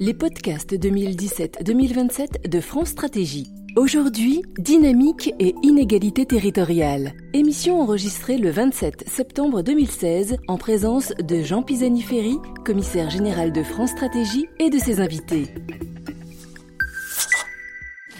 les 0.00 0.14
podcasts 0.14 0.72
2017-2027 0.72 2.48
de 2.48 2.60
France 2.62 2.88
Stratégie. 2.88 3.52
Aujourd'hui, 3.76 4.42
dynamique 4.58 5.34
et 5.38 5.54
inégalité 5.62 6.24
territoriale. 6.24 7.12
Émission 7.34 7.82
enregistrée 7.82 8.38
le 8.38 8.50
27 8.50 9.06
septembre 9.06 9.60
2016 9.60 10.38
en 10.48 10.56
présence 10.56 11.12
de 11.22 11.42
Jean 11.42 11.62
Pisani-Ferry, 11.62 12.38
commissaire 12.64 13.10
général 13.10 13.52
de 13.52 13.62
France 13.62 13.90
Stratégie 13.90 14.48
et 14.58 14.70
de 14.70 14.78
ses 14.78 15.00
invités. 15.00 15.48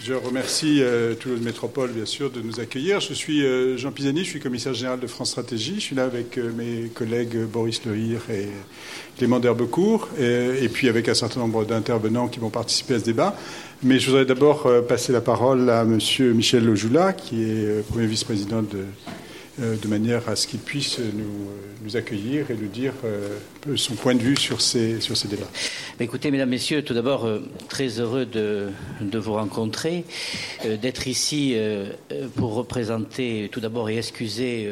Je 0.03 0.15
remercie 0.15 0.83
euh, 0.83 1.15
Toulouse 1.15 1.43
Métropole, 1.43 1.91
bien 1.91 2.07
sûr, 2.07 2.31
de 2.31 2.41
nous 2.41 2.59
accueillir. 2.59 3.01
Je 3.01 3.13
suis 3.13 3.45
euh, 3.45 3.77
Jean 3.77 3.93
Pisani, 3.93 4.25
je 4.25 4.31
suis 4.31 4.41
commissaire 4.41 4.73
général 4.73 4.99
de 4.99 5.07
France 5.07 5.31
Stratégie. 5.31 5.75
Je 5.75 5.81
suis 5.81 5.97
là 5.97 6.05
avec 6.05 6.39
euh, 6.39 6.51
mes 6.57 6.89
collègues 6.89 7.37
Boris 7.45 7.85
Lehir 7.85 8.23
et 8.31 8.49
Clément 9.19 9.41
Derbecourt, 9.41 10.09
et, 10.19 10.69
puis 10.73 10.89
avec 10.89 11.07
un 11.11 11.15
certain 11.15 11.41
nombre 11.41 11.67
d'intervenants 11.67 12.29
qui 12.29 12.41
vont 12.41 12.49
participer 12.49 12.95
à 12.95 12.99
ce 12.99 13.05
débat. 13.05 13.37
Mais 13.83 13.99
je 13.99 14.11
voudrais 14.11 14.27
d'abord 14.27 14.67
euh, 14.67 14.83
passer 14.83 15.11
la 15.11 15.23
parole 15.23 15.71
à 15.71 15.85
Monsieur 15.85 16.35
Michel 16.35 16.65
Lojoula, 16.65 17.15
qui 17.15 17.43
est 17.43 17.65
euh, 17.65 17.83
premier 17.83 18.07
vice-président 18.07 18.61
de 18.61 18.77
euh, 18.77 18.85
de 19.61 19.89
manière 19.89 20.29
à 20.29 20.37
ce 20.37 20.47
qu'il 20.47 20.61
puisse 20.61 20.99
nous, 20.99 21.97
accueillir 21.97 22.51
et 22.51 22.55
nous 22.55 22.69
dire 22.69 22.93
son 23.77 23.95
point 23.95 24.15
de 24.15 24.21
vue 24.21 24.37
sur 24.37 24.61
ces, 24.61 24.99
débats. 25.29 25.51
Écoutez, 25.99 26.31
mesdames, 26.31 26.49
messieurs, 26.49 26.83
tout 26.83 26.95
d'abord, 26.95 27.29
très 27.69 28.01
heureux 28.01 28.27
de, 28.27 28.71
vous 29.01 29.33
rencontrer, 29.33 30.05
d'être 30.65 31.07
ici 31.09 31.57
pour 32.37 32.55
représenter 32.55 33.49
tout 33.51 33.61
d'abord 33.61 33.91
et 33.91 33.99
excuser 33.99 34.71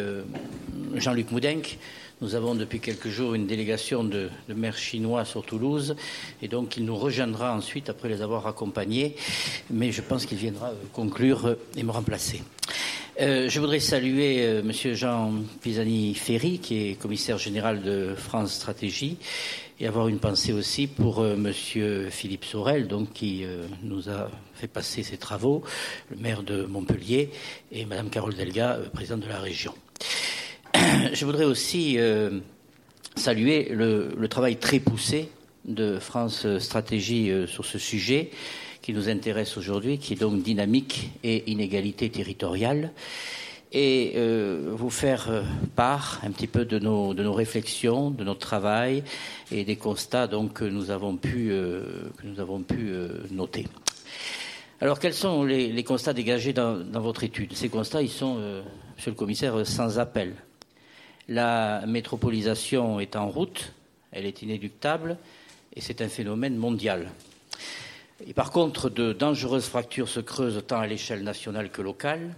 Jean-Luc 0.95 1.31
Moudenc. 1.33 1.77
Nous 2.21 2.35
avons 2.35 2.57
depuis 2.57 2.81
quelques 2.81 3.09
jours 3.09 3.35
une 3.35 3.47
délégation 3.47 4.03
de, 4.03 4.29
maires 4.49 4.77
chinois 4.77 5.25
sur 5.25 5.45
Toulouse 5.45 5.95
et 6.43 6.49
donc 6.49 6.77
il 6.77 6.85
nous 6.85 6.97
rejoindra 6.97 7.55
ensuite 7.55 7.89
après 7.89 8.09
les 8.09 8.23
avoir 8.23 8.49
accompagnés, 8.49 9.15
mais 9.71 9.93
je 9.93 10.03
pense 10.03 10.27
qu'il 10.27 10.39
viendra 10.39 10.73
conclure 10.93 11.55
et 11.77 11.83
me 11.85 11.93
remplacer. 11.93 12.43
Euh, 13.21 13.49
je 13.49 13.59
voudrais 13.59 13.81
saluer 13.81 14.43
euh, 14.43 14.63
Monsieur 14.63 14.95
Jean 14.95 15.33
Pisani-Ferry, 15.61 16.61
qui 16.61 16.91
est 16.91 16.95
commissaire 16.95 17.37
général 17.37 17.83
de 17.83 18.15
France 18.15 18.53
Stratégie, 18.53 19.17
et 19.81 19.87
avoir 19.87 20.09
une 20.09 20.19
pensée 20.19 20.53
aussi 20.53 20.87
pour 20.87 21.21
euh, 21.21 21.37
Monsieur 21.37 22.09
Philippe 22.11 22.45
Sorel, 22.45 22.89
donc 22.89 23.13
qui 23.13 23.45
euh, 23.45 23.67
nous 23.83 24.09
a 24.09 24.31
fait 24.55 24.67
passer 24.67 25.03
ses 25.03 25.17
travaux, 25.17 25.63
le 26.11 26.17
maire 26.17 26.43
de 26.43 26.65
Montpellier, 26.65 27.31
et 27.71 27.85
Madame 27.85 28.11
Carole 28.11 28.35
Delga, 28.35 28.75
euh, 28.75 28.89
présidente 28.89 29.21
de 29.21 29.29
la 29.29 29.39
région. 29.39 29.75
Je 31.13 31.25
voudrais 31.25 31.45
aussi 31.45 31.99
saluer 33.17 33.69
le, 33.71 34.29
travail 34.29 34.57
très 34.57 34.81
poussé 34.81 35.31
de 35.65 35.99
France 35.99 36.47
Stratégie 36.59 37.33
sur 37.47 37.65
ce 37.65 37.79
sujet 37.79 38.31
qui 38.89 38.95
nous 38.95 39.11
intéresse 39.11 39.59
aujourd'hui, 39.59 39.99
qui 39.99 40.15
est 40.15 40.17
donc 40.17 40.43
dynamique 40.43 41.11
et 41.23 41.51
inégalité 41.51 42.09
territoriale, 42.09 42.91
et 43.71 44.15
euh, 44.17 44.73
vous 44.75 44.89
faire 44.89 45.45
part 45.77 46.23
un 46.25 46.31
petit 46.31 46.47
peu 46.47 46.65
de 46.65 46.79
nos, 46.79 47.13
de 47.13 47.23
nos 47.23 47.35
réflexions, 47.35 48.11
de 48.11 48.25
notre 48.25 48.41
travail 48.41 49.05
et 49.53 49.65
des 49.65 49.77
constats 49.77 50.27
donc, 50.27 50.55
que 50.55 50.65
nous 50.65 50.91
avons 50.91 51.19
pu, 51.19 51.51
euh, 51.51 52.09
que 52.17 52.27
nous 52.27 52.41
avons 52.41 52.63
pu 52.63 52.89
euh, 52.89 53.27
noter. 53.31 53.67
Alors, 54.81 54.99
quels 55.01 55.13
sont 55.13 55.45
les, 55.45 55.85
constats 55.85 56.15
dégagés 56.15 56.55
dans, 56.55 56.83
votre 56.95 57.25
étude? 57.25 57.53
Ces 57.53 57.69
constats, 57.69 58.01
ils 58.01 58.09
sont, 58.09 58.37
euh, 58.39 58.63
Monsieur 58.97 59.11
le 59.11 59.19
Commissaire, 59.19 59.67
sans 59.67 59.99
appel. 59.99 60.33
La 61.29 61.85
métropolisation 61.87 63.01
est 63.01 63.17
en 63.17 63.29
route, 63.29 63.75
elle 64.13 64.25
est 64.25 64.41
inéluctable, 64.41 65.19
et 65.77 65.83
c'est 65.83 66.01
un 66.01 66.09
phénomène 66.09 66.57
mondial. 66.57 67.11
Par 68.35 68.51
contre, 68.51 68.91
de 68.91 69.13
dangereuses 69.13 69.67
fractures 69.67 70.09
se 70.09 70.19
creusent 70.19 70.65
tant 70.67 70.81
à 70.81 70.87
l'échelle 70.89 71.23
nationale 71.23 71.71
que 71.71 71.83
locale. 71.83 72.35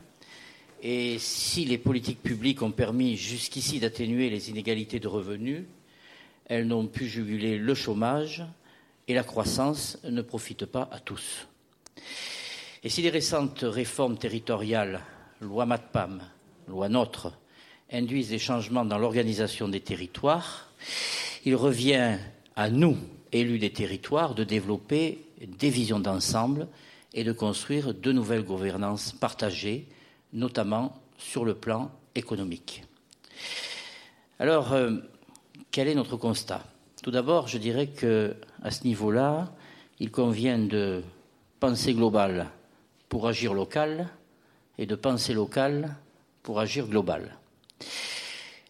Et 0.83 1.19
si 1.19 1.65
les 1.65 1.79
politiques 1.79 2.23
publiques 2.23 2.61
ont 2.61 2.71
permis 2.71 3.17
jusqu'ici 3.17 3.81
d'atténuer 3.81 4.29
les 4.29 4.51
inégalités 4.51 5.01
de 5.01 5.09
revenus, 5.09 5.65
elles 6.47 6.67
n'ont 6.67 6.87
pu 6.87 7.07
juguler 7.07 7.57
le 7.57 7.75
chômage 7.75 8.45
et 9.09 9.15
la 9.15 9.23
croissance 9.23 9.99
ne 10.05 10.21
profitent 10.21 10.67
pas 10.67 10.89
à 10.93 11.01
tous. 11.01 11.49
Et 12.83 12.91
si 12.91 13.01
les 13.01 13.11
récentes 13.11 13.61
réformes 13.63 14.19
territoriales, 14.19 15.01
loi 15.41 15.65
MATPAM, 15.65 16.23
loi 16.69 16.89
NOTRe, 16.91 17.33
induisent 17.91 18.31
des 18.31 18.39
changements 18.39 18.85
dans 18.85 18.99
l'organisation 18.99 19.69
des 19.69 19.81
territoires, 19.81 20.73
il 21.45 21.57
revient 21.57 22.19
à 22.55 22.69
nous, 22.69 22.99
élus 23.33 23.59
des 23.59 23.73
territoires, 23.73 24.35
de 24.35 24.45
développer 24.45 25.19
des 25.47 25.71
visions 25.71 26.01
d'ensemble 26.01 26.69
et 27.13 27.25
de 27.25 27.33
construire 27.33 27.95
de 27.95 28.13
nouvelles 28.13 28.45
gouvernances 28.45 29.13
partagées, 29.13 29.89
notamment 30.33 30.97
sur 31.19 31.45
le 31.45 31.55
plan 31.55 31.91
économique. 32.15 32.85
Alors, 34.39 34.73
euh, 34.73 34.97
quel 35.71 35.89
est 35.89 35.95
notre 35.95 36.17
constat? 36.17 36.65
Tout 37.03 37.11
d'abord, 37.11 37.49
je 37.49 37.59
dirais 37.59 37.89
que 37.89 38.37
à 38.63 38.71
ce 38.71 38.85
niveau-là, 38.85 39.53
il 39.99 40.11
convient 40.11 40.59
de 40.59 41.03
penser 41.59 41.95
global 41.95 42.49
pour 43.09 43.27
agir 43.27 43.55
local 43.55 44.09
et 44.79 44.87
de 44.87 44.95
penser 44.95 45.35
local 45.35 45.97
pour 46.43 46.61
agir 46.61 46.87
global. 46.87 47.37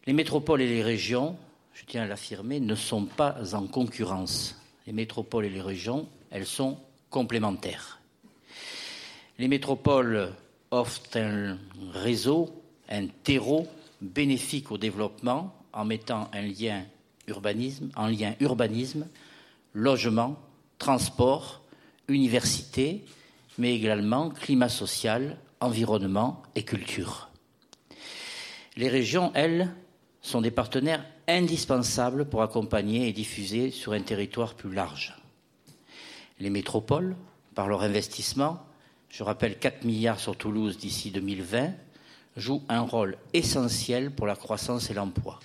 Les 0.07 0.13
métropoles 0.13 0.63
et 0.63 0.69
les 0.69 0.83
régions, 0.83 1.37
je 1.73 1.85
tiens 1.85 2.03
à 2.03 2.07
l'affirmer, 2.07 2.59
ne 2.59 2.75
sont 2.75 3.05
pas 3.05 3.55
en 3.55 3.67
concurrence. 3.67 4.57
Les 4.87 4.93
métropoles 4.93 5.45
et 5.45 5.51
les 5.51 5.61
régions 5.61 6.09
elles 6.31 6.47
sont 6.47 6.79
complémentaires. 7.11 8.01
Les 9.39 9.49
métropoles 9.49 10.33
offrent 10.71 11.17
un 11.17 11.59
réseau, 11.93 12.63
un 12.89 13.07
terreau 13.25 13.67
bénéfique 14.01 14.71
au 14.71 14.79
développement 14.79 15.55
en 15.73 15.85
mettant 15.85 16.31
un 16.33 16.43
lien 16.43 16.85
urbanisme, 17.27 17.91
en 17.97 18.07
lien 18.07 18.35
urbanisme, 18.41 19.07
logement, 19.75 20.37
transport, 20.79 21.63
université, 22.09 23.05
mais 23.59 23.75
également 23.75 24.31
climat 24.31 24.69
social, 24.69 25.37
environnement 25.61 26.43
et 26.55 26.65
culture. 26.65 27.29
Les 28.77 28.89
régions, 28.89 29.33
elles, 29.35 29.71
sont 30.23 30.41
des 30.41 30.51
partenaires 30.51 31.05
indispensables 31.29 32.27
pour 32.27 32.43
accompagner 32.43 33.09
et 33.09 33.13
diffuser 33.13 33.71
sur 33.71 33.93
un 33.93 34.01
territoire 34.01 34.55
plus 34.55 34.73
large 34.73 35.20
les 36.41 36.51
métropoles 36.51 37.17
par 37.55 37.69
leur 37.69 37.83
investissement. 37.83 38.65
Je 39.09 39.23
rappelle 39.23 39.59
4 39.59 39.85
milliards 39.85 40.21
sur 40.21 40.37
Toulouse 40.37 40.79
d'ici 40.79 41.11
2020 41.11 41.73
jouent 42.37 42.63
un 42.69 42.81
rôle 42.81 43.17
essentiel 43.33 44.11
pour 44.11 44.27
la 44.27 44.37
croissance 44.37 44.91
et 44.91 44.95
l'emploi. 44.95 45.39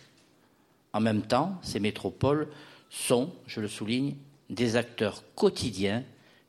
En 0.94 1.02
même 1.02 1.24
temps, 1.24 1.60
ces 1.62 1.80
métropoles 1.80 2.48
sont, 2.90 3.34
je 3.48 3.60
le 3.60 3.68
souligne, 3.68 4.16
des 4.50 4.76
acteurs 4.76 5.24
quotidiens 5.36 6.04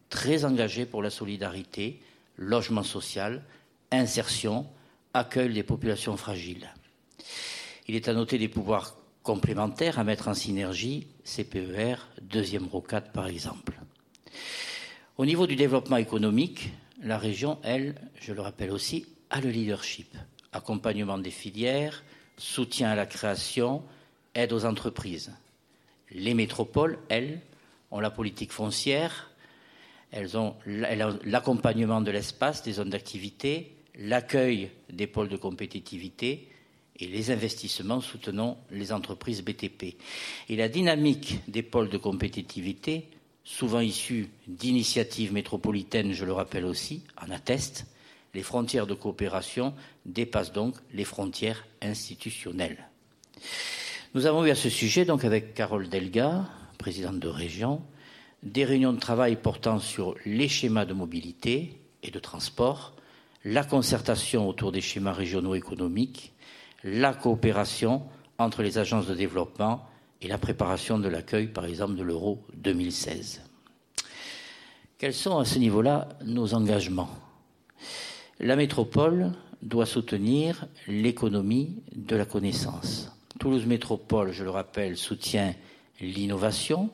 très 0.08 0.44
engagés 0.44 0.86
pour 0.86 1.02
la 1.02 1.10
solidarité, 1.10 2.00
logement 2.36 2.82
social, 2.82 3.42
insertion, 3.90 4.66
accueil 5.14 5.52
des 5.52 5.62
populations 5.62 6.16
fragiles. 6.16 6.68
Il 7.88 7.94
est 7.94 8.08
à 8.08 8.14
noter 8.14 8.38
des 8.38 8.48
pouvoirs 8.48 8.96
complémentaires 9.22 9.98
à 9.98 10.04
mettre 10.04 10.28
en 10.28 10.34
synergie, 10.34 11.08
CPER, 11.24 11.96
deuxième 12.20 12.66
rocade 12.66 13.10
par 13.12 13.26
exemple. 13.26 13.75
Au 15.18 15.24
niveau 15.24 15.46
du 15.46 15.56
développement 15.56 15.96
économique, 15.96 16.72
la 17.02 17.16
région, 17.16 17.58
elle, 17.62 17.94
je 18.20 18.34
le 18.34 18.42
rappelle 18.42 18.70
aussi, 18.70 19.06
a 19.30 19.40
le 19.40 19.48
leadership. 19.48 20.14
Accompagnement 20.52 21.16
des 21.16 21.30
filières, 21.30 22.04
soutien 22.36 22.90
à 22.90 22.94
la 22.94 23.06
création, 23.06 23.82
aide 24.34 24.52
aux 24.52 24.66
entreprises. 24.66 25.32
Les 26.10 26.34
métropoles, 26.34 26.98
elles, 27.08 27.40
ont 27.90 28.00
la 28.00 28.10
politique 28.10 28.52
foncière, 28.52 29.30
elles 30.10 30.36
ont 30.36 30.54
l'accompagnement 30.66 32.02
de 32.02 32.10
l'espace, 32.10 32.62
des 32.62 32.72
zones 32.72 32.90
d'activité, 32.90 33.72
l'accueil 33.98 34.70
des 34.90 35.06
pôles 35.06 35.30
de 35.30 35.38
compétitivité 35.38 36.46
et 36.98 37.06
les 37.06 37.30
investissements 37.30 38.02
soutenant 38.02 38.58
les 38.70 38.92
entreprises 38.92 39.42
BTP. 39.42 39.96
Et 40.50 40.56
la 40.56 40.68
dynamique 40.68 41.40
des 41.48 41.62
pôles 41.62 41.88
de 41.88 41.96
compétitivité 41.96 43.08
souvent 43.46 43.80
issus 43.80 44.28
d'initiatives 44.48 45.32
métropolitaines, 45.32 46.12
je 46.12 46.24
le 46.24 46.32
rappelle 46.32 46.66
aussi, 46.66 47.04
en 47.24 47.30
attestent. 47.30 47.86
Les 48.34 48.42
frontières 48.42 48.88
de 48.88 48.94
coopération 48.94 49.72
dépassent 50.04 50.52
donc 50.52 50.74
les 50.92 51.04
frontières 51.04 51.64
institutionnelles. 51.80 52.88
Nous 54.14 54.26
avons 54.26 54.44
eu 54.44 54.50
à 54.50 54.56
ce 54.56 54.68
sujet, 54.68 55.04
donc 55.04 55.24
avec 55.24 55.54
Carole 55.54 55.88
Delga, 55.88 56.44
présidente 56.76 57.20
de 57.20 57.28
région, 57.28 57.80
des 58.42 58.64
réunions 58.64 58.92
de 58.92 58.98
travail 58.98 59.36
portant 59.36 59.78
sur 59.78 60.16
les 60.26 60.48
schémas 60.48 60.84
de 60.84 60.92
mobilité 60.92 61.80
et 62.02 62.10
de 62.10 62.18
transport, 62.18 62.96
la 63.44 63.62
concertation 63.62 64.48
autour 64.48 64.72
des 64.72 64.80
schémas 64.80 65.12
régionaux 65.12 65.54
économiques, 65.54 66.32
la 66.82 67.14
coopération 67.14 68.02
entre 68.38 68.62
les 68.62 68.76
agences 68.76 69.06
de 69.06 69.14
développement 69.14 69.88
et 70.22 70.28
la 70.28 70.38
préparation 70.38 70.98
de 70.98 71.08
l'accueil, 71.08 71.48
par 71.48 71.66
exemple, 71.66 71.94
de 71.94 72.02
l'Euro 72.02 72.44
2016. 72.54 73.42
Quels 74.98 75.14
sont 75.14 75.38
à 75.38 75.44
ce 75.44 75.58
niveau-là 75.58 76.08
nos 76.24 76.54
engagements? 76.54 77.10
La 78.40 78.56
métropole 78.56 79.32
doit 79.62 79.86
soutenir 79.86 80.66
l'économie 80.86 81.82
de 81.94 82.16
la 82.16 82.24
connaissance. 82.24 83.12
Toulouse 83.38 83.66
Métropole, 83.66 84.32
je 84.32 84.44
le 84.44 84.50
rappelle, 84.50 84.96
soutient 84.96 85.54
l'innovation 86.00 86.90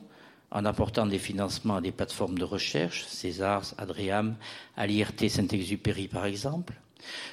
en 0.51 0.65
apportant 0.65 1.05
des 1.05 1.19
financements 1.19 1.77
à 1.77 1.81
des 1.81 1.91
plateformes 1.91 2.37
de 2.37 2.43
recherche, 2.43 3.05
Césars, 3.05 3.73
Adriam, 3.77 4.35
à 4.77 4.85
Saint-Exupéry 4.87 6.07
par 6.07 6.25
exemple. 6.25 6.73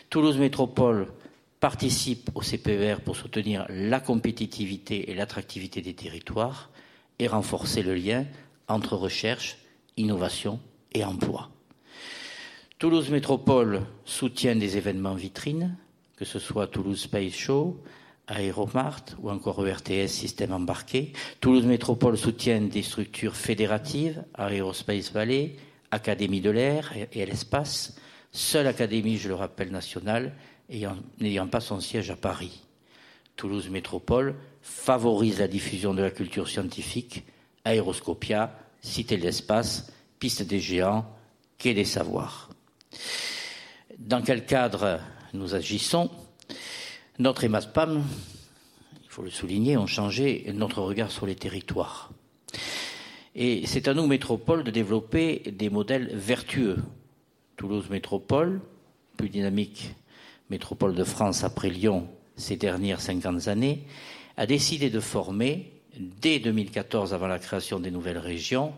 Toulouse 0.09 0.39
Métropole 0.39 1.09
participe 1.61 2.31
au 2.35 2.41
CPER 2.41 2.97
pour 3.05 3.17
soutenir 3.17 3.67
la 3.69 4.01
compétitivité 4.01 5.11
et 5.11 5.15
l'attractivité 5.15 5.83
des 5.83 5.95
territoires 5.95 6.71
et 7.19 7.29
renforcer 7.29 7.83
le 7.83 7.95
lien 7.95 8.27
entre 8.67 8.97
recherche, 8.97 9.59
innovation 9.97 10.59
et 10.95 11.05
emploi. 11.05 11.51
Toulouse 12.79 13.11
Métropole 13.11 13.83
soutient 14.07 14.57
des 14.57 14.79
événements 14.79 15.15
vitrines, 15.15 15.77
que 16.17 16.25
ce 16.25 16.39
soit 16.39 16.67
Toulouse 16.67 17.03
Space 17.03 17.35
Show, 17.35 17.83
Aéromart 18.27 19.05
ou 19.21 19.29
encore 19.31 19.67
ERTS 19.67 20.09
système 20.09 20.53
embarqué. 20.53 21.13
Toulouse 21.41 21.67
Métropole 21.67 22.17
soutient 22.17 22.61
des 22.61 22.83
structures 22.83 23.37
fédératives, 23.37 24.25
Aerospace 24.39 25.13
Valley, 25.13 25.57
Académie 25.91 26.41
de 26.41 26.51
l'air 26.51 26.95
et 27.13 27.27
l'espace, 27.27 27.97
seule 28.31 28.69
académie, 28.69 29.19
je 29.19 29.29
le 29.29 29.35
rappelle, 29.35 29.73
nationale, 29.73 30.33
n'ayant 30.71 31.49
pas 31.49 31.61
son 31.61 31.81
siège 31.81 32.11
à 32.11 32.17
Paris. 32.17 32.63
Toulouse 33.37 33.69
Métropole 33.71 34.35
favorise 34.63 35.39
la 35.39 35.49
diffusion 35.49 35.95
de 35.95 36.03
la 36.03 36.11
culture 36.11 36.49
scientifique, 36.49 37.25
Aéroscopia, 37.65 38.57
Cité 38.83 39.17
de 39.17 39.23
l'espace, 39.23 39.93
Piste 40.19 40.43
des 40.43 40.61
géants, 40.61 41.07
Quai 41.59 41.75
des 41.75 41.85
savoirs. 41.85 42.51
Dans 43.99 44.23
quel 44.23 44.47
cadre 44.47 45.01
nous 45.35 45.55
agissons? 45.55 46.11
Notre 47.19 47.45
EMASPAM, 47.45 48.03
il 49.03 49.09
faut 49.09 49.23
le 49.23 49.31
souligner, 49.31 49.77
ont 49.77 49.87
changé 49.87 50.51
notre 50.55 50.81
regard 50.81 51.11
sur 51.11 51.27
les 51.27 51.35
territoires. 51.35 52.11
Et 53.35 53.67
c'est 53.67 53.89
à 53.89 53.95
nous, 53.95 54.07
métropole, 54.07 54.65
de 54.65 54.71
développer 54.71 55.43
des 55.53 55.69
modèles 55.69 56.17
vertueux. 56.17 56.79
Toulouse 57.57 57.91
Métropole, 57.91 58.61
plus 59.17 59.29
dynamique 59.29 59.95
métropole 60.51 60.95
de 60.95 61.05
France 61.05 61.45
après 61.45 61.71
Lyon 61.71 62.09
ces 62.37 62.57
dernières 62.57 63.01
50 63.01 63.49
années, 63.49 63.85
a 64.37 64.47
décidé 64.47 64.91
de 64.91 65.01
former, 65.01 65.71
dès 65.99 66.39
2014, 66.39 67.15
avant 67.15 67.27
la 67.27 67.39
création 67.39 67.79
des 67.79 67.91
nouvelles 67.91 68.19
régions, 68.19 68.73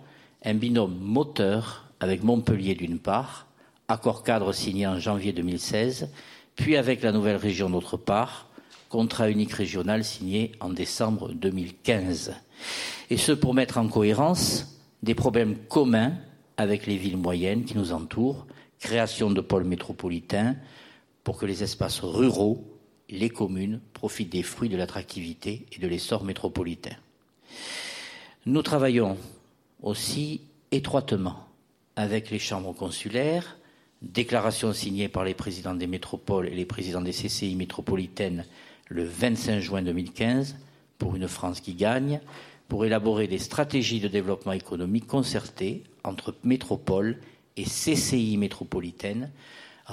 un 0.44 0.54
binôme 0.54 0.98
moteur 0.98 1.88
avec 2.00 2.22
Montpellier 2.24 2.74
d'une 2.74 2.98
part, 2.98 3.46
accord 3.88 4.24
cadre 4.24 4.52
signé 4.52 4.86
en 4.86 4.98
janvier 4.98 5.32
2016, 5.32 6.10
puis 6.56 6.76
avec 6.76 7.02
la 7.02 7.12
nouvelle 7.12 7.36
région 7.36 7.70
d'autre 7.70 7.96
part, 7.96 8.48
contrat 8.88 9.30
unique 9.30 9.52
régional 9.52 10.04
signé 10.04 10.52
en 10.60 10.70
décembre 10.70 11.32
2015. 11.32 12.34
Et 13.10 13.16
ce 13.16 13.32
pour 13.32 13.54
mettre 13.54 13.78
en 13.78 13.88
cohérence 13.88 14.80
des 15.02 15.14
problèmes 15.14 15.56
communs 15.68 16.12
avec 16.56 16.86
les 16.86 16.96
villes 16.96 17.16
moyennes 17.16 17.64
qui 17.64 17.76
nous 17.76 17.92
entourent, 17.92 18.46
création 18.80 19.30
de 19.30 19.40
pôles 19.40 19.64
métropolitains, 19.64 20.56
pour 21.24 21.38
que 21.38 21.46
les 21.46 21.62
espaces 21.62 22.00
ruraux, 22.00 22.64
les 23.08 23.30
communes, 23.30 23.80
profitent 23.92 24.32
des 24.32 24.42
fruits 24.42 24.68
de 24.68 24.76
l'attractivité 24.76 25.66
et 25.72 25.78
de 25.78 25.88
l'essor 25.88 26.24
métropolitain. 26.24 26.96
Nous 28.46 28.62
travaillons 28.62 29.16
aussi 29.82 30.42
étroitement 30.70 31.46
avec 31.96 32.30
les 32.30 32.38
chambres 32.38 32.72
consulaires, 32.72 33.56
Déclaration 34.02 34.72
signée 34.72 35.08
par 35.08 35.22
les 35.22 35.32
présidents 35.32 35.76
des 35.76 35.86
métropoles 35.86 36.48
et 36.48 36.54
les 36.56 36.64
présidents 36.64 37.00
des 37.00 37.12
CCI 37.12 37.54
métropolitaines 37.54 38.44
le 38.88 39.04
25 39.04 39.60
juin 39.60 39.80
2015 39.80 40.56
pour 40.98 41.14
une 41.14 41.28
France 41.28 41.60
qui 41.60 41.74
gagne, 41.74 42.20
pour 42.68 42.84
élaborer 42.84 43.28
des 43.28 43.38
stratégies 43.38 44.00
de 44.00 44.08
développement 44.08 44.52
économique 44.52 45.06
concertées 45.06 45.84
entre 46.02 46.34
métropoles 46.42 47.18
et 47.56 47.62
CCI 47.62 48.36
métropolitaines, 48.38 49.30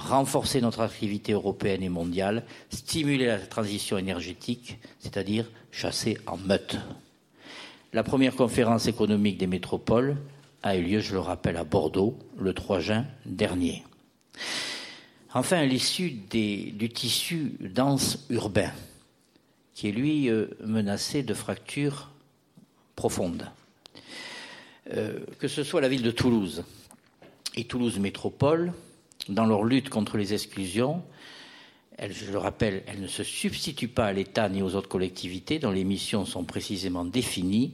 renforcer 0.07 0.61
notre 0.61 0.81
activité 0.81 1.33
européenne 1.33 1.83
et 1.83 1.89
mondiale, 1.89 2.43
stimuler 2.69 3.25
la 3.25 3.39
transition 3.39 3.97
énergétique, 3.97 4.79
c'est-à-dire 4.99 5.45
chasser 5.71 6.17
en 6.25 6.37
meute. 6.37 6.77
La 7.93 8.03
première 8.03 8.35
conférence 8.35 8.87
économique 8.87 9.37
des 9.37 9.47
métropoles 9.47 10.17
a 10.63 10.75
eu 10.75 10.83
lieu, 10.83 10.99
je 10.99 11.13
le 11.13 11.19
rappelle, 11.19 11.57
à 11.57 11.63
Bordeaux 11.63 12.17
le 12.37 12.53
3 12.53 12.79
juin 12.79 13.05
dernier. 13.25 13.83
Enfin, 15.33 15.57
à 15.57 15.65
l'issue 15.65 16.11
du 16.11 16.89
tissu 16.89 17.53
dense 17.59 18.25
urbain, 18.29 18.71
qui 19.73 19.89
est 19.89 19.91
lui 19.91 20.29
euh, 20.29 20.47
menacé 20.65 21.23
de 21.23 21.33
fractures 21.33 22.09
profondes. 22.95 23.49
Euh, 24.93 25.19
que 25.39 25.47
ce 25.47 25.63
soit 25.63 25.81
la 25.81 25.87
ville 25.87 26.01
de 26.01 26.11
Toulouse 26.11 26.63
et 27.55 27.63
Toulouse 27.63 27.99
Métropole, 27.99 28.73
dans 29.29 29.45
leur 29.45 29.63
lutte 29.63 29.89
contre 29.89 30.17
les 30.17 30.33
exclusions, 30.33 31.01
je 32.01 32.31
le 32.31 32.37
rappelle, 32.37 32.83
elles 32.87 33.01
ne 33.01 33.07
se 33.07 33.23
substituent 33.23 33.89
pas 33.89 34.05
à 34.05 34.13
l'État 34.13 34.49
ni 34.49 34.61
aux 34.61 34.75
autres 34.75 34.87
collectivités 34.87 35.59
dont 35.59 35.71
les 35.71 35.83
missions 35.83 36.25
sont 36.25 36.43
précisément 36.43 37.05
définies, 37.05 37.73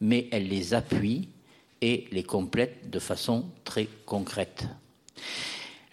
mais 0.00 0.28
elles 0.30 0.48
les 0.48 0.74
appuient 0.74 1.28
et 1.80 2.06
les 2.10 2.22
complètent 2.22 2.90
de 2.90 2.98
façon 2.98 3.46
très 3.64 3.88
concrète. 4.06 4.66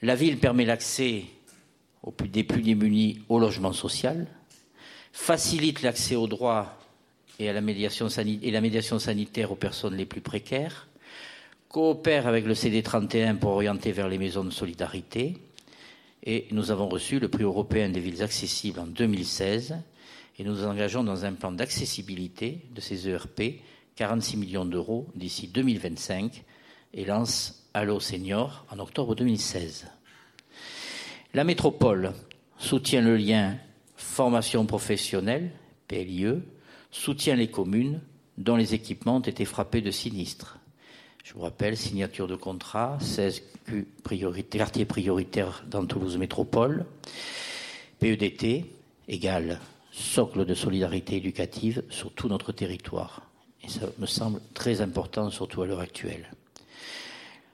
La 0.01 0.15
ville 0.15 0.37
permet 0.37 0.65
l'accès 0.65 1.25
des 2.29 2.43
plus 2.43 2.61
démunis 2.61 3.21
au 3.29 3.39
logement 3.39 3.73
social, 3.73 4.27
facilite 5.11 5.81
l'accès 5.81 6.15
aux 6.15 6.27
droits 6.27 6.77
et 7.39 7.49
à 7.49 7.53
la 7.53 7.61
médiation, 7.61 8.07
et 8.07 8.51
la 8.51 8.61
médiation 8.61 8.99
sanitaire 8.99 9.51
aux 9.51 9.55
personnes 9.55 9.95
les 9.95 10.05
plus 10.05 10.21
précaires, 10.21 10.86
coopère 11.77 12.25
avec 12.25 12.47
le 12.47 12.55
CD31 12.55 13.37
pour 13.37 13.51
orienter 13.51 13.91
vers 13.91 14.07
les 14.07 14.17
maisons 14.17 14.43
de 14.43 14.49
solidarité, 14.49 15.37
et 16.23 16.47
nous 16.49 16.71
avons 16.71 16.89
reçu 16.89 17.19
le 17.19 17.27
prix 17.27 17.43
européen 17.43 17.87
des 17.89 17.99
villes 17.99 18.23
accessibles 18.23 18.79
en 18.79 18.87
2016, 18.87 19.77
et 20.39 20.43
nous 20.43 20.53
nous 20.53 20.65
engageons 20.65 21.03
dans 21.03 21.23
un 21.23 21.33
plan 21.33 21.51
d'accessibilité 21.51 22.63
de 22.73 22.81
ces 22.81 23.07
ERP, 23.07 23.61
46 23.95 24.37
millions 24.37 24.65
d'euros 24.65 25.05
d'ici 25.13 25.49
2025, 25.49 26.43
et 26.95 27.05
lance 27.05 27.69
Allo 27.75 27.99
Senior 27.99 28.65
en 28.71 28.79
octobre 28.79 29.13
2016. 29.13 29.85
La 31.35 31.43
métropole 31.43 32.13
soutient 32.57 33.01
le 33.01 33.17
lien 33.17 33.55
formation 33.95 34.65
professionnelle, 34.65 35.51
PLIE, 35.87 36.41
soutient 36.89 37.35
les 37.35 37.51
communes 37.51 38.01
dont 38.39 38.55
les 38.55 38.73
équipements 38.73 39.17
ont 39.17 39.19
été 39.19 39.45
frappés 39.45 39.81
de 39.81 39.91
sinistres. 39.91 40.57
Je 41.27 41.33
vous 41.33 41.41
rappelle, 41.41 41.75
signature 41.75 42.25
de 42.25 42.37
contrat, 42.37 42.97
16 43.01 43.43
quartiers 44.49 44.85
prioritaires 44.85 45.65
dans 45.69 45.85
Toulouse 45.85 46.15
Métropole, 46.15 46.85
PEDT 47.99 48.63
égale 49.09 49.59
socle 49.91 50.45
de 50.45 50.53
solidarité 50.53 51.17
éducative 51.17 51.83
sur 51.89 52.13
tout 52.13 52.29
notre 52.29 52.53
territoire. 52.53 53.23
Et 53.61 53.67
ça 53.67 53.81
me 53.99 54.05
semble 54.05 54.39
très 54.53 54.79
important, 54.79 55.29
surtout 55.29 55.63
à 55.63 55.67
l'heure 55.67 55.81
actuelle. 55.81 56.31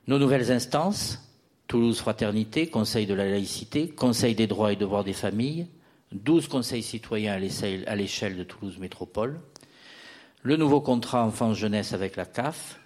Nos 0.05 0.19
nouvelles 0.19 0.51
instances, 0.51 1.17
Toulouse 1.65 1.97
Fraternité, 1.97 2.67
Conseil 2.67 3.07
de 3.07 3.15
la 3.15 3.27
laïcité, 3.27 3.89
Conseil 3.89 4.35
des 4.35 4.45
droits 4.45 4.71
et 4.71 4.75
devoirs 4.75 5.03
des 5.03 5.13
familles, 5.13 5.65
12 6.11 6.47
conseils 6.47 6.83
citoyens 6.83 7.33
à 7.87 7.95
l'échelle 7.95 8.37
de 8.37 8.43
Toulouse 8.43 8.77
Métropole, 8.77 9.39
le 10.43 10.57
nouveau 10.57 10.79
contrat 10.79 11.25
enfance-jeunesse 11.25 11.93
avec 11.93 12.17
la 12.17 12.25
CAF, 12.25 12.79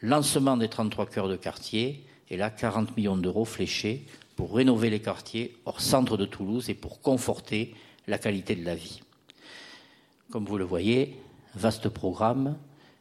lancement 0.00 0.56
des 0.56 0.68
33 0.68 1.06
cœurs 1.06 1.28
de 1.28 1.36
quartier, 1.36 2.04
et 2.30 2.36
là 2.36 2.50
40 2.50 2.96
millions 2.96 3.16
d'euros 3.16 3.44
fléchés 3.44 4.06
pour 4.36 4.54
rénover 4.54 4.90
les 4.90 5.00
quartiers 5.00 5.56
hors 5.64 5.80
centre 5.80 6.16
de 6.16 6.24
Toulouse 6.24 6.70
et 6.70 6.74
pour 6.74 7.00
conforter 7.00 7.74
la 8.06 8.18
qualité 8.18 8.54
de 8.54 8.64
la 8.64 8.74
vie. 8.74 9.00
Comme 10.30 10.44
vous 10.44 10.58
le 10.58 10.64
voyez, 10.64 11.16
vaste 11.54 11.88
programme 11.88 12.56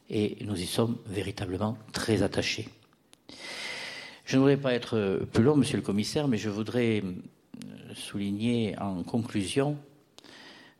et 0.09 0.37
nous 0.41 0.61
y 0.61 0.65
sommes 0.65 0.97
véritablement 1.07 1.77
très 1.91 2.21
attachés. 2.21 2.69
Je 4.25 4.35
ne 4.35 4.41
voudrais 4.41 4.57
pas 4.57 4.73
être 4.73 5.25
plus 5.31 5.43
long, 5.43 5.55
monsieur 5.55 5.77
le 5.77 5.83
commissaire, 5.83 6.27
mais 6.27 6.37
je 6.37 6.49
voudrais 6.49 7.01
euh, 7.01 7.93
souligner 7.93 8.77
en 8.79 9.03
conclusion 9.03 9.77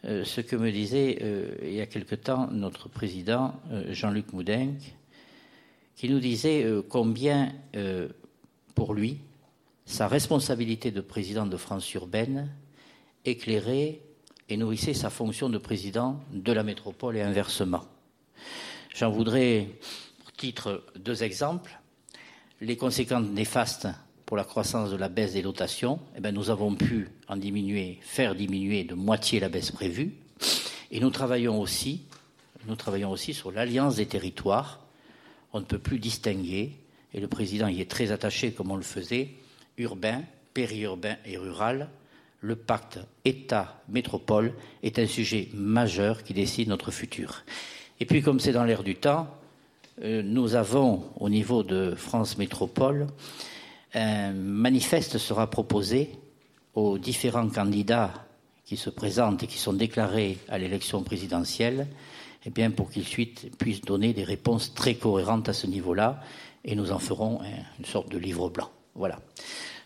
euh, 0.06 0.24
ce 0.24 0.42
que 0.42 0.56
me 0.56 0.72
disait 0.72 1.20
euh, 1.22 1.56
il 1.62 1.74
y 1.74 1.82
a 1.82 1.86
quelque 1.86 2.16
temps 2.16 2.48
notre 2.52 2.90
président 2.90 3.56
Jean-Luc 3.90 4.32
Moudin, 4.34 4.74
qui 5.96 6.10
nous 6.10 6.20
disait 6.20 6.66
combien, 6.90 7.54
pour 8.76 8.94
lui, 8.94 9.20
sa 9.86 10.08
responsabilité 10.08 10.92
de 10.92 11.02
président 11.02 11.46
de 11.46 11.58
France 11.58 11.94
urbaine 11.94 12.50
éclairait 13.26 14.00
et 14.50 14.58
nourrissait 14.58 14.94
sa 14.94 15.10
fonction 15.10 15.50
de 15.50 15.58
président 15.58 16.20
de 16.32 16.52
la 16.52 16.64
métropole 16.64 17.18
et 17.18 17.22
inversement. 17.22 17.84
J'en 18.94 19.12
voudrais, 19.12 19.70
pour 20.20 20.32
titre, 20.34 20.84
deux 20.96 21.24
exemples 21.24 21.80
les 22.64 22.78
conséquences 22.78 23.28
néfastes 23.28 23.88
pour 24.26 24.38
la 24.38 24.46
croissance 24.46 24.90
de 24.90 24.96
la 24.96 25.10
baisse 25.10 25.34
des 25.34 25.42
dotations, 25.42 26.00
eh 26.16 26.22
bien, 26.22 26.32
nous 26.32 26.50
avons 26.50 26.74
pu 26.76 27.10
en 27.28 27.36
diminuer, 27.36 28.00
faire 28.02 28.36
diminuer 28.36 28.86
de 28.86 28.96
moitié 28.96 29.40
la 29.40 29.50
baisse 29.50 29.72
prévue. 29.72 30.14
Et 30.90 31.00
nous 31.00 31.10
travaillons 31.10 31.60
aussi 31.60 32.06
sur 33.34 33.52
l'alliance 33.52 33.98
des 33.98 34.06
territoires. 34.06 34.83
On 35.54 35.60
ne 35.60 35.66
peut 35.66 35.80
plus 35.80 36.00
distinguer, 36.00 36.74
et 37.14 37.20
le 37.20 37.28
président 37.28 37.68
y 37.68 37.80
est 37.80 37.90
très 37.90 38.12
attaché 38.12 38.52
comme 38.52 38.72
on 38.72 38.76
le 38.76 38.84
faisait, 38.84 39.30
urbain, 39.78 40.22
périurbain 40.54 41.16
et 41.26 41.38
rural. 41.38 41.90
Le 42.42 42.56
pacte 42.56 43.00
État-métropole 43.24 44.54
est 44.82 45.00
un 45.00 45.08
sujet 45.08 45.50
majeur 45.54 46.24
qui 46.24 46.34
décide 46.34 46.68
notre 46.68 46.92
futur. 46.92 47.44
Et 48.00 48.06
puis, 48.06 48.22
comme 48.22 48.40
c'est 48.40 48.52
dans 48.52 48.66
l'air 48.66 48.84
du 48.84 48.96
temps, 48.96 49.28
euh, 50.02 50.22
nous 50.24 50.56
avons, 50.56 51.04
au 51.18 51.30
niveau 51.30 51.64
de 51.64 51.94
France 51.96 52.38
Métropole, 52.38 53.08
un 53.94 54.34
manifeste 54.34 55.18
sera 55.18 55.50
proposé 55.50 56.10
aux 56.74 56.98
différents 56.98 57.50
candidats 57.50 58.12
qui 58.66 58.76
se 58.76 58.90
présentent 58.90 59.44
et 59.44 59.48
qui 59.48 59.60
sont 59.60 59.74
déclarés 59.74 60.38
à 60.50 60.58
l'élection 60.58 61.04
présidentielle, 61.04 61.88
eh 62.46 62.50
bien, 62.50 62.72
pour 62.72 62.90
qu'ils 62.90 63.06
puissent 63.58 63.82
donner 63.82 64.14
des 64.14 64.24
réponses 64.24 64.74
très 64.74 64.96
cohérentes 64.96 65.50
à 65.50 65.54
ce 65.54 65.68
niveau-là, 65.68 66.22
et 66.66 66.76
nous 66.76 66.92
en 66.92 67.00
ferons 67.00 67.42
une 67.80 67.86
sorte 67.86 68.10
de 68.10 68.18
livre 68.18 68.50
blanc. 68.50 68.70
Voilà. 68.96 69.20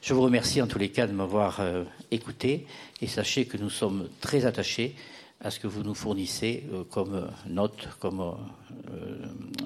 Je 0.01 0.13
vous 0.13 0.21
remercie 0.21 0.61
en 0.61 0.67
tous 0.67 0.79
les 0.79 0.89
cas 0.89 1.07
de 1.07 1.13
m'avoir 1.13 1.59
euh, 1.59 1.83
écouté, 2.11 2.65
et 3.01 3.07
sachez 3.07 3.45
que 3.45 3.57
nous 3.57 3.69
sommes 3.69 4.09
très 4.21 4.45
attachés 4.45 4.95
à 5.39 5.51
ce 5.51 5.59
que 5.59 5.67
vous 5.67 5.83
nous 5.83 5.93
fournissez 5.93 6.63
euh, 6.71 6.83
comme 6.83 7.15
euh, 7.15 7.27
notes, 7.47 7.89
comme, 7.99 8.35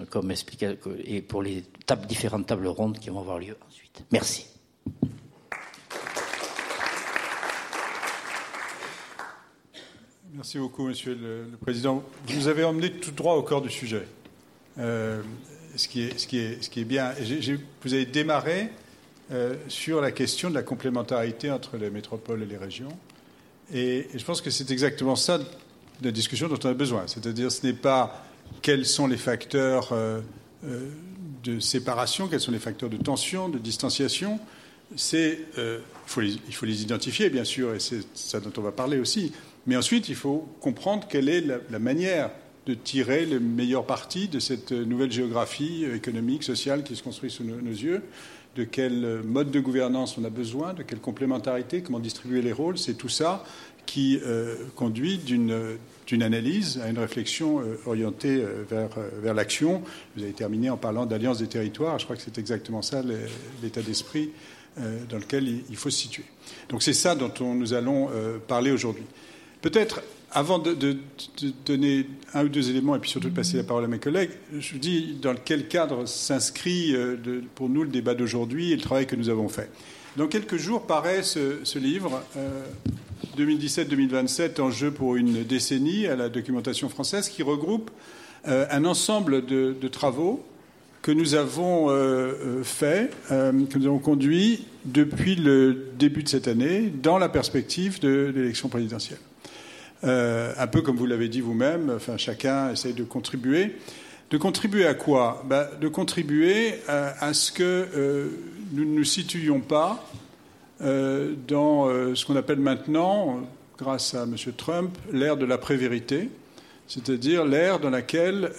comme 0.10 0.32
explication, 0.32 0.78
et 1.04 1.22
pour 1.22 1.42
les 1.42 1.64
différentes 2.08 2.48
tables 2.48 2.68
rondes 2.68 3.00
qui 3.00 3.10
vont 3.10 3.20
avoir 3.20 3.40
lieu 3.40 3.58
ensuite. 3.68 4.04
Merci. 4.12 4.48
Merci 10.34 10.60
beaucoup, 10.60 10.88
Monsieur 10.88 11.14
le, 11.14 11.58
Président. 11.58 12.04
Vous 12.26 12.36
nous 12.36 12.48
avez 12.48 12.64
emmené 12.64 12.90
tout 12.90 13.12
droit 13.12 13.36
au 13.36 13.44
corps 13.44 13.62
du 13.62 13.70
sujet, 13.70 14.08
ce, 14.78 15.88
qui 15.90 16.04
est, 16.04 16.18
ce, 16.18 16.26
qui 16.26 16.80
est, 16.80 16.86
bien. 16.86 17.12
vous 17.84 17.94
avez 17.94 18.06
démarré 18.06 18.70
sur 19.68 20.00
la 20.00 20.12
question 20.12 20.50
de 20.50 20.56
la 20.56 20.64
complémentarité 20.64 21.52
entre 21.52 21.76
les 21.76 21.90
métropoles 21.90 22.44
et 22.44 22.46
les 22.46 22.56
régions. 22.56 22.98
Et, 23.74 24.08
je 24.16 24.24
pense 24.24 24.40
que 24.40 24.50
c'est 24.50 24.72
exactement 24.72 25.18
ça 25.18 25.40
la 26.02 26.12
discussion 26.12 26.48
dont 26.48 26.60
on 26.64 26.70
a 26.70 26.74
besoin. 26.74 27.04
C'est-à-dire, 27.08 27.52
ce 27.52 27.66
n'est 27.66 27.74
pas 27.74 28.26
quels 28.62 28.86
sont 28.86 29.08
les 29.08 29.18
facteurs 29.18 29.90
euh, 29.92 30.22
euh, 30.64 30.90
de 31.44 31.60
séparation, 31.60 32.30
quels 32.30 32.40
sont 32.40 32.52
les 32.52 32.60
facteurs 32.60 32.90
de 32.90 32.98
tension, 32.98 33.50
de 33.50 33.58
distanciation. 33.58 34.40
Euh, 35.14 35.80
il 36.08 36.54
faut 36.54 36.66
les 36.66 36.82
identifier, 36.82 37.30
bien 37.30 37.44
sûr, 37.46 37.76
et 37.76 37.80
c'est 37.80 38.02
ça 38.14 38.40
dont 38.40 38.52
on 38.58 38.62
va 38.62 38.72
parler 38.72 38.98
aussi. 38.98 39.32
Mais 39.68 39.76
ensuite, 39.76 40.10
il 40.10 40.16
faut 40.16 40.48
comprendre 40.60 41.08
quelle 41.08 41.30
est 41.30 41.44
la, 41.70 41.80
manière 41.80 42.32
de 42.66 42.74
tirer 42.74 43.26
le 43.26 43.40
meilleur 43.40 43.86
parti 43.86 44.28
de 44.28 44.40
cette 44.40 44.72
nouvelle 44.72 45.12
géographie 45.12 45.86
économique, 45.86 46.44
sociale 46.44 46.84
qui 46.84 46.96
se 46.96 47.04
construit 47.04 47.30
sous 47.30 47.44
nos 47.44 47.72
yeux 47.72 48.02
de 48.56 48.66
quel 48.66 49.24
mode 49.24 49.50
de 49.50 49.60
gouvernance 49.60 50.18
on 50.18 50.26
a 50.26 50.30
besoin, 50.30 50.74
de 50.74 50.84
quelle 50.84 51.00
complémentarité, 51.00 51.82
comment 51.82 52.00
distribuer 52.00 52.42
les 52.42 52.52
rôles, 52.52 52.78
c'est 52.78 52.96
tout 52.96 53.08
ça 53.08 53.46
qui 53.86 54.20
euh, 54.24 54.56
conduit 54.76 55.18
d'une 55.18 56.24
analyse 56.24 56.80
à 56.84 56.90
une 56.90 57.00
réflexion 57.00 57.60
euh, 57.60 57.78
orientée 57.86 58.42
euh, 58.42 58.64
vers, 58.70 58.90
vers 59.22 59.34
l'action. 59.34 59.82
Vous 60.16 60.24
avez 60.24 60.34
terminé 60.34 60.70
en 60.70 60.78
parlant 60.78 61.06
d'alliance 61.06 61.40
des 61.40 61.48
territoires. 61.48 61.98
Je 62.00 62.06
crois 62.06 62.16
que 62.16 62.22
c'est 62.22 62.38
exactement 62.38 62.82
ça 62.82 63.02
l'état 63.62 63.82
d'esprit 63.82 64.32
dans 65.10 65.18
lequel 65.18 65.50
il, 65.70 65.76
faut 65.76 65.90
se 65.90 66.00
situer. 66.00 66.24
Donc 66.70 66.82
c'est 66.82 66.94
ça 66.94 67.14
dont 67.14 67.54
nous 67.54 67.74
allons 67.74 68.10
parler 68.48 68.72
aujourd'hui. 68.72 69.04
Peut-être 69.62 70.02
avant 70.32 70.60
de, 70.60 70.98
donner 71.66 72.08
un 72.34 72.46
ou 72.46 72.50
deux 72.50 72.70
éléments 72.70 72.96
et 72.96 73.00
puis 73.00 73.10
surtout 73.10 73.30
de 73.30 73.36
passer 73.36 73.58
la 73.58 73.64
parole 73.64 73.84
à 73.84 73.88
mes 73.88 74.00
collègues, 74.00 74.32
je 74.58 74.74
vous 74.74 74.80
dis 74.80 75.18
dans 75.22 75.36
quel 75.36 75.68
cadre 75.68 76.06
s'inscrit 76.08 76.96
euh, 76.96 77.18
pour 77.56 77.70
nous 77.70 77.84
le 77.84 77.90
débat 77.90 78.14
d'aujourd'hui 78.16 78.72
et 78.72 78.76
le 78.76 78.82
travail 78.82 79.06
que 79.06 79.16
nous 79.16 79.30
avons 79.30 79.50
fait. 79.50 79.70
Dans 80.18 80.28
quelques 80.28 80.58
jours 80.58 80.88
paraît 80.88 81.24
ce, 81.24 81.78
livre, 81.78 82.24
2017-2027, 83.38 84.60
euh, 84.60 84.64
enjeu 84.64 84.92
pour 84.92 85.16
une 85.16 85.44
décennie 85.44 86.08
à 86.08 86.16
la 86.16 86.30
documentation 86.30 86.90
française, 86.90 87.30
qui 87.30 87.44
regroupe 87.44 87.92
euh, 88.48 88.66
un 88.72 88.86
ensemble 88.86 89.46
de, 89.46 89.88
travaux 89.90 90.44
que 91.02 91.12
nous 91.12 91.34
avons 91.34 91.88
fait, 92.64 93.10
que 93.28 93.78
nous 93.80 93.86
avons 93.88 93.98
conduits 93.98 94.68
depuis 94.86 95.34
le 95.36 95.88
début 95.98 96.22
de 96.22 96.30
cette 96.30 96.48
année 96.48 96.94
dans 97.02 97.18
la 97.18 97.28
perspective 97.28 98.00
de 98.00 98.32
l'élection 98.36 98.70
présidentielle. 98.70 99.18
Euh, 100.04 100.54
un 100.58 100.68
peu 100.68 100.82
comme 100.82 100.96
vous 100.96 101.06
l'avez 101.06 101.30
dit 101.30 101.42
vous-même, 101.42 101.98
chacun 102.18 102.72
essaye 102.72 102.94
de 102.94 103.04
contribuer. 103.04 103.76
De 104.30 104.38
contribuer 104.38 104.88
à 104.88 104.94
quoi? 104.94 105.44
Ben, 105.48 105.68
De 105.80 105.88
contribuer 105.88 106.76
à, 106.88 107.34
ce 107.34 107.52
que 107.52 107.64
euh, 107.64 108.30
nous 108.72 108.86
ne 108.86 108.98
nous 108.98 109.04
situions 109.04 109.60
pas 109.60 110.08
euh, 110.82 111.34
dans 111.48 111.88
ce 112.16 112.26
qu'on 112.26 112.36
appelle 112.36 112.60
maintenant, 112.60 113.42
grâce 113.78 114.16
à 114.16 114.24
M. 114.24 114.36
Trump, 114.58 114.98
l'ère 115.12 115.38
de 115.38 115.46
la 115.46 115.58
prévérité, 115.58 116.30
c'est-à-dire 116.88 117.46
l'ère 117.46 117.80
dans 117.80 117.90
laquelle 117.90 118.52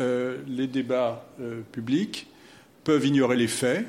les 0.47 0.67
débats 0.67 1.25
publics 1.73 2.29
peuvent 2.85 3.05
ignorer 3.05 3.37
les 3.37 3.49
faits, 3.49 3.87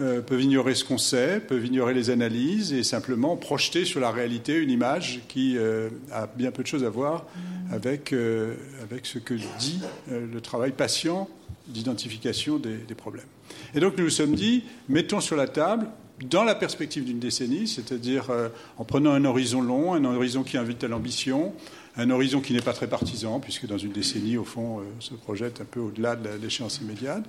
euh, 0.00 0.22
peuvent 0.22 0.40
ignorer 0.40 0.74
ce 0.74 0.82
qu'on 0.82 0.96
sait, 0.96 1.40
peuvent 1.40 1.66
ignorer 1.66 1.92
les 1.92 2.08
analyses 2.08 2.72
et 2.72 2.82
simplement 2.82 3.36
projeter 3.36 3.84
sur 3.84 4.00
la 4.00 4.10
réalité 4.10 4.54
une 4.56 4.70
image 4.70 5.20
qui 5.28 5.58
euh, 5.58 5.90
a 6.10 6.26
bien 6.26 6.50
peu 6.52 6.62
de 6.62 6.68
choses 6.68 6.84
à 6.84 6.88
voir 6.88 7.26
avec, 7.70 8.14
euh, 8.14 8.54
avec 8.82 9.04
ce 9.04 9.18
que 9.18 9.34
dit 9.58 9.80
le 10.10 10.40
travail 10.40 10.70
patient 10.70 11.28
d'identification 11.68 12.56
des, 12.56 12.78
des, 12.78 12.94
problèmes. 12.94 13.26
Et 13.74 13.80
donc 13.80 13.98
nous 13.98 14.04
nous 14.04 14.10
sommes 14.10 14.34
dit, 14.34 14.64
mettons 14.88 15.20
sur 15.20 15.36
la 15.36 15.48
table, 15.48 15.86
dans 16.30 16.44
la 16.44 16.54
perspective 16.54 17.04
d'une 17.04 17.18
décennie, 17.18 17.68
c'est-à-dire 17.68 18.30
en 18.78 18.84
prenant 18.84 19.12
un 19.12 19.24
horizon 19.24 19.60
long, 19.60 19.94
un 19.94 20.04
horizon 20.04 20.42
qui 20.42 20.56
invite 20.56 20.82
à 20.84 20.88
l'ambition, 20.88 21.52
un 21.96 22.10
horizon 22.10 22.40
qui 22.40 22.52
n'est 22.52 22.60
pas 22.60 22.72
très 22.72 22.88
partisan, 22.88 23.40
puisque 23.40 23.66
dans 23.66 23.78
une 23.78 23.92
décennie, 23.92 24.36
au 24.36 24.44
fond, 24.44 24.82
se 24.98 25.14
projette 25.14 25.60
un 25.60 25.64
peu 25.64 25.80
au-delà 25.80 26.16
de 26.16 26.28
l'échéance 26.42 26.80
immédiate, 26.82 27.24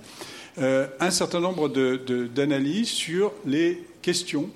euh, 0.58 0.86
un 1.00 1.10
certain 1.10 1.40
nombre 1.40 1.68
d'analyses 1.68 2.88
sur 2.88 3.32
les 3.46 3.82
questions 4.02 4.50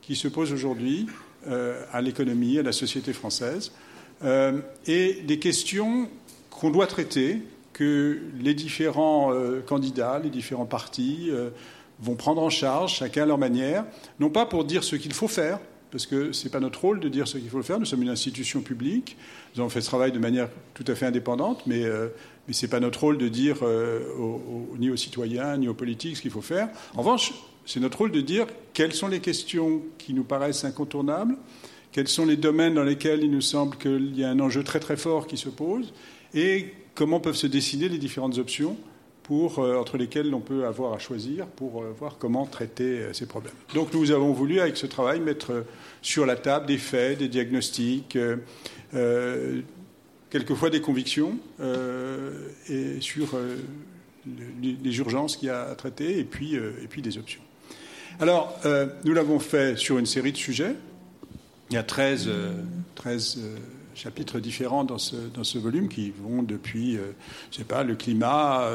qui 0.00 0.16
se 0.16 0.28
posent 0.28 0.52
aujourd'hui 0.52 1.06
euh, 1.46 1.84
à 1.92 2.00
l'économie, 2.00 2.58
à 2.58 2.62
la 2.62 2.72
société 2.72 3.12
française, 3.12 3.72
euh, 4.24 4.60
et 4.86 5.20
des 5.24 5.38
questions 5.38 6.08
qu'on 6.50 6.70
doit 6.70 6.86
traiter, 6.86 7.42
que 7.74 8.20
les 8.40 8.52
différents 8.52 9.32
candidats, 9.66 10.20
les 10.22 10.28
différents 10.28 10.66
partis 10.66 11.30
vont 12.00 12.16
prendre 12.16 12.42
en 12.42 12.50
charge, 12.50 12.96
chacun 12.96 13.22
à 13.22 13.26
leur 13.26 13.38
manière, 13.38 13.86
non 14.20 14.28
pas 14.28 14.44
pour 14.44 14.66
dire 14.66 14.84
ce 14.84 14.94
qu'il 14.94 15.14
faut 15.14 15.26
faire, 15.26 15.58
parce 15.90 16.04
que 16.04 16.32
ce 16.32 16.44
n'est 16.44 16.50
pas 16.50 16.60
notre 16.60 16.82
rôle 16.82 17.00
de 17.00 17.08
dire 17.08 17.26
ce 17.26 17.38
qu'il 17.38 17.48
faut 17.48 17.62
faire. 17.62 17.80
Nous 17.80 17.86
sommes 17.86 18.02
une 18.02 18.10
institution 18.10 18.60
publique. 18.60 19.16
Nous 19.54 19.62
avons 19.62 19.70
fait 19.70 19.80
ce 19.80 19.86
travail 19.86 20.12
de 20.12 20.18
manière 20.18 20.50
tout 20.74 20.84
à 20.86 20.94
fait 20.94 21.06
indépendante, 21.06 21.62
mais 21.66 21.82
mais 22.46 22.54
ce 22.54 22.66
n'est 22.66 22.70
pas 22.70 22.80
notre 22.80 23.00
rôle 23.00 23.18
de 23.18 23.28
dire 23.28 23.58
euh, 23.62 24.00
ni 24.78 24.90
aux 24.90 24.96
citoyens 24.96 25.56
ni 25.56 25.68
aux 25.68 25.74
politiques 25.74 26.16
ce 26.16 26.22
qu'il 26.22 26.30
faut 26.30 26.42
faire. 26.42 26.68
En 26.94 26.98
revanche, 26.98 27.32
c'est 27.66 27.80
notre 27.80 27.98
rôle 27.98 28.10
de 28.10 28.20
dire 28.20 28.46
quelles 28.72 28.94
sont 28.94 29.08
les 29.08 29.20
questions 29.20 29.82
qui 29.98 30.14
nous 30.14 30.24
paraissent 30.24 30.64
incontournables, 30.64 31.36
quels 31.92 32.08
sont 32.08 32.26
les 32.26 32.36
domaines 32.36 32.74
dans 32.74 32.82
lesquels 32.82 33.22
il 33.22 33.30
nous 33.30 33.40
semble 33.40 33.76
qu'il 33.76 34.18
y 34.18 34.24
a 34.24 34.30
un 34.30 34.40
enjeu 34.40 34.64
très 34.64 34.80
très 34.80 34.96
fort 34.96 35.26
qui 35.26 35.36
se 35.36 35.48
pose, 35.48 35.92
et 36.34 36.74
comment 36.94 37.20
peuvent 37.20 37.36
se 37.36 37.46
dessiner 37.46 37.88
les 37.88 37.98
différentes 37.98 38.38
options 38.38 38.76
pour, 39.22 39.60
euh, 39.60 39.76
entre 39.76 39.96
lesquelles 39.96 40.28
l'on 40.28 40.40
peut 40.40 40.66
avoir 40.66 40.94
à 40.94 40.98
choisir 40.98 41.46
pour 41.46 41.82
euh, 41.82 41.94
voir 41.96 42.16
comment 42.18 42.44
traiter 42.44 43.12
ces 43.12 43.26
problèmes. 43.26 43.54
Donc 43.72 43.94
nous 43.94 44.10
avons 44.10 44.32
voulu, 44.32 44.58
avec 44.58 44.76
ce 44.76 44.86
travail, 44.86 45.20
mettre 45.20 45.64
sur 46.00 46.26
la 46.26 46.34
table 46.34 46.66
des 46.66 46.78
faits, 46.78 47.20
des 47.20 47.28
diagnostics, 47.28 48.18
quelquefois 50.32 50.70
des 50.70 50.80
convictions 50.80 51.36
euh, 51.60 52.48
sur 53.00 53.34
euh, 53.34 53.58
les, 54.62 54.98
urgences 54.98 55.36
qu'il 55.36 55.48
y 55.48 55.50
a 55.50 55.68
à 55.68 55.74
traiter 55.74 56.18
et 56.18 56.24
puis, 56.24 56.56
euh, 56.56 56.72
des 56.96 57.18
options. 57.18 57.42
Alors, 58.18 58.58
nous 59.04 59.14
l'avons 59.14 59.38
fait 59.38 59.76
sur 59.76 59.98
une 59.98 60.06
série 60.06 60.32
de 60.32 60.36
sujets. 60.36 60.74
Il 61.70 61.74
y 61.74 61.76
a 61.76 61.82
13, 61.82 62.30
13 62.94 63.40
chapitres 63.94 64.38
différents 64.38 64.84
dans 64.84 64.98
ce, 64.98 65.58
volume 65.58 65.88
qui 65.88 66.12
vont 66.22 66.42
depuis, 66.42 66.98
je 67.50 67.56
sais 67.56 67.64
pas, 67.64 67.82
le 67.84 67.94
climat, 67.94 68.68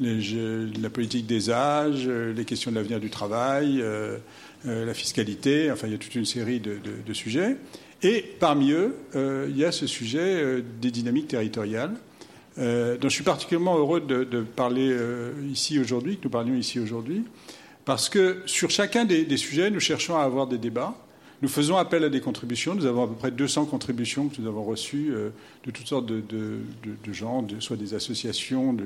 la 0.00 0.90
politique 0.90 1.26
des 1.26 1.50
âges, 1.50 2.08
les 2.08 2.44
questions 2.46 2.70
de 2.70 2.76
l'avenir 2.76 3.00
du 3.00 3.10
travail, 3.10 3.84
la 4.64 4.94
fiscalité, 4.94 5.70
enfin 5.70 5.86
il 5.86 5.92
y 5.92 5.96
a 5.96 5.98
toute 5.98 6.14
une 6.14 6.24
série 6.24 6.58
de 6.60 7.12
sujets. 7.12 7.58
Et 8.04 8.22
parmi 8.38 8.70
eux, 8.70 8.94
euh, 9.16 9.46
il 9.48 9.56
y 9.56 9.64
a 9.64 9.72
ce 9.72 9.86
sujet 9.86 10.18
euh, 10.20 10.62
des 10.82 10.90
dynamiques 10.90 11.28
territoriales, 11.28 11.94
euh, 12.58 12.98
dont 12.98 13.08
je 13.08 13.14
suis 13.14 13.24
particulièrement 13.24 13.78
heureux 13.78 14.02
de, 14.02 14.42
parler 14.42 14.94
ici 15.50 15.80
aujourd'hui, 15.80 16.18
que 16.18 16.24
nous 16.24 16.30
parlions 16.30 16.54
ici 16.54 16.78
aujourd'hui, 16.78 17.24
parce 17.86 18.10
que 18.10 18.42
sur 18.44 18.70
chacun 18.70 19.06
des, 19.06 19.36
sujets, 19.38 19.70
nous 19.70 19.80
cherchons 19.80 20.16
à 20.16 20.22
avoir 20.22 20.46
des 20.46 20.58
débats. 20.58 20.94
Nous 21.40 21.48
faisons 21.48 21.76
appel 21.76 22.04
à 22.04 22.10
des 22.10 22.20
contributions. 22.20 22.74
Nous 22.74 22.86
avons 22.86 23.04
à 23.04 23.08
peu 23.08 23.14
près 23.14 23.30
200 23.30 23.66
contributions 23.66 24.28
que 24.28 24.40
nous 24.40 24.48
avons 24.48 24.64
reçues 24.64 25.08
de 25.64 25.70
toutes 25.70 25.86
sortes 25.86 26.06
de, 26.06 26.60
gens, 27.12 27.44
soit 27.58 27.76
des 27.76 27.94
associations, 27.94 28.74
de, 28.74 28.84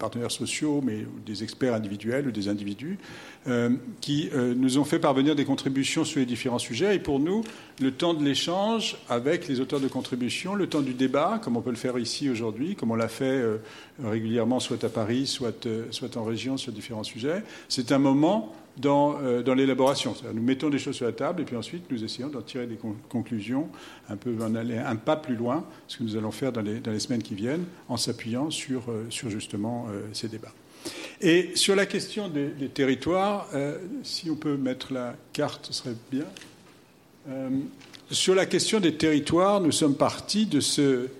partenaires 0.00 0.32
sociaux, 0.32 0.80
mais 0.84 1.06
des 1.24 1.44
experts 1.44 1.74
individuels 1.74 2.26
ou 2.26 2.32
des 2.32 2.48
individus, 2.48 2.98
euh, 3.46 3.70
qui 4.00 4.28
euh, 4.34 4.54
nous 4.56 4.78
ont 4.78 4.84
fait 4.84 4.98
parvenir 4.98 5.36
des 5.36 5.44
contributions 5.44 6.04
sur 6.04 6.18
les 6.18 6.26
différents 6.26 6.58
sujets. 6.58 6.96
Et 6.96 6.98
pour 6.98 7.20
nous, 7.20 7.44
le 7.80 7.92
temps 7.92 8.14
de 8.14 8.24
l'échange 8.24 8.96
avec 9.08 9.46
les 9.46 9.60
auteurs 9.60 9.78
de 9.78 9.86
contributions, 9.86 10.56
le 10.56 10.66
temps 10.66 10.80
du 10.80 10.94
débat, 10.94 11.40
comme 11.44 11.56
on 11.56 11.60
peut 11.60 11.70
le 11.70 11.76
faire 11.76 11.96
ici 11.98 12.28
aujourd'hui, 12.28 12.74
comme 12.74 12.90
on 12.90 12.96
l'a 12.96 13.08
fait 13.08 13.24
euh, 13.24 13.58
régulièrement, 14.02 14.58
soit 14.58 14.82
à 14.82 14.88
Paris, 14.88 15.28
soit, 15.28 15.68
soit 15.90 16.16
en 16.16 16.24
région 16.24 16.56
sur 16.56 16.72
différents 16.72 17.04
sujets, 17.04 17.44
c'est 17.68 17.92
un 17.92 17.98
moment 17.98 18.52
euh, 18.84 19.42
dans, 19.42 19.54
l'élaboration. 19.54 20.14
Nous 20.32 20.42
mettons 20.42 20.70
des 20.70 20.78
choses 20.78 20.96
sur 20.96 21.06
la 21.06 21.12
table 21.12 21.42
et 21.42 21.44
puis 21.44 21.56
ensuite 21.56 21.90
nous 21.90 22.02
essayons 22.04 22.28
d'en 22.28 22.42
tirer 22.42 22.66
des 22.66 22.78
conclusions, 23.08 23.68
un 24.08 24.16
peu 24.16 24.34
en 24.42 24.54
aller 24.54 24.78
un 24.78 24.96
pas 24.96 25.16
plus 25.16 25.34
loin, 25.34 25.64
ce 25.88 25.98
que 25.98 26.02
nous 26.02 26.16
allons 26.16 26.30
faire 26.30 26.52
dans 26.52 26.62
les, 26.62 27.00
semaines 27.00 27.22
qui 27.22 27.34
viennent, 27.34 27.64
en 27.88 27.96
s'appuyant 27.96 28.50
sur, 28.50 28.90
euh, 28.90 29.06
justement 29.28 29.86
euh, 29.90 30.02
ces 30.12 30.28
débats. 30.28 30.52
Et 31.20 31.50
sur 31.54 31.76
la 31.76 31.84
question 31.84 32.28
des, 32.28 32.68
territoires, 32.68 33.48
si 34.02 34.30
on 34.30 34.36
peut 34.36 34.56
mettre 34.56 34.94
la 34.94 35.14
carte, 35.34 35.66
ce 35.66 35.74
serait 35.74 35.94
bien. 36.10 36.24
sur 38.10 38.34
la 38.34 38.46
question 38.46 38.80
des 38.80 38.94
territoires, 38.94 39.60
nous 39.60 39.72
sommes 39.72 39.96
partis 39.96 40.46
de 40.46 40.60
ce 40.60 41.10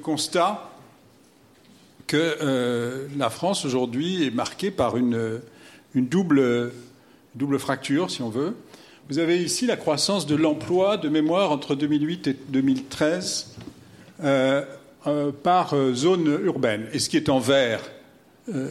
constat 0.00 0.70
que 2.06 3.06
la 3.14 3.28
France 3.28 3.66
aujourd'hui 3.66 4.24
est 4.24 4.34
marquée 4.34 4.70
par 4.70 4.96
une 4.96 5.42
une 5.94 6.06
double, 6.06 6.72
double 7.34 7.58
fracture, 7.58 8.10
si 8.10 8.22
on 8.22 8.30
veut. 8.30 8.54
Vous 9.10 9.18
avez 9.18 9.42
ici 9.42 9.66
la 9.66 9.76
croissance 9.76 10.24
de 10.24 10.36
l'emploi 10.36 10.96
de 10.96 11.08
mémoire 11.08 11.50
entre 11.50 11.74
2008 11.74 12.28
et 12.28 12.36
2013 12.48 13.56
euh, 14.22 14.64
euh, 15.08 15.32
par 15.32 15.74
euh, 15.74 15.92
zone 15.94 16.38
urbaine. 16.44 16.86
Et 16.92 17.00
ce 17.00 17.08
qui 17.08 17.16
est 17.16 17.28
en 17.28 17.40
vert, 17.40 17.80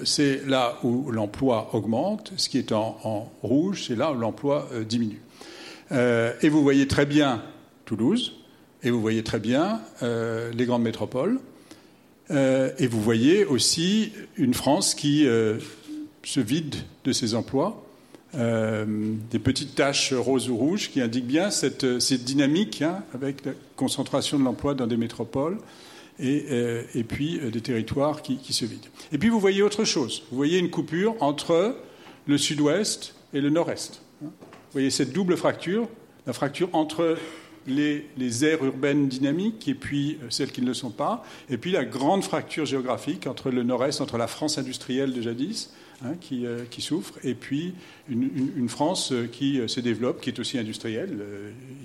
c'est 0.03 0.41
là 0.45 0.77
où 0.83 1.11
l'emploi 1.11 1.69
augmente. 1.73 2.31
Ce 2.37 2.47
qui 2.47 2.57
est 2.57 2.71
en, 2.71 3.29
rouge, 3.43 3.85
c'est 3.87 3.95
là 3.95 4.11
où 4.11 4.15
l'emploi 4.15 4.67
diminue. 4.87 5.21
et 5.91 6.49
vous 6.49 6.61
voyez 6.63 6.87
très 6.87 7.05
bien 7.05 7.41
Toulouse, 7.85 8.33
et 8.83 8.91
vous 8.91 8.99
voyez 8.99 9.23
très 9.23 9.39
bien 9.39 9.79
les 10.01 10.65
grandes 10.65 10.83
métropoles. 10.83 11.39
et 12.29 12.87
vous 12.87 13.01
voyez 13.01 13.45
aussi 13.45 14.11
une 14.35 14.53
France 14.53 14.95
qui 14.95 15.25
se 16.23 16.39
vide 16.39 16.75
de 17.03 17.11
ses 17.11 17.35
emplois. 17.35 17.83
Euh, 18.35 18.85
des 19.31 19.39
petites 19.39 19.73
taches 19.73 20.13
roses 20.13 20.49
ou 20.49 20.55
rouges 20.55 20.91
qui 20.91 21.01
indiquent 21.01 21.25
bien 21.25 21.49
cette, 21.49 21.83
dynamique 22.23 22.83
hein, 22.83 23.03
avec 23.15 23.43
la 23.43 23.53
concentration 23.75 24.37
de 24.37 24.43
l'emploi 24.43 24.75
dans 24.75 24.85
des 24.85 24.97
métropoles 24.97 25.57
et, 26.19 26.45
euh, 26.51 26.83
puis 27.07 27.39
euh, 27.39 27.49
des 27.49 27.61
territoires 27.61 28.21
qui, 28.21 28.53
se 28.53 28.65
vident. 28.65 28.87
Et 29.11 29.17
puis 29.17 29.29
vous 29.29 29.39
voyez 29.39 29.63
autre 29.63 29.83
chose. 29.83 30.23
Vous 30.29 30.37
voyez 30.37 30.59
une 30.59 30.69
coupure 30.69 31.15
entre 31.21 31.75
le 32.27 32.37
sud-ouest 32.37 33.15
et 33.33 33.41
le 33.41 33.49
nord-est. 33.49 34.03
Vous 34.21 34.29
voyez 34.73 34.91
cette 34.91 35.11
double 35.11 35.35
fracture, 35.35 35.87
la 36.27 36.33
fracture 36.33 36.69
entre 36.73 37.17
les, 37.65 38.05
les, 38.15 38.45
aires 38.45 38.63
urbaines 38.63 39.07
dynamiques 39.07 39.67
et 39.67 39.73
puis 39.73 40.19
celles 40.29 40.51
qui 40.51 40.61
ne 40.61 40.67
le 40.67 40.75
sont 40.75 40.91
pas, 40.91 41.23
et 41.49 41.57
puis 41.57 41.71
la 41.71 41.83
grande 41.83 42.23
fracture 42.23 42.67
géographique 42.67 43.25
entre 43.25 43.49
le 43.49 43.63
nord-est, 43.63 44.01
entre 44.01 44.17
la 44.17 44.27
France 44.27 44.59
industrielle 44.59 45.13
de 45.13 45.21
jadis, 45.21 45.71
Hein, 46.05 46.15
euh, 46.31 46.63
qui, 46.69 46.81
souffre, 46.81 47.19
et 47.25 47.33
puis 47.33 47.73
une, 48.07 48.69
France 48.69 49.11
euh, 49.11 49.27
qui 49.29 49.59
euh, 49.59 49.67
se 49.67 49.81
développe, 49.81 50.21
qui 50.21 50.29
est 50.29 50.39
aussi 50.39 50.57
industrielle 50.57 51.19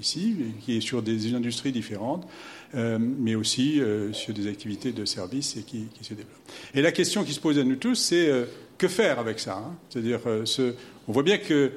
ici, 0.00 0.37
qui 0.61 0.77
est 0.77 0.81
sur 0.81 1.03
des 1.03 1.35
industries 1.35 1.72
différentes, 1.72 2.29
mais 2.74 3.35
aussi 3.35 3.81
sur 4.12 4.35
des 4.35 4.48
activités 4.48 4.92
de 4.92 5.05
services 5.05 5.57
et 5.57 5.62
qui, 5.62 5.88
se 6.03 6.14
développe. 6.14 6.29
Et 6.74 6.83
la 6.83 6.92
question 6.92 7.24
qui 7.24 7.33
se 7.33 7.40
pose 7.40 7.59
à 7.59 7.64
nous 7.64 7.77
tous, 7.77 7.94
c'est 7.94 8.31
que 8.79 8.88
faire 8.88 9.18
avec 9.18 9.38
ça 9.38 9.57
hein? 9.57 9.77
C'est-à-dire, 9.88 10.20
on 11.09 11.12
voit 11.12 11.22
bien 11.22 11.38
que 11.38 11.72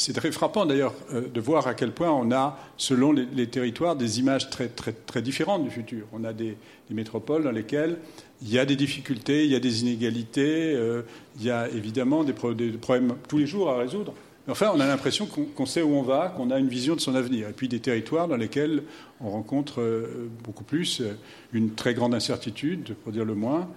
c'est 0.00 0.12
très 0.12 0.32
frappant 0.32 0.66
d'ailleurs 0.66 0.94
de 1.12 1.40
voir 1.40 1.66
à 1.66 1.74
quel 1.74 1.92
point 1.92 2.10
on 2.10 2.32
a, 2.32 2.58
selon 2.76 3.12
les, 3.12 3.46
territoires, 3.48 3.96
des 3.96 4.18
images 4.18 4.48
très, 4.48 4.68
très, 4.68 5.22
différentes 5.22 5.62
du 5.62 5.70
futur. 5.70 6.06
On 6.12 6.24
a 6.24 6.32
des 6.32 6.56
métropoles 6.90 7.44
dans 7.44 7.50
lesquelles 7.50 7.98
il 8.42 8.50
y 8.50 8.58
a 8.58 8.64
des 8.64 8.76
difficultés, 8.76 9.44
il 9.44 9.50
y 9.50 9.54
a 9.54 9.60
des 9.60 9.82
inégalités, 9.82 10.74
euh, 10.74 11.02
il 11.38 11.44
y 11.44 11.50
a 11.50 11.68
évidemment 11.68 12.24
des, 12.24 12.32
problèmes 12.32 13.14
tous 13.28 13.38
les 13.38 13.46
jours 13.46 13.70
à 13.70 13.78
résoudre. 13.78 14.14
Mais 14.46 14.52
enfin, 14.52 14.72
on 14.74 14.80
a 14.80 14.86
l'impression 14.86 15.26
qu'on 15.26 15.66
sait 15.66 15.82
où 15.82 15.94
on 15.94 16.02
va, 16.02 16.28
qu'on 16.28 16.50
a 16.50 16.58
une 16.58 16.68
vision 16.68 16.96
de 16.96 17.00
son 17.00 17.14
avenir. 17.14 17.48
Et 17.48 17.52
puis 17.52 17.68
des 17.68 17.80
territoires 17.80 18.26
dans 18.28 18.36
lesquels 18.36 18.84
on 19.20 19.28
rencontre 19.28 19.82
euh, 19.82 20.30
beaucoup 20.42 20.64
plus 20.64 21.02
euh, 21.02 21.12
une 21.52 21.74
très 21.74 21.92
grande 21.92 22.14
incertitude, 22.14 22.94
pour 23.02 23.12
dire 23.12 23.24
le 23.24 23.34
moins, 23.34 23.68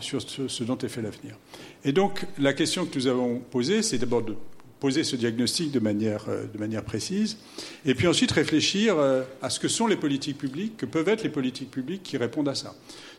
sur 0.00 0.22
ce 0.22 0.62
dont 0.62 0.78
est 0.78 0.88
fait 0.88 1.02
l'avenir. 1.02 1.34
Et 1.84 1.90
donc, 1.90 2.26
la 2.38 2.52
question 2.52 2.86
que 2.86 2.94
nous 2.94 3.08
avons 3.08 3.40
posée, 3.40 3.82
c'est 3.82 3.98
d'abord 3.98 4.22
de 4.22 4.36
poser 4.80 5.04
ce 5.04 5.16
diagnostic 5.16 5.70
de 5.70 5.80
manière, 5.80 6.26
de 6.26 6.58
manière 6.58 6.84
précise, 6.84 7.38
et 7.86 7.94
puis 7.94 8.06
ensuite 8.06 8.32
réfléchir 8.32 8.96
à 9.40 9.48
ce 9.48 9.58
que 9.58 9.68
sont 9.68 9.86
les 9.86 9.96
politiques 9.96 10.36
publiques, 10.36 10.76
que 10.76 10.84
peuvent 10.84 11.08
être 11.08 11.22
les 11.22 11.30
politiques 11.30 11.70
publiques 11.70 12.02
qui 12.02 12.18
répondent 12.18 12.48
à 12.48 12.54
ça 12.54 12.74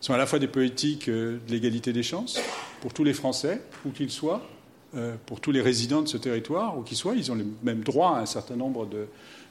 sont 0.05 0.13
à 0.13 0.17
la 0.17 0.27
fois 0.27 0.39
des 0.39 0.47
politiques 0.47 1.09
euh, 1.09 1.39
de 1.47 1.51
l'égalité 1.51 1.91
des 1.91 2.03
chances 2.03 2.39
pour 2.81 2.93
tous 2.93 3.03
les 3.03 3.13
Français, 3.13 3.61
où 3.85 3.89
qu'ils 3.89 4.11
soient, 4.11 4.47
euh, 4.95 5.15
pour 5.25 5.41
tous 5.41 5.51
les 5.51 5.61
résidents 5.61 6.03
de 6.03 6.07
ce 6.07 6.17
territoire, 6.17 6.77
où 6.77 6.83
qu'ils 6.83 6.97
soient. 6.97 7.15
Ils 7.15 7.31
ont 7.31 7.35
le 7.35 7.45
même 7.63 7.81
droit 7.83 8.17
à 8.17 8.21
un 8.21 8.25
certain 8.27 8.55
nombre 8.55 8.87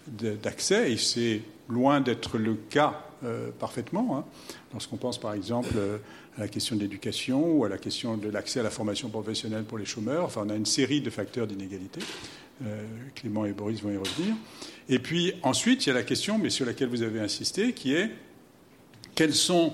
d'accès, 0.07 0.93
et 0.93 0.97
c'est 0.97 1.43
loin 1.69 2.01
d'être 2.01 2.39
le 2.39 2.55
cas 2.55 3.01
euh, 3.25 3.51
parfaitement. 3.59 4.19
Hein. 4.19 4.25
Lorsqu'on 4.73 4.97
pense 4.97 5.19
par 5.19 5.35
exemple 5.35 5.75
à 6.37 6.41
la 6.41 6.49
question 6.49 6.77
de 6.77 6.81
l'éducation 6.81 7.53
ou 7.53 7.65
à 7.65 7.69
la 7.69 7.79
question 7.79 8.17
de 8.17 8.29
l'accès 8.29 8.61
à 8.61 8.63
la 8.63 8.71
formation 8.71 9.09
professionnelle 9.09 9.65
pour 9.65 9.79
les 9.79 9.85
chômeurs, 9.85 10.25
enfin 10.25 10.43
on 10.47 10.51
a 10.51 10.57
une 10.57 10.67
série 10.67 11.01
de 11.01 11.11
facteurs 11.11 11.47
d'inégalité. 11.47 12.01
Clément 13.15 13.45
et 13.47 13.53
Boris 13.53 13.83
vont 13.83 13.91
y 13.91 13.97
revenir. 13.97 14.35
Et 14.89 14.99
puis 14.99 15.35
ensuite, 15.43 15.87
il 15.87 15.89
y 15.89 15.93
a 15.93 15.95
la 15.95 16.05
question, 16.05 16.39
mais 16.39 16.51
sur 16.51 16.67
laquelle 16.67 16.89
vous 16.89 17.03
avez 17.03 17.21
insisté, 17.21 17.73
qui 17.73 17.95
est 17.95 18.11
quels 19.15 19.35
sont 19.35 19.73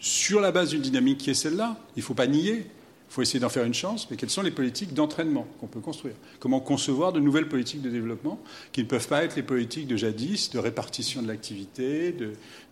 sur 0.00 0.40
la 0.40 0.50
base 0.50 0.70
d'une 0.70 0.80
dynamique 0.80 1.18
qui 1.18 1.30
est 1.30 1.34
celle-là. 1.34 1.76
Il 1.96 2.00
ne 2.00 2.04
faut 2.04 2.14
pas 2.14 2.26
nier, 2.26 2.66
il 3.10 3.12
faut 3.12 3.22
essayer 3.22 3.40
d'en 3.40 3.48
faire 3.48 3.64
une 3.64 3.74
chance, 3.74 4.08
mais 4.08 4.16
quelles 4.16 4.30
sont 4.30 4.40
les 4.40 4.52
politiques 4.52 4.94
d'entraînement 4.94 5.44
qu'on 5.58 5.66
peut 5.66 5.80
construire? 5.80 6.14
Comment 6.38 6.60
concevoir 6.60 7.12
de 7.12 7.18
nouvelles 7.18 7.48
politiques 7.48 7.82
de 7.82 7.90
développement 7.90 8.38
qui 8.70 8.84
ne 8.84 8.86
peuvent 8.86 9.08
pas 9.08 9.24
être 9.24 9.34
les 9.34 9.42
politiques 9.42 9.88
de 9.88 9.96
jadis, 9.96 10.50
de 10.50 10.60
répartition 10.60 11.20
de 11.20 11.26
l'activité, 11.26 12.14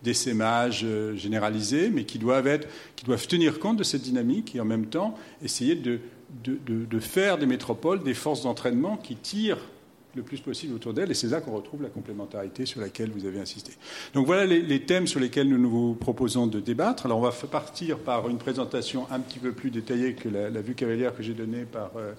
d'essaimage 0.01 0.85
euh, 0.85 1.13
généralisé, 1.17 1.89
mais 1.89 2.05
qui 2.05 2.19
doivent, 2.19 2.47
être, 2.47 2.69
qui 2.95 3.03
doivent 3.03 3.27
tenir 3.27 3.59
compte 3.59 3.75
de 3.75 3.83
cette 3.83 4.03
dynamique 4.03 4.55
et 4.55 4.61
en 4.61 4.65
même 4.65 4.85
temps 4.85 5.13
essayer 5.43 5.75
de, 5.75 5.99
de 6.45 6.99
faire 6.99 7.37
des 7.37 7.45
métropoles 7.45 8.01
des 8.01 8.13
forces 8.13 8.43
d'entraînement 8.43 8.95
qui 8.95 9.17
tirent 9.17 9.59
le 10.15 10.23
plus 10.23 10.39
possible 10.39 10.73
autour 10.73 10.93
d'elle, 10.93 11.11
et 11.11 11.13
c'est 11.13 11.27
là 11.27 11.41
qu'on 11.41 11.55
retrouve 11.55 11.83
la 11.83 11.89
complémentarité 11.89 12.65
sur 12.65 12.81
laquelle 12.81 13.11
vous 13.11 13.25
avez 13.25 13.39
insisté. 13.39 13.73
Donc 14.13 14.25
voilà 14.25 14.45
les, 14.45 14.81
thèmes 14.81 15.07
sur 15.07 15.19
lesquels 15.19 15.47
nous 15.47 15.57
nous 15.57 15.93
proposons 15.93 16.47
de 16.47 16.59
débattre. 16.59 17.05
Alors 17.05 17.19
on 17.19 17.21
va 17.21 17.31
partir 17.31 17.99
par 17.99 18.27
une 18.29 18.37
présentation 18.37 19.07
un 19.11 19.19
petit 19.19 19.39
peu 19.39 19.51
plus 19.51 19.69
détaillée 19.69 20.13
que 20.13 20.29
la, 20.29 20.61
vue 20.61 20.75
cavalière 20.75 21.15
que 21.15 21.23
j'ai 21.23 21.33
donnée 21.33 21.65
par 21.65 21.91
euh, 21.95 22.13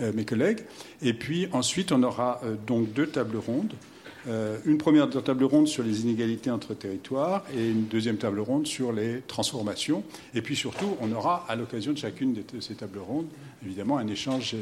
euh, 0.00 0.12
mes 0.14 0.24
collègues, 0.24 0.60
et 1.02 1.14
puis 1.14 1.48
ensuite 1.52 1.92
on 1.92 2.02
aura 2.02 2.40
euh, 2.44 2.54
donc 2.66 2.92
deux 2.92 3.06
tables 3.06 3.36
rondes. 3.36 3.74
une 4.64 4.78
première 4.78 5.10
table 5.10 5.44
ronde 5.44 5.66
sur 5.66 5.82
les 5.82 6.02
inégalités 6.02 6.50
entre 6.50 6.74
territoires 6.74 7.44
et 7.56 7.70
une 7.70 7.86
deuxième 7.86 8.18
table 8.18 8.38
ronde 8.38 8.68
sur 8.68 8.92
les 8.92 9.20
transformations. 9.26 10.04
Et 10.32 10.42
puis 10.42 10.54
surtout, 10.54 10.96
on 11.00 11.10
aura 11.10 11.44
à 11.48 11.56
l'occasion 11.56 11.92
de 11.92 11.98
chacune 11.98 12.32
de 12.32 12.60
ces 12.60 12.76
tables 12.76 13.00
rondes, 13.00 13.26
évidemment, 13.64 13.98
un 13.98 14.06
échange 14.06 14.54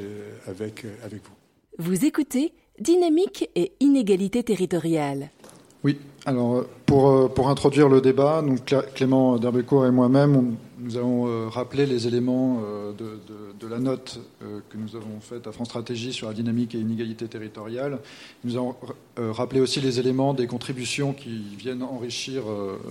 avec, 0.46 0.86
avec 1.04 1.22
vous. 1.24 1.34
Vous 1.78 2.04
écoutez 2.04 2.52
Dynamique 2.80 3.50
et 3.56 3.72
inégalité 3.80 4.42
territoriale. 4.42 5.30
Oui, 5.84 5.98
alors 6.26 6.64
pour, 6.84 7.08
euh, 7.08 7.28
pour 7.28 7.48
introduire 7.48 7.88
le 7.88 8.00
débat, 8.00 8.42
donc 8.42 8.74
Clément 8.94 9.38
Derbecourt 9.38 9.86
et 9.86 9.90
moi-même, 9.90 10.56
nous 10.78 10.96
avons 10.96 11.26
euh, 11.26 11.48
rappelé 11.48 11.86
les 11.86 12.06
éléments 12.06 12.62
euh, 12.64 12.92
de, 12.92 13.18
de, 13.58 13.66
la 13.66 13.78
note 13.78 14.18
que 14.40 14.76
nous 14.76 14.96
avons 14.96 15.20
faite 15.20 15.46
à 15.46 15.52
France 15.52 15.68
Stratégie 15.68 16.12
sur 16.12 16.26
la 16.26 16.34
dynamique 16.34 16.74
et 16.74 16.78
inégalité 16.78 17.28
territoriale. 17.28 18.00
Nous 18.42 18.56
avons 18.56 18.74
rappelé 19.16 19.60
aussi 19.60 19.80
les 19.80 20.00
éléments 20.00 20.34
des 20.34 20.48
contributions 20.48 21.12
qui 21.12 21.42
viennent 21.56 21.84
enrichir 21.84 22.42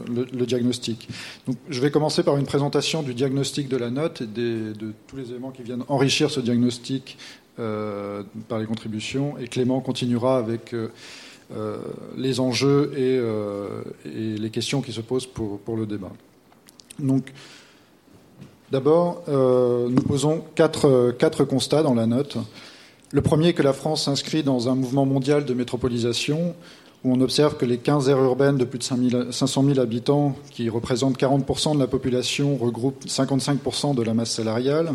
le, 0.07 0.45
diagnostic. 0.45 1.09
Donc, 1.47 1.57
je 1.67 1.81
vais 1.81 1.91
commencer 1.91 2.23
par 2.23 2.37
une 2.37 2.45
présentation 2.45 3.03
du 3.03 3.13
diagnostic 3.13 3.67
de 3.67 3.75
la 3.75 3.89
note 3.89 4.21
et 4.21 4.27
de 4.27 4.93
tous 5.07 5.17
les 5.17 5.31
éléments 5.31 5.51
qui 5.51 5.63
viennent 5.63 5.83
enrichir 5.89 6.31
ce 6.31 6.39
diagnostic 6.39 7.17
euh, 7.17 7.48
par 8.47 8.59
les 8.59 8.65
contributions. 8.65 9.37
Et 9.37 9.47
Clément 9.47 9.81
continuera 9.81 10.37
avec 10.37 10.73
euh, 10.73 10.91
euh, 11.55 11.79
les 12.17 12.39
enjeux 12.39 12.91
et, 12.97 13.19
les 14.37 14.49
questions 14.49 14.81
qui 14.81 14.91
se 14.91 15.01
posent 15.01 15.27
pour, 15.27 15.59
pour 15.59 15.77
le 15.77 15.85
débat. 15.85 16.11
Donc, 16.99 17.33
D'abord, 18.71 19.23
nous 19.27 20.01
posons 20.03 20.43
quatre, 20.53 21.09
quatre 21.17 21.43
constats 21.43 21.81
dans 21.81 21.95
la 21.95 22.05
note. 22.05 22.37
Le 23.11 23.21
premier 23.21 23.47
est 23.47 23.53
que 23.53 23.63
la 23.63 23.73
France 23.73 24.03
s'inscrit 24.03 24.43
dans 24.43 24.69
un 24.69 24.75
mouvement 24.75 25.07
mondial 25.07 25.43
de 25.43 25.55
métropolisation 25.55 26.53
où 27.03 27.13
on 27.13 27.21
observe 27.21 27.55
que 27.55 27.65
les 27.65 27.77
15 27.77 28.09
aires 28.09 28.21
urbaines 28.21 28.57
de 28.57 28.65
plus 28.65 28.77
de 28.77 28.83
500 29.31 29.63
000 29.63 29.79
habitants, 29.79 30.35
qui 30.51 30.69
représentent 30.69 31.17
40% 31.17 31.75
de 31.75 31.79
la 31.79 31.87
population, 31.87 32.57
regroupent 32.57 33.05
55% 33.05 33.95
de 33.95 34.03
la 34.03 34.13
masse 34.13 34.31
salariale. 34.31 34.93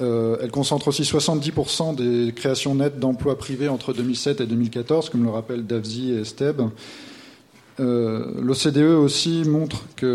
Euh, 0.00 0.36
elles 0.40 0.50
concentrent 0.50 0.88
aussi 0.88 1.02
70% 1.02 1.94
des 1.94 2.32
créations 2.32 2.74
nettes 2.74 2.98
d'emplois 2.98 3.36
privés 3.36 3.68
entre 3.68 3.92
2007 3.92 4.40
et 4.40 4.46
2014, 4.46 5.10
comme 5.10 5.24
le 5.24 5.30
rappellent 5.30 5.66
Davzi 5.66 6.12
et 6.12 6.20
Esteb. 6.20 6.62
Euh, 7.80 8.24
L'OCDE 8.40 8.96
aussi 8.98 9.42
montre 9.44 9.84
qu'elles 9.96 10.08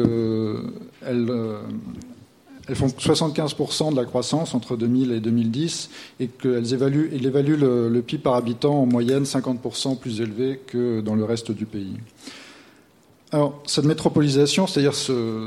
euh, 1.05 1.61
elles 2.67 2.75
font 2.75 2.87
75% 2.87 3.91
de 3.91 3.95
la 3.95 4.05
croissance 4.05 4.55
entre 4.55 4.75
2000 4.75 5.11
et 5.11 5.19
2010 5.19 5.89
et 6.19 6.27
qu'elles 6.27 6.73
évaluent 6.73 7.09
le, 7.11 8.01
PIB 8.01 8.23
par 8.23 8.35
habitant 8.35 8.81
en 8.81 8.85
moyenne 8.85 9.23
50% 9.23 9.99
plus 9.99 10.21
élevé 10.21 10.59
que 10.65 11.01
dans 11.01 11.15
le 11.15 11.23
reste 11.23 11.51
du 11.51 11.65
pays. 11.65 11.93
Alors, 13.31 13.61
cette 13.65 13.85
métropolisation, 13.85 14.67
c'est-à-dire 14.67 14.93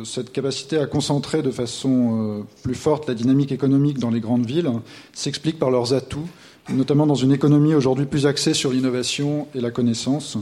cette 0.04 0.32
capacité 0.32 0.78
à 0.78 0.86
concentrer 0.86 1.42
de 1.42 1.50
façon 1.50 2.40
euh, 2.40 2.42
plus 2.62 2.74
forte 2.74 3.08
la 3.08 3.14
dynamique 3.14 3.52
économique 3.52 3.98
dans 3.98 4.10
les 4.10 4.20
grandes 4.20 4.46
villes, 4.46 4.70
s'explique 5.12 5.58
par 5.58 5.70
leurs 5.70 5.94
atouts, 5.94 6.28
notamment 6.68 7.06
dans 7.06 7.14
une 7.14 7.32
économie 7.32 7.74
aujourd'hui 7.74 8.06
plus 8.06 8.26
axée 8.26 8.52
sur 8.52 8.72
l'innovation 8.72 9.46
et 9.54 9.60
la 9.60 9.70
connaissance. 9.70 10.36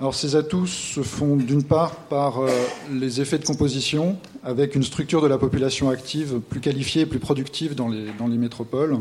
Alors 0.00 0.14
ces 0.14 0.36
atouts 0.36 0.66
se 0.66 1.02
font 1.02 1.36
d'une 1.36 1.62
part 1.62 1.94
par 1.94 2.40
euh, 2.40 2.48
les 2.92 3.20
effets 3.20 3.38
de 3.38 3.44
composition, 3.44 4.16
avec 4.42 4.74
une 4.74 4.82
structure 4.82 5.20
de 5.20 5.28
la 5.28 5.38
population 5.38 5.90
active 5.90 6.40
plus 6.40 6.60
qualifiée 6.60 7.02
et 7.02 7.06
plus 7.06 7.20
productive 7.20 7.74
dans 7.74 7.88
les, 7.88 8.06
dans 8.18 8.26
les 8.26 8.38
métropoles, 8.38 8.98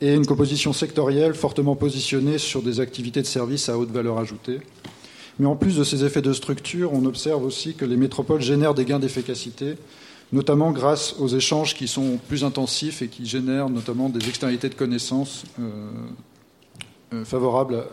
et 0.00 0.12
une 0.12 0.26
composition 0.26 0.72
sectorielle 0.72 1.34
fortement 1.34 1.76
positionnée 1.76 2.38
sur 2.38 2.60
des 2.60 2.80
activités 2.80 3.22
de 3.22 3.26
services 3.26 3.68
à 3.68 3.78
haute 3.78 3.92
valeur 3.92 4.18
ajoutée. 4.18 4.58
Mais 5.38 5.46
en 5.46 5.56
plus 5.56 5.76
de 5.76 5.84
ces 5.84 6.04
effets 6.04 6.22
de 6.22 6.32
structure, 6.32 6.92
on 6.92 7.04
observe 7.04 7.44
aussi 7.44 7.74
que 7.74 7.84
les 7.84 7.96
métropoles 7.96 8.42
génèrent 8.42 8.74
des 8.74 8.84
gains 8.84 8.98
d'efficacité, 8.98 9.76
notamment 10.32 10.70
grâce 10.70 11.14
aux 11.18 11.28
échanges 11.28 11.74
qui 11.74 11.88
sont 11.88 12.18
plus 12.28 12.44
intensifs 12.44 13.02
et 13.02 13.08
qui 13.08 13.26
génèrent 13.26 13.70
notamment 13.70 14.08
des 14.08 14.28
externalités 14.28 14.68
de 14.68 14.74
connaissances 14.74 15.44
euh, 15.58 15.90
euh, 17.14 17.24
favorables 17.24 17.84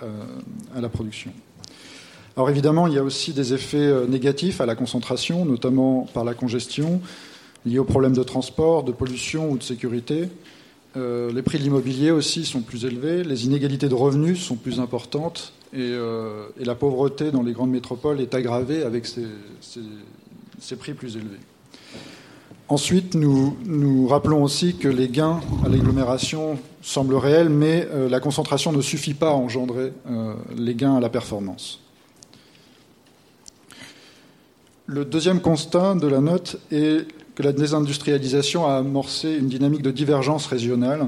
à 0.75 0.82
la 0.82 0.89
production. 0.89 1.32
Alors 2.39 2.49
évidemment, 2.49 2.88
il 2.88 2.93
y 2.93 2.97
a 2.97 3.04
aussi 3.04 3.34
des 3.34 3.54
effets 3.54 3.78
euh, 3.78 4.08
négatifs 4.08 4.62
à 4.62 4.65
la 4.65 4.73
concentration, 4.73 5.43
notamment 5.43 6.08
par 6.13 6.23
la 6.23 6.34
congestion, 6.34 7.02
liés 7.65 7.80
aux 7.80 7.84
problèmes 7.84 8.15
de 8.15 8.23
transport, 8.23 8.84
de 8.84 8.93
pollution 8.93 9.52
ou 9.52 9.58
de 9.58 9.63
sécurité. 9.63 10.30
Euh, 10.95 11.34
les 11.34 11.41
prix 11.41 11.58
de 11.58 11.63
l'immobilier 11.63 12.12
aussi 12.12 12.45
sont 12.45 12.62
plus 12.62 12.86
élevés, 12.86 13.25
les 13.25 13.45
inégalités 13.45 13.89
de 13.89 13.93
revenus 13.93 14.41
sont 14.41 14.56
plus 14.56 14.80
importantes 14.80 15.52
et, 15.73 15.77
euh, 15.79 16.47
la 16.58 16.75
pauvreté 16.75 17.32
dans 17.32 17.43
les 17.43 17.53
grandes 17.53 17.71
métropoles 17.71 18.21
est 18.21 18.34
aggravée 18.34 18.84
avec 18.84 19.05
ces, 19.05 19.25
prix 20.77 20.93
plus 20.93 21.15
élevés. 21.15 21.39
Ensuite, 22.67 23.15
nous, 23.15 23.58
nous, 23.65 24.08
rappelons 24.08 24.43
aussi 24.43 24.75
que 24.75 24.88
les 24.88 25.10
gains 25.10 25.39
à 25.65 25.69
l'agglomération 25.69 26.60
semblent 26.82 27.15
réels, 27.15 27.49
mais 27.49 27.88
la 28.10 28.19
concentration 28.19 28.71
ne 28.71 28.82
suffit 28.82 29.15
pas 29.15 29.29
à 29.29 29.34
engendrer 29.34 29.91
les 30.55 30.75
gains 30.75 30.95
à 30.95 30.99
la 30.99 31.10
performance. 31.10 31.79
Le 34.91 35.05
deuxième 35.05 35.39
constat 35.39 35.93
de 35.93 36.08
la 36.08 36.19
note 36.19 36.58
est 36.71 37.08
que 37.36 37.43
la 37.43 37.51
désindustrialisation 37.51 38.65
a 38.65 38.77
amorcé 38.77 39.38
une 39.38 39.47
dynamique 39.47 39.84
de 39.84 39.91
divergence 39.91 40.47
régionale, 40.47 41.05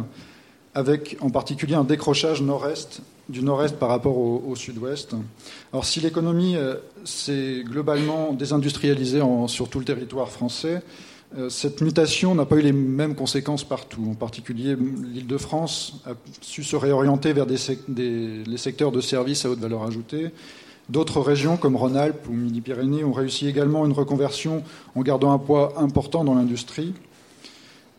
avec 0.73 1.17
en 1.21 1.29
particulier 1.29 1.75
un 1.75 1.83
décrochage 1.83 2.41
nord-est 2.41 3.01
du 3.29 3.43
nord-est 3.43 3.77
par 3.77 3.89
rapport 3.89 4.17
au, 4.17 4.55
sud-ouest. 4.55 5.15
Alors 5.71 5.85
si 5.85 6.01
l'économie 6.01 6.57
euh, 6.57 6.75
s'est 7.05 7.63
globalement 7.63 8.33
désindustrialisée 8.33 9.21
sur 9.47 9.69
tout 9.69 9.79
le 9.79 9.85
territoire 9.85 10.29
français, 10.29 10.81
euh, 11.37 11.49
cette 11.49 11.79
mutation 11.79 12.35
n'a 12.35 12.45
pas 12.45 12.57
eu 12.57 12.61
les 12.61 12.73
mêmes 12.73 13.15
conséquences 13.15 13.63
partout. 13.63 14.05
En 14.09 14.15
particulier, 14.15 14.75
l'Île-de-France 14.75 16.01
a 16.05 16.11
su 16.41 16.63
se 16.63 16.75
réorienter 16.75 17.31
vers 17.31 17.45
les 17.45 18.57
secteurs 18.57 18.91
de 18.91 19.01
services 19.01 19.45
à 19.45 19.49
haute 19.49 19.59
valeur 19.59 19.83
ajoutée, 19.83 20.31
D'autres 20.91 21.21
régions 21.21 21.55
comme 21.55 21.77
Rhône-Alpes 21.77 22.27
ou 22.27 22.33
Midi-Pyrénées 22.33 23.05
ont 23.05 23.13
réussi 23.13 23.47
également 23.47 23.85
une 23.85 23.93
reconversion 23.93 24.61
en 24.93 25.01
gardant 25.03 25.31
un 25.31 25.37
poids 25.37 25.73
important 25.77 26.25
dans 26.25 26.35
l'industrie. 26.35 26.93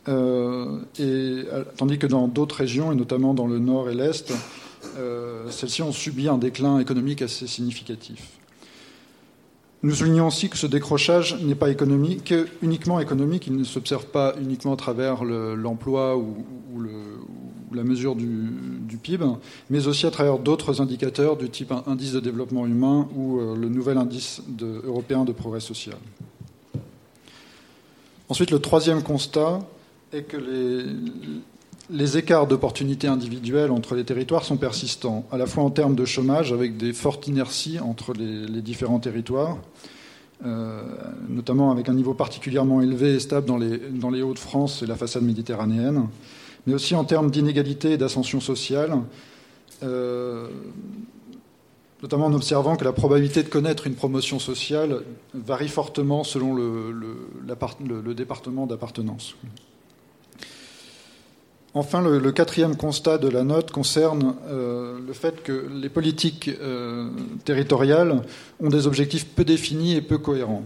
Euh, 0.08 0.80
euh, 0.98 1.64
tandis 1.76 1.98
que 1.98 2.06
dans 2.06 2.26
d'autres 2.26 2.56
régions, 2.56 2.92
et 2.92 2.96
notamment 2.96 3.34
dans 3.34 3.46
le 3.46 3.58
nord 3.58 3.88
et 3.88 3.94
l'est, 3.94 4.32
euh, 4.98 5.48
celles-ci 5.50 5.82
ont 5.82 5.92
subi 5.92 6.28
un 6.28 6.38
déclin 6.38 6.80
économique 6.80 7.22
assez 7.22 7.46
significatif. 7.46 8.30
Nous 9.84 9.94
soulignons 9.94 10.28
aussi 10.28 10.48
que 10.48 10.56
ce 10.56 10.66
décrochage 10.66 11.40
n'est 11.42 11.56
pas 11.56 11.70
économique, 11.70 12.34
uniquement 12.62 13.00
économique, 13.00 13.46
il 13.48 13.56
ne 13.56 13.64
s'observe 13.64 14.06
pas 14.06 14.34
uniquement 14.40 14.74
à 14.74 14.76
travers 14.76 15.24
l'emploi 15.24 16.16
ou, 16.16 16.44
la 17.74 17.84
mesure 17.84 18.14
du, 18.14 18.98
PIB, 19.02 19.24
mais 19.70 19.86
aussi 19.88 20.06
à 20.06 20.10
travers 20.10 20.38
d'autres 20.38 20.80
indicateurs 20.80 21.36
du 21.36 21.48
type 21.48 21.72
indice 21.86 22.12
de 22.12 22.20
développement 22.20 22.66
humain 22.66 23.08
ou 23.16 23.40
le 23.40 23.68
nouvel 23.68 23.98
indice 23.98 24.42
européen 24.60 25.24
de 25.24 25.32
progrès 25.32 25.58
social. 25.58 25.96
Ensuite, 28.28 28.52
le 28.52 28.60
troisième 28.60 29.02
constat 29.02 29.60
est 30.12 30.22
que 30.22 30.36
les, 31.90 32.16
écarts 32.18 32.46
d'opportunités 32.46 33.08
individuelles 33.08 33.70
entre 33.70 33.94
les 33.94 34.04
territoires 34.04 34.44
sont 34.44 34.56
persistants, 34.56 35.24
à 35.32 35.38
la 35.38 35.46
fois 35.46 35.64
en 35.64 35.70
termes 35.70 35.94
de 35.94 36.04
chômage, 36.04 36.52
avec 36.52 36.76
des 36.76 36.92
fortes 36.92 37.26
inerties 37.26 37.80
entre 37.80 38.12
les, 38.12 38.62
différents 38.62 38.98
territoires, 38.98 39.58
euh, 40.44 40.82
notamment 41.28 41.70
avec 41.70 41.88
un 41.88 41.94
niveau 41.94 42.14
particulièrement 42.14 42.82
élevé 42.82 43.14
et 43.14 43.20
stable 43.20 43.46
dans 43.46 43.56
les, 43.56 43.78
dans 43.78 44.10
les 44.10 44.22
Hauts-de-France 44.22 44.82
et 44.82 44.86
la 44.86 44.96
façade 44.96 45.22
méditerranéenne, 45.22 46.08
mais 46.66 46.74
aussi 46.74 46.94
en 46.94 47.04
termes 47.04 47.30
d'inégalité 47.30 47.92
et 47.92 47.96
d'ascension 47.96 48.40
sociale, 48.40 48.98
euh, 49.82 50.48
notamment 52.02 52.26
en 52.26 52.34
observant 52.34 52.76
que 52.76 52.84
la 52.84 52.92
probabilité 52.92 53.42
de 53.42 53.48
connaître 53.48 53.86
une 53.86 53.94
promotion 53.94 54.38
sociale 54.38 55.02
varie 55.34 55.68
fortement 55.68 56.24
selon 56.24 56.54
le, 56.54 58.14
département 58.14 58.66
d'appartenance. 58.66 59.36
Enfin, 61.74 62.02
le, 62.02 62.32
quatrième 62.32 62.76
constat 62.76 63.16
de 63.16 63.28
la 63.28 63.44
note 63.44 63.70
concerne 63.70 64.34
euh, 64.46 64.98
le 65.06 65.12
fait 65.14 65.42
que 65.42 65.68
les 65.72 65.88
politiques 65.88 66.50
euh, 66.60 67.08
territoriales 67.46 68.20
ont 68.60 68.68
des 68.68 68.86
objectifs 68.86 69.26
peu 69.26 69.42
définis 69.42 69.96
et 69.96 70.02
peu 70.02 70.18
cohérents. 70.18 70.64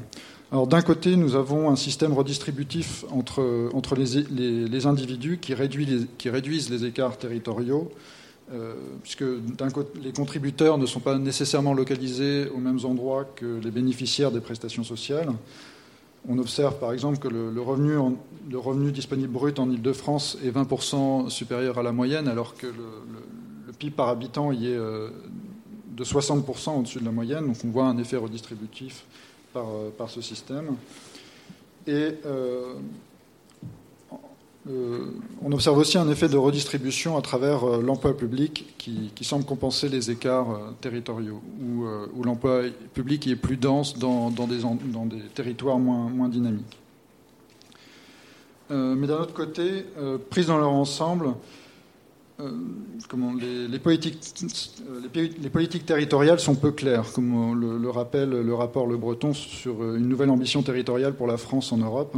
Alors 0.50 0.66
d'un 0.66 0.82
côté, 0.82 1.14
nous 1.14 1.36
avons 1.36 1.70
un 1.70 1.76
système 1.76 2.12
redistributif 2.12 3.04
entre, 3.10 3.40
les, 3.96 4.86
individus 4.86 5.38
qui, 5.38 5.54
qui, 6.18 6.28
réduisent 6.30 6.70
les 6.70 6.84
écarts 6.84 7.18
territoriaux, 7.18 7.92
euh, 8.52 8.74
puisque 9.04 9.24
côté, 9.72 10.00
les 10.02 10.12
contributeurs 10.12 10.76
ne 10.76 10.86
sont 10.86 11.00
pas 11.00 11.18
nécessairement 11.18 11.74
localisés 11.74 12.48
aux 12.48 12.58
mêmes 12.58 12.80
endroits 12.84 13.26
que 13.36 13.60
les 13.62 13.70
bénéficiaires 13.70 14.32
des 14.32 14.40
prestations 14.40 14.84
sociales. 14.84 15.28
On 16.28 16.38
observe 16.38 16.78
par 16.78 16.92
exemple 16.92 17.18
que 17.18 17.28
le, 17.28 17.60
revenu, 17.60 17.94
le 18.50 18.58
revenu, 18.58 18.90
disponible 18.90 19.32
brut 19.32 19.58
en 19.58 19.70
Ile-de-France 19.70 20.38
est 20.44 20.50
20% 20.50 21.30
supérieur 21.30 21.78
à 21.78 21.82
la 21.82 21.92
moyenne, 21.92 22.28
alors 22.28 22.54
que 22.54 22.66
le, 22.66 23.72
PIB 23.78 23.94
par 23.94 24.08
habitant 24.08 24.52
y 24.52 24.68
est 24.68 24.76
euh, 24.76 25.10
de 25.96 26.04
60% 26.04 26.78
au-dessus 26.78 27.00
de 27.00 27.04
la 27.04 27.10
moyenne. 27.10 27.46
Donc 27.46 27.56
on 27.64 27.68
voit 27.68 27.84
un 27.84 27.98
effet 27.98 28.16
redistributif 28.16 29.04
euh, 29.56 29.90
par, 29.96 30.10
ce 30.10 30.20
système. 30.20 30.76
Euh, 31.88 32.12
euh, 32.26 32.74
on 34.68 35.52
observe 35.52 35.78
aussi 35.78 35.96
un 35.96 36.08
effet 36.08 36.28
de 36.28 36.36
redistribution 36.36 37.16
à 37.16 37.22
travers 37.22 37.64
l'emploi 37.78 38.16
public 38.16 38.74
qui, 38.78 39.24
semble 39.24 39.44
compenser 39.44 39.88
les 39.88 40.10
écarts 40.10 40.58
territoriaux, 40.80 41.40
où, 41.60 42.22
l'emploi 42.24 42.62
public 42.92 43.26
est 43.28 43.36
plus 43.36 43.56
dense 43.56 43.96
dans, 43.98 44.30
des, 44.30 45.20
territoires 45.34 45.78
moins, 45.78 46.28
dynamiques. 46.28 46.78
mais 48.70 49.06
d'un 49.06 49.20
autre 49.20 49.34
côté, 49.34 49.84
prises 50.30 50.46
dans 50.46 50.58
leur 50.58 50.72
ensemble, 50.72 51.34
euh, 52.38 52.50
les, 53.70 53.78
politiques, 53.78 54.18
euh, 54.90 55.00
les, 55.14 55.48
politiques, 55.48 55.86
territoriales 55.86 56.38
sont 56.38 56.54
peu 56.54 56.70
claires, 56.70 57.10
comme 57.12 57.58
le, 57.58 57.88
rappelle 57.88 58.28
le 58.28 58.54
rapport 58.54 58.86
Le 58.86 58.98
Breton 58.98 59.32
sur 59.32 59.82
euh, 59.82 59.96
une 59.96 60.06
nouvelle 60.06 60.28
ambition 60.28 60.62
territoriale 60.62 61.14
pour 61.14 61.26
la 61.26 61.38
France 61.38 61.72
en 61.72 61.78
Europe. 61.78 62.14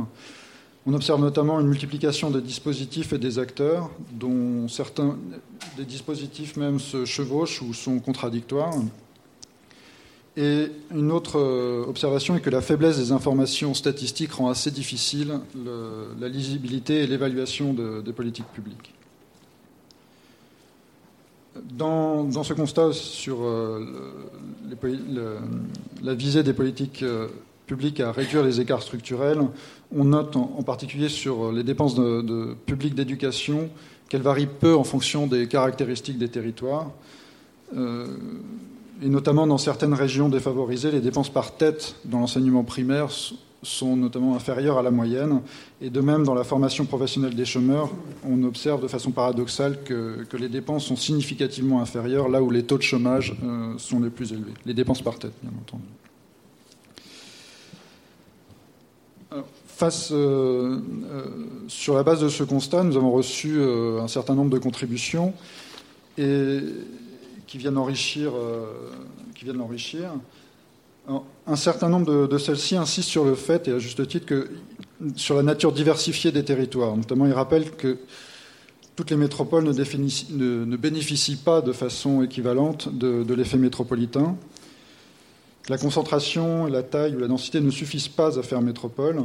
On 0.87 0.95
observe 0.95 1.21
notamment 1.21 1.61
une 1.61 1.67
multiplication 1.67 2.31
des 2.31 2.41
dispositifs 2.41 3.13
et 3.13 3.19
des 3.19 3.39
acteurs, 3.39 3.91
dont 4.13 4.69
certains 4.69 5.19
des 5.77 5.85
dispositifs 5.85 6.57
même 6.57 6.79
se 6.79 7.05
chevauchent 7.05 7.61
ou 7.63 7.75
sont 7.75 7.99
contradictoires. 7.99 8.75
Et 10.37 10.69
une 10.95 11.11
autre 11.11 11.41
observation 11.89 12.37
est 12.37 12.41
que 12.41 12.49
la 12.49 12.61
faiblesse 12.61 12.97
des 12.97 13.11
informations 13.11 13.75
statistiques 13.75 14.33
rend 14.33 14.49
assez 14.49 14.71
difficile 14.71 15.41
la 16.21 16.29
lisibilité 16.29 17.03
et 17.03 17.07
l'évaluation 17.09 17.75
des 17.75 18.13
politiques 18.13 18.47
publiques. 18.55 18.95
Dans, 21.73 22.45
ce 22.45 22.53
constat 22.53 22.93
sur 22.93 23.39
la 26.03 26.15
visée 26.15 26.45
des 26.45 26.53
politiques 26.53 27.05
publiques 27.69 28.01
à 28.01 28.11
réduire 28.11 28.43
les 28.43 28.61
écarts 28.61 28.83
structurels, 28.83 29.41
on 29.95 30.05
note 30.05 30.35
en, 30.35 30.63
particulier 30.65 31.09
sur 31.09 31.53
les 31.53 31.63
dépenses 31.63 31.95
publiques 32.67 32.97
d'éducation 32.97 33.71
qu'elles 34.09 34.23
varient 34.23 34.49
peu 34.49 34.75
en 34.75 34.85
fonction 34.85 35.27
des 35.27 35.47
caractéristiques 35.47 36.19
des 36.19 36.29
territoires. 36.29 36.91
Euh, 37.77 38.07
et 39.03 39.09
notamment 39.09 39.47
dans 39.47 39.59
certaines 39.59 39.95
régions 39.95 40.29
défavorisées, 40.29 40.91
les 40.91 41.01
dépenses 41.01 41.29
par 41.29 41.57
tête 41.57 41.95
dans 42.05 42.19
l'enseignement 42.19 42.65
primaire 42.65 43.09
sont 43.63 43.97
notamment 43.97 44.35
inférieures 44.35 44.79
à 44.79 44.83
la 44.83 44.91
moyenne. 44.91 45.41
Et 45.81 45.91
de 45.91 46.01
même, 46.01 46.25
dans 46.25 46.35
la 46.35 46.45
formation 46.45 46.85
professionnelle 46.85 47.35
des 47.35 47.45
chômeurs, 47.45 47.91
on 48.25 48.43
observe 48.45 48.83
de 48.83 48.89
façon 48.89 49.11
paradoxale 49.11 49.83
que, 49.85 50.25
les 50.37 50.49
dépenses 50.49 50.87
sont 50.87 50.97
significativement 50.97 51.81
inférieures 51.81 52.29
là 52.29 52.43
où 52.43 52.51
les 52.51 52.65
taux 52.65 52.79
de 52.79 52.83
chômage 52.83 53.37
euh, 53.45 53.75
sont 53.79 54.01
les 54.01 54.11
plus 54.11 54.33
élevés. 54.33 54.55
Les 54.65 54.75
dépenses 54.75 55.03
par 55.03 55.19
tête, 55.19 55.33
bien 55.43 55.53
entendu. 55.61 55.85
Face, 59.79 60.11
euh, 60.11 60.81
euh, 61.13 61.25
sur 61.69 61.95
la 61.95 62.03
base 62.03 62.21
de 62.21 62.29
ce 62.29 62.43
constat, 62.43 62.83
nous 62.83 62.97
avons 62.97 63.13
reçu 63.13 63.59
euh, 63.59 64.01
un 64.01 64.09
certain 64.09 64.35
nombre 64.35 64.51
de 64.51 64.59
contributions 64.59 65.35
qui 66.17 67.59
viennent 67.59 67.79
enrichir. 67.79 68.33
l'enrichir. 69.47 70.11
Un 71.47 71.55
certain 71.55 71.89
nombre 71.89 72.27
de, 72.27 72.39
celles-ci 72.39 72.75
insistent 72.75 73.09
sur 73.09 73.25
le 73.25 73.37
fait, 73.37 73.69
et 73.69 73.71
à 73.71 73.79
juste 73.79 74.05
titre, 74.09 74.27
que 74.27 74.51
sur 75.15 75.37
la 75.37 75.45
nature 75.45 75.71
diversifiée 75.71 76.33
des 76.33 76.45
territoires. 76.45 76.97
Notamment, 76.97 77.27
ils 77.27 77.33
rappellent 77.33 77.71
que 77.71 77.99
toutes 78.97 79.13
les 79.13 79.17
métropoles 79.17 79.63
ne, 79.63 80.65
ne, 80.65 80.77
bénéficient 80.77 81.37
pas 81.37 81.61
de 81.61 81.71
façon 81.71 82.25
équivalente 82.25 82.93
de, 82.93 83.23
de 83.23 83.35
l'effet 83.35 83.59
métropolitain. 83.59 84.37
La 85.69 85.79
concentration, 85.79 86.67
la 86.67 86.83
taille 86.83 87.15
ou 87.15 87.21
la 87.21 87.29
densité 87.29 87.61
ne 87.61 87.71
suffisent 87.71 88.09
pas 88.09 88.41
à 88.41 88.43
faire 88.43 88.61
métropole. 88.61 89.23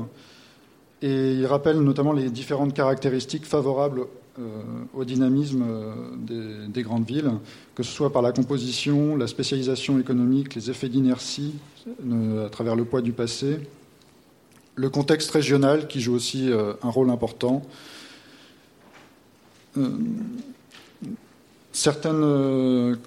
Et 1.03 1.33
il 1.33 1.45
rappelle 1.45 1.81
notamment 1.81 2.13
les 2.13 2.29
différentes 2.29 2.73
caractéristiques 2.73 3.45
favorables 3.45 4.05
euh, 4.39 4.63
au 4.95 5.03
dynamisme 5.03 5.63
euh, 5.67 5.93
des, 6.69 6.81
grandes 6.81 7.05
villes, 7.05 7.29
que 7.75 7.83
ce 7.83 7.91
soit 7.91 8.13
par 8.13 8.21
la 8.21 8.31
composition, 8.31 9.17
la 9.17 9.27
spécialisation 9.27 9.99
économique, 9.99 10.55
les 10.55 10.71
effets 10.71 10.87
d'inertie 10.87 11.55
euh, 12.09 12.47
à 12.47 12.49
travers 12.49 12.77
le 12.77 12.85
poids 12.85 13.01
du 13.01 13.11
passé, 13.11 13.59
le 14.75 14.89
contexte 14.89 15.29
régional 15.29 15.87
qui 15.89 15.99
joue 15.99 16.15
aussi 16.15 16.49
un 16.51 16.89
rôle 16.89 17.11
important. 17.11 17.61
certaines, 21.71 22.97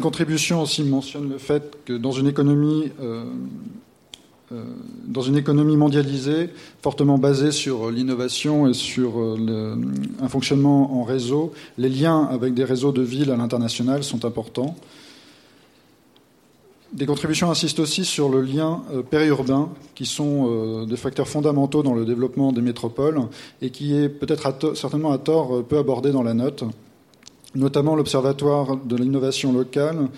contributions 0.00 0.62
aussi 0.62 0.84
mentionnent 0.84 1.30
le 1.30 1.38
fait 1.38 1.84
que 1.84 1.94
dans 1.94 2.12
une 2.12 2.28
économie 2.28 2.92
dans 4.50 5.20
une 5.20 5.36
économie 5.36 5.76
mondialisée, 5.76 6.48
fortement 6.82 7.18
basée 7.18 7.52
sur 7.52 7.90
l'innovation 7.90 8.66
et 8.66 8.72
sur 8.72 9.20
euh, 9.20 9.76
un 10.22 10.28
fonctionnement 10.28 11.00
en 11.00 11.04
réseau, 11.04 11.52
les 11.76 11.90
liens 11.90 12.26
avec 12.30 12.54
des 12.54 12.64
réseaux 12.64 12.92
de 12.92 13.02
villes 13.02 13.30
à 13.30 13.36
l'international 13.36 14.02
sont 14.02 14.24
importants. 14.24 14.74
Des 16.94 17.04
contributions 17.04 17.50
insistent 17.50 17.80
aussi 17.80 18.06
sur 18.06 18.30
le 18.30 18.40
lien 18.40 18.82
euh, 18.90 19.02
périurbain, 19.02 19.68
qui 19.94 20.06
sont 20.06 20.84
des 20.86 20.96
facteurs 20.96 21.28
fondamentaux 21.28 21.82
dans 21.82 21.94
le 21.94 22.06
développement 22.06 22.52
des 22.52 22.62
métropoles 22.62 23.20
et 23.60 23.70
qui 23.70 23.96
est 23.96 24.08
peut-être 24.08 24.74
certainement 24.76 25.12
à 25.12 25.18
tort 25.18 25.62
peu 25.64 25.76
abordé 25.76 26.12
dans 26.12 26.22
la 26.22 26.34
note. 26.34 26.64
Notamment 27.54 27.96
l'Observatoire 27.96 28.76
de 28.76 28.96
l'innovation 28.96 29.52
locale 29.52 30.08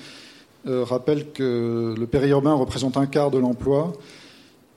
rappelle 0.67 1.33
que 1.33 1.95
le 1.99 2.07
périurbain 2.07 2.53
représente 2.53 2.99
un 2.99 3.07
quart 3.07 3.31
de 3.31 3.39
l'emploi 3.39 3.95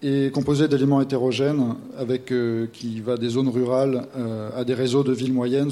est 0.03 0.33
composé 0.33 0.67
d'éléments 0.67 1.01
hétérogènes 1.01 1.75
avec, 1.97 2.31
euh, 2.31 2.67
qui 2.71 2.99
va 2.99 3.17
des 3.17 3.29
zones 3.29 3.49
rurales 3.49 4.07
euh, 4.17 4.49
à 4.55 4.63
des 4.63 4.73
réseaux 4.73 5.03
de 5.03 5.13
villes 5.13 5.33
moyennes 5.33 5.71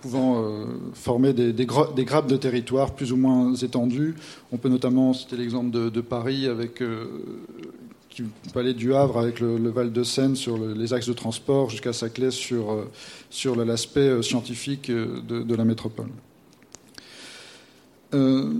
pouvant 0.00 0.42
euh, 0.42 0.64
former 0.94 1.32
des, 1.32 1.66
grappes 1.66 2.28
de 2.28 2.36
territoire 2.36 2.94
plus 2.94 3.12
ou 3.12 3.16
moins 3.16 3.54
étendues. 3.54 4.14
On 4.52 4.56
peut 4.56 4.68
notamment 4.68 5.12
citer 5.12 5.36
l'exemple 5.36 5.70
de, 5.90 6.00
Paris 6.00 6.46
avec 6.46 6.82
qui 8.08 8.22
peut 8.54 8.74
du 8.74 8.94
Havre 8.94 9.18
avec 9.18 9.40
le, 9.40 9.68
Val 9.70 9.92
de 9.92 10.02
Seine 10.04 10.36
sur 10.36 10.56
les 10.56 10.94
axes 10.94 11.08
de 11.08 11.12
transport 11.12 11.68
jusqu'à 11.68 11.92
Saclay 11.92 12.30
sur, 12.30 12.86
sur 13.28 13.56
l'aspect 13.56 14.22
scientifique 14.22 14.90
de 14.90 15.54
la 15.54 15.64
métropole. 15.64 16.08
Euh, 18.14 18.54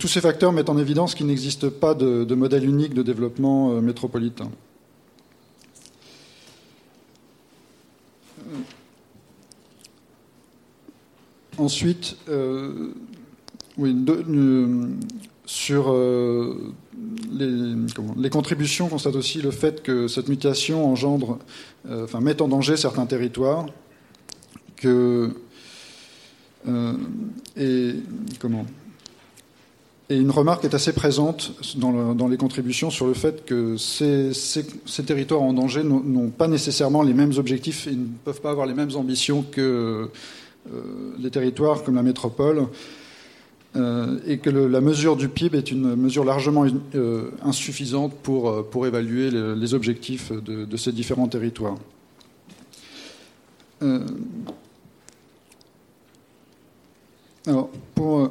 tous 0.00 0.08
ces 0.08 0.20
facteurs 0.20 0.52
mettent 0.52 0.68
en 0.68 0.78
évidence 0.78 1.14
qu'il 1.14 1.26
n'existe 1.26 1.68
pas 1.68 1.94
de, 1.94 2.34
modèle 2.34 2.64
unique 2.64 2.92
de 2.92 3.02
développement 3.02 3.70
euh, 3.70 3.80
métropolitain. 3.80 4.50
Euh, 8.40 8.56
ensuite, 11.58 12.16
sur 15.46 15.94
les, 17.32 18.30
contributions, 18.30 18.86
on 18.86 18.88
constate 18.88 19.14
aussi 19.14 19.40
le 19.40 19.52
fait 19.52 19.82
que 19.82 20.08
cette 20.08 20.28
mutation 20.28 20.90
engendre, 20.90 21.38
enfin, 21.88 22.20
met 22.20 22.42
en 22.42 22.48
danger 22.48 22.76
certains 22.76 23.06
territoires, 23.06 23.66
que 24.76 25.30
et 27.56 27.94
comment 28.38 28.66
et 30.10 30.16
une 30.16 30.32
remarque 30.32 30.64
est 30.64 30.74
assez 30.74 30.92
présente 30.92 31.52
dans, 31.76 32.26
les 32.26 32.36
contributions 32.36 32.90
sur 32.90 33.06
le 33.06 33.14
fait 33.14 33.44
que 33.44 33.76
ces, 33.76 34.32
territoires 35.06 35.40
en 35.40 35.52
danger 35.52 35.84
n'ont 35.84 36.30
pas 36.30 36.48
nécessairement 36.48 37.02
les 37.02 37.14
mêmes 37.14 37.32
objectifs 37.38 37.86
et 37.86 37.92
ne 37.92 38.06
peuvent 38.24 38.40
pas 38.40 38.50
avoir 38.50 38.66
les 38.66 38.74
mêmes 38.74 38.90
ambitions 38.96 39.42
que 39.42 40.08
euh, 40.72 40.80
les 41.18 41.30
territoires 41.30 41.84
comme 41.84 41.94
la 41.94 42.02
métropole. 42.02 42.66
Euh, 43.76 44.18
et 44.26 44.38
que 44.38 44.50
la 44.50 44.80
mesure 44.80 45.14
du 45.14 45.28
PIB 45.28 45.56
est 45.56 45.70
une 45.70 45.94
mesure 45.94 46.24
largement 46.24 46.66
euh, 46.96 47.30
insuffisante 47.44 48.12
pour, 48.20 48.84
évaluer 48.84 49.30
les, 49.30 49.74
objectifs 49.74 50.32
de, 50.32 50.64
de, 50.64 50.76
ces 50.76 50.90
différents 50.90 51.28
territoires. 51.28 51.76
alors, 57.46 57.70
pour 57.94 58.28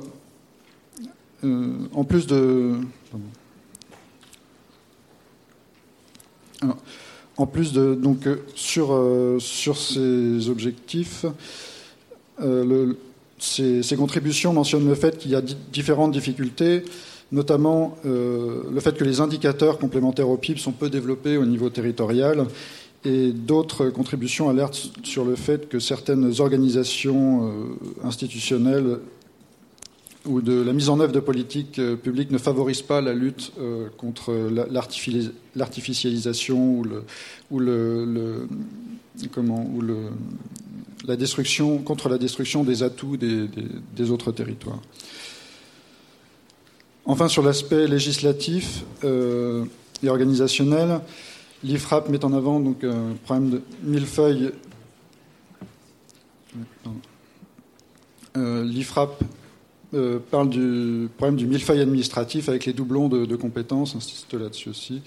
euh, 1.43 1.67
en 1.93 2.03
plus 2.03 2.27
de. 2.27 2.75
en 7.37 7.47
plus 7.47 7.71
de. 7.71 7.95
Donc, 7.95 8.27
euh, 8.27 8.37
sur, 8.55 8.91
euh, 8.91 9.39
sur 9.39 9.77
ces 9.77 10.49
objectifs, 10.49 11.25
ces, 13.39 13.95
contributions 13.97 14.53
mentionnent 14.53 14.87
le 14.87 14.95
fait 14.95 15.17
qu'il 15.17 15.31
y 15.31 15.35
a 15.35 15.41
différentes 15.41 16.11
difficultés, 16.11 16.83
notamment 17.31 17.97
le 18.03 18.79
fait 18.79 18.97
que 18.97 19.03
les 19.03 19.21
indicateurs 19.21 19.77
complémentaires 19.77 20.29
au 20.29 20.37
PIB 20.37 20.59
sont 20.59 20.71
peu 20.71 20.89
développés 20.89 21.37
au 21.37 21.45
niveau 21.45 21.69
territorial. 21.69 22.47
Et 23.05 23.31
d'autres 23.31 23.89
contributions 23.89 24.49
alertent 24.49 24.91
sur 25.03 25.23
le 25.23 25.35
fait 25.35 25.69
que 25.69 25.79
certaines 25.79 26.41
organisations 26.41 27.53
institutionnelles 28.03 28.99
ou 30.29 30.41
de 30.41 30.61
la 30.61 30.73
mise 30.73 30.89
en 30.89 30.99
œuvre 30.99 31.11
de 31.11 31.19
politiques 31.19 31.79
euh, 31.79 31.95
publiques 31.95 32.29
ne 32.29 32.37
favorise 32.37 32.83
pas 32.83 33.01
la 33.01 33.13
lutte 33.13 33.51
euh, 33.59 33.89
contre 33.97 34.31
l'artificialisation 35.55 36.83
ou, 37.49 37.59
la 41.07 41.15
destruction, 41.15 41.79
contre 41.79 42.09
la 42.09 42.19
destruction 42.19 42.63
des 42.63 42.83
atouts 42.83 43.17
des, 43.17 44.11
autres 44.11 44.31
territoires. 44.31 44.79
Enfin, 47.05 47.27
sur 47.27 47.41
l'aspect 47.41 47.87
législatif 47.87 48.83
euh, 49.03 49.65
et 50.03 50.09
organisationnel, 50.09 50.99
l'IFRAP 51.63 52.07
met 52.09 52.23
en 52.23 52.33
avant 52.33 52.59
donc, 52.59 52.83
un 52.83 53.15
problème 53.23 53.49
de 53.49 53.63
millefeuille. 53.83 54.51
Euh, 59.95 60.19
parle 60.19 60.49
du 60.49 61.09
problème 61.17 61.35
du 61.35 61.47
millefeuille 61.47 61.81
administratif 61.81 62.47
avec 62.47 62.65
les 62.65 62.73
doublons 62.73 63.09
de, 63.09 63.35
compétences, 63.35 63.95
insiste 63.95 64.33
là-dessus 64.35 64.69
aussi, 64.69 65.01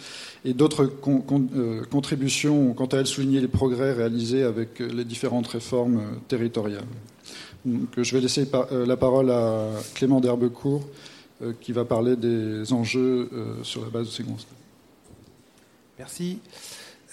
et 0.44 0.54
d'autres 0.54 0.86
contributions 0.86 2.72
quant 2.74 2.86
à 2.86 2.96
elles 2.96 3.06
souligner 3.06 3.40
les 3.40 3.46
progrès 3.46 3.92
réalisés 3.92 4.42
avec 4.42 4.80
les 4.80 5.04
différentes 5.04 5.46
réformes 5.46 6.02
territoriales. 6.26 6.82
Donc, 7.64 7.90
je 7.96 8.12
vais 8.12 8.20
laisser 8.20 8.48
la 8.72 8.96
parole 8.96 9.30
à 9.30 9.68
Clément 9.94 10.20
d'Herbecourt 10.20 10.82
qui 11.60 11.70
va 11.70 11.84
parler 11.84 12.16
des 12.16 12.72
enjeux 12.72 13.30
sur 13.62 13.82
la 13.82 13.88
base 13.88 14.06
de 14.06 14.12
ces 14.12 14.24
constats. 14.24 14.56
Merci. 15.96 16.40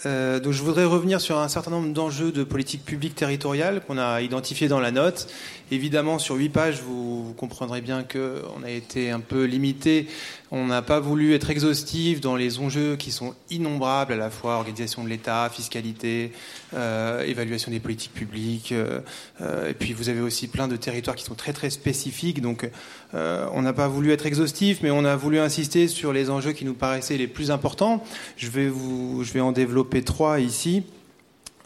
Euh, 0.06 0.40
donc 0.40 0.54
je 0.54 0.64
voudrais 0.64 0.86
revenir 0.86 1.20
sur 1.20 1.38
un 1.40 1.50
certain 1.50 1.72
nombre 1.72 1.92
d'enjeux 1.94 2.32
de 2.32 2.46
politique 2.46 2.86
publique 2.86 3.16
territoriale 3.16 3.82
qu'on 3.86 3.98
a 3.98 4.22
identifiés 4.22 4.70
dans 4.70 4.80
la 4.80 4.92
note 4.92 5.28
Évidemment, 5.72 6.18
sur 6.18 6.36
huit 6.36 6.50
pages, 6.50 6.82
vous, 6.82 7.36
comprendrez 7.38 7.82
bien 7.82 8.04
qu'on 8.04 8.64
a 8.64 8.70
été 8.72 9.12
un 9.12 9.20
peu 9.20 9.44
limité. 9.44 10.08
On 10.50 10.66
n'a 10.66 10.82
pas 10.82 11.00
voulu 11.00 11.36
être 11.36 11.52
exhaustif 11.52 12.22
dans 12.22 12.36
les 12.36 12.58
enjeux 12.58 12.96
qui 12.96 13.12
sont 13.12 13.36
innombrables, 13.52 14.14
à 14.14 14.16
la 14.16 14.32
fois 14.32 14.56
organisation 14.56 15.04
de 15.04 15.10
l'État, 15.10 15.48
fiscalité, 15.54 16.32
euh, 16.74 17.24
évaluation 17.24 17.72
des 17.72 17.80
politiques 17.80 18.14
publiques. 18.14 18.72
Euh, 18.72 19.02
euh, 19.42 19.70
et 19.70 19.74
puis, 19.74 19.94
vous 19.94 20.10
avez 20.10 20.22
aussi 20.22 20.48
plein 20.48 20.68
de 20.68 20.76
territoires 20.76 21.16
qui 21.16 21.24
sont 21.24 21.36
très 21.36 21.54
très 21.54 21.70
spécifiques. 21.70 22.42
Donc, 22.42 22.68
on 23.14 23.62
n'a 23.62 23.74
pas 23.74 23.88
voulu 23.88 24.12
être 24.12 24.26
exhaustif, 24.26 24.80
mais 24.82 24.90
on 24.90 25.06
a 25.06 25.16
voulu 25.16 25.40
insister 25.40 25.88
sur 25.88 26.14
les 26.14 26.30
enjeux 26.30 26.54
qui 26.54 26.66
nous 26.66 26.74
paraissaient 26.74 27.18
les 27.18 27.28
plus 27.28 27.52
importants. 27.52 28.04
Je 28.38 28.50
vais 28.50 28.68
vous, 28.68 29.24
je 29.24 29.34
vais 29.34 29.40
en 29.40 29.52
développer 29.52 30.04
trois 30.04 30.40
ici. 30.40 30.84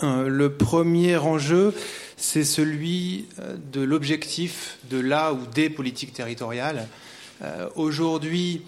Le 0.02 0.50
premier 0.50 1.18
enjeu, 1.18 1.74
c'est 2.24 2.46
celui 2.46 3.26
euh, 3.40 3.56
de 3.72 3.82
l'objectif 3.82 4.78
de 4.90 5.00
la 5.00 5.34
ou 5.34 5.46
des 5.54 5.70
politiques 5.70 6.14
territoriales. 6.14 6.88
Euh, 7.44 7.68
aujourd'hui, 7.76 8.62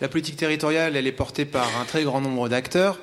la 0.00 0.08
politique 0.08 0.36
territoriale, 0.36 0.96
elle 0.96 1.08
est 1.08 1.12
portée 1.12 1.44
par 1.44 1.68
un 1.80 1.84
très 1.84 2.04
grand 2.04 2.20
nombre 2.20 2.48
d'acteurs 2.48 2.98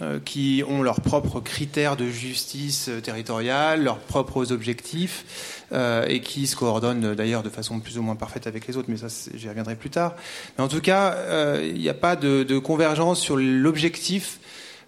euh, 0.00 0.20
qui 0.24 0.62
ont 0.68 0.82
leurs 0.82 1.00
propres 1.00 1.40
critères 1.40 1.96
de 1.96 2.08
justice 2.08 2.88
territoriale, 3.02 3.82
leurs 3.82 3.98
propres 3.98 4.52
objectifs, 4.52 5.58
et 6.06 6.20
qui 6.20 6.46
se 6.46 6.54
coordonnent 6.54 7.14
d'ailleurs 7.14 7.42
de 7.42 7.48
façon 7.48 7.80
plus 7.80 7.96
ou 7.96 8.02
moins 8.02 8.14
parfaite 8.14 8.46
avec 8.46 8.66
les 8.66 8.76
autres, 8.76 8.90
mais 8.90 8.98
ça 8.98 9.06
j'y 9.34 9.48
reviendrai 9.48 9.74
plus 9.74 9.88
tard. 9.88 10.14
Mais 10.56 10.64
en 10.64 10.68
tout 10.68 10.82
cas, 10.82 11.16
il 11.62 11.80
n'y 11.80 11.88
a 11.88 11.94
pas 11.94 12.14
de 12.14 12.58
convergence 12.58 13.18
sur 13.18 13.38
l'objectif 13.38 14.38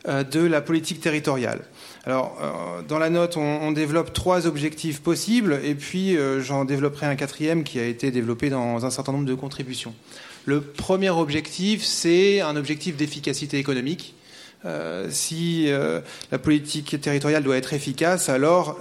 de 0.07 0.41
la 0.41 0.61
politique 0.61 1.01
territoriale. 1.01 1.63
Alors, 2.07 2.37
euh, 2.43 2.83
dans 2.83 2.99
la 2.99 3.09
note, 3.09 3.38
on, 3.38 3.73
développe 3.73 4.12
trois 4.12 4.47
objectifs 4.47 5.01
possibles, 5.01 5.59
et 5.64 5.75
puis 5.75 6.17
euh, 6.17 6.40
j'en 6.40 6.67
développerai 6.67 7.07
un 7.07 7.17
quatrième 7.17 7.64
qui 7.64 7.79
a 7.79 7.87
été 7.87 8.11
développé 8.11 8.51
dans 8.51 8.85
un 8.85 8.90
certain 8.90 9.12
nombre 9.12 9.25
de 9.25 9.35
contributions. 9.35 9.95
Le 10.45 10.61
premier 10.61 11.09
objectif, 11.09 11.83
c'est 11.83 12.43
un 12.43 12.57
objectif 12.57 12.97
d'efficacité 12.97 13.59
économique. 13.59 14.14
Euh, 14.67 15.09
si 15.11 15.69
la 16.31 16.38
politique 16.38 16.99
territoriale 17.01 17.43
doit 17.43 17.57
être 17.57 17.73
efficace, 17.73 18.29
alors 18.29 18.79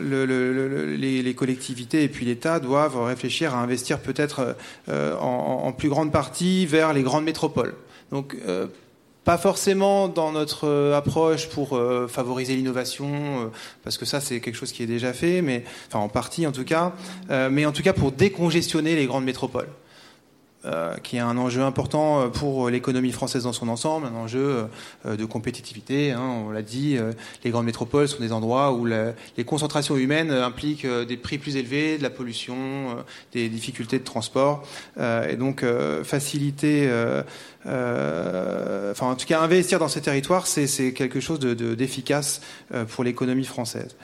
les, 0.00 1.34
collectivités 1.34 2.02
et 2.02 2.08
puis 2.08 2.24
l'État 2.24 2.60
doivent 2.60 3.02
réfléchir 3.02 3.54
à 3.54 3.58
investir 3.58 4.00
peut-être 4.00 4.56
en, 4.88 5.62
en, 5.64 5.72
plus 5.72 5.90
grande 5.90 6.12
partie 6.12 6.64
vers 6.64 6.94
les 6.94 7.02
grandes 7.02 7.24
métropoles. 7.24 7.74
Donc, 8.10 8.36
pas 9.24 9.38
forcément 9.38 10.08
dans 10.08 10.32
notre 10.32 10.66
euh, 10.66 10.96
approche 10.96 11.48
pour 11.48 11.76
euh, 11.76 12.08
favoriser 12.08 12.56
l'innovation, 12.56 13.06
euh, 13.06 13.46
parce 13.84 13.96
que 13.96 14.04
ça 14.04 14.20
c'est 14.20 14.40
quelque 14.40 14.56
chose 14.56 14.72
qui 14.72 14.82
est 14.82 14.86
déjà 14.86 15.12
fait, 15.12 15.42
mais 15.42 15.64
enfin 15.88 16.00
en 16.00 16.08
partie 16.08 16.46
en 16.46 16.52
tout 16.52 16.64
cas, 16.64 16.92
mais 17.28 17.64
en 17.64 17.72
tout 17.72 17.82
cas 17.82 17.92
pour 17.92 18.12
décongestionner 18.12 18.96
les 18.96 19.06
grandes 19.06 19.24
métropoles. 19.24 19.68
Euh, 20.64 20.94
qui 21.02 21.16
est 21.16 21.20
un 21.20 21.36
enjeu 21.38 21.62
important 21.62 22.20
euh, 22.20 22.28
pour 22.28 22.70
l'économie 22.70 23.10
française 23.10 23.42
dans 23.42 23.52
son 23.52 23.68
ensemble, 23.68 24.06
un 24.06 24.14
enjeu 24.14 24.68
euh, 25.06 25.16
de 25.16 25.24
compétitivité. 25.24 26.12
Hein, 26.12 26.22
on 26.22 26.50
l'a 26.52 26.62
dit, 26.62 26.96
les 27.42 27.50
grandes 27.50 27.64
métropoles 27.64 28.06
sont 28.06 28.20
des 28.20 28.30
endroits 28.30 28.72
où 28.72 28.86
les 28.86 29.44
concentrations 29.44 29.96
humaines 29.96 30.30
impliquent 30.30 30.86
des 30.86 31.16
prix 31.16 31.38
plus 31.38 31.56
élevés, 31.56 31.98
de 31.98 32.02
la 32.04 32.10
pollution, 32.10 32.96
des 33.32 33.48
difficultés 33.48 33.98
de 33.98 34.04
transport, 34.04 34.62
et 34.98 35.36
donc 35.36 35.64
faciliter, 36.04 36.88
enfin 37.64 39.06
en 39.06 39.16
tout 39.16 39.26
cas 39.26 39.40
investir 39.40 39.78
dans 39.78 39.88
ces 39.88 40.00
territoires, 40.00 40.46
c'est 40.46 40.92
quelque 40.92 41.20
chose 41.20 41.40
d'efficace 41.40 42.40
de, 42.72 42.84
pour 42.84 43.04
l'économie 43.04 43.44
française. 43.44 43.96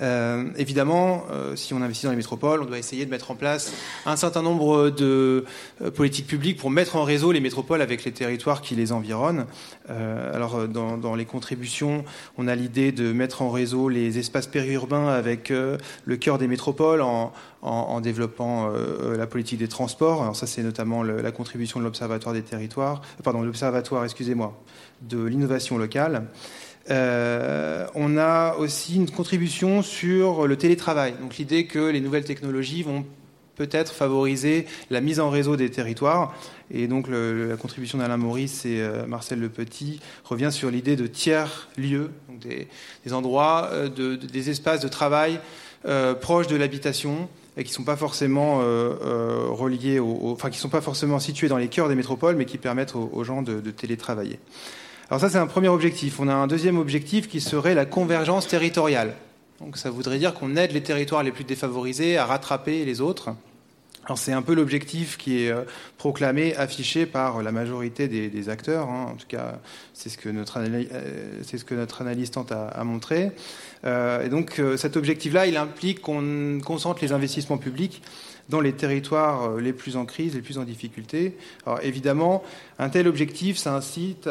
Euh, 0.00 0.50
évidemment, 0.56 1.24
euh, 1.30 1.56
si 1.56 1.72
on 1.74 1.82
investit 1.82 2.04
dans 2.04 2.10
les 2.10 2.16
métropoles, 2.16 2.62
on 2.62 2.66
doit 2.66 2.78
essayer 2.78 3.04
de 3.06 3.10
mettre 3.10 3.30
en 3.30 3.34
place 3.34 3.72
un 4.04 4.16
certain 4.16 4.42
nombre 4.42 4.90
de 4.90 5.44
euh, 5.82 5.90
politiques 5.90 6.26
publiques 6.26 6.58
pour 6.58 6.70
mettre 6.70 6.96
en 6.96 7.04
réseau 7.04 7.32
les 7.32 7.40
métropoles 7.40 7.80
avec 7.80 8.04
les 8.04 8.12
territoires 8.12 8.60
qui 8.60 8.74
les 8.74 8.92
environnent. 8.92 9.46
alors, 9.88 10.68
dans, 10.68 11.14
les 11.14 11.24
contributions, 11.24 12.04
on 12.36 12.48
a 12.48 12.54
l'idée 12.54 12.92
de 12.92 13.12
mettre 13.12 13.42
en 13.42 13.50
réseau 13.50 13.88
les 13.88 14.18
espaces 14.18 14.46
périurbains 14.46 15.08
avec 15.08 15.50
le 15.50 16.16
cœur 16.16 16.38
des 16.38 16.48
métropoles 16.48 17.02
en, 17.02 18.00
développant 18.00 18.68
la 19.16 19.26
politique 19.26 19.58
des 19.58 19.68
transports. 19.68 20.22
Alors 20.22 20.36
ça, 20.36 20.46
c'est 20.46 20.62
notamment 20.62 21.02
la 21.02 21.32
contribution 21.32 21.80
de 21.80 21.84
l'Observatoire 21.84 22.34
des 22.34 22.42
territoires, 22.42 23.00
pardon, 23.22 23.42
l'Observatoire, 23.42 24.04
excusez-moi, 24.04 24.56
de 25.02 25.22
l'innovation 25.24 25.78
locale. 25.78 26.26
Euh, 26.90 27.86
on 27.94 28.16
a 28.16 28.54
aussi 28.56 28.96
une 28.96 29.10
contribution 29.10 29.82
sur 29.82 30.46
le 30.46 30.56
télétravail. 30.56 31.14
Donc 31.20 31.36
l'idée 31.36 31.66
que 31.66 31.78
les 31.78 32.00
nouvelles 32.00 32.24
technologies 32.24 32.82
vont 32.82 33.04
peut-être 33.56 33.92
favoriser 33.92 34.66
la 34.90 35.00
mise 35.00 35.18
en 35.18 35.30
réseau 35.30 35.56
des 35.56 35.70
territoires. 35.70 36.34
Et 36.70 36.88
donc 36.88 37.08
la 37.08 37.56
contribution 37.56 37.98
d'Alain 37.98 38.16
Maurice 38.16 38.66
et 38.66 38.80
euh, 38.80 39.06
Marcel 39.06 39.40
Le 39.40 39.48
Petit 39.48 40.00
revient 40.24 40.50
sur 40.52 40.70
l'idée 40.70 40.96
de 40.96 41.06
tiers 41.06 41.68
lieux, 41.76 42.10
donc 42.28 42.40
des, 42.40 43.12
endroits, 43.12 43.70
euh, 43.72 44.16
des 44.16 44.50
espaces 44.50 44.80
de 44.80 44.88
travail 44.88 45.40
proches 46.20 46.48
de 46.48 46.56
l'habitation 46.56 47.28
et 47.56 47.62
qui 47.62 47.72
sont 47.72 47.84
pas 47.84 47.94
forcément 47.94 48.56
reliés, 48.56 50.00
enfin 50.00 50.50
qui 50.50 50.58
sont 50.58 50.68
pas 50.68 50.80
forcément 50.80 51.20
situés 51.20 51.46
dans 51.46 51.58
les 51.58 51.68
cœurs 51.68 51.88
des 51.88 51.94
métropoles, 51.94 52.34
mais 52.34 52.44
qui 52.44 52.58
permettent 52.58 52.96
aux, 52.96 53.22
gens 53.22 53.40
de 53.40 53.70
télétravailler. 53.70 54.40
Alors 55.08 55.20
ça, 55.20 55.30
c'est 55.30 55.38
un 55.38 55.46
premier 55.46 55.68
objectif. 55.68 56.18
On 56.18 56.26
a 56.26 56.34
un 56.34 56.48
deuxième 56.48 56.78
objectif 56.78 57.28
qui 57.28 57.40
serait 57.40 57.74
la 57.74 57.86
convergence 57.86 58.48
territoriale. 58.48 59.14
Donc 59.60 59.76
ça 59.76 59.88
voudrait 59.88 60.18
dire 60.18 60.34
qu'on 60.34 60.56
aide 60.56 60.72
les 60.72 60.82
territoires 60.82 61.22
les 61.22 61.30
plus 61.30 61.44
défavorisés 61.44 62.18
à 62.18 62.26
rattraper 62.26 62.84
les 62.84 63.00
autres. 63.00 63.30
Alors 64.04 64.18
c'est 64.18 64.32
un 64.32 64.42
peu 64.42 64.54
l'objectif 64.54 65.16
qui 65.16 65.44
est 65.44 65.50
euh, 65.50 65.62
proclamé, 65.96 66.54
affiché 66.56 67.06
par 67.06 67.42
la 67.42 67.52
majorité 67.52 68.08
des, 68.08 68.48
acteurs. 68.48 68.88
Hein. 68.88 69.06
En 69.12 69.16
tout 69.16 69.26
cas, 69.28 69.58
c'est 69.94 70.08
ce 70.08 70.18
que 70.18 70.28
notre, 70.28 70.58
euh, 70.58 72.00
analyse 72.00 72.30
tente 72.32 72.52
à, 72.52 72.84
montrer. 72.84 73.30
Euh, 73.84 74.24
et 74.24 74.28
donc 74.28 74.60
cet 74.76 74.96
objectif-là, 74.96 75.46
il 75.46 75.56
implique 75.56 76.00
qu'on 76.00 76.60
concentre 76.64 77.02
les 77.02 77.12
investissements 77.12 77.58
publics 77.58 78.02
dans 78.48 78.60
les 78.60 78.72
territoires 78.72 79.56
les 79.56 79.72
plus 79.72 79.96
en 79.96 80.04
crise, 80.04 80.34
les 80.34 80.42
plus 80.42 80.58
en 80.58 80.64
difficulté. 80.64 81.36
Alors 81.66 81.80
évidemment, 81.82 82.42
un 82.78 82.88
tel 82.88 83.08
objectif, 83.08 83.56
ça 83.56 83.74
incite 83.74 84.28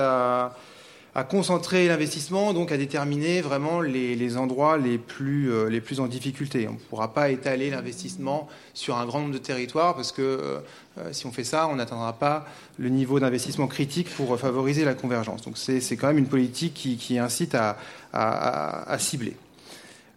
à 1.16 1.24
concentrer 1.24 1.88
l'investissement, 1.88 2.54
donc 2.54 2.74
à 2.74 2.78
déterminer 2.78 3.40
vraiment 3.40 3.80
les, 3.80 4.38
endroits 4.38 4.78
les 4.78 4.98
plus, 4.98 5.50
euh, 5.50 5.70
les 5.70 5.80
plus 5.80 6.02
en 6.02 6.08
difficulté. 6.08 6.68
On 6.68 6.74
ne 6.74 6.78
pourra 6.78 7.14
pas 7.14 7.30
étaler 7.30 7.70
l'investissement 7.70 8.50
sur 8.74 8.98
un 8.98 9.06
grand 9.06 9.22
nombre 9.22 9.34
de 9.34 9.38
territoires 9.38 9.96
parce 9.96 10.12
que 10.12 10.22
euh, 10.22 10.60
euh, 10.98 11.14
si 11.14 11.26
on 11.26 11.32
fait 11.32 11.46
ça, 11.46 11.70
on 11.70 11.78
n'atteindra 11.78 12.12
pas 12.12 12.46
le 12.78 12.90
niveau 12.90 13.22
d'investissement 13.22 13.68
critique 13.68 14.10
pour 14.10 14.38
favoriser 14.38 14.84
la 14.84 14.94
convergence. 14.94 15.42
Donc 15.44 15.58
c'est 15.58 15.96
quand 15.96 16.08
même 16.08 16.18
une 16.18 16.28
politique 16.28 16.74
qui, 16.74 17.18
incite 17.18 17.56
à, 17.56 18.98
cibler. 19.00 19.38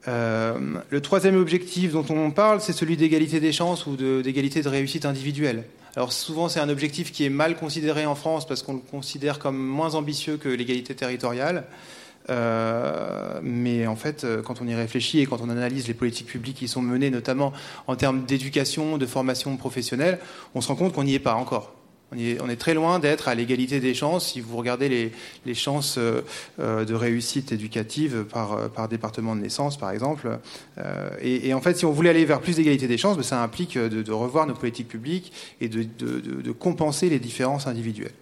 Le 0.06 1.00
troisième 1.00 1.36
objectif 1.36 1.92
dont 1.92 2.06
on 2.08 2.30
parle, 2.30 2.60
c'est 2.60 2.72
celui 2.72 2.96
d'égalité 2.96 3.40
des 3.40 3.52
chances 3.52 3.86
ou 3.86 3.96
d'égalité 3.96 4.62
de 4.62 4.68
réussite 4.68 5.04
individuelle. 5.04 5.64
Alors 5.96 6.12
souvent 6.12 6.48
c'est 6.48 6.60
un 6.60 6.68
objectif 6.68 7.10
qui 7.10 7.24
est 7.24 7.30
mal 7.30 7.56
considéré 7.56 8.06
en 8.06 8.14
France 8.14 8.46
parce 8.46 8.62
qu'on 8.62 8.74
le 8.74 8.78
considère 8.78 9.38
comme 9.38 9.58
moins 9.58 9.94
ambitieux 9.94 10.36
que 10.36 10.48
l'égalité 10.48 10.94
territoriale. 10.94 11.64
Euh, 12.30 13.40
mais 13.42 13.86
en 13.86 13.96
fait, 13.96 14.24
euh, 14.24 14.42
quand 14.42 14.60
on 14.60 14.68
y 14.68 14.74
réfléchit 14.74 15.20
et 15.20 15.26
quand 15.26 15.40
on 15.40 15.48
analyse 15.48 15.88
les 15.88 15.94
politiques 15.94 16.26
publiques 16.26 16.58
qui 16.58 16.68
sont 16.68 16.82
menées, 16.82 17.10
notamment 17.10 17.54
en 17.86 17.96
termes 17.96 18.26
d'éducation, 18.26 18.98
de 18.98 19.06
formation 19.06 19.56
professionnelle, 19.56 20.18
on 20.54 20.60
se 20.60 20.68
rend 20.68 20.76
compte 20.76 20.92
qu'on 20.92 21.04
n'y 21.04 21.14
est 21.14 21.20
pas 21.20 21.34
encore. 21.34 21.77
On 22.10 22.48
est, 22.48 22.56
très 22.56 22.72
loin 22.72 22.98
d'être 22.98 23.28
à 23.28 23.34
l'égalité 23.34 23.80
des 23.80 23.92
chances. 23.92 24.32
Si 24.32 24.40
vous 24.40 24.56
regardez 24.56 25.12
les, 25.44 25.54
chances 25.54 25.98
euh, 25.98 26.22
euh, 26.58 26.86
de 26.86 26.94
réussite 26.94 27.52
éducative 27.52 28.24
par, 28.24 28.52
euh, 28.54 28.68
par, 28.68 28.88
département 28.88 29.36
de 29.36 29.42
naissance, 29.42 29.76
par 29.76 29.90
exemple. 29.90 30.38
et, 31.20 31.52
en 31.52 31.60
fait, 31.60 31.76
si 31.76 31.84
on 31.84 31.92
voulait 31.92 32.10
aller 32.10 32.24
vers 32.24 32.40
plus 32.40 32.56
d'égalité 32.56 32.88
des 32.88 32.96
chances, 32.96 33.16
ben, 33.16 33.22
ça 33.22 33.42
implique 33.42 33.76
de, 33.76 34.12
revoir 34.12 34.46
nos 34.46 34.54
politiques 34.54 34.88
publiques 34.88 35.32
et 35.60 35.68
de, 35.68 36.52
compenser 36.52 37.10
les 37.10 37.18
différences 37.18 37.66
individuelles. 37.66 38.14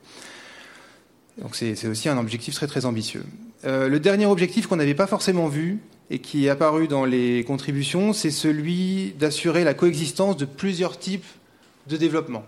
Donc 1.40 1.54
c'est 1.54 1.86
aussi 1.86 2.08
un 2.08 2.18
objectif 2.18 2.54
très 2.54 2.66
très 2.66 2.86
ambitieux. 2.86 3.24
Le 3.64 3.98
dernier 3.98 4.26
objectif 4.26 4.66
qu'on 4.66 4.76
n'avait 4.76 4.94
pas 4.94 5.06
forcément 5.06 5.48
vu 5.48 5.78
et 6.10 6.18
qui 6.18 6.46
est 6.46 6.48
apparu 6.48 6.88
dans 6.88 7.04
les 7.04 7.44
contributions, 7.44 8.12
c'est 8.12 8.30
celui 8.30 9.14
d'assurer 9.18 9.64
la 9.64 9.74
coexistence 9.74 10.36
de 10.36 10.44
plusieurs 10.44 10.98
types 10.98 11.26
de 11.88 11.96
développement. 11.96 12.44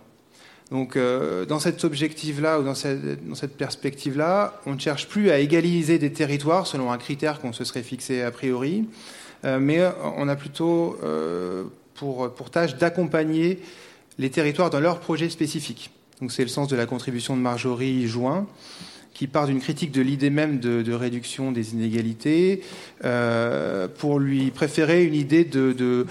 Donc 0.70 0.96
euh, 0.96 1.46
dans 1.46 1.58
cet 1.58 1.84
objectif-là 1.84 2.60
ou 2.60 2.62
dans 2.62 2.74
cette, 2.74 3.56
perspective-là, 3.56 4.60
on 4.66 4.74
ne 4.74 4.78
cherche 4.78 5.08
plus 5.08 5.30
à 5.30 5.38
égaliser 5.38 5.98
des 5.98 6.12
territoires 6.12 6.66
selon 6.66 6.92
un 6.92 6.98
critère 6.98 7.40
qu'on 7.40 7.52
se 7.52 7.64
serait 7.64 7.82
fixé 7.82 8.22
a 8.22 8.30
priori, 8.30 8.86
euh, 9.44 9.58
mais 9.58 9.80
on 10.16 10.28
a 10.28 10.36
plutôt 10.36 10.98
pour, 11.94 12.32
pour 12.34 12.50
tâche 12.50 12.76
d'accompagner 12.76 13.60
les 14.18 14.30
territoires 14.30 14.70
dans 14.70 14.80
leurs 14.80 15.00
projets 15.00 15.30
spécifiques. 15.30 15.90
Donc 16.20 16.32
c'est 16.32 16.42
le 16.42 16.48
sens 16.48 16.68
de 16.68 16.76
la 16.76 16.86
contribution 16.86 17.36
de 17.36 17.40
Marjorie 17.40 18.06
Join 18.06 18.46
qui 19.18 19.26
part 19.26 19.48
d'une 19.48 19.58
critique 19.58 19.90
de 19.90 20.00
l'idée 20.00 20.30
même 20.30 20.60
de, 20.60 20.92
réduction 20.92 21.50
des 21.50 21.72
inégalités, 21.72 22.62
euh, 23.04 23.88
pour 23.88 24.20
lui 24.20 24.52
préférer 24.52 25.04
une 25.04 25.14
idée 25.14 25.44
de, 25.44 26.06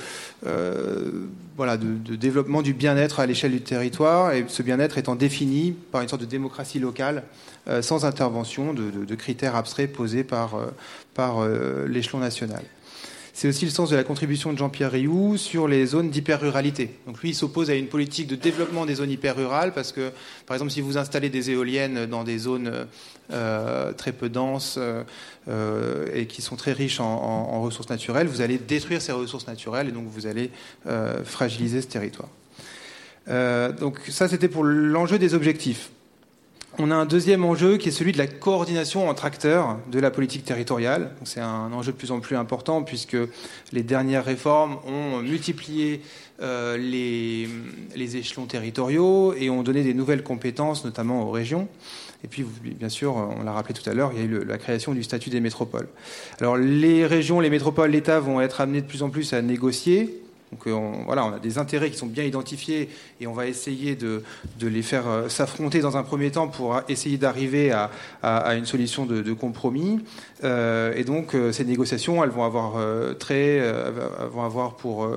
euh, 0.46 1.12
voilà, 1.56 1.78
de, 1.78 2.18
développement 2.18 2.62
du 2.62 2.74
bien-être 2.74 3.22
à 3.22 3.26
l'échelle 3.26 3.54
du 3.54 3.62
territoire, 3.62 4.34
et 4.34 4.44
ce 4.50 4.62
bien-être 4.62 4.98
étant 4.98 5.16
défini 5.16 5.72
par 5.72 6.02
une 6.02 6.10
sorte 6.10 6.22
de 6.22 6.28
démocratie 6.28 6.80
locale, 6.80 7.24
euh, 7.70 7.82
sans 7.82 8.04
intervention 8.04 8.74
de, 8.74 9.16
critères 9.16 9.56
abstraits 9.56 9.94
posés 9.94 10.26
par, 10.26 10.60
par 11.14 11.48
l'échelon 11.88 12.20
national. 12.20 12.62
C'est 13.38 13.48
aussi 13.48 13.66
le 13.66 13.72
sens 13.72 13.92
de 13.92 13.96
la 13.96 14.04
contribution 14.04 14.52
de 14.52 14.58
Jean-Pierre 14.58 14.92
Rioux 14.92 15.38
sur 15.38 15.68
les 15.68 15.86
zones 15.86 16.10
d'hyper-ruralité. 16.10 16.90
Donc 17.06 17.22
lui, 17.22 17.30
il 17.30 17.36
s'oppose 17.36 17.70
à 17.70 17.76
une 17.76 17.86
politique 17.86 18.26
de 18.26 18.36
développement 18.36 18.88
des 18.88 18.96
zones 18.96 19.12
hyper-rurales 19.12 19.76
parce 19.76 19.92
que, 19.92 20.12
par 20.48 20.56
exemple, 20.56 20.72
si 20.72 20.82
vous 20.82 20.98
installez 20.98 21.30
des 21.30 21.52
éoliennes 21.52 22.08
dans 22.08 22.24
des 22.24 22.40
zones 22.40 22.88
euh, 23.32 23.94
très 23.94 24.12
peu 24.12 24.30
denses 24.30 24.80
euh, 24.80 26.06
et 26.16 26.26
qui 26.26 26.42
sont 26.42 26.56
très 26.56 26.72
riches 26.72 27.00
en, 27.00 27.62
ressources 27.62 27.92
naturelles, 27.92 28.26
vous 28.26 28.42
allez 28.42 28.58
détruire 28.58 29.04
ces 29.04 29.12
ressources 29.12 29.46
naturelles 29.46 29.90
et 29.90 29.92
donc 29.92 30.08
vous 30.08 30.26
allez 30.26 30.50
euh, 30.88 31.24
fragiliser 31.24 31.84
ce 31.84 31.88
territoire. 31.88 32.30
donc 33.80 34.00
ça, 34.10 34.28
c'était 34.28 34.48
pour 34.48 34.64
l'enjeu 34.64 35.20
des 35.20 35.36
objectifs 35.36 35.92
on 36.80 36.92
a 36.92 36.96
un 36.96 37.06
deuxième 37.06 37.44
enjeu 37.44 37.78
qui 37.78 37.90
est 37.90 37.92
celui 37.92 38.12
de 38.12 38.18
la 38.18 38.28
coordination 38.28 39.10
entre 39.10 39.26
acteurs 39.26 39.78
de 39.92 40.00
la 40.00 40.12
politique 40.12 40.46
territoriale. 40.46 41.12
C'est 41.24 41.40
un 41.40 41.72
enjeu 41.74 41.92
de 41.92 41.98
plus 41.98 42.12
en 42.12 42.20
plus 42.20 42.36
important 42.36 42.84
puisque 42.84 43.18
les 43.72 43.84
dernières 43.84 44.26
réformes 44.26 44.78
ont 44.86 45.20
multiplié 45.22 46.02
euh, 46.42 46.78
les, 46.78 48.18
échelons 48.18 48.46
territoriaux 48.46 49.34
et 49.34 49.50
ont 49.50 49.64
donné 49.64 49.84
des 49.84 49.94
nouvelles 49.94 50.24
compétences, 50.24 50.86
notamment 50.86 51.24
aux 51.24 51.32
régions. 51.32 51.68
Et 52.24 52.28
puis, 52.28 52.46
bien 52.64 52.90
sûr, 52.90 53.16
on 53.16 53.44
l'a 53.44 53.52
rappelé 53.52 53.74
tout 53.74 53.88
à 53.90 53.94
l'heure, 53.94 54.12
il 54.14 54.20
y 54.20 54.22
a 54.22 54.26
eu 54.26 54.44
la 54.44 54.58
création 54.58 54.94
du 54.94 55.04
statut 55.04 55.30
des 55.30 55.40
métropoles. 55.40 55.88
Alors, 56.40 56.58
les 56.58 57.06
régions, 57.06 57.40
les 57.40 57.50
métropoles, 57.50 57.92
l'État 57.92 58.20
vont 58.20 58.42
être 58.42 58.62
amenés 58.62 58.82
de 58.82 58.88
plus 58.88 59.04
en 59.04 59.10
plus 59.10 59.34
à 59.34 59.42
négocier 59.42 60.22
donc 60.52 60.66
euh, 60.68 60.72
on, 60.72 61.04
voilà, 61.06 61.26
on 61.26 61.34
a 61.34 61.40
des 61.40 61.58
intérêts 61.58 61.92
qui 61.92 61.98
sont 61.98 62.08
bien 62.08 62.24
identifiés 62.24 62.90
et 63.20 63.28
on 63.28 63.34
va 63.34 63.48
essayer 63.48 63.96
de, 63.96 64.24
les 64.62 64.82
faire 64.82 65.08
euh, 65.08 65.30
s'affronter 65.30 65.80
dans 65.80 65.98
un 65.98 66.04
premier 66.04 66.32
temps 66.32 66.48
pour 66.48 66.80
essayer 66.88 67.18
d'arriver 67.18 67.72
à, 67.72 67.90
une 68.56 68.66
solution 68.66 69.06
de, 69.06 69.34
compromis. 69.34 70.00
Euh, 70.44 70.94
et 70.96 71.04
donc 71.04 71.36
ces 71.52 71.66
négociations, 71.66 72.24
elles 72.24 72.30
vont 72.30 72.44
avoir 72.44 72.76
très, 73.18 73.60
vont 74.32 74.44
avoir 74.44 74.76
pour 74.76 75.10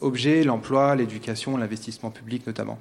objet 0.00 0.44
l'emploi, 0.44 0.96
l'éducation, 0.96 1.56
l'investissement 1.56 2.10
public 2.10 2.46
notamment. 2.46 2.78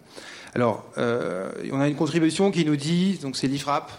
Alors, 0.54 0.86
on 0.98 1.80
a 1.80 1.88
une 1.88 1.96
contribution 1.96 2.52
qui 2.52 2.66
nous 2.66 2.76
dit, 2.76 3.20
donc 3.22 3.36
c'est 3.36 3.48
l'IFRAP, 3.48 3.92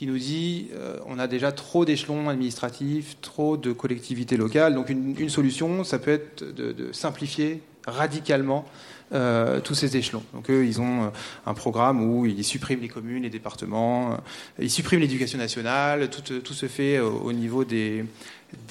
qui 0.00 0.06
nous 0.06 0.16
dit 0.16 0.68
euh, 0.72 0.96
on 1.04 1.18
a 1.18 1.26
déjà 1.26 1.52
trop 1.52 1.84
d'échelons 1.84 2.30
administratifs, 2.30 3.18
trop 3.20 3.58
de 3.58 3.70
collectivités 3.70 4.38
locales. 4.38 4.74
Donc 4.74 4.88
une, 4.88 5.28
solution, 5.28 5.84
ça 5.84 5.98
peut 5.98 6.12
être 6.12 6.42
de, 6.42 6.90
simplifier 6.92 7.60
radicalement 7.86 8.64
euh, 9.12 9.60
tous 9.60 9.74
ces 9.74 9.98
échelons. 9.98 10.22
Donc 10.32 10.48
eux, 10.48 10.64
ils 10.64 10.80
ont 10.80 11.02
euh, 11.02 11.08
un 11.44 11.52
programme 11.52 12.02
où 12.02 12.24
ils 12.24 12.44
suppriment 12.44 12.80
les 12.80 12.88
communes, 12.88 13.24
les 13.24 13.28
départements, 13.28 14.16
ils 14.58 14.70
suppriment 14.70 15.02
l'éducation 15.02 15.38
nationale, 15.38 16.08
tout, 16.08 16.22
tout, 16.40 16.54
se 16.54 16.64
fait 16.64 16.98
au 16.98 17.34
niveau 17.34 17.66
des, 17.66 18.06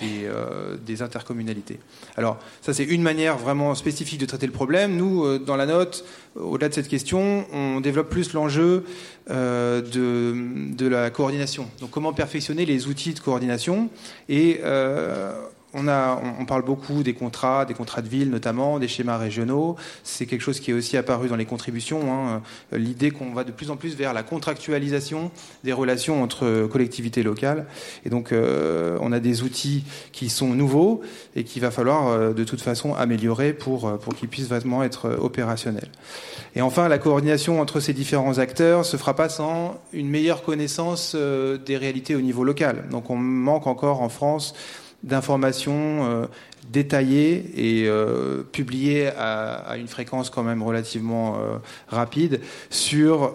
euh, 0.01 0.77
des, 0.85 1.01
intercommunalités. 1.01 1.79
Alors 2.15 2.37
ça 2.61 2.73
c'est 2.73 2.83
une 2.83 3.01
manière 3.01 3.37
vraiment 3.37 3.75
spécifique 3.75 4.19
de 4.19 4.25
traiter 4.25 4.45
le 4.45 4.51
problème. 4.51 4.95
Nous, 4.95 5.23
euh, 5.23 5.39
dans 5.39 5.55
la 5.55 5.65
note, 5.65 6.05
au-delà 6.35 6.69
de 6.69 6.73
cette 6.73 6.87
question, 6.87 7.45
on 7.53 7.81
développe 7.81 8.09
plus 8.09 8.33
l'enjeu 8.33 8.85
euh, 9.29 9.81
de, 9.81 10.73
de, 10.73 10.87
la 10.87 11.09
coordination. 11.09 11.67
Donc 11.81 11.91
comment 11.91 12.13
perfectionner 12.13 12.65
les 12.65 12.87
outils 12.87 13.13
de 13.13 13.19
coordination 13.19 13.89
et 14.29 14.61
on, 15.73 16.45
parle 16.45 16.63
beaucoup 16.63 17.03
des 17.03 17.13
contrats, 17.13 17.65
des 17.65 17.73
contrats 17.73 18.01
de 18.01 18.07
ville 18.07 18.29
notamment, 18.29 18.79
des 18.79 18.87
schémas 18.87 19.17
régionaux. 19.17 19.75
C'est 20.03 20.25
quelque 20.25 20.41
chose 20.41 20.59
qui 20.59 20.71
est 20.71 20.73
aussi 20.73 20.97
apparu 20.97 21.29
dans 21.29 21.35
les 21.35 21.45
contributions. 21.45 22.11
Hein. 22.11 22.41
L'idée 22.71 23.11
qu'on 23.11 23.33
va 23.33 23.43
de 23.43 23.51
plus 23.51 23.69
en 23.69 23.77
plus 23.77 23.95
vers 23.95 24.13
la 24.13 24.23
contractualisation 24.23 25.31
des 25.63 25.73
relations 25.73 26.23
entre 26.23 26.67
collectivités 26.71 27.23
locales. 27.23 27.65
Et 28.05 28.09
donc, 28.09 28.31
euh, 28.31 28.97
on 29.01 29.11
a 29.11 29.19
des 29.19 29.43
outils 29.43 29.83
qui 30.11 30.29
sont 30.29 30.49
nouveaux 30.49 31.01
et 31.35 31.43
qu'il 31.43 31.61
va 31.61 31.71
falloir 31.71 32.07
euh, 32.07 32.33
de 32.33 32.43
toute 32.43 32.61
façon 32.61 32.95
améliorer 32.95 33.53
pour, 33.53 33.87
euh, 33.87 33.97
pour 33.97 34.15
qu'ils 34.15 34.29
puissent 34.29 34.49
vraiment 34.49 34.83
être 34.83 35.17
opérationnels. 35.19 35.89
Et 36.55 36.61
enfin, 36.61 36.87
la 36.87 36.97
coordination 36.97 37.61
entre 37.61 37.79
ces 37.79 37.93
différents 37.93 38.39
acteurs 38.39 38.85
se 38.85 38.97
fera 38.97 39.15
pas 39.15 39.29
sans 39.29 39.79
une 39.93 40.09
meilleure 40.09 40.41
connaissance 40.41 41.15
des 41.15 41.77
réalités 41.77 42.15
au 42.15 42.21
niveau 42.21 42.43
local. 42.43 42.85
Donc, 42.89 43.09
on 43.11 43.15
manque 43.15 43.67
encore 43.67 44.01
en 44.01 44.09
France 44.09 44.55
d'informations 45.03 46.05
euh, 46.05 46.25
détaillées 46.69 47.43
et 47.55 47.87
euh, 47.87 48.43
publiées 48.43 49.07
à, 49.07 49.75
une 49.77 49.87
fréquence 49.87 50.29
quand 50.29 50.43
même 50.43 50.61
relativement 50.61 51.37
euh, 51.37 51.57
rapide 51.87 52.41
sur 52.69 53.33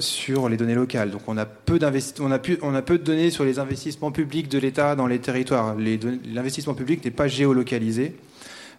sur 0.00 0.48
les 0.48 0.56
données 0.56 0.74
locales. 0.74 1.10
Donc 1.10 1.22
on 1.26 1.36
a 1.36 1.44
peu 1.44 1.78
on 2.20 2.32
a, 2.32 2.38
on 2.62 2.74
a 2.74 2.82
peu 2.82 2.98
de 2.98 3.04
données 3.04 3.30
sur 3.30 3.44
les 3.44 3.58
investissements 3.58 4.12
publics 4.12 4.48
de 4.48 4.58
l'État 4.58 4.94
dans 4.94 5.06
les 5.06 5.18
territoires. 5.18 5.74
L'investissement 5.76 6.74
public 6.74 7.04
n'est 7.04 7.10
pas 7.10 7.28
géolocalisé. 7.28 8.16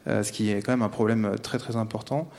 ce 0.08 0.32
qui 0.32 0.52
est 0.52 0.62
quand 0.62 0.72
même 0.72 0.82
un 0.82 0.90
problème 0.90 1.36
très 1.44 1.58
très 1.60 1.76
important. 1.76 2.30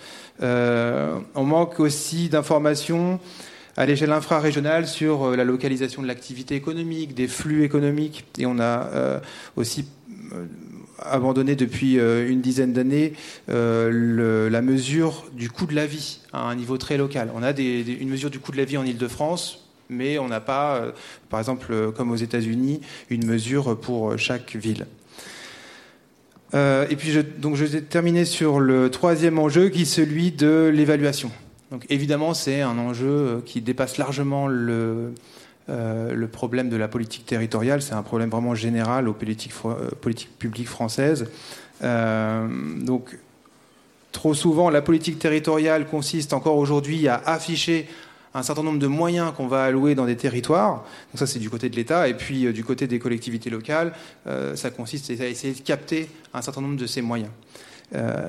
on 0.41 1.45
manque 1.45 1.79
aussi 1.81 2.29
d'informations 2.29 3.21
à 3.77 3.87
l'échelle 3.87 4.13
infrarégionale 4.13 4.87
sur 4.87 5.25
euh, 5.25 5.37
la 5.37 5.45
localisation 5.45 6.03
de 6.03 6.07
l'activité 6.07 6.55
économique, 6.55 7.15
des 7.15 7.29
flux 7.29 7.65
économiques. 7.65 8.25
Et 8.39 8.47
on 8.47 8.59
a 8.59 8.89
euh, 8.93 9.21
aussi 9.57 9.87
euh, 10.33 10.45
abandonné 10.99 11.57
depuis 11.57 11.95
une 11.95 12.43
dizaine 12.43 12.75
d'années 12.75 13.15
la 13.49 14.61
mesure 14.61 15.25
du 15.33 15.49
coût 15.49 15.65
de 15.65 15.75
la 15.75 15.87
vie 15.87 16.21
à 16.35 16.43
un 16.43 16.55
niveau 16.55 16.77
très 16.77 16.99
local. 16.99 17.31
On 17.35 17.43
a 17.43 17.53
une 17.59 18.11
mesure 18.11 18.29
du 18.29 18.39
coût 18.39 18.53
de 18.53 18.59
la 18.59 18.67
vie 18.67 18.77
en 18.77 18.85
Ile-de-France, 18.85 19.67
mais 19.89 20.19
on 20.19 20.29
n'a 20.29 20.41
pas, 20.41 20.93
par 21.31 21.41
exemple, 21.41 21.91
comme 21.93 22.11
aux 22.11 22.17
États-Unis, 22.17 22.83
une 23.09 23.25
mesure 23.25 23.81
pour 23.81 24.19
chaque 24.19 24.55
ville. 24.57 24.87
et 26.53 26.97
puis, 26.99 27.15
donc, 27.39 27.57
je 27.57 27.65
vais 27.65 27.81
terminer 27.81 28.27
sur 28.27 28.61
le 28.61 28.91
troisième 28.91 29.39
enjeu, 29.39 29.71
qui 29.71 29.83
est 29.83 29.87
celui 29.87 30.33
de 30.33 30.71
l'évaluation. 30.71 31.31
Donc 31.71 31.87
évidemment, 31.89 32.35
c'est 32.35 32.63
un 32.63 32.79
enjeu 32.79 33.09
euh, 33.09 33.41
qui 33.45 33.61
dépasse 33.61 33.97
largement 33.97 34.49
le, 34.49 35.13
euh, 35.69 36.13
le 36.13 36.29
problème 36.29 36.69
de 36.69 36.77
la 36.77 36.89
politique 36.89 37.27
territoriale. 37.27 37.81
C'est 37.81 37.95
un 37.95 38.03
problème 38.03 38.31
vraiment 38.31 38.55
général 38.55 39.09
aux 39.09 39.13
politiques, 39.13 39.55
euh, 39.65 39.91
politiques 40.01 40.37
publiques 40.39 40.69
françaises. 40.69 41.29
donc 41.83 43.17
trop 44.13 44.35
souvent, 44.35 44.71
la 44.71 44.83
politique 44.83 45.19
territoriale 45.21 45.87
consiste 45.87 46.33
encore 46.33 46.57
aujourd'hui 46.57 47.07
à 47.07 47.23
afficher 47.25 47.89
un 48.35 48.43
certain 48.43 48.65
nombre 48.65 48.81
de 48.81 48.89
moyens 48.89 49.33
qu'on 49.37 49.47
va 49.47 49.65
allouer 49.65 49.95
dans 49.95 50.05
des 50.05 50.17
territoires. 50.17 50.85
Donc 51.13 51.19
ça, 51.19 51.27
c'est 51.27 51.39
du 51.39 51.49
côté 51.49 51.69
de 51.69 51.77
l'État. 51.77 52.09
Et 52.09 52.15
puis, 52.15 52.53
du 52.53 52.65
côté 52.65 52.87
des 52.87 52.99
collectivités 52.99 53.51
locales, 53.51 53.93
ça 54.55 54.71
consiste 54.71 55.11
à 55.11 55.27
essayer 55.27 55.55
de 55.55 55.61
capter 55.61 56.11
un 56.35 56.43
certain 56.43 56.61
nombre 56.61 56.77
de 56.77 56.87
ces 56.87 57.03
moyens. 57.03 57.31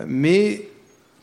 mais 0.08 0.70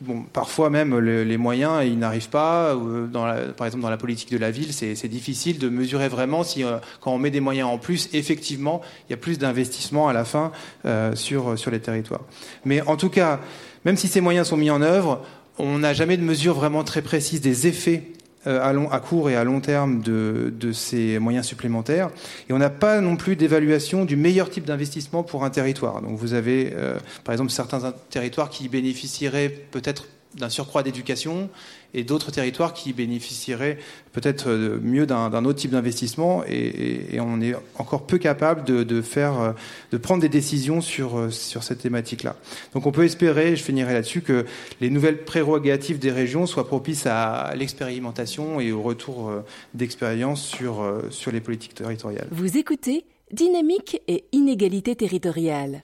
Bon, 0.01 0.22
parfois 0.32 0.70
même 0.70 0.96
les 0.99 1.36
moyens, 1.36 1.84
ils 1.84 1.99
n'arrivent 1.99 2.28
pas. 2.28 2.72
Dans 2.74 3.26
par 3.57 3.66
exemple, 3.66 3.82
dans 3.82 3.90
la 3.90 3.96
politique 3.96 4.30
de 4.30 4.38
la 4.38 4.53
ville, 4.53 4.72
c'est 4.72 5.09
difficile 5.09 5.59
de 5.59 5.68
mesurer 5.68 6.09
vraiment 6.09 6.44
si, 6.44 6.62
euh, 6.62 6.78
quand 7.01 7.12
on 7.12 7.18
met 7.18 7.32
des 7.32 7.40
moyens 7.40 7.68
en 7.68 7.78
plus, 7.78 8.09
effectivement, 8.12 8.80
il 9.09 9.12
y 9.12 9.14
a 9.14 9.16
plus 9.16 9.38
d'investissement 9.38 10.07
à 10.09 10.12
la 10.12 10.24
fin 10.24 10.53
euh, 10.86 11.16
sur, 11.16 11.59
sur 11.59 11.72
les 11.72 11.80
territoires. 11.80 12.22
Mais 12.64 12.80
en 12.82 12.96
tout 12.96 13.11
cas, 13.11 13.40
même 13.84 13.96
si 13.96 14.07
ces 14.07 14.20
moyens 14.20 14.46
sont 14.46 14.57
mis 14.57 14.70
en 14.70 14.82
œuvre, 14.82 15.20
on 15.59 15.78
n'a 15.78 15.94
jamais 15.94 16.16
de 16.16 16.22
mesure 16.22 16.55
vraiment 16.55 16.84
très 16.84 17.03
précise 17.03 17.40
des 17.40 17.66
effets 17.66 18.05
euh, 18.05 18.18
à, 18.45 18.72
long, 18.72 18.91
à, 18.91 19.01
court 19.01 19.30
et 19.30 19.36
à 19.36 19.45
long 19.45 19.61
terme 19.61 20.01
de, 20.01 20.53
de 20.59 20.72
ces 20.72 21.18
moyens 21.18 21.47
supplémentaires. 21.47 22.11
Et 22.49 22.53
on 22.53 22.59
n'a 22.59 22.70
pas 22.70 23.01
non 23.01 23.16
plus 23.16 23.36
d'évaluation 23.36 24.05
du 24.05 24.16
meilleur 24.16 24.51
type 24.51 24.64
d'investissement 24.64 25.22
pour 25.22 25.45
un 25.45 25.51
territoire. 25.51 26.01
Donc 26.03 26.18
vous 26.18 26.34
avez, 26.34 26.72
euh, 26.74 26.99
par 27.24 27.32
exemple, 27.32 27.51
certains 27.51 27.93
territoires 28.11 28.51
qui 28.51 28.68
bénéficieraient 28.68 29.49
peut-être 29.49 30.07
d'un 30.35 30.49
surcroît 30.49 30.83
d'éducation 30.83 31.49
et 31.95 32.05
d'autres 32.05 32.31
territoires 32.31 32.74
qui 32.74 32.93
bénéficieraient 32.93 33.79
peut-être 34.12 34.51
mieux 34.83 35.07
d'un 35.07 35.45
autre 35.45 35.59
type 35.59 35.70
d'investissement 35.70 36.45
et, 36.47 37.18
on 37.20 37.41
est 37.41 37.55
encore 37.76 38.07
peu 38.07 38.18
capable 38.18 38.64
de, 38.64 39.03
faire, 39.03 39.55
de 39.91 39.97
prendre 39.97 40.20
des 40.20 40.29
décisions 40.29 40.81
sur, 40.81 41.33
sur 41.33 41.62
cette 41.62 41.79
thématique-là. 41.79 42.37
Donc 42.74 42.87
on 42.87 42.93
peut 42.93 43.05
espérer, 43.05 43.57
je 43.57 43.62
finirai 43.62 43.95
là-dessus, 43.95 44.20
que 44.20 44.45
les 44.81 44.91
nouvelles 44.91 45.24
prérogatives 45.24 45.99
des 45.99 46.12
régions 46.12 46.47
soient 46.47 46.66
propices 46.66 47.07
à 47.07 47.55
l'expérimentation 47.57 48.61
et 48.61 48.70
au 48.70 48.83
retour 48.83 49.33
d'expérience 49.72 50.43
sur, 50.43 50.85
sur 51.11 51.33
les 51.33 51.41
politiques 51.41 51.74
territoriales. 51.74 52.29
Vous 52.31 52.59
écoutez 52.59 53.05
Dynamique 53.31 54.01
et 54.09 54.24
inégalité 54.33 54.97
territoriale. 54.97 55.83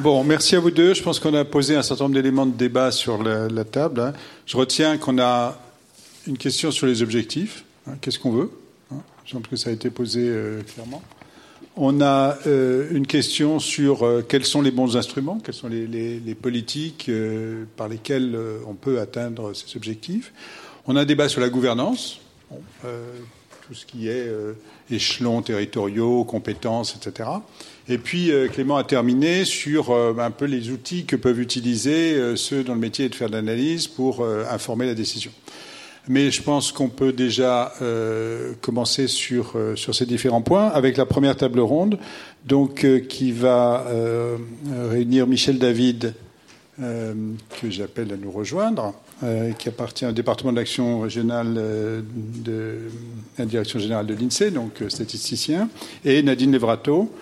Bon, 0.00 0.24
merci 0.24 0.56
à 0.56 0.60
vous 0.60 0.70
deux. 0.70 0.94
Je 0.94 1.02
pense 1.02 1.20
qu'on 1.20 1.34
a 1.34 1.44
posé 1.44 1.76
un 1.76 1.82
certain 1.82 2.04
nombre 2.04 2.14
d'éléments 2.14 2.46
de 2.46 2.56
débat 2.56 2.90
sur 2.90 3.22
la, 3.22 3.64
table. 3.64 4.00
Hein. 4.00 4.12
Je 4.46 4.56
retiens 4.56 4.96
qu'on 4.96 5.18
a 5.18 5.58
une 6.26 6.38
question 6.38 6.70
sur 6.70 6.86
les 6.86 7.02
objectifs. 7.02 7.64
Hein. 7.86 7.92
Qu'est-ce 8.00 8.18
qu'on 8.18 8.32
veut 8.32 8.50
hein. 8.90 8.96
Je 9.24 9.36
pense 9.36 9.46
que 9.46 9.56
ça 9.56 9.70
a 9.70 9.72
été 9.72 9.90
posé 9.90 10.20
euh, 10.22 10.62
clairement. 10.62 11.02
On 11.76 12.00
a 12.00 12.38
euh, 12.46 12.88
une 12.90 13.06
question 13.06 13.58
sur 13.58 14.04
euh, 14.04 14.24
quels 14.26 14.44
sont 14.44 14.62
les 14.62 14.70
bons 14.70 14.96
instruments, 14.96 15.38
quelles 15.38 15.54
sont 15.54 15.68
les, 15.68 16.36
politiques 16.40 17.10
par 17.76 17.88
lesquelles 17.88 18.36
on 18.66 18.74
peut 18.74 18.98
atteindre 18.98 19.52
ces 19.52 19.76
objectifs. 19.76 20.32
On 20.86 20.96
a 20.96 21.02
un 21.02 21.04
débat 21.04 21.28
sur 21.28 21.40
la 21.40 21.48
gouvernance, 21.48 22.20
tout 22.82 23.74
ce 23.74 23.86
qui 23.86 24.08
est 24.08 24.26
échelons 24.90 25.42
territoriaux, 25.42 26.24
compétences, 26.24 26.96
etc. 26.96 27.28
Et 27.88 27.98
puis 27.98 28.30
euh, 28.30 28.48
Clément 28.48 28.76
a 28.76 28.84
terminé 28.84 29.44
sur 29.44 29.90
euh, 29.90 30.14
un 30.18 30.30
peu 30.30 30.44
les 30.44 30.70
outils 30.70 31.04
que 31.04 31.16
peuvent 31.16 31.40
utiliser 31.40 32.14
euh, 32.14 32.36
ceux 32.36 32.62
dont 32.62 32.74
le 32.74 32.80
métier 32.80 33.08
de 33.08 33.14
faire 33.14 33.28
de 33.28 33.34
l'analyse 33.34 33.88
pour 33.88 34.24
informer 34.50 34.86
la 34.86 34.94
décision. 34.94 35.32
Mais 36.08 36.30
je 36.30 36.42
pense 36.42 36.72
qu'on 36.72 36.88
peut 36.88 37.12
déjà 37.12 37.72
commencer 38.60 39.06
sur, 39.06 39.54
ces 39.76 40.04
différents 40.04 40.42
points 40.42 40.66
avec 40.66 40.96
la 40.96 41.06
première 41.06 41.36
table 41.36 41.60
ronde, 41.60 41.96
donc 42.44 42.84
qui 43.08 43.30
va 43.30 43.86
réunir 44.90 45.28
Michel 45.28 45.60
David, 45.60 46.14
que 46.76 47.70
j'appelle 47.70 48.12
à 48.12 48.16
nous 48.16 48.32
rejoindre, 48.32 48.94
qui 49.58 49.68
appartient 49.68 50.04
au 50.04 50.10
département 50.10 50.52
d'action 50.52 51.02
régionale 51.02 51.54
de 51.54 52.78
la 53.38 53.44
direction 53.44 53.78
générale 53.78 54.06
de 54.06 54.14
l'INSEE, 54.14 54.50
donc 54.50 54.82
statisticien, 54.88 55.68
et 56.04 56.20
Nadine 56.24 56.50
Levrato, 56.50 57.12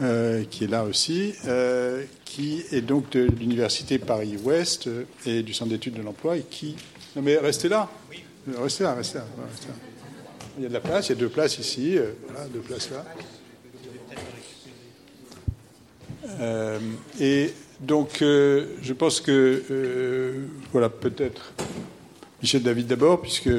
euh, 0.00 0.44
qui 0.44 0.64
est 0.64 0.66
là 0.66 0.84
aussi, 0.84 1.34
euh, 1.46 2.04
qui 2.26 2.62
est 2.70 2.82
donc 2.82 3.08
de 3.10 3.20
l'université 3.20 3.98
Paris-Ouest 3.98 4.88
euh, 4.88 5.04
et 5.24 5.42
du 5.42 5.54
centre 5.54 5.70
d'études 5.70 5.94
de 5.94 6.02
l'emploi, 6.02 6.36
et 6.36 6.42
qui... 6.42 6.76
Non 7.14 7.22
mais 7.22 7.38
restez 7.38 7.70
là. 7.70 7.88
Oui. 8.10 8.22
Restez 8.58 8.84
là, 8.84 8.94
restez 8.94 9.18
là, 9.18 9.24
Il 10.58 10.64
y 10.64 10.66
a 10.66 10.68
de 10.68 10.74
la 10.74 10.80
place, 10.80 11.08
il 11.08 11.12
y 11.12 11.14
a 11.14 11.18
deux 11.18 11.30
places 11.30 11.58
ici, 11.58 11.96
voilà, 12.28 12.46
deux 12.48 12.60
places 12.60 12.90
là. 12.90 13.04
et 17.18 17.54
donc, 17.80 18.18
je 18.20 18.92
pense 18.92 19.20
que, 19.22 20.46
voilà, 20.72 20.90
peut-être 20.90 21.52
Michel 22.42 22.62
David 22.62 22.86
d'abord, 22.86 23.22
puisque 23.22 23.50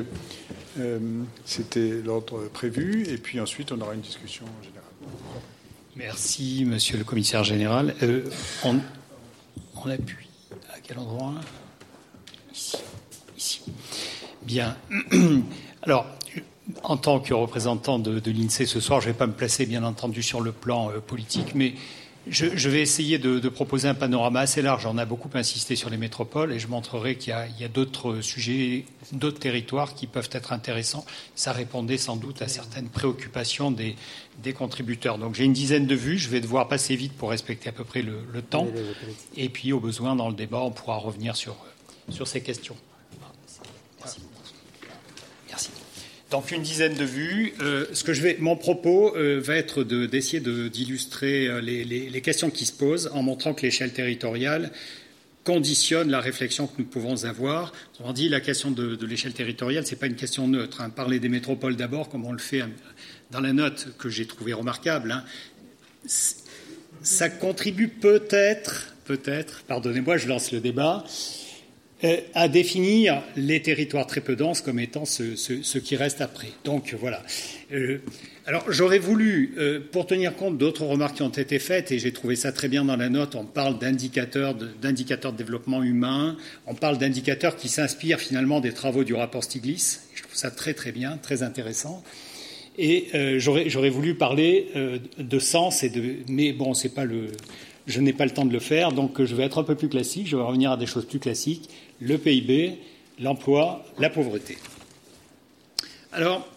c'était 1.45 1.89
l'ordre 2.05 2.47
prévu, 2.53 3.05
et 3.09 3.17
puis 3.17 3.39
ensuite 3.39 3.71
on 3.71 3.81
aura 3.81 3.95
une 3.95 4.01
discussion 4.01 4.45
générale. 4.61 4.76
Merci, 5.97 6.63
monsieur 6.63 6.95
le 6.95 7.03
commissaire 7.03 7.43
général. 7.43 7.95
Euh, 8.03 8.29
on, 8.63 8.77
appuie 9.89 10.27
à 10.71 10.79
quel 10.79 10.99
endroit? 10.99 11.33
Ici. 13.35 13.61
Bien. 14.43 14.77
Alors, 15.81 16.05
en 16.83 16.97
tant 16.97 17.19
que 17.19 17.33
représentant 17.33 17.97
de, 17.97 18.21
l'INSEE 18.29 18.67
ce 18.67 18.79
soir, 18.79 19.01
je 19.01 19.07
ne 19.07 19.13
vais 19.13 19.17
pas 19.17 19.25
me 19.25 19.33
placer, 19.33 19.65
bien 19.65 19.83
entendu, 19.83 20.21
sur 20.21 20.39
le 20.39 20.51
plan 20.51 20.91
euh, 20.91 20.99
politique, 20.99 21.55
mais 21.55 21.73
je, 22.29 22.69
vais 22.69 22.81
essayer 22.81 23.17
de, 23.17 23.49
proposer 23.49 23.87
un 23.87 23.93
panorama 23.93 24.41
assez 24.41 24.61
large. 24.61 24.85
On 24.85 24.97
a 24.97 25.05
beaucoup 25.05 25.29
insisté 25.33 25.75
sur 25.75 25.89
les 25.89 25.97
métropoles 25.97 26.51
et 26.51 26.59
je 26.59 26.67
montrerai 26.67 27.15
qu'il 27.15 27.33
y 27.59 27.63
a, 27.63 27.67
d'autres 27.67 28.21
sujets, 28.21 28.85
d'autres 29.11 29.39
territoires 29.39 29.95
qui 29.95 30.07
peuvent 30.07 30.29
être 30.31 30.53
intéressants. 30.53 31.05
Ça 31.35 31.51
répondait 31.51 31.97
sans 31.97 32.15
doute 32.15 32.41
à 32.41 32.47
certaines 32.47 32.89
préoccupations 32.89 33.71
des, 33.71 33.95
contributeurs. 34.53 35.17
Donc 35.17 35.35
j'ai 35.35 35.43
une 35.43 35.53
dizaine 35.53 35.87
de 35.87 35.95
vues. 35.95 36.17
Je 36.17 36.29
vais 36.29 36.39
devoir 36.39 36.67
passer 36.67 36.95
vite 36.95 37.13
pour 37.13 37.29
respecter 37.29 37.69
à 37.69 37.73
peu 37.73 37.83
près 37.83 38.01
le, 38.01 38.41
temps. 38.41 38.67
Et 39.35 39.49
puis 39.49 39.73
au 39.73 39.79
besoin, 39.79 40.15
dans 40.15 40.29
le 40.29 40.35
débat, 40.35 40.59
on 40.59 40.71
pourra 40.71 40.97
revenir 40.97 41.35
sur, 41.35 41.55
sur 42.09 42.27
ces 42.27 42.41
questions. 42.41 42.77
Donc 46.31 46.51
une 46.51 46.61
dizaine 46.61 46.95
de 46.95 47.05
vues. 47.05 47.53
Euh, 47.61 47.85
ce 47.93 48.03
que 48.03 48.13
je 48.13 48.21
vais, 48.21 48.37
mon 48.39 48.57
propos 48.57 49.15
euh, 49.15 49.39
va 49.41 49.55
être 49.55 49.83
d'essayer 49.83 50.41
d'illustrer 50.41 51.47
euh, 51.47 51.61
les, 51.61 52.21
questions 52.21 52.49
qui 52.49 52.65
se 52.65 52.73
posent 52.73 53.09
en 53.13 53.23
montrant 53.23 53.53
que 53.53 53.61
l'échelle 53.61 53.93
territoriale 53.93 54.71
conditionne 55.45 56.11
la 56.11 56.19
réflexion 56.19 56.67
que 56.67 56.73
nous 56.79 56.85
pouvons 56.85 57.23
avoir. 57.23 57.71
On 58.01 58.11
dit, 58.11 58.27
la 58.27 58.41
question 58.41 58.71
de, 58.71 59.05
l'échelle 59.05 59.31
territoriale, 59.31 59.85
ce 59.85 59.91
n'est 59.91 59.97
pas 59.97 60.07
une 60.07 60.15
question 60.15 60.49
neutre. 60.49 60.81
Hein. 60.81 60.89
Parler 60.89 61.19
des 61.19 61.29
métropoles 61.29 61.77
d'abord, 61.77 62.09
comme 62.09 62.25
on 62.25 62.33
le 62.33 62.39
fait 62.39 62.63
dans 63.31 63.39
la 63.39 63.53
note 63.53 63.87
que 63.97 64.09
j'ai 64.09 64.27
trouvée 64.27 64.51
remarquable, 64.51 65.11
hein. 65.11 65.23
ça 67.01 67.29
contribue 67.29 67.87
peut-être, 67.87 68.93
peut-être, 69.05 69.63
pardonnez-moi, 69.63 70.17
je 70.17 70.27
lance 70.27 70.51
le 70.51 70.59
débat, 70.59 71.05
à 72.35 72.47
définir 72.47 73.23
les 73.35 73.61
territoires 73.61 74.05
très 74.05 74.21
peu 74.21 74.35
denses 74.35 74.61
comme 74.61 74.79
étant 74.79 75.05
ce, 75.05 75.77
qui 75.79 75.95
reste 75.95 76.21
après. 76.21 76.49
Donc 76.63 76.95
voilà. 76.99 77.23
Euh, 77.71 77.99
alors 78.45 78.71
j'aurais 78.71 78.99
voulu, 78.99 79.55
euh, 79.57 79.79
pour 79.91 80.05
tenir 80.05 80.35
compte 80.35 80.57
d'autres 80.59 80.85
remarques 80.85 81.15
qui 81.17 81.23
ont 81.23 81.29
été 81.29 81.57
faites, 81.57 81.91
et 81.91 81.97
j'ai 81.97 82.13
trouvé 82.13 82.35
ça 82.35 82.51
très 82.51 82.67
bien 82.67 82.85
dans 82.85 82.95
la 82.95 83.09
note, 83.09 83.33
on 83.33 83.45
parle 83.45 83.79
d'indicateurs 83.79 84.53
de, 84.53 84.67
de 84.67 85.31
développement 85.31 85.81
humain, 85.81 86.37
on 86.67 86.75
parle 86.75 86.99
d'indicateurs 86.99 87.55
qui 87.55 87.67
s'inspirent 87.67 88.19
finalement 88.19 88.59
des 88.59 88.73
travaux 88.73 89.03
du 89.03 89.15
rapport 89.15 89.43
Stiglitz. 89.43 90.07
Je 90.13 90.21
trouve 90.21 90.35
ça 90.35 90.51
très 90.51 90.75
très 90.75 90.91
bien, 90.91 91.17
très 91.17 91.41
intéressant. 91.41 92.03
Et 92.79 93.07
j'aurais 93.39 93.89
voulu 93.89 94.13
parler 94.13 94.67
de 95.17 95.39
sens 95.39 95.81
et 95.81 95.89
de, 95.89 96.17
mais 96.29 96.53
bon, 96.53 96.75
c'est 96.75 96.93
pas 96.93 97.05
le, 97.05 97.31
je 97.87 98.01
n'ai 98.01 98.13
pas 98.13 98.25
le 98.25 98.31
temps 98.31 98.45
de 98.45 98.53
le 98.53 98.59
faire, 98.59 98.91
donc 98.91 99.23
je 99.23 99.33
vais 99.33 99.43
être 99.43 99.59
un 99.59 99.63
peu 99.63 99.73
plus 99.75 99.89
classique. 99.89 100.27
Je 100.27 100.35
vais 100.35 100.43
revenir 100.43 100.71
à 100.71 100.77
des 100.77 100.85
choses 100.85 101.05
plus 101.05 101.19
classiques 101.19 101.69
le 101.99 102.17
PIB, 102.17 102.77
l'emploi, 103.19 103.85
la 103.99 104.09
pauvreté. 104.09 104.57
Alors, 106.11 106.47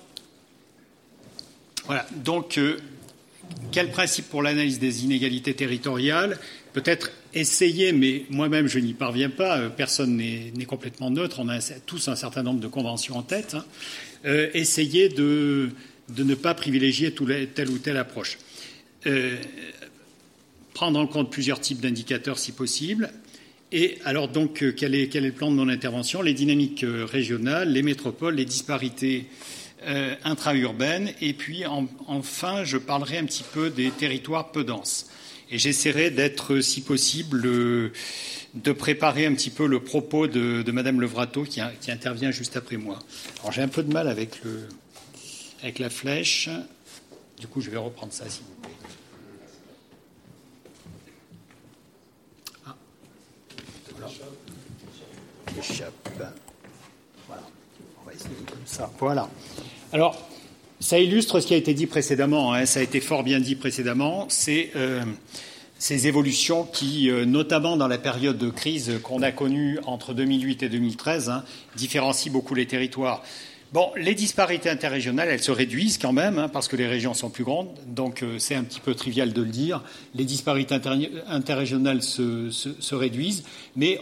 voilà. 1.86 2.07
Donc, 2.24 2.59
euh, 2.59 2.78
quel 3.72 3.91
principe 3.91 4.28
pour 4.28 4.43
l'analyse 4.43 4.78
des 4.78 5.05
inégalités 5.05 5.55
territoriales? 5.55 6.38
Peut-être 6.72 7.11
essayer, 7.34 7.93
mais 7.93 8.26
moi-même 8.30 8.68
je 8.68 8.78
n'y 8.78 8.95
parviens 8.95 9.30
pas, 9.30 9.59
euh, 9.59 9.68
personne 9.70 10.16
n'est 10.16 10.64
complètement 10.66 11.11
neutre, 11.11 11.41
on 11.41 11.49
a 11.49 11.59
tous 11.86 12.09
un 12.09 12.16
certain 12.16 12.43
nombre 12.43 12.61
de 12.61 12.68
conventions 12.68 13.16
en 13.16 13.22
tête, 13.22 13.55
hein. 13.55 13.64
euh, 14.24 14.51
essayer 14.55 15.09
de, 15.09 15.70
ne 16.16 16.34
pas 16.34 16.55
privilégier 16.55 17.12
telle 17.55 17.70
ou 17.70 17.78
telle 17.78 17.97
approche. 17.97 18.38
prendre 20.74 21.01
en 21.01 21.07
compte 21.07 21.30
plusieurs 21.30 21.61
types 21.61 21.80
d'indicateurs 21.80 22.38
si 22.38 22.53
possible, 22.53 23.11
et 23.73 23.99
alors 24.05 24.29
donc, 24.29 24.62
euh, 24.62 24.73
quel 24.77 24.95
est, 24.95 25.14
le 25.14 25.33
plan 25.33 25.51
de 25.51 25.57
mon 25.57 25.68
intervention? 25.68 26.23
Les 26.23 26.35
dynamiques 26.35 26.83
euh, 26.83 27.05
régionales, 27.05 27.73
les 27.73 27.83
métropoles, 27.83 28.35
les 28.35 28.45
disparités 28.45 29.27
euh, 29.87 30.14
intra-urbaines, 30.25 31.12
et 31.21 31.33
puis 31.33 31.64
enfin, 32.07 32.64
je 32.64 32.77
parlerai 32.77 33.18
un 33.18 33.25
petit 33.25 33.45
peu 33.45 33.71
des 33.71 33.91
territoires 33.91 34.51
peu 34.51 34.64
denses. 34.64 35.07
Et 35.53 35.59
j'essaierai 35.59 36.11
d'être, 36.11 36.61
si 36.61 36.81
possible, 36.81 37.43
de 37.43 38.73
préparer 38.73 39.27
un 39.27 39.35
petit 39.35 39.51
peu 39.51 39.66
le 39.66 39.81
propos 39.81 40.27
de, 40.29 40.71
Madame 40.71 41.01
Levrato 41.01 41.43
qui, 41.43 41.61
intervient 41.91 42.31
juste 42.31 42.57
après 42.57 42.77
moi. 42.77 43.01
Alors 43.41 43.51
j'ai 43.51 43.62
un 43.62 43.68
peu 43.68 43.83
de 43.83 43.93
mal 43.93 44.07
avec, 44.07 44.41
la 45.79 45.91
flèche. 45.91 46.49
Du 47.41 47.49
coup, 47.49 47.61
je 47.61 47.71
vais 47.71 47.79
reprendre 47.79 48.12
ça, 48.12 48.29
s'il 48.29 48.43
vous 48.43 48.59
Voilà. 57.26 57.42
On 58.03 58.07
va 58.07 58.12
essayer 58.12 58.30
comme 58.46 58.59
ça. 58.66 58.90
Voilà. 58.98 59.28
Alors, 59.92 60.20
ça 60.80 60.98
illustre 60.98 61.40
ce 61.40 61.46
qui 61.46 61.55
a 61.55 61.57
été 61.57 61.74
dit 61.74 61.86
précédemment. 61.86 62.53
Hein. 62.53 62.66
Ça 62.66 62.80
a 62.80 62.82
été 62.82 63.01
fort 63.01 63.22
bien 63.22 63.40
dit 63.40 63.55
précédemment. 63.55 64.26
C'est 64.28 64.70
euh, 64.76 65.05
ces 65.78 66.07
évolutions 66.07 66.64
qui, 66.64 67.11
euh, 67.11 67.24
notamment 67.24 67.76
dans 67.76 67.88
la 67.88 67.98
période 67.98 68.38
de 68.38 68.51
crise 68.51 69.01
qu'on 69.03 69.22
a 69.22 69.32
connue 69.32 69.78
entre 69.86 70.14
2008 70.14 70.62
et 70.62 70.68
2013, 70.68 71.30
hein, 71.30 71.44
différencient 71.76 72.32
beaucoup 72.32 72.55
les 72.55 72.66
territoires. 72.66 73.22
Bon, 73.72 73.92
les 73.96 74.16
disparités 74.16 74.68
interrégionales, 74.68 75.28
elles 75.28 75.42
se 75.42 75.53
réduisent 75.53 75.96
quand 75.96 76.12
même, 76.12 76.40
hein, 76.40 76.48
parce 76.48 76.66
que 76.66 76.74
les 76.74 76.88
régions 76.88 77.14
sont 77.14 77.30
plus 77.30 77.44
grandes, 77.44 77.68
donc 77.86 78.24
euh, 78.24 78.36
c'est 78.38 78.57
un 78.57 78.64
petit 78.64 78.80
peu 78.80 78.96
trivial 78.96 79.32
de 79.32 79.42
le 79.42 79.48
dire. 79.48 79.84
Les 80.16 80.24
disparités 80.24 80.74
interrégionales 81.28 82.03
se, 82.03 82.94
réduisent, 82.94 83.44
mais 83.76 84.01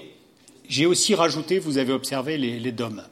j'ai 0.69 0.87
aussi 0.87 1.15
rajouté, 1.15 1.59
vous 1.59 1.79
avez 1.79 1.93
observé, 1.93 2.37
les, 2.37 2.73
DOM. 2.73 3.03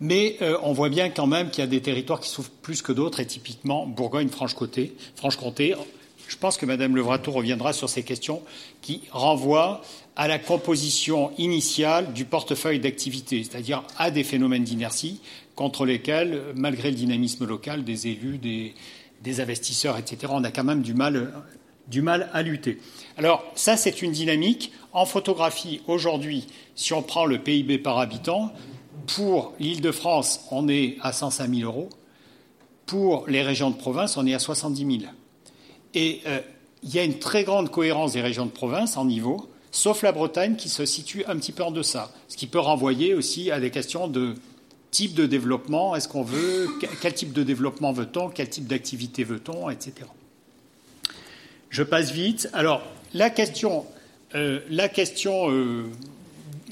Mais 0.00 0.36
euh, 0.42 0.58
on 0.62 0.72
voit 0.72 0.88
bien 0.88 1.10
quand 1.10 1.26
même 1.26 1.50
qu'il 1.50 1.60
y 1.62 1.66
a 1.66 1.68
des 1.68 1.80
territoires 1.80 2.20
qui 2.20 2.28
souffrent 2.28 2.50
plus 2.62 2.82
que 2.82 2.92
d'autres, 2.92 3.20
et 3.20 3.26
typiquement 3.26 3.86
Bourgogne-Franche-Comté. 3.86 4.94
Franche-Comté, 5.14 5.74
je 6.30 6.36
pense 6.36 6.56
que 6.56 6.66
Mme 6.66 6.96
Levrato 6.96 7.32
reviendra 7.32 7.72
sur 7.72 7.88
ces 7.88 8.02
questions 8.02 8.42
qui 8.82 9.02
renvoient 9.10 9.82
à 10.16 10.28
la 10.28 10.38
composition 10.38 11.32
initiale 11.38 12.12
du 12.12 12.24
portefeuille 12.24 12.78
d'activité, 12.78 13.42
c'est-à-dire 13.42 13.82
à 13.96 14.10
des 14.10 14.24
phénomènes 14.24 14.64
d'inertie 14.64 15.20
contre 15.54 15.84
lesquels, 15.84 16.40
malgré 16.54 16.90
le 16.90 16.96
dynamisme 16.96 17.46
local 17.46 17.84
des 17.84 18.06
élus, 18.06 18.38
des, 18.38 19.40
investisseurs, 19.40 19.98
etc., 19.98 20.32
on 20.34 20.44
a 20.44 20.50
quand 20.50 20.64
même 20.64 20.82
du 20.82 20.94
mal, 20.94 21.32
du 21.88 22.00
mal 22.00 22.30
à 22.32 22.42
lutter. 22.42 22.78
Alors 23.16 23.44
ça, 23.54 23.76
c'est 23.76 24.02
une 24.02 24.12
dynamique. 24.12 24.72
En 24.92 25.06
photographie, 25.06 25.82
aujourd'hui, 25.86 26.46
si 26.74 26.92
on 26.92 27.02
prend 27.02 27.24
le 27.24 27.38
PIB 27.38 27.78
par 27.78 27.98
habitant, 27.98 28.52
pour 29.06 29.54
l'Île-de-France, 29.60 30.46
on 30.50 30.68
est 30.68 30.96
à 31.00 31.12
105 31.12 31.54
000 31.54 31.70
euros. 31.70 31.88
Pour 32.86 33.26
les 33.28 33.42
régions 33.42 33.70
de 33.70 33.76
province, 33.76 34.16
on 34.16 34.26
est 34.26 34.34
à 34.34 34.38
70 34.40 35.00
000. 35.00 35.12
Et 35.94 36.20
euh, 36.26 36.40
il 36.82 36.94
y 36.94 36.98
a 36.98 37.04
une 37.04 37.18
très 37.18 37.44
grande 37.44 37.70
cohérence 37.70 38.12
des 38.12 38.20
régions 38.20 38.46
de 38.46 38.50
province 38.50 38.96
en 38.96 39.04
niveau, 39.04 39.48
sauf 39.70 40.02
la 40.02 40.12
Bretagne 40.12 40.56
qui 40.56 40.68
se 40.68 40.84
situe 40.84 41.24
un 41.26 41.36
petit 41.36 41.52
peu 41.52 41.62
en 41.62 41.70
deçà, 41.70 42.10
ce 42.28 42.36
qui 42.36 42.46
peut 42.46 42.58
renvoyer 42.58 43.14
aussi 43.14 43.50
à 43.50 43.60
des 43.60 43.70
questions 43.70 44.08
de 44.08 44.34
type 44.90 45.14
de 45.14 45.26
développement, 45.26 45.94
est-ce 45.94 46.08
qu'on 46.08 46.24
veut, 46.24 46.68
quel 47.00 47.14
type 47.14 47.32
de 47.32 47.44
développement 47.44 47.92
veut-on, 47.92 48.28
quel 48.28 48.48
type 48.48 48.66
d'activité 48.66 49.22
veut-on, 49.22 49.70
etc. 49.70 49.94
Je 51.68 51.84
passe 51.84 52.10
vite. 52.10 52.48
Alors, 52.52 52.82
la 53.14 53.30
question, 53.30 53.86
euh, 54.34 54.60
la 54.68 54.88
question 54.88 55.50
euh, 55.50 55.86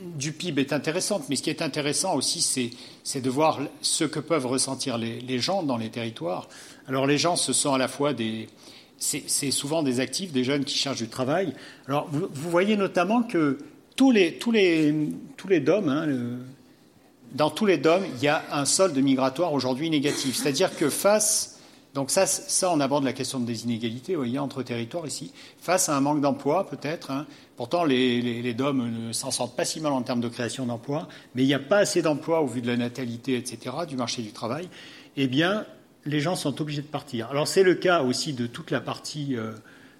du 0.00 0.32
PIB 0.32 0.60
est 0.60 0.72
intéressante, 0.72 1.24
mais 1.28 1.36
ce 1.36 1.42
qui 1.42 1.50
est 1.50 1.62
intéressant 1.62 2.14
aussi, 2.14 2.40
c'est 3.02 3.20
de 3.20 3.30
voir 3.30 3.60
ce 3.80 4.04
que 4.04 4.20
peuvent 4.20 4.46
ressentir 4.46 4.98
les, 4.98 5.38
gens 5.38 5.62
dans 5.62 5.76
les 5.76 5.90
territoires. 5.90 6.48
Alors, 6.86 7.06
les 7.06 7.18
gens, 7.18 7.36
ce 7.36 7.52
sont 7.52 7.74
à 7.74 7.78
la 7.78 7.88
fois 7.88 8.12
des, 8.12 8.48
c'est 8.98 9.50
souvent 9.50 9.82
des 9.82 10.00
actifs, 10.00 10.32
des 10.32 10.44
jeunes 10.44 10.64
qui 10.64 10.76
cherchent 10.76 10.98
du 10.98 11.08
travail. 11.08 11.52
Alors, 11.86 12.08
vous, 12.10 12.28
voyez 12.50 12.76
notamment 12.76 13.22
que 13.22 13.58
tous 13.96 14.12
les, 14.12 14.34
tous 14.34 14.52
les, 14.52 14.94
tous 15.36 15.48
les 15.48 15.60
DOM, 15.60 15.88
hein, 15.88 16.06
dans 17.32 17.50
tous 17.50 17.66
les 17.66 17.78
DOM, 17.78 18.02
il 18.16 18.22
y 18.22 18.28
a 18.28 18.44
un 18.52 18.64
solde 18.64 18.96
migratoire 18.96 19.52
aujourd'hui 19.52 19.90
négatif. 19.90 20.36
C'est-à-dire 20.36 20.76
que 20.76 20.88
face. 20.88 21.56
Donc, 21.94 22.10
ça, 22.10 22.26
ça, 22.26 22.70
on 22.70 22.80
aborde 22.80 23.04
la 23.04 23.12
question 23.12 23.40
des 23.40 23.64
inégalités, 23.64 24.14
voyez, 24.14 24.38
entre 24.38 24.62
territoires 24.62 25.06
ici. 25.06 25.32
Face 25.60 25.88
à 25.88 25.96
un 25.96 26.00
manque 26.00 26.20
d'emploi, 26.20 26.68
peut-être. 26.68 27.10
Hein, 27.10 27.26
pourtant, 27.58 27.82
les, 27.84 28.54
DOM 28.54 29.08
ne 29.08 29.12
s'en 29.12 29.32
sortent 29.32 29.56
pas 29.56 29.64
si 29.64 29.80
mal 29.80 29.92
en 29.92 30.02
termes 30.02 30.20
de 30.20 30.28
création 30.28 30.64
d'emplois, 30.64 31.08
mais 31.34 31.42
il 31.42 31.46
n'y 31.46 31.54
a 31.54 31.58
pas 31.58 31.78
assez 31.78 32.02
d'emplois 32.02 32.40
au 32.40 32.46
vu 32.46 32.62
de 32.62 32.68
la 32.68 32.76
natalité, 32.76 33.36
etc., 33.36 33.74
du 33.88 33.96
marché 33.96 34.22
du 34.22 34.30
travail. 34.30 34.68
Eh 35.16 35.26
bien, 35.26 35.66
les 36.04 36.20
gens 36.20 36.36
sont 36.36 36.60
obligés 36.60 36.82
de 36.82 36.86
partir. 36.86 37.28
Alors 37.30 37.48
c'est 37.48 37.64
le 37.64 37.74
cas 37.74 38.02
aussi 38.02 38.32
de 38.32 38.46
toute 38.46 38.70
la 38.70 38.80
partie 38.80 39.36
euh, 39.36 39.50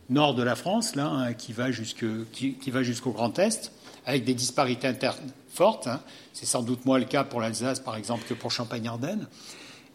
nord 0.08 0.36
de 0.36 0.44
la 0.44 0.54
France, 0.54 0.94
là, 0.94 1.08
hein, 1.08 1.32
qui 1.34 1.52
va 1.52 1.72
jusqu'au 1.72 3.10
Grand 3.10 3.36
Est, 3.40 3.72
avec 4.06 4.24
des 4.24 4.34
disparités 4.34 4.86
internes 4.86 5.18
fortes. 5.52 5.88
Hein. 5.88 6.00
C'est 6.32 6.46
sans 6.46 6.62
doute 6.62 6.86
moins 6.86 7.00
le 7.00 7.06
cas 7.06 7.24
pour 7.24 7.40
l'Alsace, 7.40 7.80
par 7.80 7.96
exemple, 7.96 8.22
que 8.28 8.34
pour 8.34 8.52
Champagne-Ardenne. 8.52 9.26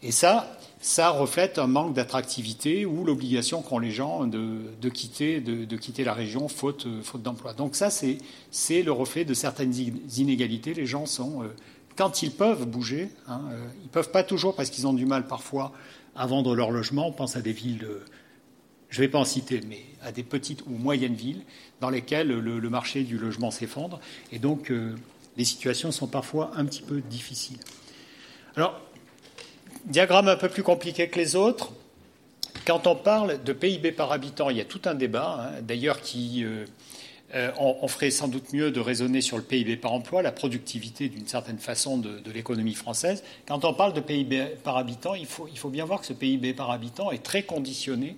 Et 0.02 0.12
ça, 0.12 0.54
ça 0.84 1.08
reflète 1.08 1.58
un 1.58 1.66
manque 1.66 1.94
d'attractivité 1.94 2.84
ou 2.84 3.04
l'obligation 3.04 3.62
qu'ont 3.62 3.78
les 3.78 3.90
gens 3.90 4.26
de, 4.26 4.88
quitter, 4.90 5.40
de, 5.40 5.76
quitter 5.76 6.04
la 6.04 6.12
région 6.12 6.46
faute, 6.46 6.86
faute 7.02 7.22
d'emploi. 7.22 7.54
Donc 7.54 7.74
ça, 7.74 7.88
c'est 7.88 8.82
le 8.82 8.92
reflet 8.92 9.24
de 9.24 9.32
certaines 9.32 9.72
inégalités. 10.18 10.74
Les 10.74 10.84
gens 10.84 11.06
sont 11.06 11.42
euh, 11.42 11.46
quand 11.96 12.22
ils 12.22 12.32
peuvent 12.32 12.66
bouger, 12.66 13.08
hein, 13.28 13.40
euh, 13.50 13.66
ils 13.80 13.84
ne 13.84 13.88
peuvent 13.88 14.10
pas 14.10 14.24
toujours 14.24 14.54
parce 14.54 14.68
qu'ils 14.68 14.86
ont 14.86 14.92
du 14.92 15.06
mal 15.06 15.26
parfois 15.26 15.72
à 16.16 16.26
vendre 16.26 16.54
leur 16.54 16.70
logement. 16.70 17.08
On 17.08 17.12
pense 17.12 17.36
à 17.36 17.40
des 17.40 17.52
villes, 17.52 17.84
euh, 17.84 18.04
je 18.90 19.00
ne 19.00 19.06
vais 19.06 19.10
pas 19.10 19.18
en 19.18 19.24
citer, 19.24 19.60
mais 19.66 19.80
à 20.02 20.12
des 20.12 20.22
petites 20.22 20.66
ou 20.66 20.70
moyennes 20.70 21.14
villes 21.14 21.44
dans 21.80 21.88
lesquelles 21.88 22.28
le, 22.28 22.70
marché 22.70 23.04
du 23.04 23.16
logement 23.16 23.50
s'effondre. 23.50 24.00
Et 24.32 24.38
donc, 24.38 24.70
euh, 24.70 24.94
les 25.38 25.44
situations 25.44 25.92
sont 25.92 26.08
parfois 26.08 26.52
un 26.56 26.66
petit 26.66 26.82
peu 26.82 27.00
difficiles. 27.00 27.58
Alors, 28.56 28.80
diagramme 29.86 30.28
un 30.28 30.36
peu 30.36 30.48
plus 30.48 30.62
compliqué 30.62 31.08
que 31.08 31.18
les 31.18 31.36
autres. 31.36 31.72
Quand 32.66 32.86
on 32.86 32.96
parle 32.96 33.42
de 33.42 33.52
PIB 33.52 33.92
par 33.92 34.12
habitant, 34.12 34.50
il 34.50 34.56
y 34.56 34.60
a 34.60 34.64
tout 34.64 34.80
un 34.86 34.94
débat, 34.94 35.38
hein, 35.38 35.60
d'ailleurs, 35.62 36.00
qui 36.00 36.44
euh, 37.34 37.50
on, 37.58 37.88
ferait 37.88 38.12
sans 38.12 38.28
doute 38.28 38.52
mieux 38.52 38.70
de 38.70 38.78
raisonner 38.78 39.20
sur 39.20 39.36
le 39.36 39.42
PIB 39.42 39.76
par 39.76 39.92
emploi, 39.92 40.22
la 40.22 40.30
productivité 40.30 41.08
d'une 41.08 41.26
certaine 41.26 41.58
façon 41.58 41.98
de, 41.98 42.22
l'économie 42.32 42.74
française. 42.74 43.24
Quand 43.46 43.64
on 43.64 43.74
parle 43.74 43.92
de 43.92 44.00
PIB 44.00 44.56
par 44.62 44.76
habitant, 44.76 45.14
il 45.14 45.26
faut, 45.26 45.68
bien 45.68 45.84
voir 45.84 46.00
que 46.00 46.06
ce 46.06 46.12
PIB 46.12 46.54
par 46.54 46.70
habitant 46.70 47.10
est 47.10 47.24
très 47.24 47.42
conditionné 47.42 48.16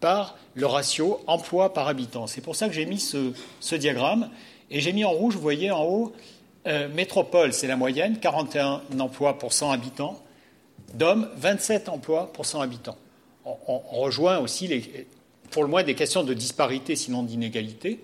par 0.00 0.36
le 0.54 0.66
ratio 0.66 1.20
emploi 1.26 1.72
par 1.72 1.88
habitant. 1.88 2.26
C'est 2.26 2.42
pour 2.42 2.54
ça 2.54 2.68
que 2.68 2.74
j'ai 2.74 2.84
mis 2.84 3.00
ce, 3.00 3.74
diagramme. 3.74 4.28
Et 4.70 4.80
j'ai 4.80 4.92
mis 4.92 5.04
en 5.04 5.12
rouge, 5.12 5.34
vous 5.34 5.40
voyez 5.40 5.70
en 5.70 5.84
haut, 5.84 6.12
euh, 6.66 6.88
métropole, 6.88 7.52
c'est 7.54 7.66
la 7.66 7.76
moyenne, 7.76 8.18
41 8.18 8.82
emplois 8.98 9.38
pour 9.38 9.52
100 9.52 9.70
habitants. 9.70 10.22
Dom, 10.94 11.28
27 11.36 11.88
emplois 11.88 12.32
pour 12.32 12.46
100 12.46 12.60
habitants. 12.60 12.98
On, 13.44 13.78
rejoint 14.00 14.38
aussi, 14.38 14.70
pour 15.50 15.62
le 15.62 15.68
moins, 15.68 15.82
des 15.82 15.94
questions 15.94 16.22
de 16.22 16.34
disparité, 16.34 16.94
sinon 16.94 17.22
d'inégalité. 17.22 18.00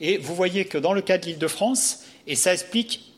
Et 0.00 0.18
vous 0.18 0.34
voyez 0.34 0.66
que 0.66 0.76
dans 0.76 0.92
le 0.92 1.00
cas 1.00 1.16
de 1.18 1.26
l'Île-de-France, 1.26 2.04
et 2.26 2.34
ça 2.34 2.52
explique 2.52 3.12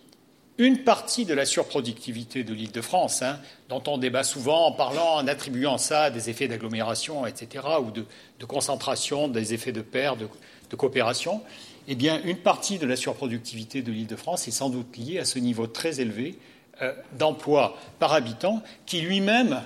une 0.58 0.84
partie 0.84 1.24
de 1.24 1.34
la 1.34 1.46
surproductivité 1.46 2.44
de 2.44 2.54
l'Île-de-France, 2.54 3.22
hein, 3.22 3.40
dont 3.68 3.82
on 3.88 3.98
débat 3.98 4.22
souvent 4.22 4.66
en 4.66 4.72
parlant, 4.72 5.16
en 5.16 5.26
attribuant 5.26 5.78
ça 5.78 6.04
à 6.04 6.10
des 6.10 6.30
effets 6.30 6.46
d'agglomération, 6.46 7.26
etc., 7.26 7.64
ou 7.80 7.90
de, 7.90 8.04
concentration, 8.46 9.26
des 9.26 9.52
effets 9.52 9.72
de 9.72 9.80
paire, 9.80 10.16
de, 10.16 10.28
coopération, 10.76 11.40
eh 11.86 11.94
bien, 11.94 12.20
une 12.24 12.36
partie 12.36 12.78
de 12.78 12.86
la 12.86 12.96
surproductivité 12.96 13.82
de 13.82 13.92
l'Île-de-France 13.92 14.48
est 14.48 14.52
sans 14.52 14.70
doute 14.70 14.96
liée 14.96 15.18
à 15.18 15.24
ce 15.24 15.38
niveau 15.38 15.68
très 15.68 16.00
élevé 16.00 16.36
euh, 16.82 16.92
d'emploi 17.18 17.76
par 17.98 18.12
habitant, 18.12 18.62
qui 18.86 19.00
lui-même 19.00 19.62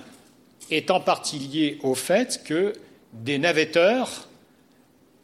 est 0.71 0.91
en 0.91 0.99
partie 0.99 1.39
lié 1.39 1.79
au 1.83 1.95
fait 1.95 2.41
que 2.43 2.73
des 3.13 3.39
navetteurs 3.39 4.29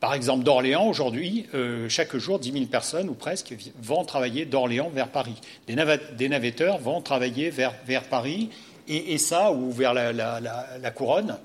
par 0.05 0.13
exemple, 0.13 0.43
d'Orléans, 0.43 0.87
aujourd'hui, 0.87 1.47
euh, 1.55 1.89
chaque 1.89 2.15
jour, 2.17 2.37
10 2.37 2.51
000 2.51 2.65
personnes, 2.65 3.09
ou 3.09 3.15
presque, 3.15 3.55
vont 3.81 4.03
travailler 4.03 4.45
d'Orléans 4.45 4.91
vers 4.93 5.07
Paris. 5.07 5.33
Des, 5.65 6.29
navetteurs 6.29 6.77
vont 6.77 7.01
travailler 7.01 7.49
vers, 7.49 7.73
Paris, 8.07 8.51
et, 8.87 9.17
ça, 9.17 9.51
ou 9.51 9.71
vers 9.71 9.95
la, 9.95 10.91
couronne, 10.93 11.37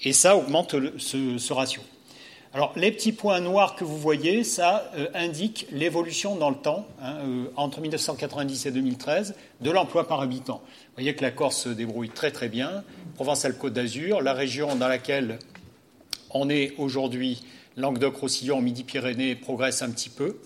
et 0.00 0.12
ça 0.12 0.36
augmente 0.36 0.76
ce, 0.98 1.52
ratio. 1.52 1.82
Alors, 2.54 2.72
les 2.76 2.92
petits 2.92 3.10
points 3.10 3.40
noirs 3.40 3.74
que 3.74 3.82
vous 3.82 3.98
voyez, 3.98 4.44
ça 4.44 4.88
euh, 4.96 5.08
indique 5.12 5.66
l'évolution 5.72 6.36
dans 6.36 6.50
le 6.50 6.56
temps, 6.56 6.86
hein, 7.02 7.16
euh, 7.24 7.46
entre 7.56 7.80
1990 7.80 8.66
et 8.66 8.70
2013, 8.70 9.34
de 9.60 9.70
l'emploi 9.72 10.06
par 10.06 10.20
habitant. 10.20 10.62
Vous 10.64 10.94
voyez 10.94 11.16
que 11.16 11.22
la 11.22 11.32
Corse 11.32 11.64
se 11.64 11.68
débrouille 11.68 12.10
très 12.10 12.30
très 12.30 12.48
bien, 12.48 12.84
Provence-Alpes-Côte 13.16 13.72
d'Azur, 13.72 14.22
la 14.22 14.34
région 14.34 14.76
dans 14.76 14.86
laquelle 14.86 15.40
on 16.30 16.48
est 16.48 16.74
aujourd'hui 16.78 17.42
Languedoc-Roussillon, 17.76 18.60
Midi-Pyrénées 18.60 19.34
progresse 19.34 19.82
un 19.82 19.90
petit 19.90 20.08
peu. 20.08 20.36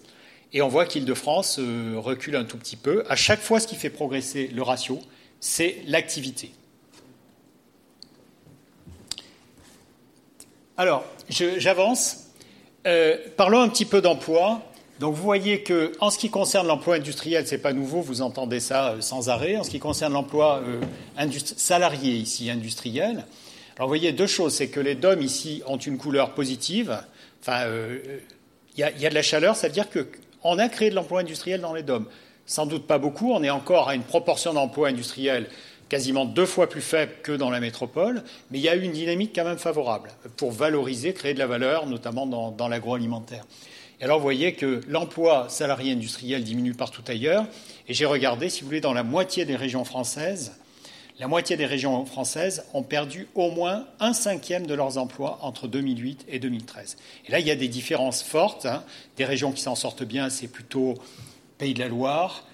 Et 0.55 0.63
on 0.63 0.69
voit 0.69 0.87
qu'Île-de-France 0.87 1.59
euh, 1.59 1.97
recule 1.99 2.37
un 2.37 2.45
tout 2.45 2.57
petit 2.57 2.77
peu. 2.77 3.05
À 3.11 3.17
chaque 3.17 3.41
fois, 3.41 3.61
ce 3.61 3.67
qui 3.67 3.77
fait 3.77 3.91
progresser 3.91 4.49
le 4.49 4.63
ratio, 4.63 4.99
c'est 5.41 5.83
l'activité. 5.87 6.53
Alors, 10.79 11.05
j'avance. 11.29 12.29
Euh, 12.87 13.17
parlons 13.37 13.61
un 13.61 13.69
petit 13.69 13.85
peu 13.85 14.01
d'emploi. 14.01 14.63
Donc, 15.01 15.15
vous 15.15 15.23
voyez 15.23 15.63
que, 15.63 15.93
en 16.01 16.11
ce 16.11 16.19
qui 16.19 16.31
concerne 16.31 16.69
l'emploi 16.69 16.95
industriel, 16.95 17.47
ce 17.47 17.57
n'est 17.57 17.61
pas 17.61 17.73
nouveau, 17.73 18.01
vous 18.01 18.23
entendez 18.23 18.61
ça 18.61 18.93
euh, 18.93 19.01
sans 19.01 19.29
arrêt. 19.29 19.57
En 19.57 19.65
ce 19.65 19.71
qui 19.71 19.81
concerne 19.81 20.13
l'emploi 20.13 20.63
salarié 21.57 22.13
ici, 22.15 22.49
industriel, 22.49 23.25
alors, 23.77 23.87
vous 23.89 23.93
voyez 23.93 24.13
deux 24.13 24.27
choses. 24.29 24.55
C'est 24.55 24.69
que 24.69 24.79
les 24.79 24.95
DOM 24.95 25.21
ici 25.21 25.63
ont 25.67 25.77
une 25.77 25.99
couleur 25.99 26.35
positive 26.35 27.01
Enfin, 27.41 27.67
euh, 27.67 27.99
il 28.77 28.81
y, 28.81 29.07
a 29.07 29.11
de 29.11 29.15
la 29.15 29.23
chaleur, 29.23 29.57
ça 29.57 29.69
veut 29.69 29.73
dire 29.73 29.87
qu'on 29.91 30.59
a 30.59 30.69
créé 30.69 30.91
de 30.91 30.95
l'emploi 30.95 31.21
industriel 31.21 31.61
dans 31.61 31.75
les 31.75 31.83
DOM. 31.83 32.07
Sans 32.47 32.67
doute 32.67 32.87
pas 32.87 32.99
beaucoup, 32.99 33.33
on 33.33 33.43
est 33.43 33.51
encore 33.51 33.89
à 33.89 33.95
une 33.95 34.03
proportion 34.03 34.55
d'emploi 34.55 34.89
industriel 34.89 35.49
quasiment 35.89 36.25
deux 36.25 36.47
fois 36.47 36.69
plus 36.69 36.81
faible 36.81 37.13
que 37.23 37.33
dans 37.33 37.51
la 37.51 37.61
métropole, 37.61 38.23
mais 38.51 38.59
il 38.59 38.63
y 38.63 38.69
a 38.69 38.77
eu 38.77 38.83
une 38.83 38.93
dynamique 38.93 39.33
quand 39.35 39.45
même 39.45 39.59
favorable 39.59 40.11
pour 40.37 40.53
valoriser, 40.53 41.13
créer 41.13 41.35
de 41.35 41.39
la 41.39 41.47
valeur, 41.47 41.87
notamment 41.87 42.27
dans, 42.27 42.69
l'agroalimentaire. 42.69 43.45
Et 44.01 44.05
alors 44.05 44.19
vous 44.19 44.25
voyez 44.25 44.53
que 44.53 44.81
l'emploi 44.87 45.49
salarié 45.49 45.93
industriel 45.93 46.45
diminue 46.45 46.75
partout 46.75 47.03
ailleurs, 47.09 47.47
et 47.89 47.95
j'ai 47.95 48.07
regardé, 48.07 48.49
si 48.49 48.61
vous 48.61 48.67
voulez, 48.67 48.81
dans 48.81 48.93
la 48.93 49.03
moitié 49.03 49.45
des 49.45 49.57
régions 49.57 49.85
françaises, 49.85 50.53
la 51.19 51.27
moitié 51.27 51.57
des 51.57 51.67
régions 51.67 52.05
françaises 52.07 52.65
ont 52.75 52.85
perdu 52.85 53.27
au 53.35 53.51
moins 53.51 53.87
un 53.99 54.13
cinquième 54.13 54.69
de 54.69 54.75
leurs 54.75 54.99
emplois 54.99 55.41
entre 55.43 55.67
2008 55.67 56.27
et 56.29 56.39
2013. 56.39 56.97
Et 57.27 57.33
là, 57.33 57.41
il 57.41 57.47
y 57.47 57.51
a 57.51 57.57
des 57.57 57.67
différences 57.67 58.23
fortes. 58.23 58.67
Hein. 58.67 58.85
Des 59.17 59.25
régions 59.25 59.51
qui 59.51 59.61
s'en 59.61 59.75
sortent 59.75 60.05
bien, 60.05 60.31
c'est 60.31 60.47
plutôt 60.47 60.95
Pays 61.59 61.75
de 61.75 61.81
la 61.81 61.89
Loire, 61.89 62.47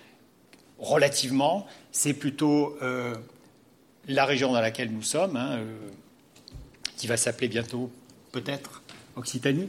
relativement. 0.79 1.67
C'est 1.97 2.13
plutôt 2.13 2.77
euh, 2.83 3.15
la 4.09 4.25
région 4.25 4.53
dans 4.53 4.61
laquelle 4.61 4.91
nous 4.91 5.05
sommes, 5.05 5.37
hein, 5.37 5.59
euh, 5.59 5.77
qui 6.97 7.07
va 7.07 7.17
s'appeler 7.17 7.47
bientôt 7.47 7.89
peut-être 8.33 8.83
Occitanie. 9.15 9.69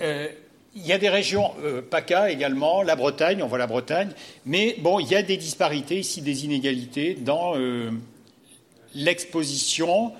Euh, 0.00 0.28
il 0.76 0.86
y 0.86 0.92
a 0.92 0.98
des 0.98 1.08
régions, 1.08 1.54
PACA 1.90 2.30
également, 2.30 2.82
la 2.82 2.94
Bretagne, 2.94 3.42
on 3.42 3.48
voit 3.48 3.58
la 3.58 3.66
Bretagne, 3.66 4.10
mais 4.44 4.76
bon, 4.78 5.00
il 5.00 5.08
y 5.08 5.16
a 5.16 5.22
des 5.22 5.38
disparités 5.38 5.98
ici, 5.98 6.20
des 6.20 6.44
inégalités 6.44 7.14
dans 7.14 7.54
l'exposition 8.94 10.12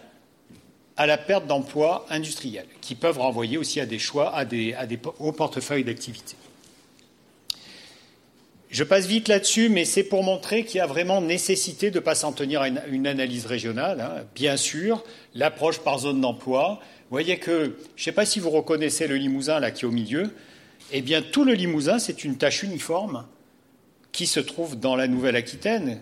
à 0.97 1.07
la 1.07 1.18
perte 1.18 1.47
d'emplois 1.47 2.07
industriels, 2.09 2.66
qui 2.80 2.94
peuvent 2.94 3.18
renvoyer 3.18 3.59
aussi 3.59 3.80
à 3.80 3.86
des 3.86 3.99
choix, 3.99 4.34
à 4.34 4.47
des, 4.47 4.72
à 4.72 4.86
des, 4.86 4.99
au 5.18 5.30
portefeuille 5.32 5.84
d'activité. 5.84 6.36
Je 8.69 8.83
passe 8.83 9.07
vite 9.07 9.29
là-dessus, 9.29 9.69
mais 9.69 9.85
c'est 9.85 10.03
pour 10.03 10.25
montrer 10.25 10.64
qu'il 10.64 10.79
y 10.79 10.81
a 10.81 10.87
vraiment 10.87 11.21
nécessité 11.21 11.91
de 11.91 11.97
ne 11.97 12.01
pas 12.01 12.14
s'en 12.14 12.33
tenir 12.33 12.62
à 12.62 12.69
une, 12.69 13.07
analyse 13.07 13.47
régionale. 13.47 14.01
Hein. 14.01 14.25
Bien 14.35 14.57
sûr, 14.57 15.05
l'approche 15.35 15.79
par 15.79 16.01
zone 16.01 16.21
d'emploi. 16.21 16.81
Vous 16.81 17.11
voyez 17.11 17.39
que, 17.39 17.77
je 17.95 18.03
ne 18.03 18.05
sais 18.05 18.12
pas 18.12 18.27
si 18.27 18.41
vous 18.41 18.51
reconnaissez 18.51 19.07
le 19.07 19.17
Limousin 19.17 19.61
là 19.61 19.71
qui 19.71 19.85
est 19.85 19.89
au 19.89 19.93
milieu. 19.93 20.31
Eh 20.93 21.01
bien, 21.01 21.23
tout 21.23 21.45
le 21.45 21.53
Limousin, 21.53 21.99
c'est 21.99 22.25
une 22.25 22.37
tâche 22.37 22.64
uniforme 22.64 23.25
qui 24.11 24.27
se 24.27 24.41
trouve 24.41 24.79
dans 24.79 24.97
la 24.97 25.07
Nouvelle-Aquitaine, 25.07 26.01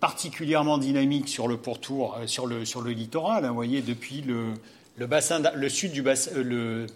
particulièrement 0.00 0.76
dynamique 0.76 1.28
sur 1.28 1.48
le 1.48 1.56
pourtour, 1.56 2.18
euh, 2.20 2.26
sur 2.26 2.46
le, 2.46 2.66
sur 2.66 2.82
le 2.82 2.90
littoral. 2.90 3.44
Hein, 3.44 3.48
vous 3.48 3.54
voyez, 3.54 3.80
depuis 3.80 4.20
le, 4.20 4.52
le, 4.96 5.06
bassin, 5.06 5.40
le 5.54 5.68
sud 5.70 5.92
du 5.92 6.02
bassin, 6.02 6.32
euh, 6.36 6.86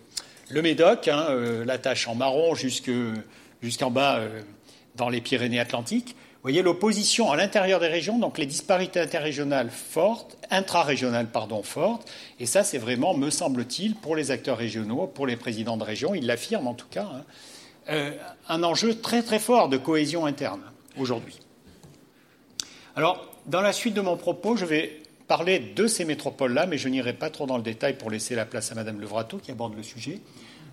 le, 0.51 0.63
Médoc, 0.63 1.09
hein, 1.09 1.27
euh, 1.31 1.65
la 1.65 1.79
tâche 1.79 2.09
en 2.09 2.15
marron 2.15 2.55
jusqu'en 2.55 3.91
bas 3.91 4.21
dans 4.99 5.09
les 5.09 5.23
Pyrénées-Atlantiques. 5.23 6.09
Vous 6.09 6.43
voyez 6.43 6.61
l'opposition 6.63 7.33
à 7.33 7.37
l'intérieur 7.37 7.81
des 7.81 7.89
régions, 7.89 8.19
donc 8.19 8.37
les 8.37 8.47
disparités 8.47 9.01
interrégionales 9.01 9.71
fortes, 9.71 10.37
intra-régionales 10.51 11.31
pardon 11.31 11.63
fortes, 11.63 12.09
et 12.39 12.47
ça 12.47 12.63
c'est 12.63 12.79
vraiment, 12.79 13.15
me 13.15 13.31
semble-t-il, 13.31 13.95
pour 13.95 14.15
les 14.15 14.31
acteurs 14.31 14.59
régionaux, 14.59 15.07
pour 15.07 15.27
les 15.27 15.37
présidents 15.37 15.77
de 15.77 15.85
région, 15.85 16.15
ils 16.15 16.27
l'affirment 16.27 16.69
en 16.69 16.75
tout 16.75 16.87
cas, 16.91 17.09
hein, 17.89 18.13
un 18.49 18.63
enjeu 18.63 19.01
très 19.01 19.23
très 19.23 19.39
fort 19.39 19.69
de 19.69 19.79
cohésion 19.79 20.27
interne 20.27 20.61
aujourd'hui. 20.99 21.39
Alors, 22.95 23.27
dans 23.47 23.63
la 23.63 23.73
suite 23.73 23.95
de 23.95 24.01
mon 24.01 24.17
propos, 24.17 24.57
je 24.57 24.65
vais 24.65 25.03
parler 25.27 25.59
de 25.59 25.87
ces 25.87 26.05
métropoles-là, 26.05 26.67
mais 26.67 26.79
je 26.79 26.89
n'irai 26.89 27.13
pas 27.13 27.31
trop 27.31 27.47
dans 27.47 27.57
le 27.57 27.63
détail 27.63 27.97
pour 27.97 28.11
laisser 28.11 28.35
la 28.35 28.45
place 28.45 28.73
à 28.73 28.75
Madame 28.75 29.01
Levrato 29.01 29.39
qui 29.39 29.51
aborde 29.51 29.77
le 29.77 29.83
sujet. 29.83 30.21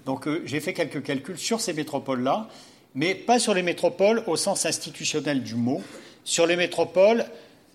Donc, 0.06 0.28
euh, 0.28 0.42
j'ai 0.46 0.60
fait 0.60 0.74
quelques 0.74 1.04
calculs 1.04 1.38
sur 1.38 1.60
ces 1.62 1.74
métropoles-là, 1.74 2.48
mais 2.96 3.14
pas 3.14 3.40
sur 3.40 3.54
les 3.54 3.62
métropoles 3.62 4.24
au 4.26 4.38
sens 4.38 4.66
institutionnel 4.66 5.44
du 5.44 5.56
mot, 5.56 5.84
sur 6.24 6.48
les 6.48 6.56
métropoles 6.56 7.26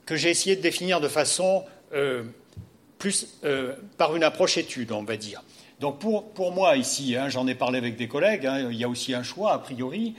que 0.06 0.16
j'ai 0.16 0.30
essayé 0.30 0.56
de 0.56 0.62
définir 0.62 1.00
de 1.00 1.08
façon 1.08 1.62
euh, 1.92 2.24
plus 2.98 3.38
euh, 3.44 3.74
par 3.98 4.16
une 4.16 4.24
approche 4.24 4.58
étude, 4.58 4.90
on 4.92 5.04
va 5.04 5.16
dire. 5.16 5.42
Donc 5.78 5.98
pour, 5.98 6.52
moi 6.52 6.76
ici, 6.76 7.16
hein, 7.16 7.28
j'en 7.28 7.46
ai 7.46 7.54
parlé 7.54 7.78
avec 7.78 7.96
des 7.96 8.08
collègues, 8.08 8.46
hein, 8.46 8.68
il 8.70 8.76
y 8.76 8.84
a 8.84 8.88
aussi 8.88 9.14
un 9.14 9.22
choix 9.22 9.52
a 9.52 9.58
priori. 9.58 10.14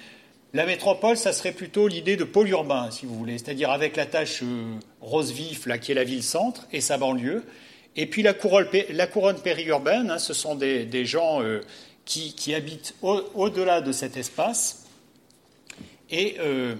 La 0.53 0.65
métropole, 0.65 1.17
ça 1.17 1.33
serait 1.33 1.51
plutôt 1.51 1.87
l'idée 1.87 2.15
de 2.15 2.23
pôle 2.23 2.49
urbain, 2.49 2.89
si 2.91 3.05
vous 3.05 3.15
voulez, 3.15 3.37
c'est-à-dire 3.37 3.71
avec 3.71 3.95
la 3.95 4.05
tâche 4.05 4.41
euh, 4.43 4.73
rose 5.01 5.31
vif, 5.31 5.65
là, 5.65 5.77
qui 5.77 5.91
est 5.91 5.95
la 5.95 6.03
ville-centre 6.03 6.67
et 6.71 6.81
sa 6.81 6.97
banlieue. 6.97 7.43
Et 7.95 8.05
puis 8.05 8.21
la 8.21 8.33
couronne, 8.33 9.39
périurbaine, 9.43 10.11
hein, 10.11 10.19
ce 10.19 10.33
sont 10.33 10.55
des, 10.55 11.05
gens 11.05 11.41
qui, 12.05 12.55
habitent 12.55 12.95
au-delà 13.01 13.81
de 13.81 13.91
cet 13.91 14.15
espace 14.15 14.80
et 16.11 16.37
euh, 16.39 16.75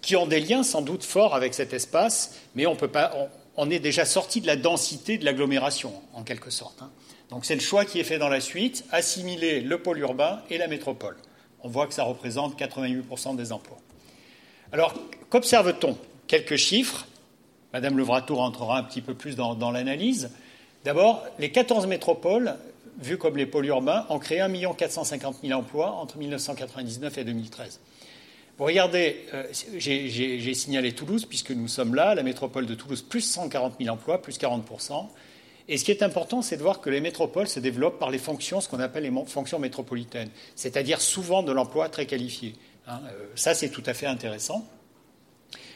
qui 0.00 0.16
ont 0.16 0.26
des 0.26 0.40
liens 0.40 0.62
sans 0.62 0.82
doute 0.82 1.04
forts 1.04 1.34
avec 1.34 1.54
cet 1.54 1.72
espace, 1.72 2.36
mais 2.54 2.66
on, 2.66 2.76
peut 2.76 2.88
pas, 2.88 3.12
on, 3.56 3.70
est 3.70 3.80
déjà 3.80 4.04
sorti 4.04 4.40
de 4.40 4.46
la 4.46 4.56
densité 4.56 5.18
de 5.18 5.24
l'agglomération, 5.24 5.92
en 6.14 6.22
quelque 6.22 6.50
sorte. 6.50 6.82
Hein. 6.82 6.90
Donc 7.30 7.44
c'est 7.44 7.54
le 7.54 7.60
choix 7.60 7.84
qui 7.84 8.00
est 8.00 8.04
fait 8.04 8.18
dans 8.18 8.28
la 8.28 8.40
suite, 8.40 8.84
assimiler 8.90 9.60
le 9.60 9.78
pôle 9.82 9.98
urbain 9.98 10.42
et 10.50 10.58
la 10.58 10.68
métropole 10.68 11.16
on 11.62 11.68
voit 11.68 11.86
que 11.86 11.94
ça 11.94 12.04
représente 12.04 12.58
88% 12.58 13.36
des 13.36 13.52
emplois. 13.52 13.78
Alors, 14.72 14.94
qu'observe-t-on? 15.30 15.96
Quelques 16.26 16.56
chiffres. 16.56 17.06
Madame 17.72 17.98
Levrato 17.98 18.36
rentrera 18.36 18.78
un 18.78 18.82
petit 18.82 19.00
peu 19.00 19.14
plus 19.14 19.36
dans, 19.36 19.70
l'analyse. 19.70 20.30
D'abord, 20.84 21.22
les 21.38 21.50
14 21.50 21.86
métropoles, 21.86 22.56
vues 22.98 23.18
comme 23.18 23.36
les 23.36 23.46
pôles 23.46 23.66
urbains, 23.66 24.06
ont 24.08 24.18
créé 24.18 24.40
1 24.40 24.50
450 24.74 25.36
000 25.42 25.58
emplois 25.58 25.90
entre 25.92 26.18
1999 26.18 27.18
et 27.18 27.24
2013. 27.24 27.80
Vous 28.58 28.64
regardez, 28.64 29.24
euh, 29.34 29.44
j'ai 29.78 30.54
signalé 30.54 30.92
Toulouse, 30.92 31.24
puisque 31.24 31.52
nous 31.52 31.68
sommes 31.68 31.94
là, 31.94 32.14
la 32.14 32.22
métropole 32.22 32.66
de 32.66 32.74
Toulouse, 32.74 33.02
plus 33.02 33.20
140 33.20 33.74
000 33.80 33.94
emplois, 33.94 34.20
plus 34.20 34.36
40 34.36 34.64
et 35.70 35.76
ce 35.76 35.84
qui 35.84 35.90
est 35.90 36.02
important, 36.02 36.40
c'est 36.40 36.56
de 36.56 36.62
voir 36.62 36.80
que 36.80 36.88
les 36.88 37.02
métropoles 37.02 37.46
se 37.46 37.60
développent 37.60 37.98
par 37.98 38.10
les 38.10 38.18
fonctions, 38.18 38.62
ce 38.62 38.68
qu'on 38.68 38.80
appelle 38.80 39.02
les 39.02 39.12
fonctions 39.26 39.58
métropolitaines, 39.58 40.30
c'est-à-dire 40.56 41.00
souvent 41.00 41.42
de 41.42 41.52
l'emploi 41.52 41.90
très 41.90 42.06
qualifié. 42.06 42.54
Hein. 42.86 43.00
Euh, 43.06 43.26
ça, 43.34 43.54
c'est 43.54 43.68
tout 43.68 43.82
à 43.84 43.92
fait 43.92 44.06
intéressant. 44.06 44.66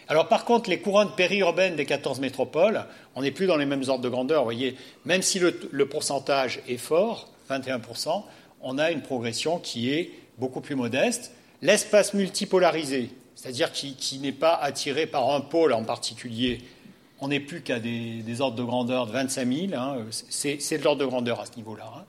Alors 0.08 0.28
par 0.28 0.44
contre, 0.44 0.70
les 0.70 0.80
couronnes 0.80 1.14
périurbaines 1.14 1.76
des 1.76 1.86
14 1.86 2.20
métropoles, 2.20 2.86
on 3.14 3.22
n'est 3.22 3.30
plus 3.30 3.46
dans 3.46 3.56
les 3.56 3.66
mêmes 3.66 3.84
ordres 3.86 4.02
de 4.02 4.08
grandeur. 4.08 4.40
Vous 4.40 4.46
voyez, 4.46 4.76
même 5.04 5.22
si 5.22 5.38
le, 5.38 5.86
pourcentage 5.86 6.60
est 6.68 6.78
fort, 6.78 7.30
21%, 7.50 8.24
on 8.62 8.78
a 8.78 8.90
une 8.90 9.02
progression 9.02 9.58
qui 9.58 9.92
est 9.92 10.10
beaucoup 10.38 10.60
plus 10.60 10.74
modeste. 10.74 11.32
L'espace 11.62 12.12
multipolarisé, 12.12 13.10
c'est-à-dire 13.34 13.72
qui 13.72 14.18
n'est 14.18 14.32
pas 14.32 14.54
attiré 14.54 15.06
par 15.06 15.30
un 15.30 15.40
pôle 15.40 15.72
en 15.72 15.84
particulier, 15.84 16.60
on 17.22 17.28
n'est 17.28 17.40
plus 17.40 17.62
qu'à 17.62 17.78
des, 17.78 18.40
ordres 18.40 18.56
de 18.56 18.64
grandeur 18.64 19.06
de 19.06 19.12
25 19.12 19.46
000. 19.46 19.80
Hein, 19.80 19.98
c'est, 20.10 20.56
de 20.76 20.82
l'ordre 20.82 21.00
de 21.00 21.06
grandeur 21.06 21.40
à 21.40 21.46
ce 21.46 21.54
niveau-là. 21.56 21.88
Hein. 21.96 22.04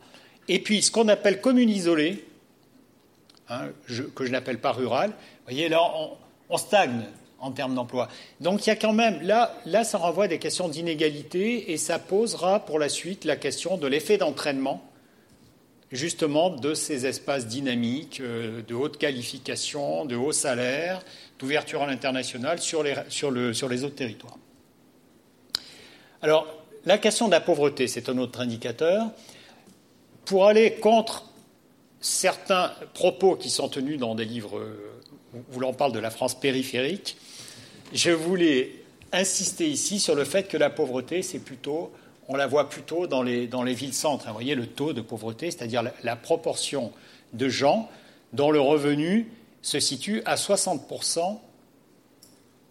Et 0.47 0.57
puis, 0.57 0.81
ce 0.81 0.89
qu'on 0.89 1.07
appelle 1.07 1.39
commune 1.39 1.69
isolée, 1.69 2.25
hein, 3.47 3.67
que 4.15 4.25
je 4.25 4.31
n'appelle 4.31 4.59
pas 4.59 4.71
rural, 4.71 5.11
vous 5.11 5.53
voyez, 5.53 5.69
là, 5.69 5.81
on, 6.49 6.57
stagne 6.57 7.03
en 7.39 7.51
termes 7.51 7.75
d'emploi. 7.75 8.09
Donc, 8.41 8.65
il 8.65 8.69
y 8.69 8.73
a 8.73 8.75
quand 8.75 8.93
même, 8.93 9.21
là, 9.21 9.55
là, 9.67 9.83
ça 9.83 9.99
renvoie 9.99 10.25
à 10.25 10.27
des 10.27 10.39
questions 10.39 10.67
d'inégalité 10.67 11.71
et 11.71 11.77
ça 11.77 11.99
posera 11.99 12.59
pour 12.65 12.79
la 12.79 12.89
suite 12.89 13.23
la 13.23 13.35
question 13.35 13.77
de 13.77 13.85
l'effet 13.85 14.17
d'entraînement 14.17 14.83
justement 15.93 16.49
de 16.49 16.73
ces 16.73 17.05
espaces 17.05 17.47
dynamiques 17.47 18.19
euh, 18.19 18.61
de 18.63 18.73
haute 18.73 18.97
qualification, 18.97 20.05
de 20.05 20.15
haut 20.15 20.31
salaire, 20.31 21.01
d'ouverture 21.39 21.83
à 21.83 21.87
l'international 21.87 22.59
sur 22.59 22.83
les, 22.83 23.83
autres 23.83 23.95
territoires. 23.95 24.37
Alors, 26.21 26.47
la 26.85 26.97
question 26.97 27.27
de 27.27 27.31
la 27.31 27.41
pauvreté, 27.41 27.87
c'est 27.87 28.09
un 28.09 28.17
autre 28.17 28.41
indicateur. 28.41 29.07
Pour 30.25 30.47
aller 30.47 30.73
contre 30.73 31.29
certains 32.01 32.71
propos 32.93 33.35
qui 33.35 33.49
sont 33.49 33.69
tenus 33.69 33.99
dans 33.99 34.15
des 34.15 34.25
livres 34.25 34.61
où 35.53 35.59
l'on 35.59 35.73
parle 35.73 35.91
de 35.91 35.99
la 35.99 36.09
France 36.09 36.37
périphérique, 36.39 37.17
je 37.93 38.11
voulais 38.11 38.71
insister 39.11 39.67
ici 39.67 39.99
sur 39.99 40.15
le 40.15 40.25
fait 40.25 40.47
que 40.47 40.57
la 40.57 40.69
pauvreté, 40.69 41.21
c'est 41.21 41.39
plutôt, 41.39 41.91
on 42.33 42.37
la 42.37 42.47
voit 42.47 42.67
plutôt 42.67 43.05
dans 43.05 43.21
les, 43.21 43.73
villes-centres. 43.73 44.25
Vous 44.25 44.33
voyez 44.33 44.55
le 44.55 44.65
taux 44.65 44.91
de 44.91 45.01
pauvreté, 45.01 45.51
c'est-à-dire 45.51 45.83
la, 46.01 46.15
proportion 46.15 46.91
de 47.33 47.47
gens 47.47 47.91
dont 48.33 48.49
le 48.49 48.59
revenu 48.59 49.31
se 49.61 49.79
situe 49.79 50.23
à 50.25 50.33
60% 50.33 51.39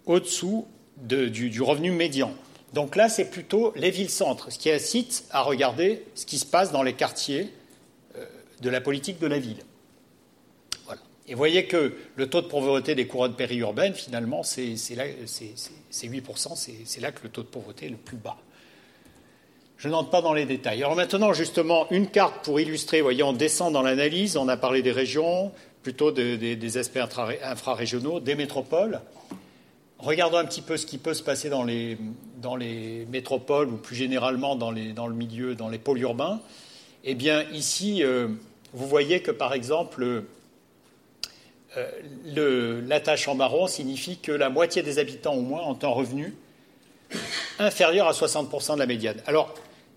au-dessous 0.06 0.66
du 0.96 1.62
revenu 1.62 1.92
médian. 1.92 2.34
Donc 2.72 2.96
là, 2.96 3.08
c'est 3.08 3.30
plutôt 3.30 3.72
les 3.76 3.90
villes-centres, 3.90 4.50
ce 4.50 4.58
qui 4.58 4.68
incite 4.68 5.24
à 5.30 5.42
regarder 5.42 6.02
ce 6.16 6.26
qui 6.26 6.38
se 6.38 6.46
passe 6.46 6.72
dans 6.72 6.82
les 6.82 6.94
quartiers 6.94 7.52
euh, 8.16 8.24
de 8.62 8.68
la 8.68 8.80
politique 8.80 9.20
de 9.20 9.28
la 9.28 9.38
ville. 9.38 9.62
Voilà. 10.86 11.02
Et 11.28 11.34
voyez 11.34 11.66
que 11.66 11.94
le 12.16 12.26
taux 12.28 12.40
de 12.40 12.48
pauvreté 12.48 12.96
des 12.96 13.06
couronnes 13.06 13.36
périurbaines, 13.36 13.94
finalement, 13.94 14.42
c'est 14.42 14.74
8%, 14.74 16.56
c'est 16.84 17.00
là 17.00 17.12
que 17.12 17.22
le 17.22 17.28
taux 17.28 17.42
de 17.42 17.48
pauvreté 17.48 17.86
est 17.86 17.90
le 17.90 17.96
plus 17.96 18.16
bas. 18.16 18.38
Je 19.82 19.88
n'entre 19.88 20.10
pas 20.10 20.22
dans 20.22 20.32
les 20.32 20.44
détails. 20.44 20.84
Alors 20.84 20.94
maintenant, 20.94 21.32
justement, 21.32 21.88
une 21.90 22.06
carte 22.06 22.44
pour 22.44 22.60
illustrer, 22.60 23.00
voyez, 23.00 23.24
on 23.24 23.32
descend 23.32 23.72
dans 23.72 23.82
l'analyse, 23.82 24.36
on 24.36 24.46
a 24.46 24.56
parlé 24.56 24.80
des 24.80 24.92
régions, 24.92 25.50
plutôt 25.82 26.12
des 26.12 26.78
aspects 26.78 27.00
infrarégionaux, 27.42 28.20
des 28.20 28.36
métropoles. 28.36 29.00
Regardons 29.98 30.36
un 30.36 30.44
petit 30.44 30.62
peu 30.62 30.76
ce 30.76 30.86
qui 30.86 30.98
peut 30.98 31.14
se 31.14 31.22
passer 31.24 31.50
dans 31.50 31.64
les, 31.64 31.98
métropoles 33.10 33.70
ou 33.70 33.76
plus 33.76 33.96
généralement 33.96 34.54
dans, 34.54 34.70
le 34.70 35.14
milieu, 35.14 35.56
dans 35.56 35.68
les 35.68 35.78
pôles 35.78 35.98
urbains. 35.98 36.40
Eh 37.02 37.16
bien, 37.16 37.42
ici, 37.50 38.04
euh, 38.04 38.28
vous 38.74 38.86
voyez 38.86 39.20
que 39.20 39.32
par 39.32 39.52
exemple, 39.52 40.22
euh, 41.76 42.80
la 42.86 43.00
tâche 43.00 43.26
en 43.26 43.34
marron 43.34 43.66
signifie 43.66 44.18
que 44.18 44.30
la 44.30 44.48
moitié 44.48 44.84
des 44.84 45.00
habitants 45.00 45.34
au 45.34 45.42
moins 45.42 45.62
ont 45.66 45.78
un 45.82 45.88
revenu 45.88 46.36
inférieur 47.58 48.06
à 48.06 48.12
60% 48.12 48.74
de 48.74 48.78
la 48.78 48.86
médiane. 48.86 49.20
Alors, 49.26 49.52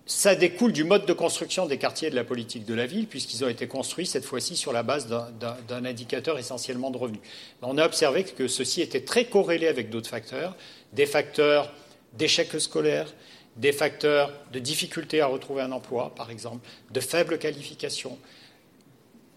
ça 0.06 0.36
découle 0.36 0.72
du 0.72 0.84
mode 0.84 1.06
de 1.06 1.14
construction 1.14 1.66
des 1.66 1.78
quartiers 1.78 2.12
de 2.12 2.16
la 2.16 2.24
politique 2.24 2.66
de 2.66 2.76
la 2.76 2.86
ville, 2.86 3.08
puisqu'ils 3.08 3.44
ont 3.44 3.50
été 3.50 3.68
construits 3.68 4.06
cette 4.06 4.26
fois-ci 4.26 4.56
sur 4.56 4.72
la 4.72 4.84
base 4.84 5.08
d'un 5.08 5.86
indicateur 5.86 6.38
essentiellement 6.38 6.92
de 6.92 6.98
revenus. 6.98 7.22
On 7.64 7.78
a 7.78 7.86
observé 7.86 8.24
que 8.24 8.48
ceci 8.48 8.82
était 8.82 9.02
très 9.02 9.26
corrélé 9.26 9.68
avec 9.68 9.90
d'autres 9.90 10.10
facteurs, 10.10 10.56
des 10.94 11.08
facteurs 11.08 11.74
d'échec 12.14 12.50
scolaire, 12.60 13.14
des 13.56 13.72
facteurs 13.72 14.32
de 14.52 14.60
difficulté 14.60 15.22
à 15.22 15.28
retrouver 15.28 15.64
un 15.64 15.72
emploi, 15.72 16.14
par 16.14 16.30
exemple, 16.30 16.68
de 16.92 17.00
faible 17.00 17.40
qualification, 17.40 18.20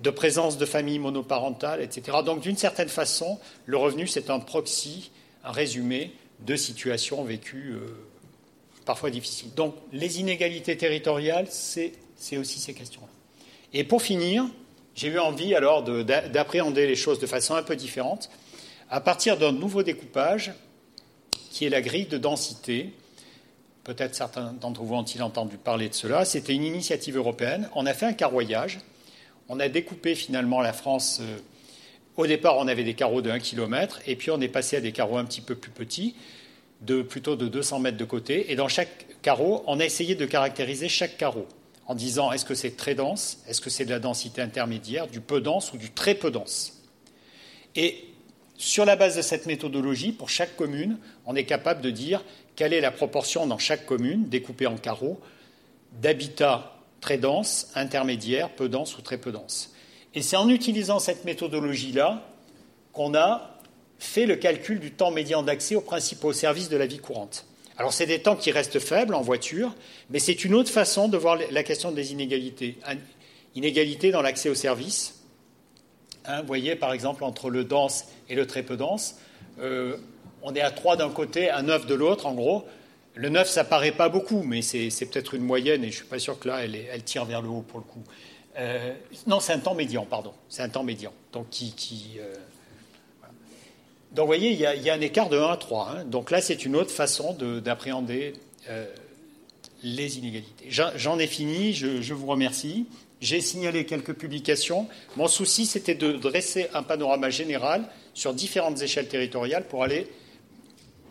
de 0.00 0.10
présence 0.10 0.58
de 0.58 0.66
familles 0.66 0.98
monoparentales, 0.98 1.80
etc. 1.80 2.18
Donc, 2.24 2.40
d'une 2.40 2.56
certaine 2.58 2.88
façon, 2.88 3.38
le 3.64 3.78
revenu, 3.78 4.06
c'est 4.06 4.28
un 4.28 4.38
proxy, 4.38 5.10
un 5.44 5.52
résumé 5.52 6.12
de 6.40 6.56
situations 6.56 7.24
vécues 7.24 7.72
euh, 7.72 7.86
parfois 8.88 9.10
difficiles. 9.10 9.54
Donc, 9.54 9.76
les 9.92 10.18
inégalités 10.18 10.76
territoriales, 10.76 11.46
c'est 11.50 11.92
aussi 12.36 12.58
ces 12.58 12.74
questions-là. 12.74 13.12
Et 13.72 13.84
pour 13.84 14.02
finir, 14.02 14.46
j'ai 14.94 15.08
eu 15.08 15.18
envie 15.18 15.54
alors 15.54 15.84
d'appréhender 15.84 16.86
les 16.86 16.96
choses 16.96 17.20
de 17.20 17.26
façon 17.26 17.54
un 17.54 17.62
peu 17.62 17.76
différente, 17.76 18.30
à 18.90 19.00
partir 19.00 19.36
d'un 19.36 19.52
nouveau 19.52 19.82
découpage, 19.82 20.52
qui 21.50 21.66
est 21.66 21.68
la 21.68 21.82
grille 21.82 22.06
de 22.06 22.18
densité. 22.18 22.94
Peut-être 23.84 24.14
certains 24.14 24.54
d'entre 24.54 24.82
vous 24.82 24.94
ont-ils 24.94 25.22
entendu 25.22 25.58
parler 25.58 25.90
de 25.90 25.94
cela. 25.94 26.24
C'était 26.24 26.54
une 26.54 26.64
initiative 26.64 27.16
européenne. 27.16 27.68
On 27.74 27.84
a 27.86 27.92
fait 27.92 28.06
un 28.06 28.14
carroyage 28.14 28.80
on 29.48 29.60
a 29.60 29.68
découpé 29.68 30.14
finalement 30.14 30.60
la 30.60 30.72
France. 30.72 31.20
Euh, 31.22 31.38
au 32.16 32.26
départ, 32.26 32.56
on 32.58 32.68
avait 32.68 32.84
des 32.84 32.94
carreaux 32.94 33.22
de 33.22 33.30
1 33.30 33.38
km, 33.38 34.00
et 34.06 34.16
puis 34.16 34.30
on 34.30 34.40
est 34.40 34.48
passé 34.48 34.76
à 34.76 34.80
des 34.80 34.92
carreaux 34.92 35.18
un 35.18 35.24
petit 35.24 35.40
peu 35.40 35.54
plus 35.54 35.70
petits, 35.70 36.16
de 36.80 37.02
plutôt 37.02 37.36
de 37.36 37.48
200 37.48 37.80
mètres 37.80 37.96
de 37.96 38.04
côté. 38.04 38.52
Et 38.52 38.56
dans 38.56 38.68
chaque 38.68 39.20
carreau, 39.22 39.64
on 39.66 39.80
a 39.80 39.84
essayé 39.84 40.14
de 40.14 40.26
caractériser 40.26 40.88
chaque 40.88 41.16
carreau 41.16 41.46
en 41.86 41.94
disant 41.94 42.32
est-ce 42.32 42.44
que 42.44 42.54
c'est 42.54 42.76
très 42.76 42.94
dense, 42.94 43.38
est-ce 43.48 43.60
que 43.60 43.70
c'est 43.70 43.84
de 43.84 43.90
la 43.90 43.98
densité 43.98 44.42
intermédiaire, 44.42 45.08
du 45.08 45.20
peu 45.20 45.40
dense 45.40 45.72
ou 45.72 45.78
du 45.78 45.90
très 45.90 46.14
peu 46.14 46.30
dense? 46.30 46.82
Et 47.74 48.04
sur 48.56 48.84
la 48.84 48.96
base 48.96 49.16
de 49.16 49.22
cette 49.22 49.46
méthodologie, 49.46 50.12
pour 50.12 50.28
chaque 50.28 50.56
commune, 50.56 50.98
on 51.26 51.36
est 51.36 51.44
capable 51.44 51.80
de 51.80 51.90
dire 51.90 52.24
quelle 52.56 52.72
est 52.72 52.80
la 52.80 52.90
proportion 52.90 53.46
dans 53.46 53.58
chaque 53.58 53.86
commune, 53.86 54.28
découpée 54.28 54.66
en 54.66 54.76
carreaux, 54.76 55.20
d'habitat 56.00 56.74
très 57.00 57.18
dense, 57.18 57.70
intermédiaire, 57.74 58.50
peu 58.50 58.68
dense 58.68 58.98
ou 58.98 59.02
très 59.02 59.18
peu 59.18 59.30
dense. 59.30 59.72
Et 60.14 60.22
c'est 60.22 60.36
en 60.36 60.48
utilisant 60.48 60.98
cette 60.98 61.24
méthodologie-là 61.24 62.24
qu'on 62.92 63.14
a 63.14 63.57
fait 63.98 64.26
le 64.26 64.36
calcul 64.36 64.80
du 64.80 64.92
temps 64.92 65.10
médian 65.10 65.42
d'accès 65.42 65.74
aux 65.74 65.80
principaux 65.80 66.32
services 66.32 66.68
de 66.68 66.76
la 66.76 66.86
vie 66.86 66.98
courante. 66.98 67.46
Alors 67.76 67.92
c'est 67.92 68.06
des 68.06 68.20
temps 68.20 68.36
qui 68.36 68.50
restent 68.50 68.80
faibles 68.80 69.14
en 69.14 69.22
voiture, 69.22 69.74
mais 70.10 70.18
c'est 70.18 70.44
une 70.44 70.54
autre 70.54 70.70
façon 70.70 71.08
de 71.08 71.16
voir 71.16 71.38
la 71.50 71.62
question 71.62 71.92
des 71.92 72.12
inégalités. 72.12 72.78
Inégalité 73.54 74.10
dans 74.10 74.22
l'accès 74.22 74.48
aux 74.48 74.54
services. 74.54 75.20
Hein, 76.24 76.40
vous 76.40 76.46
voyez 76.46 76.76
par 76.76 76.92
exemple 76.92 77.24
entre 77.24 77.50
le 77.50 77.64
dense 77.64 78.06
et 78.28 78.34
le 78.34 78.46
très 78.46 78.62
peu 78.62 78.76
dense, 78.76 79.16
euh, 79.60 79.96
on 80.42 80.54
est 80.54 80.60
à 80.60 80.70
3 80.70 80.96
d'un 80.96 81.10
côté, 81.10 81.50
à 81.50 81.62
9 81.62 81.86
de 81.86 81.94
l'autre 81.94 82.26
en 82.26 82.34
gros. 82.34 82.64
Le 83.14 83.28
9, 83.30 83.48
ça 83.48 83.64
paraît 83.64 83.92
pas 83.92 84.08
beaucoup, 84.08 84.42
mais 84.42 84.62
c'est 84.62 84.90
peut-être 85.06 85.34
une 85.34 85.42
moyenne, 85.42 85.82
et 85.82 85.86
je 85.86 85.92
ne 85.92 85.96
suis 85.96 86.06
pas 86.06 86.20
sûr 86.20 86.38
que 86.38 86.46
là, 86.46 86.64
elle, 86.64 87.02
tire 87.02 87.24
vers 87.24 87.42
le 87.42 87.48
haut 87.48 87.64
pour 87.66 87.80
le 87.80 87.84
coup. 87.84 88.04
Euh, 88.56 88.94
non, 89.26 89.40
c'est 89.40 89.52
un 89.52 89.58
temps 89.58 89.74
médian, 89.74 90.04
pardon. 90.04 90.32
C'est 90.48 90.62
un 90.62 90.68
temps 90.68 90.84
médian. 90.84 91.12
Donc, 91.32 91.50
qui, 91.50 92.18
euh, 92.20 92.34
Donc 94.12 94.24
vous 94.24 94.26
voyez, 94.26 94.52
il 94.52 94.58
y, 94.58 94.90
a, 94.90 94.94
un 94.94 95.00
écart 95.00 95.28
de 95.28 95.38
1 95.38 95.50
à 95.50 95.56
3. 95.56 95.90
Hein. 95.90 96.04
Donc 96.04 96.30
là, 96.30 96.40
c'est 96.40 96.64
une 96.64 96.76
autre 96.76 96.90
façon 96.90 97.36
d'appréhender 97.62 98.32
euh, 98.68 98.86
les 99.82 100.18
inégalités. 100.18 100.66
J'en 100.68 101.18
ai 101.18 101.26
fini, 101.26 101.74
je, 101.74 102.00
je, 102.00 102.14
vous 102.14 102.26
remercie. 102.26 102.86
J'ai 103.20 103.40
signalé 103.40 103.84
quelques 103.84 104.14
publications. 104.14 104.88
Mon 105.16 105.28
souci, 105.28 105.66
c'était 105.66 105.94
de 105.94 106.12
dresser 106.12 106.68
un 106.72 106.82
panorama 106.82 107.30
général 107.30 107.84
sur 108.14 108.32
différentes 108.32 108.80
échelles 108.80 109.08
territoriales 109.08 109.66
pour 109.66 109.84
aller 109.84 110.08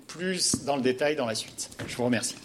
plus 0.07 0.63
dans 0.65 0.75
le 0.75 0.81
détail 0.81 1.15
dans 1.15 1.25
la 1.25 1.35
suite. 1.35 1.69
Je 1.87 1.95
vous 1.95 2.05
remercie. 2.05 2.35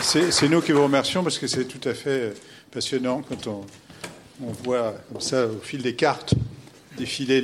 C'est 0.00 0.48
nous 0.48 0.60
qui 0.60 0.72
vous 0.72 0.82
remercions 0.82 1.22
parce 1.22 1.38
que 1.38 1.46
c'est 1.46 1.64
tout 1.64 1.86
à 1.88 1.94
fait 1.94 2.34
passionnant 2.70 3.22
quand 3.22 3.46
on, 3.46 3.64
voit 4.64 4.94
comme 5.10 5.20
ça 5.20 5.46
au 5.46 5.60
fil 5.60 5.82
des 5.82 5.94
cartes 5.94 6.34
défiler 6.96 7.40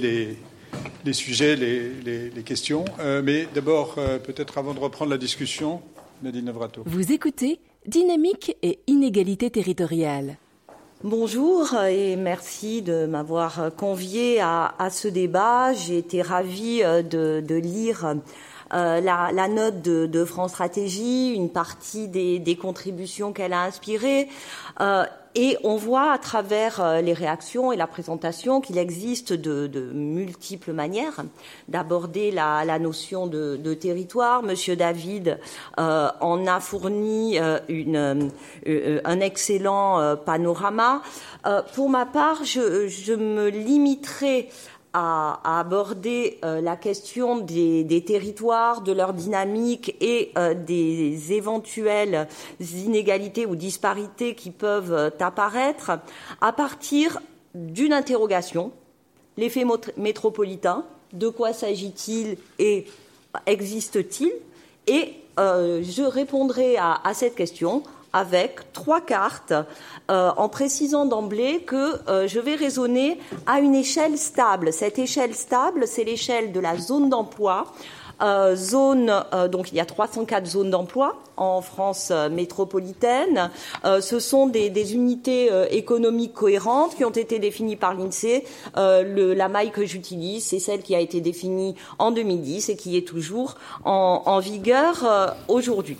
les, 1.05 1.12
sujets, 1.12 1.57
les, 1.57 2.42
questions. 2.44 2.84
Euh, 3.00 3.22
mais 3.24 3.46
d'abord, 3.55 3.96
euh, 3.98 4.18
peut-être 4.18 4.59
avant 4.59 4.74
de 4.74 4.80
reprendre 4.80 5.11
la 5.11 5.18
discussion, 5.18 5.80
Nadine 6.22 6.46
Navrato. 6.46 6.82
Vous 6.86 7.12
écoutez 7.12 7.61
Dynamique 7.86 8.57
et 8.62 8.78
inégalité 8.86 9.50
territoriale. 9.50 10.36
Bonjour 11.05 11.74
et 11.82 12.14
merci 12.14 12.80
de 12.80 13.07
m'avoir 13.07 13.74
convié 13.76 14.40
à, 14.40 14.88
ce 14.88 15.09
débat. 15.09 15.72
J'ai 15.72 15.98
été 15.98 16.22
ravie 16.22 16.82
euh, 16.84 17.03
de, 17.03 17.55
lire 17.57 18.14
euh, 18.72 19.00
la, 19.00 19.48
note 19.48 19.82
de, 19.82 20.24
France 20.24 20.53
Stratégie, 20.53 21.34
une 21.34 21.50
partie 21.50 22.07
des, 22.07 22.57
contributions 22.57 23.32
qu'elle 23.32 23.53
a 23.53 23.62
inspirées. 23.62 24.28
Et 25.34 25.56
on 25.64 25.76
voit 25.76 26.12
à 26.12 26.18
travers 26.18 26.80
euh, 26.80 27.00
les 27.00 27.14
réactions 27.14 27.72
et 27.72 27.76
la 27.76 27.86
présentation 27.86 28.60
qu'il 28.60 28.76
existe 28.76 29.32
de, 29.32 29.90
multiples 29.94 30.72
manières 30.72 31.24
d'aborder 31.68 32.30
la, 32.30 32.78
notion 32.78 33.26
de, 33.26 33.74
territoire. 33.74 34.42
Monsieur 34.42 34.76
David 34.76 35.38
euh, 35.78 36.10
en 36.20 36.46
a 36.46 36.60
fourni 36.60 37.38
euh, 37.38 37.58
un 39.04 39.20
excellent 39.20 40.16
panorama. 40.16 41.02
pour 41.74 41.88
ma 41.88 42.04
part, 42.04 42.44
je, 42.44 42.88
je 42.88 43.14
me 43.14 43.48
limiterai 43.48 44.48
à, 44.93 45.59
aborder 45.59 46.38
euh, 46.45 46.61
la 46.61 46.76
question 46.76 47.38
des, 47.38 48.05
territoires, 48.07 48.82
de 48.82 48.93
leur 48.93 49.14
dynamique 49.14 49.97
et 50.01 50.32
euh, 50.36 50.55
des 50.55 51.32
éventuelles 51.32 52.28
inégalités 52.61 53.47
ou 53.47 53.57
disparités 53.57 54.34
qui 54.34 54.51
peuvent 54.51 54.93
euh, 54.93 55.11
apparaître 55.20 55.93
à 56.40 56.53
partir 56.53 57.20
d'une 57.55 57.93
interrogation, 57.93 58.72
l'effet 59.36 59.64
métropolitain, 59.97 60.84
de 61.12 61.28
quoi 61.28 61.53
s'agit-il 61.53 62.36
et 62.59 62.86
existe-t-il 63.47 64.32
Et 64.86 65.14
je 65.38 66.03
répondrai 66.03 66.76
à, 66.76 67.01
à 67.05 67.14
cette 67.14 67.34
question 67.34 67.82
avec 68.12 68.72
trois 68.72 69.00
cartes 69.00 69.54
euh, 70.10 70.30
en 70.36 70.48
précisant 70.48 71.06
d'emblée 71.06 71.60
que 71.60 71.96
euh, 72.08 72.28
je 72.28 72.40
vais 72.40 72.54
raisonner 72.54 73.18
à 73.46 73.60
une 73.60 73.74
échelle 73.74 74.18
stable. 74.18 74.72
Cette 74.72 74.98
échelle 74.98 75.34
stable, 75.34 75.86
c'est 75.86 76.04
l'échelle 76.04 76.52
de 76.52 76.60
la 76.60 76.76
zone 76.76 77.08
d'emploi. 77.08 77.66
Euh, 78.20 78.54
zone, 78.54 79.12
donc 79.50 79.72
il 79.72 79.76
y 79.76 79.80
a 79.80 79.86
304 79.86 80.46
zones 80.46 80.70
d'emploi 80.70 81.16
en 81.36 81.60
France 81.60 82.12
métropolitaine. 82.30 83.50
ce 83.82 84.20
sont 84.20 84.46
des, 84.46 84.94
unités 84.94 85.50
économiques 85.70 86.34
cohérentes 86.34 86.94
qui 86.94 87.04
ont 87.04 87.10
été 87.10 87.40
définies 87.40 87.74
par 87.74 87.94
l'INSEE. 87.94 88.44
la 88.76 89.48
maille 89.48 89.72
que 89.72 89.84
j'utilise, 89.84 90.44
c'est 90.44 90.60
celle 90.60 90.82
qui 90.82 90.94
a 90.94 91.00
été 91.00 91.20
définie 91.20 91.74
en 91.98 92.12
2010 92.12 92.68
et 92.68 92.76
qui 92.76 92.96
est 92.96 93.08
toujours 93.08 93.56
en, 93.84 94.22
en 94.24 94.38
vigueur 94.38 95.34
aujourd'hui. 95.48 95.96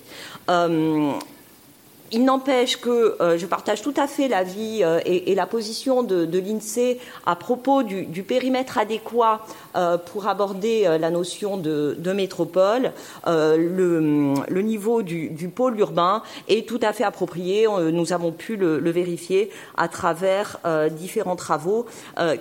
Il 2.15 2.27
n'empêche 2.27 2.77
que 2.77 3.17
euh, 3.23 3.39
je 3.39 3.47
partage 3.47 3.81
tout 3.81 3.95
à 3.97 4.07
fait 4.07 4.29
l'avis 4.29 4.85
euh, 4.85 5.01
et, 5.07 5.35
la 5.35 5.47
position 5.47 6.03
de, 6.03 6.29
l'INSEE 6.39 6.99
à 7.25 7.37
propos 7.37 7.83
du, 7.83 8.23
périmètre 8.23 8.77
adéquat 8.77 9.47
euh, 9.77 9.97
pour 9.97 10.29
aborder 10.29 10.85
la 11.01 11.11
notion 11.11 11.57
de, 11.57 12.13
métropole. 12.13 12.93
Le, 13.27 14.61
niveau 14.61 15.03
du, 15.03 15.51
pôle 15.55 15.79
urbain 15.79 16.23
est 16.49 16.69
tout 16.69 16.81
à 16.83 16.93
fait 16.93 17.05
approprié. 17.05 17.67
Nous 17.67 18.13
avons 18.13 18.31
pu 18.31 18.57
le, 18.57 18.91
vérifier 18.91 19.51
à 19.79 19.89
travers 19.89 20.59
différents 20.91 21.37
travaux 21.37 21.87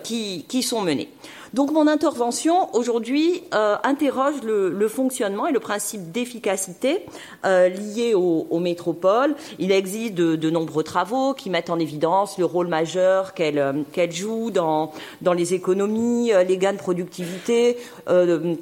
qui, 0.03 0.45
qui 0.49 0.63
sont 0.63 0.81
menés. 0.81 1.09
Donc 1.53 1.71
mon 1.71 1.85
intervention 1.87 2.73
aujourd'hui 2.73 3.43
euh, 3.53 3.75
interroge 3.83 4.41
le, 4.43 4.87
fonctionnement 4.87 5.47
et 5.47 5.51
le 5.51 5.59
principe 5.59 6.11
d'efficacité 6.11 7.05
euh, 7.45 7.67
lié 7.67 8.13
aux, 8.13 8.59
métropoles. 8.59 9.35
Il 9.59 9.71
existe 9.71 10.13
de, 10.13 10.49
nombreux 10.49 10.83
travaux 10.83 11.33
qui 11.33 11.49
mettent 11.49 11.69
en 11.69 11.79
évidence 11.79 12.37
le 12.37 12.45
rôle 12.45 12.67
majeur 12.67 13.33
qu'elles 13.33 13.59
euh, 13.59 14.11
jouent 14.11 14.51
dans, 14.51 14.91
dans 15.21 15.33
les 15.33 15.53
économies, 15.53 16.31
les 16.47 16.57
gains 16.57 16.73
de 16.73 16.77
productivité 16.77 17.77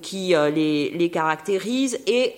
qui 0.02 0.34
les, 0.54 0.92
les 0.92 1.10
caractérisent 1.10 2.00
et 2.08 2.36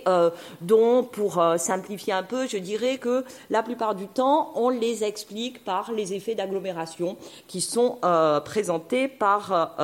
dont, 0.62 1.04
pour 1.04 1.44
simplifier 1.58 2.14
un 2.14 2.24
peu, 2.24 2.48
je 2.48 2.58
dirais 2.58 2.98
que 2.98 3.24
la 3.50 3.64
plupart 3.64 3.96
du 3.96 4.08
temps, 4.08 4.52
on 4.56 4.70
les 4.70 5.04
explique 5.04 5.64
par 5.64 5.92
les 5.92 6.14
effets 6.14 6.36
d'agglomération 6.36 7.18
qui 7.48 7.62
sont 7.62 7.98
présentés 8.46 9.08
par 9.08 9.76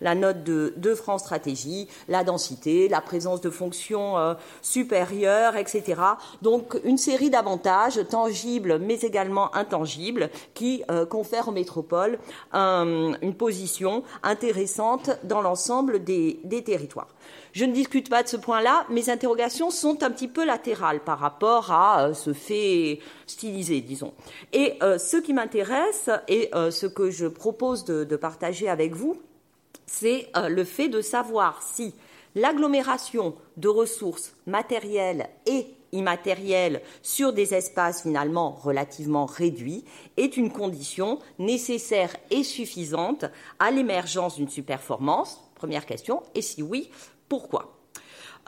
la 0.00 0.14
note 0.14 0.42
de, 0.44 0.94
France 0.94 1.22
Stratégie, 1.22 1.88
la 2.08 2.24
densité, 2.24 2.88
la 2.88 3.00
présence 3.00 3.40
de 3.40 3.50
fonctions 3.50 4.16
supérieures, 4.60 5.56
etc. 5.56 6.00
Donc 6.42 6.78
une 6.84 6.98
série 6.98 7.30
d'avantages 7.30 8.00
tangibles 8.08 8.78
mais 8.80 9.00
également 9.00 9.54
intangibles 9.54 10.30
qui 10.54 10.82
confèrent 11.08 11.48
aux 11.48 11.52
métropoles 11.52 12.18
une 12.52 13.34
position 13.36 14.02
intéressante 14.22 15.10
dans 15.24 15.40
l'ensemble 15.40 16.02
des 16.02 16.64
territoires. 16.64 17.08
Je 17.52 17.64
ne 17.64 17.72
discute 17.72 18.08
pas 18.08 18.22
de 18.22 18.28
ce 18.28 18.36
point-là. 18.36 18.86
Mes 18.90 19.10
interrogations 19.10 19.70
sont 19.70 20.02
un 20.02 20.10
petit 20.10 20.28
peu 20.28 20.44
latérales 20.44 21.00
par 21.00 21.18
rapport 21.18 21.72
à 21.72 22.04
euh, 22.04 22.14
ce 22.14 22.32
fait 22.32 23.00
stylisé, 23.26 23.80
disons. 23.80 24.12
Et 24.52 24.74
euh, 24.82 24.98
ce 24.98 25.16
qui 25.16 25.32
m'intéresse 25.32 26.10
et 26.28 26.50
euh, 26.54 26.70
ce 26.70 26.86
que 26.86 27.10
je 27.10 27.26
propose 27.26 27.84
de, 27.84 28.04
de 28.04 28.16
partager 28.16 28.68
avec 28.68 28.94
vous, 28.94 29.20
c'est 29.92 30.28
le 30.48 30.64
fait 30.64 30.88
de 30.88 31.00
savoir 31.00 31.62
si 31.62 31.94
l'agglomération 32.36 33.34
de 33.56 33.68
ressources 33.68 34.34
matérielles 34.46 35.28
et 35.46 35.66
immatérielles 35.92 36.80
sur 37.02 37.32
des 37.32 37.54
espaces 37.54 38.02
finalement 38.02 38.50
relativement 38.52 39.26
réduits 39.26 39.84
est 40.16 40.36
une 40.36 40.52
condition 40.52 41.18
nécessaire 41.40 42.14
et 42.30 42.44
suffisante 42.44 43.24
à 43.58 43.72
l'émergence 43.72 44.36
d'une 44.36 44.48
superperformance 44.48 45.40
Première 45.60 45.84
question. 45.84 46.22
Et 46.34 46.40
si 46.40 46.62
oui, 46.62 46.88
pourquoi? 47.28 47.79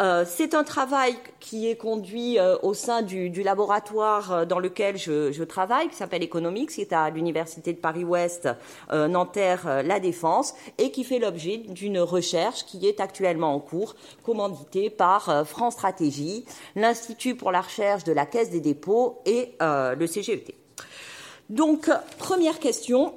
Euh, 0.03 0.25
c'est 0.27 0.55
un 0.55 0.65
travail 0.65 1.15
qui 1.39 1.69
est 1.69 1.77
conduit 1.77 2.37
euh, 2.37 2.57
au 2.63 2.75
sein 2.75 3.03
du, 3.03 3.31
laboratoire 3.31 4.33
euh, 4.33 4.45
dans 4.45 4.59
lequel 4.59 4.97
je, 4.97 5.45
travaille, 5.45 5.89
qui 5.89 5.95
s'appelle 5.95 6.25
Economics, 6.25 6.71
qui 6.71 6.81
est 6.81 6.93
à 6.93 7.09
l'Université 7.11 7.73
de 7.73 7.79
Paris-Ouest, 7.79 8.49
Nanterre, 8.93 9.83
La 9.85 10.01
Défense, 10.01 10.55
et 10.79 10.91
qui 10.91 11.05
fait 11.05 11.19
l'objet 11.19 11.59
d'une 11.59 12.01
recherche 12.01 12.65
qui 12.65 12.87
est 12.87 13.01
actuellement 13.01 13.55
en 13.55 13.61
cours, 13.61 13.95
commanditée 14.25 14.91
par 14.91 15.47
France 15.47 15.75
Stratégie, 15.75 16.45
l'Institut 16.75 17.35
pour 17.35 17.53
la 17.53 17.61
recherche 17.61 18.05
de 18.05 18.13
la 18.13 18.27
Caisse 18.27 18.51
des 18.51 18.61
dépôts 18.61 19.21
et 19.27 19.55
le 19.61 20.07
CGET. 20.07 20.55
Donc, 21.51 21.91
première 22.19 22.59
question, 22.59 23.15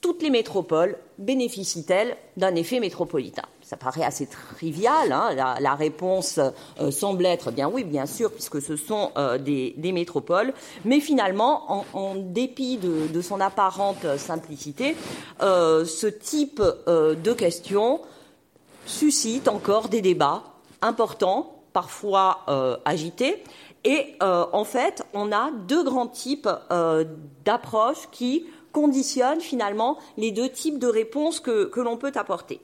toutes 0.00 0.22
les 0.22 0.30
métropoles 0.30 0.98
bénéficient-elles 1.18 2.16
d'un 2.36 2.54
effet 2.54 2.80
métropolitain? 2.80 3.42
Ça 3.62 3.76
paraît 3.76 4.04
assez 4.04 4.26
trivial. 4.26 5.10
Hein. 5.10 5.34
la, 5.34 5.74
réponse 5.74 6.38
euh, 6.38 6.90
semble 6.90 7.26
être 7.26 7.50
bien 7.50 7.68
oui, 7.68 7.82
bien 7.82 8.06
sûr, 8.06 8.30
puisque 8.30 8.62
ce 8.62 8.76
sont 8.76 9.10
euh, 9.16 9.38
des, 9.38 9.92
métropoles. 9.92 10.52
Mais 10.84 11.00
finalement, 11.00 11.84
en, 11.92 12.14
dépit 12.14 12.76
de, 12.76 13.20
son 13.20 13.40
apparente 13.40 14.16
simplicité, 14.18 14.96
euh, 15.42 15.84
ce 15.84 16.06
type 16.06 16.62
de 16.86 17.32
questions 17.32 18.00
suscite 18.84 19.48
encore 19.48 19.88
des 19.88 20.00
débats 20.00 20.44
importants, 20.82 21.62
parfois 21.72 22.44
agités. 22.84 23.42
Et 23.82 24.14
en 24.20 24.64
fait, 24.64 25.02
on 25.12 25.32
a 25.32 25.50
deux 25.66 25.82
grands 25.82 26.06
types 26.06 26.48
d'approches 27.44 28.08
qui 28.12 28.46
conditionne 28.76 29.40
finalement 29.40 29.96
les 30.18 30.32
deux 30.32 30.50
types 30.50 30.78
de 30.78 30.86
réponses 30.86 31.40
que, 31.40 31.80
l'on 31.80 31.96
peut 31.96 32.12
apporter. 32.14 32.60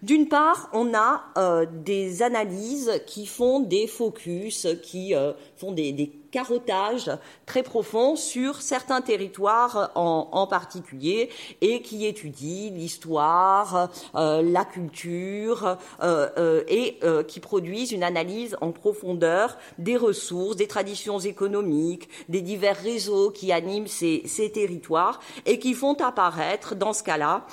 D'une 0.00 0.28
part, 0.28 0.70
on 0.72 0.94
a 0.94 1.24
euh, 1.36 1.66
des 1.84 2.22
analyses 2.22 3.02
qui 3.04 3.26
font 3.26 3.58
des 3.58 3.88
focus, 3.88 4.68
qui 4.80 5.12
euh, 5.16 5.32
font 5.56 5.72
des, 5.72 5.90
des 5.90 6.06
carottage 6.36 7.10
très 7.46 7.62
profond 7.62 8.14
sur 8.14 8.60
certains 8.60 9.00
territoires 9.00 9.90
en, 9.94 10.46
particulier 10.46 11.30
et 11.62 11.80
qui 11.80 12.04
étudie 12.04 12.68
l'histoire, 12.68 13.90
euh, 14.14 14.42
la 14.42 14.66
culture 14.66 15.78
euh, 16.02 16.28
euh, 16.36 16.62
et 16.68 17.00
qui 17.26 17.40
produisent 17.40 17.92
une 17.92 18.02
analyse 18.02 18.54
en 18.60 18.70
profondeur 18.70 19.56
des 19.78 19.96
ressources, 19.96 20.56
des 20.56 20.66
traditions 20.66 21.18
économiques, 21.18 22.06
des 22.28 22.42
divers 22.42 22.76
réseaux 22.76 23.30
qui 23.30 23.50
animent 23.50 23.86
ces, 23.86 24.22
ces 24.26 24.52
territoires 24.52 25.20
et 25.46 25.58
qui 25.58 25.72
font 25.72 25.94
apparaître 25.94 26.74
dans 26.74 26.92
ce 26.92 27.02
cas-là 27.02 27.46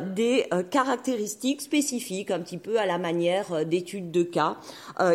des 0.00 0.48
caractéristiques 0.70 1.60
spécifiques 1.60 2.30
un 2.30 2.40
petit 2.40 2.58
peu 2.58 2.78
à 2.78 2.86
la 2.86 2.96
manière 2.96 3.66
d'études 3.66 4.10
de 4.10 4.22
cas 4.22 4.56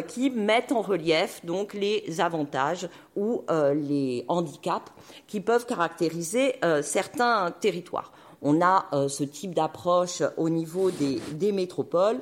qui 0.07 0.29
mettent 0.29 0.71
en 0.71 0.81
relief 0.81 1.43
donc 1.43 1.73
les 1.73 2.21
avantages 2.21 2.89
ou 3.17 3.43
euh, 3.49 3.73
les 3.73 4.23
handicaps 4.29 4.91
qui 5.27 5.41
peuvent 5.41 5.65
caractériser 5.65 6.55
euh, 6.63 6.81
certains 6.81 7.51
territoires. 7.51 8.13
On 8.41 8.61
a 8.61 8.85
euh, 8.93 9.09
ce 9.09 9.23
type 9.23 9.55
d'approche 9.55 10.21
au 10.37 10.49
niveau 10.49 10.91
des, 10.91 11.51
métropoles. 11.51 12.19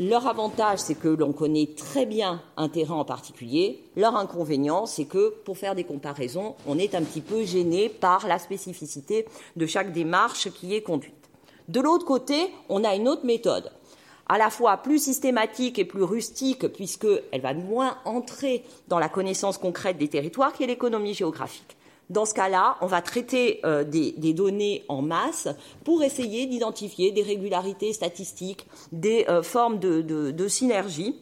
Leur 0.00 0.26
avantage, 0.26 0.78
c'est 0.78 0.94
que 0.94 1.08
l'on 1.08 1.32
connaît 1.32 1.68
très 1.76 2.06
bien 2.06 2.40
un 2.56 2.68
terrain 2.68 2.94
en 2.94 3.04
particulier. 3.04 3.84
Leur 3.96 4.16
inconvénient, 4.16 4.86
c'est 4.86 5.04
que 5.04 5.34
pour 5.44 5.58
faire 5.58 5.74
des 5.74 5.84
comparaisons, 5.84 6.54
on 6.66 6.78
est 6.78 6.94
un 6.94 7.02
petit 7.02 7.20
peu 7.20 7.44
gêné 7.44 7.88
par 7.88 8.26
la 8.26 8.38
spécificité 8.38 9.26
de 9.56 9.66
chaque 9.66 9.92
démarche 9.92 10.50
qui 10.50 10.74
est 10.74 10.82
conduite. 10.82 11.14
De 11.68 11.80
l'autre 11.80 12.06
côté, 12.06 12.50
on 12.70 12.84
a 12.84 12.94
une 12.94 13.08
autre 13.08 13.26
méthode 13.26 13.70
à 14.28 14.38
la 14.38 14.50
fois 14.50 14.78
plus 14.78 15.02
systématique 15.02 15.78
et 15.78 15.84
plus 15.84 16.02
rustique, 16.02 16.68
puisqu'elle 16.68 17.40
va 17.40 17.54
moins 17.54 17.98
entrer 18.04 18.64
dans 18.88 18.98
la 18.98 19.08
connaissance 19.08 19.58
concrète 19.58 19.98
des 19.98 20.08
territoires, 20.08 20.52
qui 20.52 20.64
est 20.64 20.66
l'économie 20.66 21.14
géographique. 21.14 21.76
Dans 22.10 22.24
ce 22.24 22.32
cas-là, 22.34 22.76
on 22.80 22.86
va 22.86 23.02
traiter 23.02 23.60
euh, 23.64 23.84
des, 23.84 24.12
données 24.32 24.84
en 24.88 25.02
masse 25.02 25.48
pour 25.84 26.02
essayer 26.02 26.46
d'identifier 26.46 27.10
des 27.10 27.22
régularités 27.22 27.92
statistiques, 27.92 28.66
des 28.92 29.26
euh, 29.28 29.42
formes 29.42 29.78
de 29.78 30.48
synergie 30.48 31.16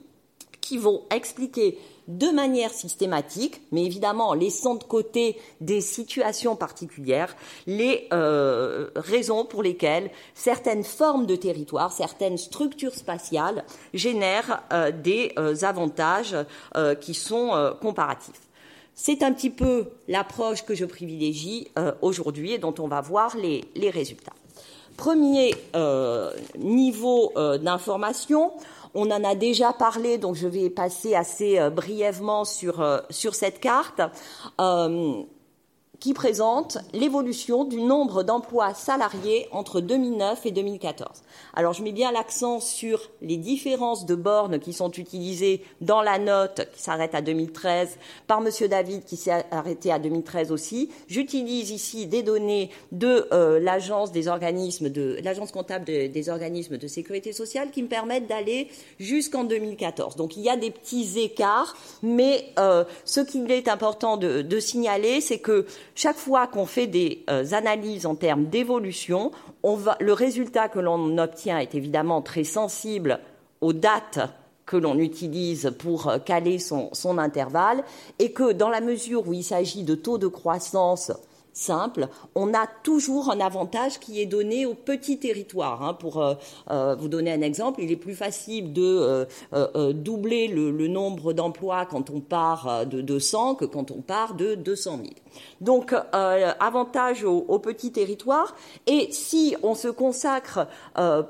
qui 0.60 0.78
vont 0.78 1.02
expliquer 1.10 1.78
de 2.08 2.28
manière 2.28 2.72
systématique, 2.72 3.60
mais 3.72 3.84
évidemment 3.84 4.28
en 4.28 4.34
laissant 4.34 4.76
de 4.76 4.84
côté 4.84 5.38
des 5.60 5.80
situations 5.80 6.56
particulières, 6.56 7.36
les 7.66 8.06
euh, 8.12 8.88
raisons 8.94 9.44
pour 9.44 9.62
lesquelles 9.62 10.10
certaines 10.34 10.84
formes 10.84 11.26
de 11.26 11.36
territoire, 11.36 11.92
certaines 11.92 12.38
structures 12.38 12.94
spatiales 12.94 13.64
génèrent 13.92 14.62
euh, 14.72 14.92
des 14.92 15.32
euh, 15.38 15.56
avantages 15.62 16.36
qui 17.00 17.14
sont 17.14 17.74
comparatifs. 17.80 18.40
C'est 18.94 19.22
un 19.22 19.32
petit 19.32 19.50
peu 19.50 19.88
l'approche 20.08 20.64
que 20.64 20.74
je 20.74 20.84
privilégie 20.84 21.68
aujourd'hui 22.02 22.52
et 22.52 22.58
dont 22.58 22.74
on 22.78 22.88
va 22.88 23.00
voir 23.00 23.36
les 23.36 23.90
résultats. 23.90 24.32
Premier 24.96 25.54
niveau 26.58 27.32
d'information, 27.36 28.52
on 28.96 29.10
en 29.10 29.22
a 29.22 29.34
déjà 29.34 29.72
parlé, 29.72 30.16
donc 30.16 30.34
je 30.34 30.48
vais 30.48 30.70
passer 30.70 31.14
assez 31.14 31.58
euh, 31.58 31.70
brièvement 31.70 32.44
sur, 32.44 32.80
euh, 32.80 32.98
sur 33.10 33.34
cette 33.34 33.60
carte. 33.60 34.00
Euh, 34.60 35.22
qui 36.00 36.14
présente 36.14 36.78
l'évolution 36.92 37.64
du 37.64 37.80
nombre 37.80 38.22
d'emplois 38.22 38.74
salariés 38.74 39.48
entre 39.52 39.80
2009 39.80 40.46
et 40.46 40.50
2014. 40.50 41.22
Alors 41.54 41.72
je 41.72 41.82
mets 41.82 41.92
bien 41.92 42.12
l'accent 42.12 42.60
sur 42.60 43.00
les 43.22 43.36
différences 43.36 44.06
de 44.06 44.14
bornes 44.14 44.58
qui 44.58 44.72
sont 44.72 44.90
utilisées 44.90 45.62
dans 45.80 46.02
la 46.02 46.18
note 46.18 46.68
qui 46.74 46.82
s'arrête 46.82 47.14
à 47.14 47.22
2013 47.22 47.96
par 48.26 48.40
Monsieur 48.40 48.68
David 48.68 49.04
qui 49.04 49.16
s'est 49.16 49.44
arrêté 49.50 49.90
à 49.90 49.98
2013 49.98 50.52
aussi. 50.52 50.90
J'utilise 51.08 51.70
ici 51.70 52.06
des 52.06 52.22
données 52.22 52.70
de 52.92 53.28
euh, 53.32 53.58
l'agence 53.60 54.12
des 54.12 54.28
organismes 54.28 54.90
de 54.90 55.18
l'agence 55.22 55.52
comptable 55.52 55.84
des 55.84 56.28
organismes 56.28 56.78
de 56.78 56.86
sécurité 56.86 57.32
sociale 57.32 57.70
qui 57.70 57.82
me 57.82 57.88
permettent 57.88 58.26
d'aller 58.26 58.68
jusqu'en 58.98 59.44
2014. 59.44 60.16
Donc 60.16 60.36
il 60.36 60.42
y 60.42 60.50
a 60.50 60.56
des 60.56 60.70
petits 60.70 61.18
écarts, 61.18 61.76
mais 62.02 62.44
euh, 62.58 62.84
ce 63.04 63.20
qu'il 63.20 63.50
est 63.50 63.68
important 63.68 64.16
de, 64.16 64.42
de 64.42 64.60
signaler, 64.60 65.20
c'est 65.20 65.38
que 65.38 65.66
chaque 65.96 66.18
fois 66.18 66.46
qu'on 66.46 66.66
fait 66.66 66.86
des 66.86 67.24
euh, 67.30 67.52
analyses 67.52 68.04
en 68.04 68.14
termes 68.14 68.44
d'évolution, 68.44 69.32
le 69.64 70.12
résultat 70.12 70.68
que 70.68 70.78
l'on 70.78 71.16
obtient 71.16 71.58
est 71.58 71.74
évidemment 71.74 72.20
très 72.20 72.44
sensible 72.44 73.18
aux 73.62 73.72
dates 73.72 74.20
que 74.66 74.76
l'on 74.76 74.98
utilise 74.98 75.72
pour 75.78 76.08
euh, 76.08 76.18
caler 76.18 76.58
son, 76.58 76.90
son, 76.92 77.16
intervalle 77.16 77.82
et 78.18 78.32
que 78.32 78.52
dans 78.52 78.68
la 78.68 78.82
mesure 78.82 79.26
où 79.26 79.32
il 79.32 79.42
s'agit 79.42 79.84
de 79.84 79.94
taux 79.94 80.18
de 80.18 80.26
croissance 80.26 81.12
simple, 81.56 82.08
on 82.34 82.52
a 82.52 82.66
toujours 82.66 83.30
un 83.30 83.40
avantage 83.40 83.98
qui 83.98 84.20
est 84.20 84.26
donné 84.26 84.66
au 84.66 84.74
petit 84.74 85.18
territoire. 85.18 85.82
Hein. 85.82 85.94
Pour 85.94 86.22
euh, 86.22 86.34
euh, 86.70 86.94
vous 86.98 87.08
donner 87.08 87.32
un 87.32 87.40
exemple, 87.40 87.80
il 87.82 87.90
est 87.90 87.96
plus 87.96 88.14
facile 88.14 88.72
de 88.74 89.26
euh, 89.54 89.92
doubler 89.92 90.48
le, 90.48 90.86
nombre 90.86 91.32
d'emplois 91.32 91.86
quand 91.86 92.10
on 92.10 92.20
part 92.20 92.86
de 92.86 93.00
200 93.00 93.56
que 93.56 93.64
quand 93.64 93.90
on 93.90 94.02
part 94.02 94.34
de 94.34 94.54
200 94.54 94.98
000. 94.98 95.10
Donc, 95.60 95.92
avantage 96.12 97.24
au, 97.24 97.58
petit 97.58 97.90
territoire. 97.90 98.54
Et 98.86 99.08
si 99.10 99.56
on 99.62 99.74
se 99.74 99.88
consacre 99.88 100.68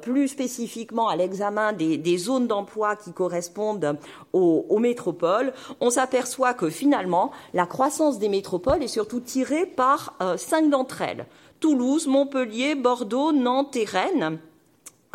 plus 0.03 0.29
spécifiquement 0.29 1.09
à 1.09 1.16
l'examen 1.16 1.72
des, 1.72 2.18
zones 2.18 2.47
d'emploi 2.47 2.97
qui 2.97 3.12
correspondent 3.12 3.97
aux 4.33 4.79
métropoles, 4.79 5.55
on 5.81 5.91
s'aperçoit 5.91 6.55
que 6.55 6.68
finalement, 6.68 7.31
la 7.55 7.66
croissance 7.66 8.18
des 8.18 8.29
métropoles 8.29 8.83
est 8.83 8.89
surtout 8.89 9.20
tirée 9.20 9.66
par 9.66 10.15
cinq 10.36 10.70
d'entre 10.70 11.02
elles 11.02 11.26
Toulouse, 11.60 12.06
Montpellier, 12.06 12.74
Bordeaux, 12.74 13.32
Nantes 13.32 13.76
et 13.76 13.84
Rennes. 13.84 14.38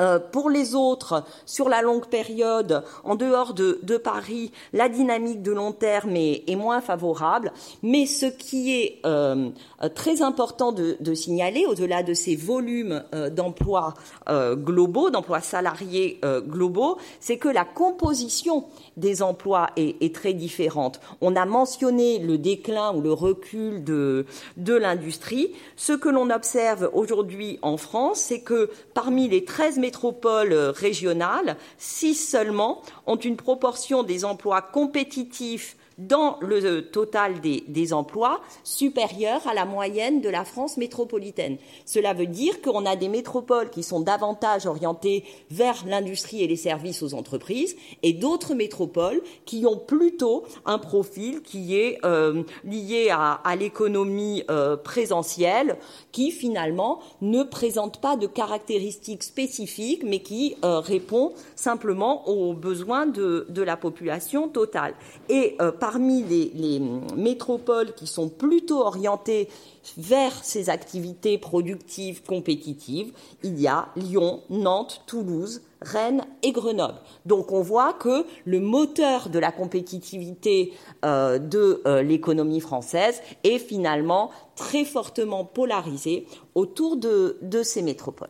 Euh, 0.01 0.19
pour 0.19 0.49
les 0.49 0.73
autres, 0.73 1.23
sur 1.45 1.69
la 1.69 1.81
longue 1.83 2.07
période, 2.07 2.83
en 3.03 3.15
dehors 3.15 3.53
de, 3.53 3.97
Paris, 3.97 4.51
la 4.73 4.89
dynamique 4.89 5.43
de 5.43 5.51
long 5.51 5.73
terme 5.73 6.15
est, 6.15 6.55
moins 6.55 6.81
favorable. 6.81 7.51
Mais 7.83 8.05
ce 8.05 8.25
qui 8.25 8.73
est 8.73 8.99
euh, 9.05 9.49
très 9.95 10.21
important 10.21 10.71
de, 10.71 11.13
signaler, 11.13 11.65
au-delà 11.67 12.03
de 12.03 12.13
ces 12.13 12.35
volumes 12.35 13.03
euh, 13.13 13.29
d'emplois 13.29 13.93
globaux, 14.29 15.09
d'emplois 15.09 15.41
salariés 15.41 16.19
globaux, 16.47 16.97
c'est 17.19 17.37
que 17.37 17.49
la 17.49 17.65
composition 17.65 18.65
des 18.97 19.21
emplois 19.21 19.67
est, 19.75 20.15
très 20.15 20.33
différente. 20.33 20.99
On 21.21 21.35
a 21.35 21.45
mentionné 21.45 22.19
le 22.19 22.37
déclin 22.37 22.93
ou 22.93 23.01
le 23.01 23.13
recul 23.13 23.83
de, 23.83 24.25
de 24.57 24.73
l'industrie. 24.73 25.51
Ce 25.75 25.93
que 25.93 26.09
l'on 26.09 26.29
observe 26.29 26.89
aujourd'hui 26.93 27.59
en 27.61 27.77
France, 27.77 28.19
c'est 28.19 28.41
que 28.41 28.69
parmi 28.93 29.27
les 29.27 29.43
13 29.45 29.79
métropoles 29.91 30.53
régionales, 30.53 31.57
six 31.77 32.15
seulement 32.15 32.81
ont 33.07 33.17
une 33.17 33.35
proportion 33.35 34.03
des 34.03 34.23
emplois 34.23 34.61
compétitifs 34.61 35.75
dans 36.07 36.37
le 36.41 36.81
total 36.81 37.41
des, 37.41 37.93
emplois 37.93 38.41
supérieur 38.63 39.45
à 39.47 39.53
la 39.53 39.65
moyenne 39.65 40.21
de 40.21 40.29
la 40.29 40.45
France 40.45 40.77
métropolitaine. 40.77 41.57
Cela 41.85 42.13
veut 42.13 42.27
dire 42.27 42.61
qu'on 42.61 42.85
a 42.85 42.95
des 42.95 43.09
métropoles 43.09 43.69
qui 43.69 43.83
sont 43.83 43.99
davantage 43.99 44.65
orientées 44.65 45.25
vers 45.49 45.83
l'industrie 45.85 46.43
et 46.43 46.47
les 46.47 46.55
services 46.55 47.03
aux 47.03 47.13
entreprises 47.13 47.75
et 48.03 48.13
d'autres 48.13 48.53
métropoles 48.53 49.21
qui 49.45 49.65
ont 49.65 49.77
plutôt 49.77 50.43
un 50.65 50.77
profil 50.77 51.41
qui 51.41 51.75
est 51.75 51.97
euh, 52.05 52.43
lié 52.63 53.09
à, 53.11 53.55
l'économie 53.55 54.43
euh, 54.49 54.77
présentielle 54.77 55.77
qui 56.11 56.31
finalement 56.31 56.99
ne 57.21 57.43
présente 57.43 57.99
pas 57.99 58.15
de 58.15 58.27
caractéristiques 58.27 59.23
spécifiques 59.23 60.03
mais 60.05 60.19
qui 60.19 60.55
euh, 60.63 60.79
répond 60.79 61.33
simplement 61.55 62.29
aux 62.29 62.53
besoins 62.53 63.05
de, 63.05 63.45
la 63.61 63.77
population 63.77 64.47
totale. 64.47 64.95
Et 65.29 65.55
parmi 65.91 66.23
les, 66.23 66.79
métropoles 67.17 67.93
qui 67.93 68.07
sont 68.07 68.29
plutôt 68.29 68.79
orientées 68.79 69.49
vers 69.97 70.31
ces 70.43 70.69
activités 70.69 71.37
productives 71.37 72.23
compétitives, 72.23 73.11
il 73.43 73.59
y 73.59 73.67
a 73.67 73.89
Lyon, 73.97 74.41
Nantes, 74.49 75.01
Toulouse, 75.05 75.61
Rennes 75.81 76.23
et 76.43 76.53
Grenoble. 76.53 76.99
Donc 77.25 77.51
on 77.51 77.61
voit 77.61 77.91
que 77.91 78.25
le 78.45 78.61
moteur 78.61 79.27
de 79.27 79.39
la 79.39 79.51
compétitivité 79.51 80.73
euh, 81.03 81.39
de 81.39 81.81
euh, 81.85 82.01
l'économie 82.03 82.61
française 82.61 83.21
est 83.43 83.59
finalement 83.59 84.31
très 84.55 84.85
fortement 84.85 85.43
polarisé 85.43 86.25
autour 86.55 86.95
de 86.95 87.63
ces 87.63 87.81
métropoles. 87.81 88.29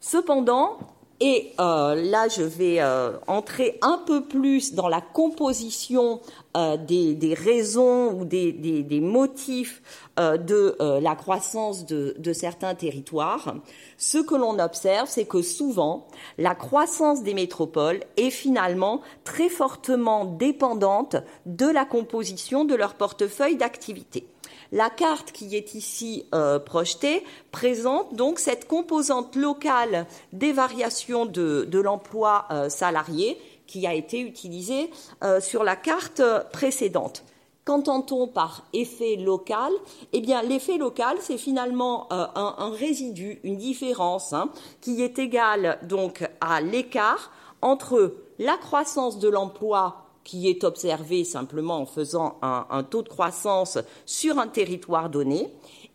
Cependant, 0.00 0.78
et 1.20 1.52
euh, 1.60 1.94
là, 1.94 2.28
je 2.28 2.42
vais 2.42 2.80
euh, 2.80 3.12
entrer 3.28 3.78
un 3.82 4.02
peu 4.04 4.24
plus 4.24 4.74
dans 4.74 4.88
la 4.88 5.00
composition 5.00 6.20
euh, 6.56 6.76
des, 6.76 7.34
raisons 7.34 8.12
ou 8.12 8.24
des, 8.24 9.00
motifs 9.00 9.82
de 10.16 10.76
la 11.00 11.14
croissance 11.14 11.86
de, 11.86 12.32
certains 12.32 12.74
territoires. 12.74 13.54
Ce 13.96 14.18
que 14.18 14.34
l'on 14.34 14.58
observe, 14.58 15.08
c'est 15.08 15.24
que 15.24 15.42
souvent, 15.42 16.06
la 16.38 16.54
croissance 16.54 17.22
des 17.22 17.34
métropoles 17.34 18.00
est 18.16 18.30
finalement 18.30 19.00
très 19.22 19.48
fortement 19.48 20.24
dépendante 20.24 21.16
de 21.46 21.66
la 21.66 21.84
composition 21.84 22.64
de 22.64 22.74
leur 22.74 22.94
portefeuille 22.94 23.56
d'activité. 23.56 24.26
La 24.74 24.90
carte 24.90 25.30
qui 25.30 25.54
est 25.54 25.76
ici 25.76 26.26
euh, 26.34 26.58
projetée 26.58 27.22
présente 27.52 28.16
donc 28.16 28.40
cette 28.40 28.66
composante 28.66 29.36
locale 29.36 30.04
des 30.32 30.52
variations 30.52 31.26
de, 31.26 31.78
l'emploi 31.78 32.46
euh, 32.50 32.68
salarié 32.68 33.40
qui 33.68 33.86
a 33.86 33.94
été 33.94 34.18
utilisée 34.18 34.90
euh, 35.22 35.40
sur 35.40 35.62
la 35.62 35.76
carte 35.76 36.22
précédente. 36.52 37.22
Qu'entend-on 37.64 38.26
par 38.26 38.64
effet 38.72 39.14
local? 39.14 39.70
Eh 40.12 40.20
bien, 40.20 40.42
l'effet 40.42 40.76
local, 40.76 41.18
c'est 41.20 41.38
finalement 41.38 42.08
un, 42.10 42.70
résidu, 42.70 43.38
une 43.44 43.56
différence, 43.56 44.32
hein, 44.32 44.50
qui 44.80 45.02
est 45.02 45.20
égale 45.20 45.78
donc 45.82 46.28
à 46.40 46.60
l'écart 46.60 47.30
entre 47.62 48.16
la 48.40 48.56
croissance 48.56 49.20
de 49.20 49.28
l'emploi 49.28 50.03
qui 50.24 50.48
est 50.48 50.64
observé 50.64 51.22
simplement 51.24 51.78
en 51.78 51.86
faisant 51.86 52.38
un, 52.42 52.82
taux 52.82 53.02
de 53.02 53.08
croissance 53.08 53.78
sur 54.06 54.38
un 54.38 54.48
territoire 54.48 55.10
donné 55.10 55.48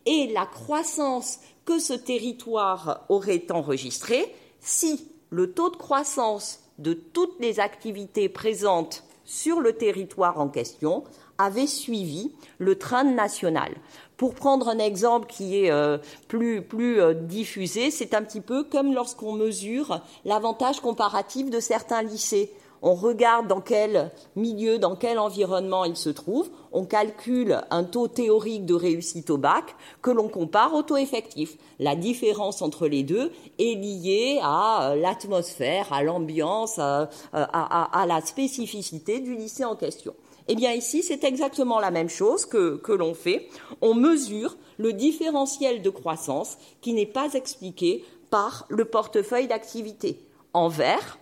et 0.05 0.27
la 0.33 0.45
croissance 0.45 1.39
que 1.65 1.79
ce 1.79 1.93
territoire 1.93 3.05
aurait 3.09 3.45
enregistré 3.51 4.33
si 4.59 5.07
le 5.29 5.51
taux 5.51 5.69
de 5.69 5.75
croissance 5.75 6.59
de 6.77 6.93
toutes 6.93 7.39
les 7.39 7.59
activités 7.59 8.29
présentes 8.29 9.03
sur 9.25 9.59
le 9.59 9.73
territoire 9.73 10.39
en 10.39 10.47
question 10.47 11.03
avait 11.37 11.67
suivi 11.67 12.31
le 12.57 12.77
train 12.77 13.03
national. 13.03 13.73
Pour 14.17 14.35
prendre 14.35 14.67
un 14.67 14.79
exemple 14.79 15.27
qui 15.27 15.63
est 15.63 15.71
euh, 15.71 15.97
plus, 16.27 16.61
plus 16.61 16.99
euh, 16.99 17.13
diffusé, 17.13 17.91
c'est 17.91 18.13
un 18.13 18.21
petit 18.21 18.41
peu 18.41 18.63
comme 18.63 18.93
lorsqu'on 18.93 19.33
mesure 19.33 20.01
l'avantage 20.25 20.81
comparatif 20.81 21.49
de 21.49 21.59
certains 21.59 22.01
lycées 22.01 22.51
on 22.81 22.95
regarde 22.95 23.47
dans 23.47 23.61
quel 23.61 24.11
milieu, 24.35 24.79
dans 24.79 24.95
quel 24.95 25.19
environnement 25.19 25.85
il 25.85 25.95
se 25.95 26.09
trouve, 26.09 26.49
on 26.71 26.85
calcule 26.85 27.61
un 27.71 27.83
taux 27.83 28.07
théorique 28.07 28.65
de 28.65 28.73
réussite 28.73 29.29
au 29.29 29.37
bac 29.37 29.75
que 30.01 30.11
l'on 30.11 30.27
compare 30.27 30.73
au 30.73 30.83
taux 30.83 30.97
effectif. 30.97 31.57
La 31.79 31.95
différence 31.95 32.61
entre 32.61 32.87
les 32.87 33.03
deux 33.03 33.31
est 33.57 33.75
liée 33.75 34.39
à 34.41 34.91
euh, 34.91 34.95
l'atmosphère, 34.95 35.91
à 35.91 36.03
l'ambiance, 36.03 36.77
euh, 36.79 37.05
à, 37.33 38.05
la 38.07 38.21
spécificité 38.21 39.19
du 39.19 39.35
lycée 39.35 39.65
en 39.65 39.75
question. 39.75 40.13
Eh 40.47 40.55
bien 40.55 40.73
ici, 40.73 41.03
c'est 41.03 41.23
exactement 41.23 41.79
la 41.79 41.91
même 41.91 42.09
chose 42.09 42.45
que, 42.45 42.77
que 42.77 42.91
l'on 42.91 43.13
fait. 43.13 43.49
On 43.81 43.93
mesure 43.93 44.57
le 44.77 44.93
différentiel 44.93 45.81
de 45.81 45.89
croissance 45.89 46.57
qui 46.81 46.93
n'est 46.93 47.05
pas 47.05 47.33
expliqué 47.33 48.03
par 48.29 48.65
le 48.69 48.85
portefeuille 48.85 49.47
d'activité. 49.47 50.19
En 50.53 50.67
vert, 50.67 51.19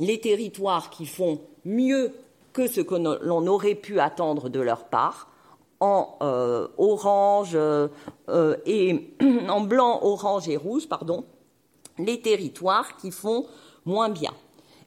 les 0.00 0.20
territoires 0.20 0.90
qui 0.90 1.06
font 1.06 1.40
mieux 1.64 2.12
que 2.52 2.68
ce 2.68 2.80
que 2.80 2.94
l'on 2.94 3.46
aurait 3.46 3.74
pu 3.74 4.00
attendre 4.00 4.48
de 4.48 4.60
leur 4.60 4.84
part, 4.84 5.28
en 5.80 6.16
euh, 6.22 6.68
orange 6.78 7.52
euh, 7.54 7.88
euh, 8.28 8.56
et 8.64 9.14
en 9.48 9.60
blanc, 9.60 10.00
orange 10.02 10.48
et 10.48 10.56
rouge, 10.56 10.88
pardon, 10.88 11.24
les 11.98 12.20
territoires 12.20 12.96
qui 12.96 13.10
font 13.10 13.46
moins 13.84 14.08
bien. 14.08 14.32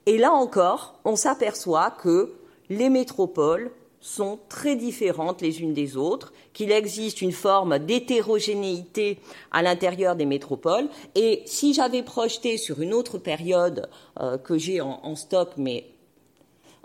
Et 0.06 0.18
là 0.18 0.32
encore, 0.32 0.96
on 1.06 1.16
s'aperçoit 1.16 1.92
que 1.92 2.34
les 2.70 2.90
métropoles 2.90 3.72
sont 4.08 4.40
très 4.48 4.78
différentes 4.78 5.42
les 5.42 5.62
unes 5.62 5.74
des 5.74 5.98
autres, 5.98 6.32
qu'il 6.54 6.72
existe 6.72 7.22
une 7.22 7.34
forme 7.34 7.78
d'hétérogénéité 7.78 9.20
à 9.52 9.62
l'intérieur 9.62 10.16
des 10.16 10.26
métropoles. 10.26 10.88
Et 11.16 11.44
si 11.46 11.74
j'avais 11.74 12.04
projeté 12.04 12.56
sur 12.56 12.82
une 12.82 12.94
autre 12.94 13.18
période 13.18 13.90
euh, 14.22 14.38
que 14.38 14.58
j'ai 14.58 14.80
en, 14.80 15.16
stock, 15.16 15.50
mais 15.58 15.88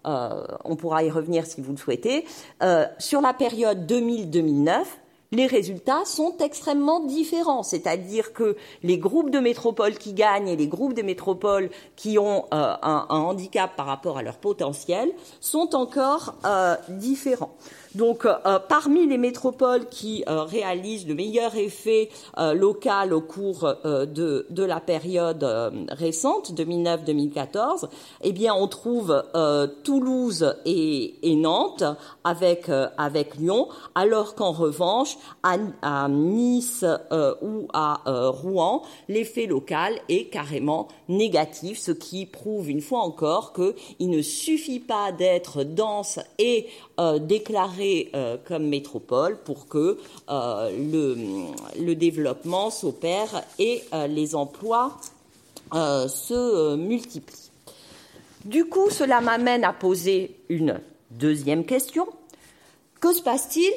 euh, 0.04 0.44
on 0.64 0.74
pourra 0.74 1.04
y 1.04 1.10
revenir 1.10 1.46
si 1.46 1.60
vous 1.60 1.70
le 1.70 1.78
souhaitez, 1.78 2.24
euh, 2.62 2.86
sur 2.98 3.20
la 3.20 3.32
période 3.32 3.90
2000-2009, 3.90 4.82
les 5.32 5.46
résultats 5.46 6.04
sont 6.04 6.36
extrêmement 6.38 7.00
différents. 7.00 7.62
C'est-à-dire 7.62 8.32
que 8.32 8.56
les 8.82 8.98
groupes 8.98 9.30
de 9.30 9.38
métropoles 9.38 9.94
qui 9.94 10.12
gagnent 10.12 10.48
et 10.48 10.56
les 10.56 10.68
groupes 10.68 10.94
de 10.94 11.02
métropoles 11.02 11.70
qui 11.96 12.18
ont 12.18 12.44
euh, 12.52 12.74
un, 12.82 13.06
handicap 13.08 13.74
par 13.76 13.86
rapport 13.86 14.18
à 14.18 14.22
leur 14.22 14.36
potentiel 14.36 15.10
sont 15.40 15.74
encore 15.74 16.34
euh, 16.44 16.76
différents. 16.88 17.56
Donc, 17.94 18.24
euh, 18.24 18.58
parmi 18.68 19.06
les 19.06 19.18
métropoles 19.18 19.86
qui 19.86 20.24
euh, 20.28 20.44
réalisent 20.44 21.06
le 21.06 21.14
meilleur 21.14 21.54
effet 21.56 22.08
euh, 22.38 22.54
local 22.54 23.12
au 23.12 23.20
cours 23.20 23.74
de, 23.84 24.46
de, 24.48 24.64
la 24.64 24.80
période 24.80 25.44
récente, 25.90 26.52
2009-2014, 26.52 27.88
eh 28.22 28.32
bien, 28.32 28.54
on 28.54 28.68
trouve 28.68 29.22
Toulouse 29.82 30.54
et, 30.64 31.14
et, 31.22 31.36
Nantes 31.36 31.84
avec, 32.24 32.70
avec 32.96 33.36
Lyon, 33.36 33.68
alors 33.94 34.34
qu'en 34.34 34.52
revanche, 34.52 35.16
à, 35.42 35.56
à 35.82 36.08
Nice 36.08 36.84
ou 37.42 37.66
à 37.72 38.00
Rouen, 38.06 38.82
l'effet 39.08 39.46
local 39.46 39.94
est 40.08 40.26
carrément 40.26 40.88
négatif, 41.08 41.78
ce 41.78 41.92
qui 41.92 42.26
prouve 42.26 42.70
une 42.70 42.80
fois 42.80 43.00
encore 43.00 43.52
qu'il 43.52 44.10
ne 44.10 44.22
suffit 44.22 44.80
pas 44.80 45.10
d'être 45.12 45.64
dense 45.64 46.20
et 46.38 46.68
déclaré 47.20 47.81
euh, 48.14 48.36
comme 48.46 48.68
métropole 48.68 49.38
pour 49.44 49.66
que 49.66 49.98
euh, 50.30 50.70
le, 51.78 51.94
développement 51.94 52.70
s'opère 52.70 53.42
et 53.58 53.82
euh, 53.92 54.06
les 54.06 54.34
emplois 54.34 54.96
se 55.72 56.76
multiplient. 56.76 57.50
Du 58.44 58.66
coup, 58.66 58.90
cela 58.90 59.20
m'amène 59.20 59.64
à 59.64 59.72
poser 59.72 60.36
une 60.48 60.80
deuxième 61.10 61.64
question. 61.64 62.06
Que 63.00 63.12
se 63.14 63.22
passe-t-il 63.22 63.72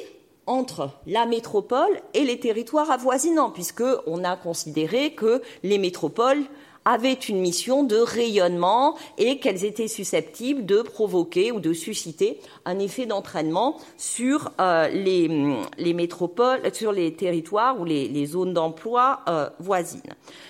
entre 0.46 0.90
la 1.06 1.24
métropole 1.24 2.00
et 2.12 2.24
les 2.24 2.38
territoires 2.38 2.90
avoisinants, 2.90 3.50
puisqu'on 3.50 4.24
a 4.24 4.36
considéré 4.36 5.14
que 5.14 5.40
les 5.62 5.78
métropoles 5.78 6.44
avaient 6.86 7.12
une 7.12 7.40
mission 7.40 7.82
de 7.82 7.96
rayonnement 7.96 8.96
et 9.18 9.38
qu'elles 9.38 9.64
étaient 9.64 9.88
susceptibles 9.88 10.64
de 10.64 10.80
provoquer 10.80 11.50
ou 11.50 11.60
de 11.60 11.72
susciter 11.72 12.40
un 12.64 12.78
effet 12.78 13.06
d'entraînement 13.06 13.76
sur 13.98 14.52
euh, 14.60 14.88
les, 14.88 15.92
métropoles, 15.92 16.60
sur 16.72 16.92
les 16.92 17.12
territoires 17.12 17.78
ou 17.78 17.84
les, 17.84 18.26
zones 18.26 18.54
d'emploi 18.54 19.20
euh, 19.28 19.50
voisines. 19.58 20.00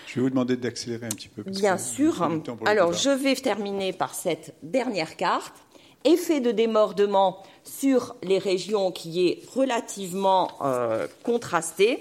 Je 0.07 0.17
vais 0.17 0.21
vous 0.21 0.31
demander 0.31 0.57
d'accélérer 0.57 1.07
un 1.07 1.11
petit 1.11 1.29
peu. 1.29 1.43
Bien 1.43 1.79
sûr. 1.79 2.29
Alors, 2.67 2.93
je 2.93 3.11
vais 3.11 3.35
terminer 3.35 3.93
par 3.93 4.15
cette 4.15 4.55
dernière 4.63 5.17
carte. 5.17 5.55
Effet 6.05 6.41
de 6.41 6.53
démordement 6.53 7.43
sur 7.65 8.15
les 8.23 8.39
régions 8.39 8.93
qui 8.93 9.27
est 9.27 9.43
relativement 9.55 10.49
euh, 10.63 11.07
contrasté. 11.25 11.99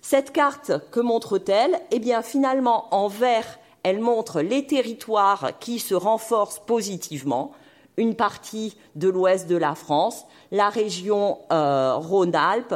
Cette 0.00 0.32
carte, 0.32 0.72
que 0.90 1.00
montre-t-elle? 1.00 1.78
Eh 1.90 1.98
bien, 1.98 2.22
finalement, 2.22 2.88
en 2.94 3.08
vert, 3.08 3.58
elle 3.86 4.00
montre 4.00 4.40
les 4.40 4.66
territoires 4.66 5.52
qui 5.60 5.78
se 5.78 5.94
renforcent 5.94 6.58
positivement, 6.58 7.52
une 7.96 8.16
partie 8.16 8.76
de 8.96 9.08
l'ouest 9.08 9.48
de 9.48 9.54
la 9.54 9.76
France, 9.76 10.26
la 10.50 10.70
région 10.70 11.38
euh, 11.52 11.94
Rhône-Alpes, 11.94 12.74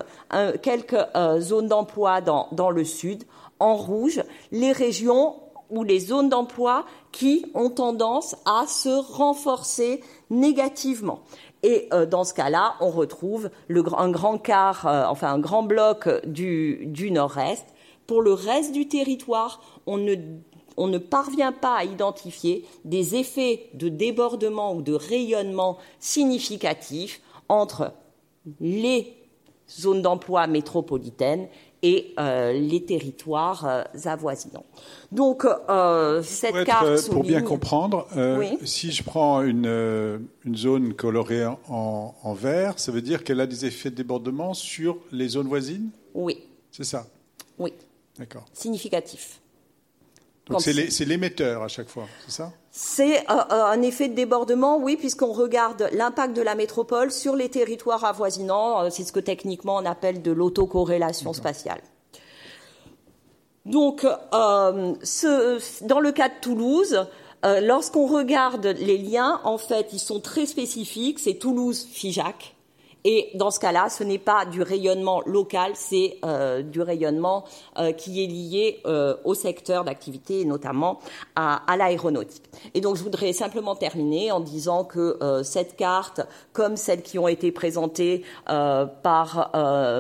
quelques 0.63 1.05
euh, 1.17 1.41
zones 1.41 1.67
d'emploi 1.67 2.21
dans, 2.21 2.47
dans, 2.53 2.71
le 2.71 2.85
sud, 2.85 3.25
en 3.59 3.75
rouge, 3.75 4.23
les 4.53 4.71
régions 4.71 5.35
ou 5.69 5.83
les 5.83 5.99
zones 5.99 6.29
d'emploi 6.29 6.85
qui 7.11 7.45
ont 7.55 7.71
tendance 7.71 8.37
à 8.45 8.69
se 8.69 8.89
renforcer 9.13 10.05
négativement. 10.31 11.23
Et 11.65 11.89
euh, 11.93 12.07
dans 12.07 12.23
ce 12.23 12.35
cas-là, 12.35 12.75
on 12.79 12.91
retrouve 12.91 13.51
un 13.69 14.11
grand 14.11 14.39
quart, 14.39 14.87
enfin 15.11 15.33
un 15.33 15.41
grand 15.41 15.65
bloc 15.65 16.09
du, 16.25 16.87
du 16.87 17.11
nord-est. 17.11 17.67
Pour 18.07 18.23
le 18.23 18.33
reste 18.33 18.73
du 18.73 18.87
territoire, 18.87 19.61
on 19.87 19.97
ne 19.97 20.15
on 20.81 20.89
ne 20.89 20.97
parvient 20.97 21.53
pas 21.53 21.77
à 21.77 21.85
identifier 21.85 22.65
des 22.87 23.15
effets 23.15 23.69
de 23.75 23.91
débordement 23.91 24.75
ou 24.75 24.81
de 24.81 24.95
rayonnement 24.95 25.77
significatifs 25.99 27.21
entre 27.51 27.93
les 28.61 29.15
zones 29.69 30.01
d'emploi 30.01 30.47
métropolitaines 30.47 31.49
et 31.83 32.15
euh, 32.19 32.53
les 32.53 32.83
territoires 32.83 33.67
euh, 33.67 33.83
avoisinants. 34.07 34.65
Donc 35.13 35.45
euh, 35.45 36.23
cette 36.23 36.55
pour 36.55 36.65
carte 36.65 37.11
pour 37.11 37.25
bien 37.25 37.43
comprendre, 37.43 38.09
si 38.65 38.91
je 38.91 39.05
prends 39.05 39.43
une, 39.43 40.27
zone 40.55 40.95
colorée 40.95 41.45
en, 41.45 42.15
en, 42.23 42.33
vert, 42.33 42.79
ça 42.79 42.91
veut 42.91 43.03
dire 43.03 43.23
qu'elle 43.23 43.41
a 43.41 43.47
des 43.47 43.67
effets 43.67 43.91
de 43.91 43.97
débordement 43.97 44.55
sur 44.55 44.97
les 45.13 45.29
zones 45.29 45.49
voisines? 45.49 45.91
Oui. 46.15 46.39
C'est 46.71 46.85
ça? 46.85 47.07
Oui. 47.59 47.75
D'accord. 48.19 48.47
Significatif. 48.55 49.41
C'est 50.59 51.05
l'émetteur 51.05 51.63
à 51.63 51.69
chaque 51.69 51.89
fois, 51.89 52.07
c'est 52.27 52.33
ça? 52.33 52.53
C'est 52.71 53.19
euh, 53.19 53.35
euh, 53.51 53.65
un 53.65 53.83
effet 53.83 54.09
de 54.09 54.15
débordement, 54.15 54.79
oui, 54.79 54.97
puisqu'on 54.97 55.33
regarde 55.33 55.89
l'impact 55.93 56.37
de 56.37 56.43
la 56.43 56.55
métropole 56.55 57.11
sur 57.11 57.37
les 57.37 57.49
territoires 57.49 58.05
avoisinants. 58.05 58.85
Euh, 58.85 58.89
c'est 58.91 59.05
ce 59.05 59.13
que 59.13 59.21
techniquement 59.21 59.77
on 59.77 59.85
appelle 59.85 60.23
de 60.23 60.31
l'autocorrélation 60.31 61.33
spatiale. 61.33 61.81
Donc, 63.67 64.07
ce, 64.33 65.85
dans 65.85 66.01
le 66.01 66.13
cas 66.13 66.29
de 66.29 66.35
Toulouse, 66.41 67.07
lorsqu'on 67.45 68.07
regarde 68.07 68.67
les 68.67 68.97
liens, 68.97 69.41
en 69.45 69.59
fait, 69.59 69.89
ils 69.93 70.01
sont 70.01 70.19
très 70.19 70.47
spécifiques. 70.47 71.19
C'est 71.19 71.35
Toulouse-Figeac 71.35 72.57
et 73.05 73.31
dans 73.35 73.51
ce 73.51 73.59
cas-là, 73.61 73.89
ce 73.89 74.05
n'est 74.05 74.19
pas 74.19 74.45
du 74.45 74.63
rayonnement 74.63 75.23
local, 75.25 75.73
c'est 75.75 76.19
euh, 76.25 76.63
du 76.63 76.83
rayonnement 76.83 77.45
euh, 77.79 77.93
qui 77.93 78.23
est 78.23 78.27
lié 78.27 78.81
euh, 78.87 79.17
au 79.25 79.35
secteur 79.35 79.85
d'activité, 79.85 80.45
notamment 80.45 81.01
à, 81.35 81.63
à 81.71 81.77
l'aéronautique. 81.77 82.45
Et 82.75 82.81
donc, 82.81 82.97
je 82.97 83.03
voudrais 83.03 83.33
simplement 83.33 83.75
terminer 83.75 84.33
en 84.33 84.41
disant 84.41 84.85
que 84.85 85.19
cette 85.43 85.77
carte, 85.77 86.21
comme 86.53 86.77
celles 86.77 87.03
qui 87.03 87.19
ont 87.19 87.29
été 87.29 87.53
présentées 87.53 88.23
par 88.47 89.51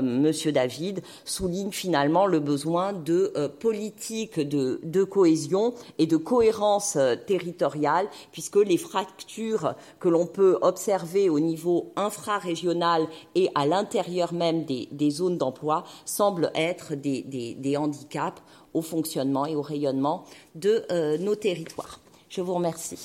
Monsieur 0.03 0.53
David, 0.53 1.03
souligne 1.25 1.71
finalement 1.71 2.27
le 2.27 2.41
besoin 2.41 2.93
de 2.93 3.33
politique 3.61 4.41
de, 4.41 4.81
de, 4.83 5.05
cohésion 5.05 5.75
et 5.99 6.07
de 6.07 6.17
cohérence 6.17 6.99
territoriale, 7.27 8.09
puisque 8.33 8.57
les 8.57 8.77
fractures 8.77 9.75
que 9.99 10.09
l'on 10.09 10.27
peut 10.27 10.59
observer 10.61 11.29
au 11.31 11.41
niveau 11.41 11.93
infrarégional 11.97 12.90
et 13.35 13.51
à 13.55 13.67
l'intérieur 13.67 14.33
même 14.33 14.65
des, 14.65 15.11
zones 15.11 15.39
d'emploi 15.39 15.85
semblent 16.05 16.51
être 16.55 16.95
des, 16.95 17.77
handicaps 17.77 18.43
au 18.75 18.83
fonctionnement 18.83 19.47
et 19.47 19.57
au 19.57 19.62
rayonnement 19.62 20.25
de 20.55 20.85
euh, 20.91 21.19
nos 21.19 21.35
territoires. 21.35 22.01
Je 22.29 22.41
vous 22.41 22.55
remercie. 22.55 22.99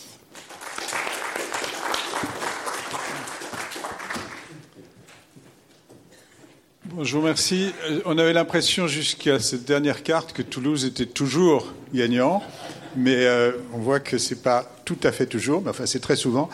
je 7.04 7.14
vous 7.14 7.22
remercie. 7.22 7.74
Euh, 7.90 8.02
on 8.06 8.18
avait 8.18 8.34
l'impression 8.34 8.88
jusqu'à 8.88 9.40
cette 9.40 9.66
dernière 9.66 10.04
carte 10.04 10.34
que 10.34 10.42
Toulouse 10.42 10.86
était 10.86 11.06
toujours 11.06 11.74
gagnant, 11.94 12.42
mais 12.96 13.26
euh, 13.26 13.52
on 13.74 13.80
voit 13.80 14.00
que 14.00 14.18
ce 14.18 14.34
n'est 14.34 14.40
pas 14.40 14.72
tout 14.86 14.98
à 15.04 15.12
fait 15.12 15.26
toujours, 15.26 15.62
mais 15.62 15.70
enfin 15.70 15.86
c'est 15.86 16.00
très 16.00 16.16
souvent. 16.16 16.50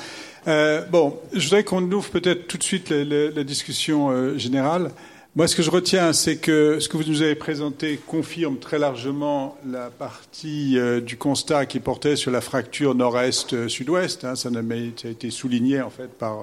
Euh, 0.47 0.83
bon, 0.85 1.19
je 1.33 1.43
voudrais 1.43 1.63
qu'on 1.63 1.83
ouvre 1.91 2.09
peut-être 2.09 2.47
tout 2.47 2.57
de 2.57 2.63
suite 2.63 2.89
la, 2.89 3.43
discussion 3.43 4.09
euh, 4.09 4.37
générale. 4.37 4.91
Moi, 5.35 5.47
ce 5.47 5.55
que 5.55 5.61
je 5.61 5.69
retiens, 5.69 6.11
c'est 6.13 6.37
que 6.37 6.79
ce 6.79 6.89
que 6.89 6.97
vous 6.97 7.03
nous 7.03 7.21
avez 7.21 7.35
présenté 7.35 7.97
confirme 7.97 8.57
très 8.57 8.79
largement 8.79 9.55
la 9.65 9.89
partie 9.89 10.77
euh, 10.77 10.99
du 10.99 11.15
constat 11.15 11.65
qui 11.67 11.79
portait 11.79 12.15
sur 12.15 12.31
la 12.31 12.41
fracture 12.41 12.95
nord-est-sud-ouest. 12.95 14.25
Hein. 14.25 14.35
ça, 14.35 14.49
a 14.49 15.07
été 15.07 15.29
souligné 15.29 15.81
en 15.81 15.89
fait 15.89 16.09
par 16.17 16.39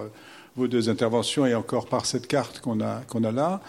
vos 0.57 0.69
deux 0.69 0.89
interventions 0.89 1.45
et 1.45 1.55
encore 1.55 1.87
par 1.87 2.07
cette 2.07 2.27
carte 2.27 2.61
qu'on 2.61 2.81
a, 2.81 3.03
qu'on 3.09 3.25
a 3.25 3.33
là. 3.33 3.61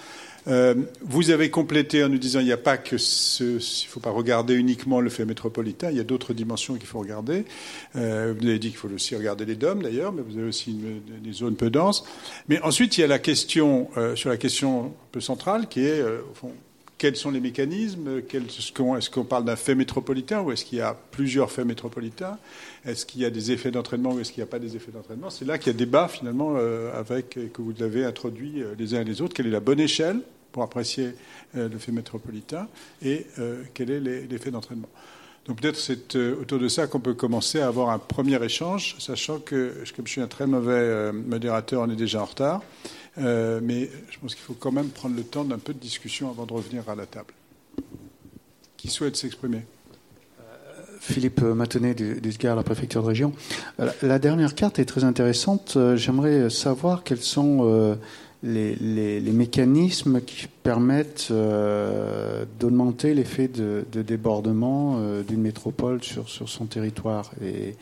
Euh, 0.47 0.75
vous 1.01 1.29
avez 1.31 1.49
complété 1.49 2.03
en 2.03 2.09
nous 2.09 2.17
disant 2.17 2.39
il 2.39 2.45
n'y 2.45 2.51
a 2.51 2.57
pas 2.57 2.77
que 2.77 2.97
ce, 2.97 3.55
ne 3.55 3.59
faut 3.59 3.99
pas 3.99 4.11
regarder 4.11 4.55
uniquement 4.55 5.01
le 5.01 5.09
fait 5.09 5.25
métropolitain, 5.25 5.91
il 5.91 5.97
y 5.97 5.99
a 5.99 6.03
d'autres 6.03 6.33
dimensions 6.33 6.75
qu'il 6.75 6.87
faut 6.87 6.99
regarder. 6.99 7.45
Euh, 7.95 8.33
vous 8.37 8.47
avez 8.47 8.59
dit 8.59 8.69
qu'il 8.69 8.77
faut 8.77 8.89
aussi 8.89 9.15
regarder 9.15 9.45
les 9.45 9.55
DOM 9.55 9.81
d'ailleurs, 9.81 10.11
mais 10.11 10.21
vous 10.21 10.37
avez 10.37 10.47
aussi 10.47 10.79
des 11.21 11.31
zones 11.33 11.55
peu 11.55 11.69
denses. 11.69 12.03
Mais 12.47 12.61
ensuite 12.61 12.97
il 12.97 13.01
y 13.01 13.03
a 13.03 13.07
la 13.07 13.19
question 13.19 13.89
euh, 13.97 14.15
sur 14.15 14.29
la 14.29 14.37
question 14.37 14.85
un 14.85 14.91
peu 15.11 15.21
centrale 15.21 15.67
qui 15.67 15.85
est 15.85 16.01
au 16.01 16.33
fond 16.33 16.53
quels 16.99 17.15
sont 17.15 17.31
les 17.31 17.39
mécanismes 17.39 18.19
Est-ce 18.19 19.09
qu'on 19.09 19.23
parle 19.23 19.45
d'un 19.45 19.55
fait 19.55 19.73
métropolitain 19.73 20.41
ou 20.41 20.51
est-ce 20.51 20.65
qu'il 20.65 20.79
y 20.79 20.81
a 20.81 20.95
plusieurs 21.11 21.49
faits 21.49 21.65
métropolitains? 21.65 22.37
Est-ce 22.85 23.05
qu'il 23.05 23.21
y 23.21 23.25
a 23.25 23.29
des 23.29 23.51
effets 23.51 23.71
d'entraînement 23.71 24.13
ou 24.13 24.19
est-ce 24.19 24.31
qu'il 24.31 24.41
n'y 24.41 24.49
a 24.49 24.51
pas 24.51 24.59
des 24.59 24.75
effets 24.75 24.91
d'entraînement 24.91 25.29
C'est 25.29 25.45
là 25.45 25.57
qu'il 25.57 25.73
y 25.73 25.75
a 25.75 25.77
débat 25.77 26.07
finalement 26.07 26.55
avec, 26.93 27.37
que 27.51 27.61
vous 27.61 27.73
l'avez 27.79 28.05
introduit 28.05 28.63
les 28.77 28.95
uns 28.95 29.01
et 29.01 29.03
les 29.03 29.21
autres. 29.21 29.33
Quelle 29.33 29.47
est 29.47 29.51
la 29.51 29.59
bonne 29.59 29.79
échelle 29.79 30.21
pour 30.51 30.63
apprécier 30.63 31.13
euh, 31.55 31.69
le 31.69 31.77
fait 31.77 31.91
métropolitain 31.91 32.67
et 33.01 33.25
euh, 33.39 33.63
quel 33.73 33.91
est 33.91 33.99
l'effet 33.99 34.51
d'entraînement. 34.51 34.89
Donc 35.45 35.61
peut-être 35.61 35.77
c'est 35.77 36.15
euh, 36.15 36.39
autour 36.39 36.59
de 36.59 36.67
ça 36.67 36.87
qu'on 36.87 36.99
peut 36.99 37.13
commencer 37.13 37.59
à 37.59 37.67
avoir 37.67 37.89
un 37.89 37.99
premier 37.99 38.43
échange, 38.43 38.95
sachant 38.99 39.39
que 39.39 39.83
comme 39.95 40.05
je 40.05 40.11
suis 40.11 40.21
un 40.21 40.27
très 40.27 40.47
mauvais 40.47 41.11
modérateur, 41.11 41.81
on 41.81 41.89
est 41.89 41.95
déjà 41.95 42.21
en 42.21 42.25
retard, 42.25 42.61
mais 43.17 43.89
je 44.09 44.19
pense 44.19 44.35
qu'il 44.35 44.43
faut 44.43 44.53
quand 44.53 44.71
même 44.71 44.89
prendre 44.89 45.15
le 45.15 45.23
temps 45.23 45.43
d'un 45.43 45.57
peu 45.57 45.73
de 45.73 45.79
discussion 45.79 46.29
avant 46.29 46.45
de 46.45 46.53
revenir 46.53 46.87
à 46.89 46.95
la 46.95 47.05
table. 47.05 47.33
Qui 48.77 48.89
souhaite 48.89 49.15
s'exprimer? 49.15 49.61
Philippe 50.99 51.41
Matonnet 51.41 51.93
du, 51.93 52.21
du 52.21 52.31
la 52.43 52.63
préfecture 52.63 53.01
de 53.01 53.07
région. 53.07 53.33
La 54.01 54.19
dernière 54.19 54.55
carte 54.55 54.79
est 54.79 54.85
très 54.85 55.03
intéressante. 55.03 55.77
J'aimerais 55.95 56.49
savoir 56.49 57.03
quels 57.03 57.21
sont 57.21 57.97
les, 58.43 59.31
mécanismes 59.33 60.21
qui 60.21 60.47
permettent 60.63 61.29
euh, 61.31 62.45
d'augmenter 62.59 63.13
l'effet 63.13 63.47
de, 63.47 63.83
débordement 64.01 64.97
euh, 64.97 65.23
d'une 65.23 65.41
métropole 65.41 66.03
sur, 66.03 66.27
son 66.29 66.65
territoire. 66.65 67.31
Et, 67.43 67.75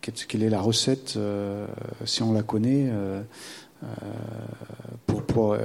quelle 0.00 0.42
est 0.42 0.48
la 0.48 0.60
recette, 0.60 1.14
euh, 1.18 1.66
si 2.06 2.22
on 2.22 2.32
la 2.32 2.42
connaît, 2.42 2.90
pour, 5.06 5.56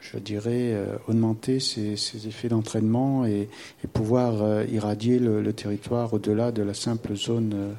je 0.00 0.18
dirais, 0.18 0.76
augmenter 1.08 1.60
ces, 1.60 1.94
effets 2.26 2.48
d'entraînement 2.48 3.26
et, 3.26 3.48
pouvoir 3.92 4.64
irradier 4.64 5.18
le 5.18 5.52
territoire 5.52 6.12
au-delà 6.14 6.52
de 6.52 6.62
la 6.62 6.74
simple 6.74 7.14
zone 7.16 7.74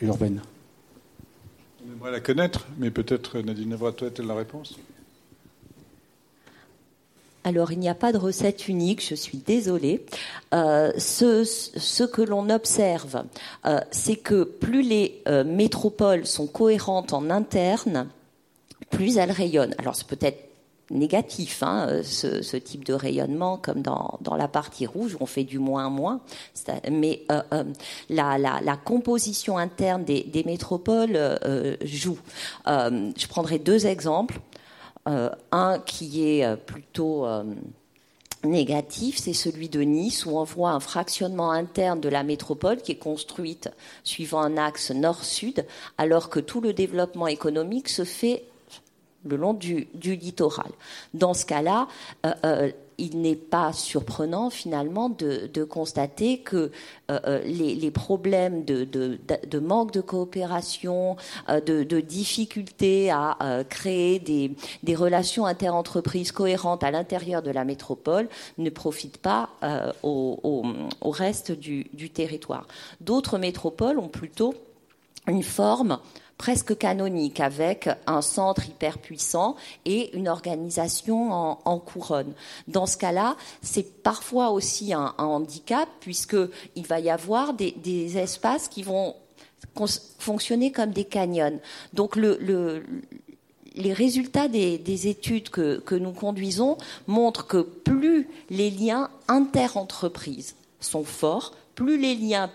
urbaine 0.00 0.40
on 1.88 1.92
aimerait 1.92 2.10
la 2.12 2.20
connaître, 2.20 2.66
mais 2.78 2.90
peut-être 2.90 3.38
Nadine 3.40 3.70
Navrato 3.70 4.06
a 4.06 4.22
la 4.22 4.34
réponse? 4.34 4.78
Alors, 7.44 7.72
il 7.72 7.78
n'y 7.78 7.88
a 7.88 7.94
pas 7.94 8.12
de 8.12 8.18
recette 8.18 8.68
unique, 8.68 9.02
je 9.06 9.14
suis 9.14 9.38
désolée. 9.38 10.04
Euh, 10.52 10.92
ce, 10.98 12.04
que 12.04 12.20
l'on 12.20 12.50
observe, 12.50 13.24
euh, 13.64 13.80
c'est 13.90 14.16
que 14.16 14.44
plus 14.44 14.82
les 14.82 15.22
euh, 15.28 15.44
métropoles 15.44 16.26
sont 16.26 16.46
cohérentes 16.46 17.12
en 17.12 17.30
interne, 17.30 18.08
plus 18.90 19.16
elles 19.16 19.30
rayonnent. 19.30 19.74
Alors, 19.78 19.96
c'est 19.96 20.06
peut-être 20.06 20.47
négatif, 20.90 21.62
hein, 21.62 22.00
ce, 22.02 22.56
type 22.56 22.84
de 22.84 22.94
rayonnement, 22.94 23.56
comme 23.58 23.82
dans, 23.82 24.18
la 24.36 24.48
partie 24.48 24.86
rouge, 24.86 25.16
on 25.20 25.26
fait 25.26 25.44
du 25.44 25.58
moins 25.58 26.20
Mais 26.90 27.22
euh, 27.30 27.42
euh, 27.52 27.64
la, 28.08 28.76
composition 28.84 29.58
interne 29.58 30.04
des, 30.04 30.42
métropoles 30.46 31.16
euh, 31.16 31.76
joue. 31.82 32.18
je 32.66 33.26
prendrai 33.26 33.58
deux 33.58 33.86
exemples. 33.86 34.40
un 35.06 35.78
qui 35.86 36.28
est 36.28 36.56
plutôt 36.56 37.26
négatif, 38.44 39.18
c'est 39.18 39.32
celui 39.32 39.68
de 39.68 39.80
Nice, 39.80 40.24
où 40.24 40.38
on 40.38 40.44
voit 40.44 40.70
un 40.70 40.80
fractionnement 40.80 41.50
interne 41.50 42.00
de 42.00 42.08
la 42.08 42.22
métropole 42.22 42.78
qui 42.78 42.92
est 42.92 42.98
construite 42.98 43.70
suivant 44.04 44.40
un 44.40 44.56
axe 44.56 44.90
nord-sud, 44.90 45.66
alors 45.96 46.30
que 46.30 46.40
tout 46.40 46.60
le 46.60 46.72
développement 46.72 47.26
économique 47.26 47.88
se 47.88 48.04
fait 48.04 48.44
le 49.28 49.36
long 49.36 49.54
du, 49.54 49.88
littoral. 49.94 50.70
Dans 51.14 51.34
ce 51.34 51.46
cas-là, 51.46 51.88
euh, 52.26 52.32
euh, 52.44 52.70
il 53.00 53.20
n'est 53.20 53.36
pas 53.36 53.72
surprenant 53.72 54.50
finalement 54.50 55.08
de, 55.08 55.64
constater 55.64 56.38
que 56.38 56.72
euh, 57.12 57.40
les, 57.44 57.90
problèmes 57.92 58.64
de, 58.64 59.58
manque 59.60 59.92
de 59.92 60.00
coopération, 60.00 61.16
de, 61.48 62.00
difficulté 62.00 63.10
à 63.10 63.62
créer 63.68 64.18
des, 64.18 64.96
relations 64.96 65.46
interentreprises 65.46 66.32
cohérentes 66.32 66.82
à 66.82 66.90
l'intérieur 66.90 67.40
de 67.40 67.52
la 67.52 67.64
métropole 67.64 68.28
ne 68.58 68.70
profitent 68.70 69.18
pas 69.18 69.50
au, 70.02 70.64
reste 71.04 71.52
du 71.52 72.10
territoire. 72.10 72.66
D'autres 73.00 73.38
métropoles 73.38 74.00
ont 74.00 74.08
plutôt 74.08 74.54
une 75.28 75.44
forme 75.44 75.98
presque 76.38 76.78
canonique 76.78 77.40
avec 77.40 77.90
un 78.06 78.22
centre 78.22 78.66
hyper 78.66 78.98
puissant 78.98 79.56
et 79.84 80.16
une 80.16 80.28
organisation 80.28 81.32
en, 81.32 81.78
couronne. 81.80 82.32
Dans 82.68 82.86
ce 82.86 82.96
cas-là, 82.96 83.36
c'est 83.60 84.02
parfois 84.02 84.50
aussi 84.50 84.94
un, 84.94 85.14
handicap 85.18 85.88
puisqu'il 86.00 86.86
va 86.86 87.00
y 87.00 87.10
avoir 87.10 87.54
des, 87.54 88.16
espaces 88.16 88.68
qui 88.68 88.82
vont 88.82 89.16
fonctionner 90.18 90.70
comme 90.70 90.92
des 90.92 91.04
canyons. 91.04 91.60
Donc 91.92 92.16
les 92.16 93.92
résultats 93.92 94.46
des, 94.48 95.08
études 95.08 95.50
que, 95.50 95.94
nous 95.96 96.12
conduisons 96.12 96.78
montrent 97.08 97.48
que 97.48 97.62
plus 97.62 98.28
les 98.48 98.70
liens 98.70 99.10
inter-entreprises 99.26 100.54
sont 100.78 101.04
forts, 101.04 101.52
plus 101.74 101.98
les 101.98 102.14
liens 102.14 102.48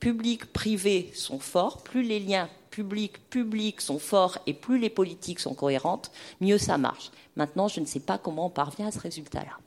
publics-privés 0.00 1.10
sont 1.14 1.38
forts, 1.38 1.82
plus 1.82 2.02
les 2.02 2.18
liens 2.18 2.48
publics 2.70 3.18
publics 3.30 3.80
sont 3.80 3.98
forts 3.98 4.38
et 4.46 4.54
plus 4.54 4.78
les 4.78 4.90
politiques 4.90 5.40
sont 5.40 5.54
cohérentes, 5.54 6.10
mieux 6.40 6.58
ça 6.58 6.78
marche. 6.78 7.10
Maintenant, 7.36 7.68
je 7.68 7.80
ne 7.80 7.86
sais 7.86 8.00
pas 8.00 8.18
comment 8.18 8.46
on 8.46 8.50
parvient 8.50 8.88
à 8.88 8.92
ce 8.92 9.00
résultat-là. 9.00 9.58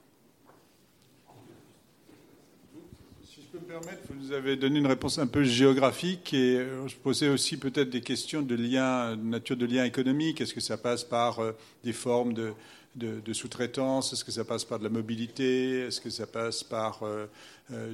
Si 3.23 3.41
je 3.41 3.47
peux 3.47 3.59
me 3.59 3.63
permettre, 3.63 4.01
vous 4.09 4.19
nous 4.19 4.31
avez 4.31 4.55
donné 4.55 4.79
une 4.79 4.87
réponse 4.87 5.17
un 5.17 5.27
peu 5.27 5.43
géographique 5.43 6.33
et 6.33 6.57
euh, 6.57 6.87
je 6.87 6.95
posais 6.95 7.29
aussi 7.29 7.57
peut-être 7.57 7.89
des 7.89 8.01
questions 8.01 8.41
de 8.41 8.55
lien, 8.55 9.15
de 9.15 9.23
nature 9.23 9.57
de 9.57 9.65
lien 9.65 9.83
économique. 9.85 10.41
Est-ce 10.41 10.53
que 10.53 10.61
ça 10.61 10.77
passe 10.77 11.03
par 11.03 11.39
euh, 11.39 11.53
des 11.83 11.93
formes 11.93 12.33
de, 12.33 12.53
de, 12.95 13.33
sous-traitance? 13.33 14.13
Est-ce 14.13 14.23
que 14.23 14.31
ça 14.31 14.45
passe 14.45 14.65
par 14.65 14.79
de 14.79 14.83
la 14.83 14.89
mobilité? 14.89 15.79
Est-ce 15.87 15.99
que 15.99 16.09
ça 16.09 16.27
passe 16.27 16.63
par 16.63 17.01
euh, 17.03 17.25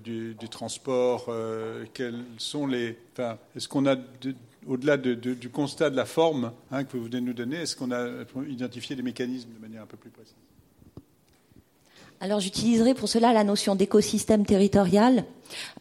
du, 0.02 0.36
transport? 0.52 1.32
Quels 1.94 2.26
sont 2.38 2.68
les 2.68 2.98
Est-ce 3.56 3.70
qu'on 3.70 3.86
a 3.86 3.96
au-delà 4.68 4.98
du 4.98 5.50
constat 5.50 5.90
de 5.90 5.96
la 5.96 6.06
forme 6.06 6.52
hein, 6.72 6.84
que 6.84 6.98
vous 6.98 7.06
venez 7.06 7.22
de 7.22 7.26
nous 7.26 7.34
donner, 7.34 7.58
est-ce 7.58 7.76
qu'on 7.76 7.92
a 7.92 8.08
identifié 8.48 8.96
des 8.96 9.02
mécanismes 9.02 9.50
de 9.54 9.60
manière 9.60 9.84
un 9.84 9.88
peu 9.88 9.98
plus 9.98 10.10
précise? 10.10 10.36
Alors 12.22 12.42
j'utiliserai 12.42 12.94
pour 12.94 13.08
cela 13.08 13.32
la 13.32 13.46
notion 13.46 13.76
d'écosystème 13.76 14.46
territorial 14.46 15.24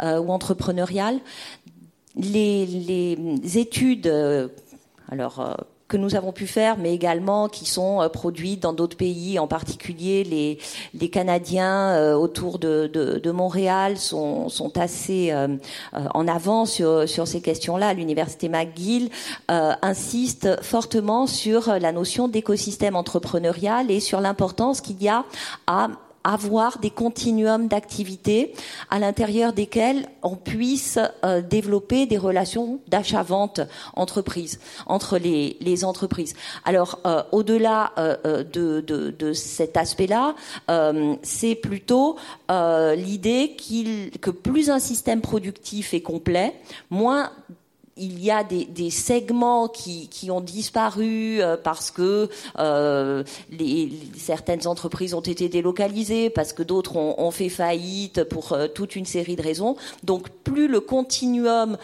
euh, 0.03 0.21
ou 0.21 0.31
entrepreneurial. 0.31 1.19
Les, 2.15 2.67
les 2.67 3.59
études, 3.59 4.07
euh, 4.07 4.49
alors 5.09 5.41
euh, 5.41 5.55
que 5.89 5.97
nous 5.97 6.15
avons 6.15 6.33
pu 6.33 6.47
faire, 6.47 6.77
mais 6.77 6.95
également 6.95 7.49
qui 7.49 7.65
sont 7.65 8.03
euh, 8.03 8.09
produites 8.09 8.61
dans 8.61 8.75
d'autres 8.75 8.97
pays, 8.97 9.39
en 9.39 9.47
particulier 9.47 10.23
les, 10.23 10.59
les 10.93 11.09
Canadiens 11.09 11.95
euh, 11.95 12.15
autour 12.15 12.59
de, 12.59 12.89
de, 12.93 13.19
de, 13.19 13.31
Montréal 13.31 13.97
sont, 13.97 14.51
sont 14.51 14.77
assez 14.79 15.31
euh, 15.33 15.49
en 15.93 16.29
avant 16.29 16.67
sur, 16.67 17.09
sur 17.09 17.27
ces 17.27 17.41
questions-là. 17.41 17.95
L'université 17.95 18.49
McGill 18.49 19.11
insiste 19.49 20.63
fortement 20.63 21.27
sur 21.27 21.79
la 21.79 21.93
notion 21.93 22.29
d'écosystème 22.29 22.97
entrepreneurial 22.97 23.91
et 23.91 24.01
sur 24.01 24.21
l'importance 24.21 24.81
qu'il 24.81 25.03
y 25.03 25.09
a 25.09 25.25
à 25.67 25.89
avoir 26.25 26.79
des 26.79 26.91
continuums 26.91 27.69
d'activités 27.69 28.53
à 28.91 28.99
l'intérieur 28.99 29.53
desquels 29.53 30.07
on 30.23 30.37
puisse 30.37 30.99
euh, 31.25 31.41
développer 31.41 32.07
des 32.07 32.19
relations 32.19 32.81
d'achat-vente 32.89 33.61
entreprise 33.95 34.61
entre 34.87 35.19
les, 35.19 35.85
entreprises. 35.85 36.35
Alors 36.65 36.99
euh, 37.07 37.23
au-delà 37.31 37.93
euh, 37.99 38.43
de, 38.43 38.81
de, 38.81 39.11
de, 39.11 39.33
cet 39.33 39.77
aspect-là, 39.77 40.35
c'est 41.23 41.55
plutôt 41.55 42.17
l'idée 42.51 43.55
qu'il 43.57 44.11
que 44.21 44.31
plus 44.31 44.71
un 44.71 44.79
système 44.79 45.21
productif 45.21 45.95
est 45.95 46.01
complet, 46.01 46.55
moins 46.91 47.31
il 47.99 48.23
y 48.23 48.31
a 48.31 48.45
des, 48.45 48.91
segments 48.91 49.69
qui, 49.69 50.31
ont 50.31 50.41
disparu 50.41 51.41
euh, 51.41 51.57
parce 51.57 51.91
que 51.91 52.29
euh, 52.59 53.25
certaines 54.17 54.67
entreprises 54.67 55.15
ont 55.15 55.21
été 55.21 55.49
délocalisées, 55.49 56.31
parce 56.31 56.53
que 56.53 56.63
d'autres 56.63 56.97
ont, 56.97 57.31
fait 57.31 57.49
faillite 57.49 58.25
pour 58.25 58.53
euh, 58.53 58.69
toute 58.69 58.97
une 58.97 59.05
série 59.05 59.37
de 59.37 59.43
raisons. 59.43 59.77
Donc 60.03 60.29
plus 60.45 60.69
le 60.69 60.81
continuum 60.81 61.77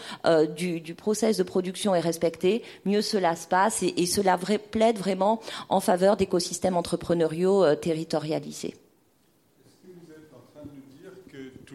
du, 0.55 0.81
du, 0.81 0.95
process 0.95 1.37
de 1.37 1.43
production 1.43 1.93
est 1.93 1.99
respecté, 1.99 2.63
mieux 2.85 3.01
cela 3.01 3.35
se 3.35 3.47
passe 3.47 3.83
et, 3.83 3.93
et 3.97 4.05
cela 4.05 4.37
plaide 4.71 4.97
vraiment 4.97 5.39
en 5.69 5.79
faveur 5.79 6.17
d'écosystèmes 6.17 6.77
entrepreneuriaux 6.77 7.75
territorialisés. 7.75 8.75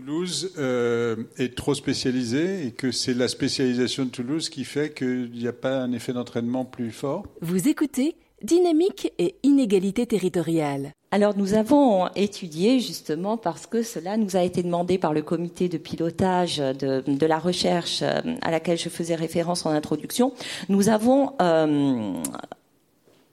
Toulouse 0.01 0.55
euh, 0.57 1.17
est 1.37 1.55
trop 1.55 1.75
spécialisée 1.75 2.67
et 2.67 2.71
que 2.71 2.91
c'est 2.91 3.13
la 3.13 3.29
spécialisation 3.29 4.07
de 4.07 4.11
Toulouse 4.11 4.49
qui 4.49 4.65
fait 4.65 4.95
qu'il 4.95 5.31
n'y 5.33 5.47
a 5.47 5.53
pas 5.53 5.77
un 5.77 5.93
effet 5.93 6.15
d'entraînement 6.15 6.65
plus 6.65 6.91
fort 6.91 7.25
Vous 7.43 7.69
écoutez 7.69 8.17
Dynamique 8.43 9.13
et 9.19 9.35
inégalité 9.43 10.07
territoriale. 10.07 10.93
Alors 11.11 11.37
nous 11.37 11.53
avons 11.53 12.09
étudié 12.17 12.81
justement 12.81 13.37
parce 13.37 13.67
que 13.67 13.83
cela 13.83 14.17
nous 14.17 14.37
a 14.37 14.43
été 14.43 14.63
demandé 14.63 14.97
par 14.97 15.13
le 15.13 15.21
comité 15.21 15.69
de 15.69 15.77
pilotage 15.77 16.57
de, 16.57 17.27
la 17.27 17.39
recherche 17.39 18.01
euh, 18.01 18.21
à 18.41 18.51
laquelle 18.51 18.79
je 18.79 18.89
faisais 18.89 19.17
référence 19.17 19.67
en 19.67 19.71
introduction. 19.71 20.33
Nous 20.71 20.89
avons 20.89 21.35
euh, 21.43 22.15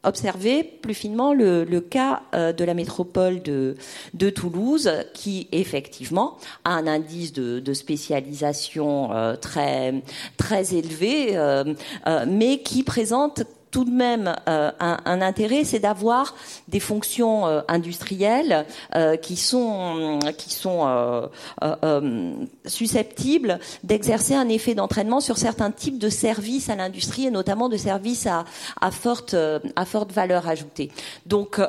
observer 0.08 0.64
plus 0.64 0.94
finement 0.94 1.34
le, 1.34 1.66
cas 1.82 2.22
euh, 2.34 2.54
de 2.54 2.64
la 2.64 2.74
métropole 2.74 3.42
de, 3.42 3.76
Toulouse, 4.30 4.90
qui 5.14 5.48
effectivement 5.52 6.38
a 6.64 6.72
un 6.72 6.88
indice 6.88 7.34
de, 7.34 7.74
spécialisation 7.74 9.14
euh, 9.14 9.36
très 9.36 10.02
très 10.38 10.74
élevé, 10.74 11.32
euh, 11.34 11.74
mais 12.28 12.60
qui 12.60 12.84
présente 12.84 13.44
tout 13.78 13.86
de 13.86 13.92
même 13.92 14.34
euh, 14.50 14.72
un, 14.80 15.22
intérêt, 15.22 15.64
c'est 15.64 15.78
d'avoir 15.78 16.34
des 16.68 16.80
fonctions 16.80 17.46
euh, 17.46 17.62
industrielles 17.68 18.66
euh, 18.96 19.18
qui 19.18 19.36
sont, 19.36 20.20
susceptibles 22.66 23.60
d'exercer 23.84 24.34
un 24.34 24.50
effet 24.50 24.74
d'entraînement 24.74 25.20
sur 25.20 25.38
certains 25.38 25.70
types 25.70 26.00
de 26.00 26.10
services 26.10 26.72
à 26.72 26.76
l'industrie 26.76 27.28
et 27.28 27.32
notamment 27.32 27.70
de 27.70 27.78
services 27.78 28.26
à, 28.26 28.46
forte, 28.90 29.36
valeur 30.12 30.48
ajoutée. 30.48 30.90
Donc, 31.28 31.62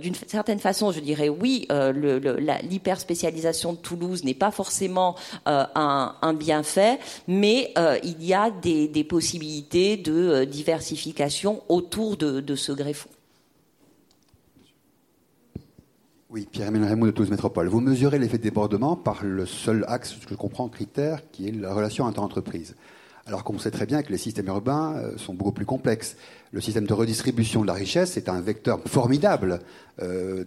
d'une 0.00 0.14
certaine 0.26 0.60
façon, 0.60 0.92
je 0.92 1.00
dirais 1.00 1.28
oui, 1.28 1.68
l'hyperspécialisation 1.70 3.74
de 3.74 3.78
Toulouse 3.78 4.24
n'est 4.24 4.32
pas 4.32 4.50
forcément 4.50 5.14
un, 5.44 6.34
bienfait, 6.34 6.98
mais 7.28 7.74
il 8.02 8.24
y 8.24 8.32
a 8.32 8.50
des 8.50 9.04
possibilités 9.04 9.98
de 9.98 10.44
diversification 10.44 11.33
autour 11.68 12.16
de, 12.16 12.54
ce 12.54 12.72
greffon. 12.72 13.08
Oui, 16.30 16.48
Pierre-Emmanuel 16.50 16.90
Raymond 16.90 17.06
de 17.06 17.10
Toulouse 17.12 17.30
Métropole. 17.30 17.68
Vous 17.68 17.80
mesurez 17.80 18.18
l'effet 18.18 18.38
de 18.38 18.42
débordement 18.42 18.96
par 18.96 19.24
le 19.24 19.46
seul 19.46 19.84
axe, 19.88 20.14
ce 20.20 20.26
que 20.26 20.30
je 20.30 20.38
comprends, 20.38 20.68
critère, 20.68 21.20
qui 21.30 21.48
est 21.48 21.52
la 21.52 21.72
relation 21.72 22.06
inter-entreprise. 22.06 22.74
Alors 23.26 23.42
qu'on 23.42 23.58
sait 23.58 23.70
très 23.70 23.86
bien 23.86 24.02
que 24.02 24.10
les 24.12 24.18
systèmes 24.18 24.48
urbains 24.48 24.96
euh, 24.96 25.16
sont 25.16 25.32
beaucoup 25.32 25.52
plus 25.52 25.64
complexes. 25.64 26.16
Le 26.52 26.60
système 26.60 26.86
de 26.86 26.92
redistribution 26.92 27.62
de 27.62 27.66
la 27.66 27.72
richesse 27.72 28.16
est 28.16 28.28
un 28.28 28.40
vecteur 28.40 28.80
formidable 28.86 29.60
euh, 30.02 30.44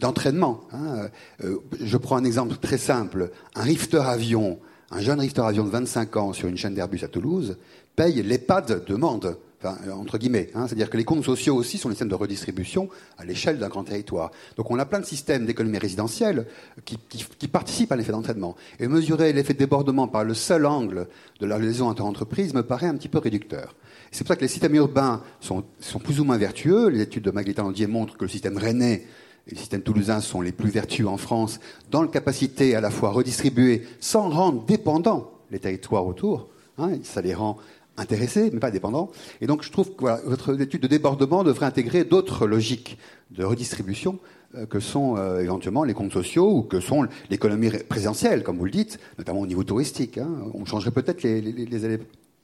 d'entraînement. 0.00 0.60
Hein. 0.72 1.08
Euh, 1.44 1.58
je 1.80 1.96
prends 1.98 2.16
un 2.16 2.24
exemple 2.24 2.56
très 2.56 2.78
simple. 2.78 3.30
Un 3.54 3.62
rifter 3.62 3.98
avion, 3.98 4.58
un 4.90 5.00
jeune 5.00 5.20
rifter 5.20 5.42
avion 5.42 5.64
de 5.64 5.70
25 5.70 6.16
ans 6.16 6.32
sur 6.32 6.48
une 6.48 6.56
chaîne 6.56 6.74
d'Airbus 6.74 7.04
à 7.04 7.08
Toulouse, 7.08 7.58
paye 7.96 8.22
l'EHPAD 8.22 8.84
de 8.86 8.94
Mende 8.94 9.36
enfin, 9.62 9.76
entre 9.92 10.18
guillemets. 10.18 10.50
Hein. 10.54 10.66
C'est-à-dire 10.66 10.90
que 10.90 10.96
les 10.96 11.04
comptes 11.04 11.24
sociaux 11.24 11.56
aussi 11.56 11.78
sont 11.78 11.88
des 11.88 11.94
systèmes 11.94 12.08
de 12.08 12.14
redistribution 12.14 12.88
à 13.16 13.24
l'échelle 13.24 13.58
d'un 13.58 13.68
grand 13.68 13.84
territoire. 13.84 14.30
Donc 14.56 14.70
on 14.70 14.78
a 14.78 14.86
plein 14.86 15.00
de 15.00 15.04
systèmes 15.04 15.46
d'économie 15.46 15.78
résidentielle 15.78 16.46
qui, 16.84 16.98
qui, 17.08 17.48
participent 17.48 17.92
à 17.92 17.96
l'effet 17.96 18.12
d'entraînement. 18.12 18.56
Et 18.78 18.88
mesurer 18.88 19.32
l'effet 19.32 19.54
de 19.54 19.58
débordement 19.58 20.08
par 20.08 20.24
le 20.24 20.34
seul 20.34 20.66
angle 20.66 21.08
de 21.40 21.46
la 21.46 21.58
liaison 21.58 21.88
inter-entreprise 21.88 22.54
me 22.54 22.62
paraît 22.62 22.86
un 22.86 22.96
petit 22.96 23.08
peu 23.08 23.18
réducteur. 23.18 23.74
C'est 24.10 24.24
pour 24.24 24.28
ça 24.28 24.36
que 24.36 24.42
les 24.42 24.48
systèmes 24.48 24.74
urbains 24.74 25.22
sont, 25.40 25.64
sont 25.80 25.98
plus 25.98 26.20
ou 26.20 26.24
moins 26.24 26.38
vertueux. 26.38 26.88
Les 26.88 27.02
études 27.02 27.24
de 27.24 27.30
Maglita 27.30 27.62
Landier 27.62 27.86
montrent 27.86 28.16
que 28.16 28.24
le 28.24 28.30
système 28.30 28.56
rennais 28.56 29.06
et 29.46 29.52
le 29.52 29.56
système 29.56 29.82
toulousain 29.82 30.20
sont 30.20 30.40
les 30.40 30.52
plus 30.52 30.70
vertueux 30.70 31.08
en 31.08 31.16
France 31.16 31.58
dans 31.90 32.02
la 32.02 32.08
capacité 32.08 32.74
à 32.74 32.80
la 32.80 32.90
fois 32.90 33.10
redistribuer 33.10 33.86
sans 34.00 34.28
rendre 34.28 34.64
dépendants 34.64 35.32
les 35.50 35.58
territoires 35.58 36.06
autour. 36.06 36.48
Hein, 36.76 36.92
ça 37.02 37.22
les 37.22 37.34
rend 37.34 37.56
intéressés, 37.98 38.50
mais 38.52 38.60
pas 38.60 38.70
dépendants. 38.70 39.10
Et 39.40 39.46
donc, 39.46 39.62
je 39.62 39.70
trouve 39.70 39.94
que 39.94 40.26
votre 40.26 40.60
étude 40.60 40.82
de 40.82 40.86
débordement 40.88 41.44
devrait 41.44 41.66
intégrer 41.66 42.04
d'autres 42.04 42.46
logiques 42.46 42.98
de 43.30 43.44
redistribution 43.44 44.18
euh, 44.54 44.66
que 44.66 44.80
sont 44.80 45.16
euh, 45.16 45.40
éventuellement 45.40 45.84
les 45.84 45.94
comptes 45.94 46.12
sociaux 46.12 46.50
ou 46.50 46.62
que 46.62 46.80
sont 46.80 47.06
l'économie 47.28 47.70
présentielle, 47.88 48.42
comme 48.42 48.56
vous 48.56 48.64
le 48.64 48.70
dites, 48.70 48.98
notamment 49.18 49.40
au 49.40 49.46
niveau 49.46 49.64
touristique. 49.64 50.16
Hein. 50.16 50.30
On 50.54 50.64
changerait 50.64 50.90
peut-être 50.90 51.22
les, 51.22 51.40
les, 51.40 51.98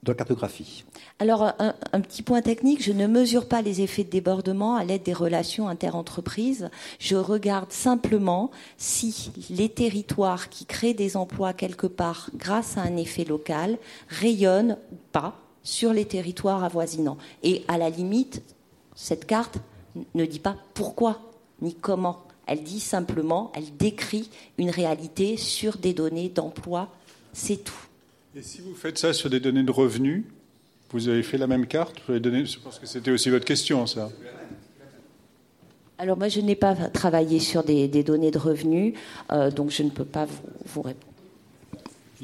de 0.04 0.12
cartographie. 0.12 0.84
Alors, 1.18 1.54
un, 1.58 2.00
petit 2.00 2.22
point 2.22 2.42
technique, 2.42 2.82
je 2.82 2.92
ne 2.92 3.06
mesure 3.06 3.48
pas 3.48 3.62
les 3.62 3.80
effets 3.80 4.04
de 4.04 4.10
débordement 4.10 4.76
à 4.76 4.84
l'aide 4.84 5.02
des 5.02 5.14
relations 5.14 5.66
interentreprises. 5.68 6.68
Je 6.98 7.16
regarde 7.16 7.72
simplement 7.72 8.50
si 8.76 9.32
les 9.48 9.70
territoires 9.70 10.50
qui 10.50 10.66
créent 10.66 10.94
des 10.94 11.16
emplois 11.16 11.54
quelque 11.54 11.86
part 11.86 12.28
grâce 12.36 12.76
à 12.76 12.82
un 12.82 12.96
effet 12.96 13.24
local 13.24 13.78
rayonnent 14.08 14.76
ou 14.92 14.96
pas 15.12 15.43
sur 15.64 15.92
les 15.92 16.04
territoires 16.04 16.62
avoisinants. 16.62 17.18
Et 17.42 17.64
à 17.66 17.76
la 17.76 17.90
limite, 17.90 18.42
cette 18.94 19.26
carte 19.26 19.58
ne 20.14 20.24
dit 20.24 20.38
pas 20.38 20.56
pourquoi 20.74 21.20
ni 21.60 21.74
comment. 21.74 22.22
Elle 22.46 22.62
dit 22.62 22.80
simplement, 22.80 23.50
elle 23.54 23.76
décrit 23.76 24.30
une 24.58 24.70
réalité 24.70 25.36
sur 25.36 25.78
des 25.78 25.94
données 25.94 26.28
d'emploi. 26.28 26.88
C'est 27.32 27.64
tout. 27.64 27.74
Et 28.36 28.42
si 28.42 28.60
vous 28.60 28.74
faites 28.74 28.98
ça 28.98 29.12
sur 29.12 29.30
des 29.30 29.40
données 29.40 29.62
de 29.62 29.70
revenus, 29.70 30.24
vous 30.90 31.08
avez 31.08 31.22
fait 31.22 31.38
la 31.38 31.46
même 31.46 31.66
carte 31.66 32.00
pour 32.00 32.14
les 32.14 32.20
données 32.20 32.44
Je 32.44 32.58
pense 32.60 32.78
que 32.78 32.86
c'était 32.86 33.10
aussi 33.10 33.30
votre 33.30 33.44
question, 33.44 33.86
ça. 33.86 34.10
Alors 35.96 36.18
moi, 36.18 36.28
je 36.28 36.40
n'ai 36.40 36.56
pas 36.56 36.74
travaillé 36.74 37.38
sur 37.38 37.62
des, 37.62 37.88
données 38.02 38.30
de 38.30 38.38
revenus, 38.38 38.94
euh, 39.32 39.50
donc 39.50 39.70
je 39.70 39.82
ne 39.84 39.90
peux 39.90 40.04
pas 40.04 40.26
vous, 40.66 40.82
répondre. 40.82 41.13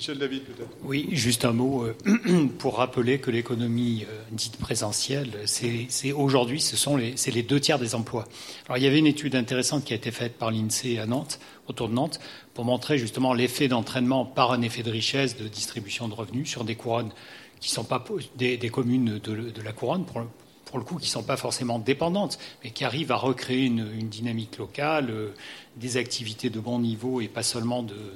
Michel 0.01 0.17
David, 0.17 0.45
peut-être. 0.45 0.71
Oui, 0.83 1.11
juste 1.13 1.45
un 1.45 1.53
mot 1.53 1.85
euh, 1.85 2.47
pour 2.59 2.79
rappeler 2.79 3.19
que 3.19 3.31
l'économie 3.31 4.07
euh, 4.09 4.23
dite 4.33 4.57
présentielle, 4.57 5.29
c'est 5.45 6.13
aujourd'hui, 6.13 6.59
ce 6.59 6.75
sont 6.75 6.97
les, 6.97 7.17
les 7.27 7.43
deux 7.43 7.61
tiers 7.61 7.79
des 7.79 7.95
emplois. 7.95 8.27
Alors 8.65 8.79
il 8.79 8.85
y 8.85 8.87
avait 8.87 8.99
une 8.99 9.07
étude 9.07 9.37
intéressante 9.37 9.85
qui 9.85 9.93
a 9.93 9.97
été 9.97 10.11
faite 10.11 10.39
par 10.39 10.53
l'INSEE 10.53 10.99
à 10.99 11.05
Nantes, 11.05 11.39
autour 11.69 11.91
de 11.91 11.93
Nantes, 11.93 12.19
pour 12.55 12.65
montrer 12.65 12.97
justement 12.97 13.35
l'effet 13.35 13.69
d'entraînement 13.69 14.25
par 14.25 14.53
un 14.53 14.63
effet 14.63 14.83
de 14.83 14.91
richesse, 14.91 15.37
de 15.37 15.47
distribution 15.49 16.09
de 16.09 16.15
revenus 16.15 16.49
sur 16.49 16.65
des 16.65 16.77
couronnes 16.77 17.13
qui 17.61 17.69
ne 17.69 17.75
sont 17.75 17.85
pas 17.85 18.03
des, 18.37 18.71
communes 18.71 19.19
de, 19.19 19.63
la 19.63 19.73
couronne, 19.73 20.07
pour, 20.07 20.79
le 20.79 20.85
coup, 20.85 20.97
qui 20.97 21.09
ne 21.09 21.11
sont 21.11 21.23
pas 21.23 21.37
forcément 21.37 21.79
dépendantes, 21.79 22.39
mais 22.65 22.71
qui 22.71 22.85
arrivent 22.85 23.13
à 23.13 23.17
recréer 23.17 23.67
une, 23.67 24.09
dynamique 24.09 24.57
locale, 24.57 25.11
euh, 25.11 25.35
des 25.77 25.99
activités 25.99 26.49
de 26.49 26.59
bon 26.59 26.79
niveau 26.79 27.21
et 27.21 27.29
pas 27.29 27.43
seulement 27.43 27.85
euh, 27.91 28.15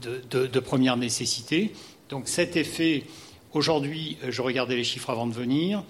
de, 0.00 0.46
de, 0.46 0.60
première 0.60 0.96
nécessité. 0.96 1.72
Donc 2.08 2.28
cet 2.28 2.56
effet, 2.56 3.04
aujourd'hui, 3.52 4.16
je 4.28 4.42
regardais 4.42 4.76
les 4.76 4.84
chiffres 4.84 5.10
avant 5.10 5.26
de 5.26 5.34
venir, 5.34 5.82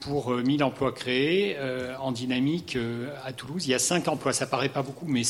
pour 0.00 0.30
1000 0.30 0.62
euh, 0.62 0.66
emplois 0.66 0.92
créés 0.92 1.56
euh, 1.58 1.96
en 1.98 2.12
dynamique 2.12 2.76
euh, 2.76 3.12
à 3.24 3.32
Toulouse. 3.32 3.66
Il 3.66 3.70
y 3.70 3.74
a 3.74 3.78
5 3.78 4.08
emplois, 4.08 4.32
ça 4.32 4.46
paraît 4.46 4.68
pas 4.68 4.82
beaucoup, 4.82 5.06
mais 5.06 5.22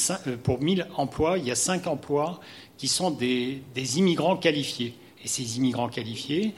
pour 0.42 0.60
1000 0.60 0.86
emplois, 0.96 1.38
il 1.38 1.46
y 1.46 1.50
a 1.50 1.54
5 1.54 1.86
emplois 1.86 2.40
qui 2.76 2.88
sont 2.88 3.10
des, 3.10 3.62
immigrants 3.96 4.36
qualifiés. 4.36 4.94
Et 5.24 5.28
ces 5.28 5.56
immigrants 5.56 5.88
qualifiés, 5.88 6.54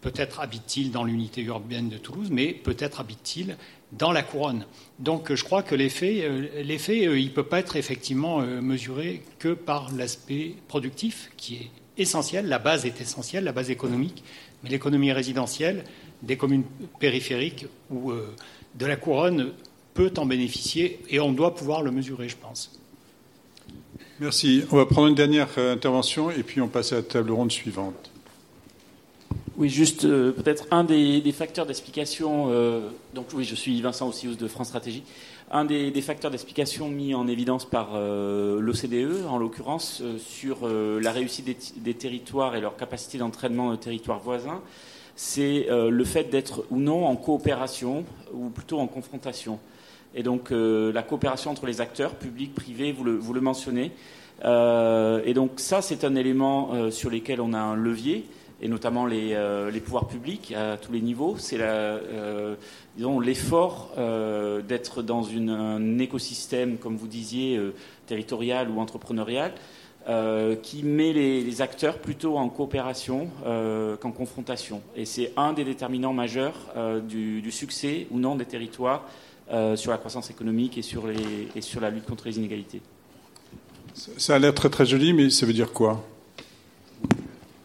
peut-être 0.00 0.40
habitent-ils 0.40 0.90
dans 0.90 1.04
l'unité 1.04 1.42
urbaine 1.42 1.88
de 1.88 1.98
Toulouse, 1.98 2.28
mais 2.30 2.52
peut-être 2.52 3.00
habitent-ils 3.00 3.56
dans 3.92 4.12
la 4.12 4.22
couronne. 4.22 4.66
Donc 4.98 5.34
je 5.34 5.44
crois 5.44 5.62
que 5.62 5.74
l'effet, 5.74 6.28
l'effet 6.62 6.98
il 6.98 7.24
ne 7.24 7.30
peut 7.30 7.44
pas 7.44 7.58
être 7.58 7.76
effectivement 7.76 8.40
mesuré 8.40 9.22
que 9.38 9.52
par 9.54 9.92
l'aspect 9.92 10.54
productif, 10.68 11.30
qui 11.36 11.56
est 11.56 11.70
essentiel. 12.00 12.46
La 12.46 12.58
base 12.58 12.86
est 12.86 13.00
essentielle, 13.00 13.44
la 13.44 13.52
base 13.52 13.70
économique, 13.70 14.24
mais 14.62 14.70
l'économie 14.70 15.12
résidentielle, 15.12 15.84
des 16.22 16.36
communes 16.36 16.64
périphériques 16.98 17.66
ou 17.90 18.10
euh, 18.10 18.34
de 18.74 18.86
la 18.86 18.96
couronne 18.96 19.52
peut 19.94 20.12
en 20.16 20.26
bénéficier 20.26 21.00
et 21.08 21.20
on 21.20 21.32
doit 21.32 21.54
pouvoir 21.54 21.82
le 21.82 21.90
mesurer, 21.90 22.28
je 22.28 22.36
pense. 22.36 22.72
Merci. 24.18 24.64
On 24.70 24.76
va 24.76 24.86
prendre 24.86 25.08
une 25.08 25.14
dernière 25.14 25.48
euh, 25.58 25.74
intervention 25.74 26.30
et 26.30 26.42
puis 26.42 26.60
on 26.60 26.68
passe 26.68 26.92
à 26.92 26.96
la 26.96 27.02
table 27.02 27.30
ronde 27.32 27.52
suivante. 27.52 28.09
Oui, 29.56 29.68
juste 29.68 30.04
euh, 30.04 30.32
peut-être 30.32 30.66
un 30.70 30.84
des, 30.84 31.32
facteurs 31.32 31.66
d'explication. 31.66 32.48
donc 33.14 33.26
oui, 33.34 33.44
je 33.44 33.54
suis 33.54 33.80
Vincent 33.80 34.08
Ossius 34.08 34.36
de 34.36 34.48
France 34.48 34.68
Stratégie. 34.68 35.02
Un 35.50 35.64
des, 35.64 35.92
facteurs 36.02 36.30
d'explication 36.30 36.88
mis 36.88 37.14
en 37.14 37.26
évidence 37.26 37.64
par 37.64 37.98
l'OCDE, 37.98 39.26
en 39.28 39.38
l'occurrence, 39.38 40.02
sur 40.18 40.68
la 40.68 41.12
réussite 41.12 41.74
des, 41.76 41.94
territoires 41.94 42.54
et 42.54 42.60
leur 42.60 42.76
capacité 42.76 43.18
d'entraînement 43.18 43.72
de 43.72 43.76
territoires 43.76 44.20
voisins, 44.20 44.62
c'est 45.22 45.66
euh, 45.68 45.90
le 45.90 46.04
fait 46.04 46.24
d'être 46.24 46.64
ou 46.70 46.78
non 46.78 47.06
en 47.06 47.14
coopération 47.14 48.06
ou 48.32 48.48
plutôt 48.48 48.80
en 48.80 48.86
confrontation. 48.86 49.58
Et 50.14 50.22
donc 50.22 50.50
euh, 50.50 50.92
la 50.94 51.02
coopération 51.02 51.50
entre 51.50 51.66
les 51.66 51.82
acteurs, 51.82 52.14
publics, 52.14 52.54
privés, 52.54 52.90
vous 52.90 53.04
le, 53.04 53.40
mentionnez. 53.42 53.92
Euh, 54.46 55.20
et 55.26 55.34
donc 55.34 55.52
ça, 55.56 55.82
c'est 55.82 56.04
un 56.04 56.14
élément 56.14 56.90
sur 56.90 57.10
lequel 57.10 57.42
on 57.42 57.52
a 57.52 57.58
un 57.58 57.76
levier, 57.76 58.24
et 58.62 58.68
notamment 58.68 59.06
les, 59.06 59.34
pouvoirs 59.84 60.06
publics 60.06 60.52
à 60.52 60.76
tous 60.76 60.92
les 60.92 61.00
niveaux. 61.00 61.36
C'est 61.38 61.58
l'effort 62.98 63.90
d'être 64.68 65.02
dans 65.02 65.28
un 65.28 65.98
écosystème, 65.98 66.78
comme 66.78 66.96
vous 66.96 67.08
disiez, 67.08 67.60
territorial 68.06 68.70
ou 68.70 68.80
entrepreneurial, 68.80 69.52
euh, 70.08 70.56
qui 70.56 70.82
met 70.82 71.12
les, 71.12 71.60
acteurs 71.60 71.98
plutôt 71.98 72.38
en 72.38 72.48
coopération 72.48 73.28
euh, 73.44 73.98
qu'en 73.98 74.12
confrontation. 74.12 74.80
Et 74.96 75.04
c'est 75.04 75.34
un 75.36 75.52
des 75.52 75.62
déterminants 75.62 76.14
majeurs 76.14 76.54
euh, 76.74 77.00
du, 77.00 77.50
succès 77.50 78.06
ou 78.10 78.18
non 78.18 78.34
des 78.34 78.46
territoires 78.46 79.04
sur 79.74 79.90
la 79.90 79.98
croissance 79.98 80.30
économique 80.30 80.78
et 80.78 80.82
sur 80.82 81.06
la 81.80 81.90
lutte 81.90 82.06
contre 82.06 82.26
les 82.28 82.38
inégalités. 82.38 82.80
Ça 83.94 84.36
a 84.36 84.38
l'air 84.38 84.54
très 84.54 84.70
très 84.70 84.86
joli, 84.86 85.12
mais 85.12 85.28
ça 85.28 85.44
veut 85.44 85.52
dire 85.52 85.72
quoi? 85.72 86.02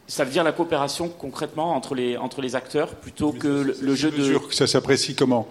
Ça 0.07 0.23
veut 0.23 0.31
dire 0.31 0.43
la 0.43 0.51
coopération 0.51 1.09
concrètement 1.09 1.75
entre 1.75 1.95
les, 1.95 2.17
entre 2.17 2.41
les 2.41 2.55
acteurs 2.55 2.89
plutôt 2.95 3.31
que 3.31 3.75
le, 3.81 3.95
jeu 3.95 4.11
de. 4.11 4.39
Ça 4.51 4.67
s'apprécie 4.67 5.15
comment? 5.15 5.47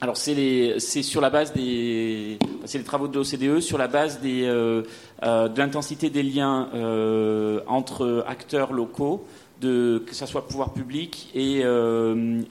Alors 0.00 0.16
c'est 0.16 0.78
sur 0.78 1.20
la 1.20 1.30
base 1.30 1.52
des 1.54 2.38
c'est 2.66 2.78
les 2.78 2.84
travaux 2.84 3.08
de 3.08 3.16
l'OCDE 3.16 3.60
sur 3.60 3.78
la 3.78 3.88
base 3.88 4.20
des, 4.20 4.42
euh, 4.44 4.82
euh, 5.22 5.48
de 5.48 5.58
l'intensité 5.58 6.10
des 6.10 6.22
liens 6.22 6.68
euh, 6.74 7.60
entre 7.66 8.24
acteurs 8.28 8.72
locaux, 8.72 9.26
de, 9.60 10.02
que 10.06 10.14
ce 10.14 10.26
soit 10.26 10.46
pouvoir 10.46 10.74
public 10.74 11.30
et, 11.34 11.62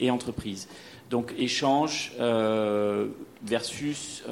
et 0.00 0.10
entreprise. 0.10 0.68
Donc 1.08 1.32
échange 1.38 2.12
versus 3.44 4.24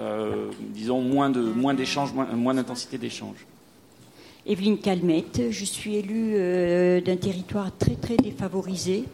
disons 0.60 1.00
moins 1.00 1.30
de 1.30 1.40
moins 1.40 1.74
d'échanges, 1.74 2.12
moins, 2.12 2.26
moins 2.26 2.54
d'intensité 2.54 2.98
d'échange. 2.98 3.46
Evelyne 4.46 4.78
Calmette, 4.78 5.50
je 5.50 5.64
suis 5.64 5.96
élue 5.96 7.02
d'un 7.02 7.16
territoire 7.16 7.76
très 7.76 7.94
très 7.94 8.16
défavorisé 8.16 9.04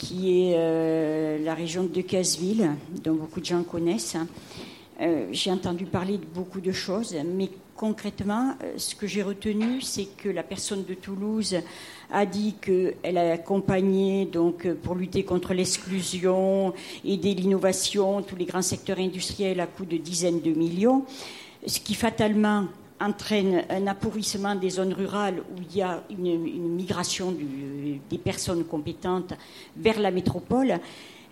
qui 0.00 0.48
est 0.48 0.54
euh, 0.56 1.44
la 1.44 1.54
région 1.54 1.82
de 1.82 1.88
Decazeville, 1.88 2.70
dont 3.04 3.12
beaucoup 3.12 3.40
de 3.40 3.44
gens 3.44 3.62
connaissent. 3.62 4.16
Euh, 4.98 5.26
j'ai 5.30 5.50
entendu 5.50 5.84
parler 5.84 6.16
de 6.16 6.24
beaucoup 6.24 6.62
de 6.62 6.72
choses, 6.72 7.14
mais 7.36 7.50
concrètement, 7.76 8.54
euh, 8.62 8.72
ce 8.78 8.94
que 8.94 9.06
j'ai 9.06 9.22
retenu, 9.22 9.82
c'est 9.82 10.06
que 10.16 10.30
la 10.30 10.42
personne 10.42 10.84
de 10.84 10.94
Toulouse 10.94 11.56
a 12.10 12.24
dit 12.24 12.54
qu'elle 12.62 13.18
a 13.18 13.32
accompagné 13.32 14.24
donc 14.24 14.66
pour 14.82 14.94
lutter 14.94 15.22
contre 15.22 15.52
l'exclusion, 15.52 16.72
aider 17.04 17.34
l'innovation, 17.34 18.22
tous 18.22 18.36
les 18.36 18.46
grands 18.46 18.62
secteurs 18.62 18.98
industriels 19.00 19.60
à 19.60 19.66
coût 19.66 19.84
de 19.84 19.98
dizaines 19.98 20.40
de 20.40 20.52
millions, 20.52 21.04
ce 21.66 21.78
qui 21.78 21.92
fatalement 21.92 22.64
entraîne 23.00 23.64
un 23.70 23.86
appauvrissement 23.86 24.54
des 24.54 24.70
zones 24.70 24.92
rurales 24.92 25.40
où 25.40 25.60
il 25.70 25.76
y 25.76 25.82
a 25.82 26.02
une, 26.10 26.74
migration 26.74 27.34
des 28.10 28.18
personnes 28.18 28.64
compétentes 28.64 29.32
vers 29.76 29.98
la 29.98 30.10
métropole. 30.10 30.78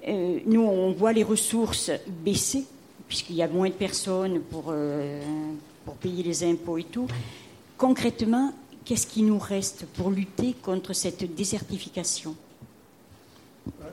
Euh, 0.07 0.39
nous, 0.47 0.63
on 0.63 0.93
voit 0.93 1.13
les 1.13 1.25
ressources 1.25 1.91
baisser, 2.25 2.65
puisqu'il 3.07 3.37
y 3.37 3.43
a 3.43 3.49
moins 3.49 3.69
de 3.69 3.75
personnes 3.75 4.41
pour, 4.41 4.67
euh, 4.69 5.23
pour 5.85 5.95
payer 5.97 6.23
les 6.23 6.45
impôts 6.45 6.79
et 6.79 6.85
tout. 6.85 7.07
Concrètement, 7.77 8.53
qu'est-ce 8.85 9.07
qui 9.07 9.23
nous 9.23 9.39
reste 9.39 9.87
pour 9.95 10.11
lutter 10.11 10.55
contre 10.63 10.93
cette 10.93 11.35
désertification? 11.35 12.35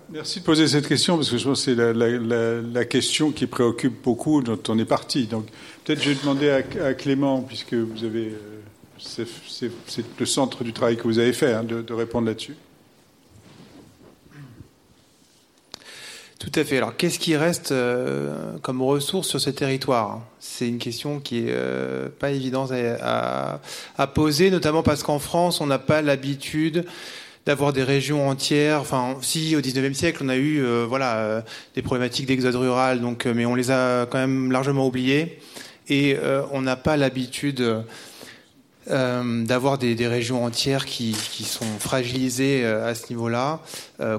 Merci 0.09 0.39
de 0.39 0.45
poser 0.45 0.67
cette 0.67 0.87
question 0.87 1.17
parce 1.17 1.29
que 1.29 1.37
je 1.37 1.43
pense 1.43 1.65
que 1.65 1.75
c'est 1.75 2.73
la, 2.73 2.85
question 2.85 3.31
qui 3.31 3.47
préoccupe 3.47 4.01
beaucoup 4.03 4.41
dont 4.41 4.59
on 4.69 4.79
est 4.79 4.85
parti. 4.85 5.25
Donc 5.25 5.47
peut-être 5.83 6.01
je 6.01 6.11
vais 6.11 6.15
demander 6.15 6.49
à, 6.49 6.93
Clément, 6.93 7.41
puisque 7.41 7.73
vous 7.73 8.03
avez, 8.03 8.27
euh, 8.27 9.25
c'est 9.47 10.05
le 10.19 10.25
centre 10.25 10.63
du 10.63 10.73
travail 10.73 10.95
que 10.95 11.03
vous 11.03 11.19
avez 11.19 11.33
fait, 11.33 11.53
hein, 11.53 11.63
de, 11.63 11.93
répondre 11.93 12.27
là-dessus. 12.27 12.55
Tout 16.39 16.51
à 16.59 16.63
fait. 16.63 16.77
Alors, 16.77 16.95
qu'est-ce 16.95 17.17
qui 17.17 17.35
reste 17.35 17.71
euh, 17.71 18.57
comme 18.61 18.81
ressource 18.81 19.27
sur 19.27 19.41
ce 19.41 19.49
territoire? 19.49 20.21
C'est 20.39 20.67
une 20.67 20.77
question 20.77 21.19
qui 21.19 21.39
est 21.39 21.49
euh, 21.49 22.07
pas 22.19 22.31
évidente 22.31 22.71
à, 22.71 23.59
poser, 24.13 24.51
notamment 24.51 24.83
parce 24.83 25.01
qu'en 25.01 25.19
France, 25.19 25.59
on 25.59 25.65
n'a 25.65 25.79
pas 25.79 26.01
l'habitude 26.01 26.85
d'avoir 27.45 27.73
des 27.73 27.83
régions 27.83 28.27
entières. 28.27 28.81
Enfin, 28.81 29.17
si 29.21 29.55
au 29.55 29.61
19e 29.61 29.93
siècle, 29.93 30.21
on 30.23 30.29
a 30.29 30.35
eu 30.35 30.63
euh, 30.63 30.85
voilà 30.87 31.17
euh, 31.17 31.41
des 31.75 31.81
problématiques 31.81 32.25
d'exode 32.25 32.55
rural, 32.55 33.01
donc, 33.01 33.25
euh, 33.25 33.33
mais 33.35 33.45
on 33.45 33.55
les 33.55 33.71
a 33.71 34.05
quand 34.07 34.17
même 34.17 34.51
largement 34.51 34.87
oubliées 34.87 35.39
et 35.87 36.17
on 36.51 36.63
n'a 36.63 36.75
pas 36.77 36.97
l'habitude 36.97 37.63
d'avoir 38.87 39.77
des, 39.77 39.93
des, 39.93 40.07
régions 40.07 40.43
entières 40.43 40.87
qui, 40.87 41.15
qui 41.31 41.43
sont 41.43 41.77
fragilisées 41.79 42.65
à 42.65 42.95
ce 42.95 43.09
niveau-là, 43.09 43.59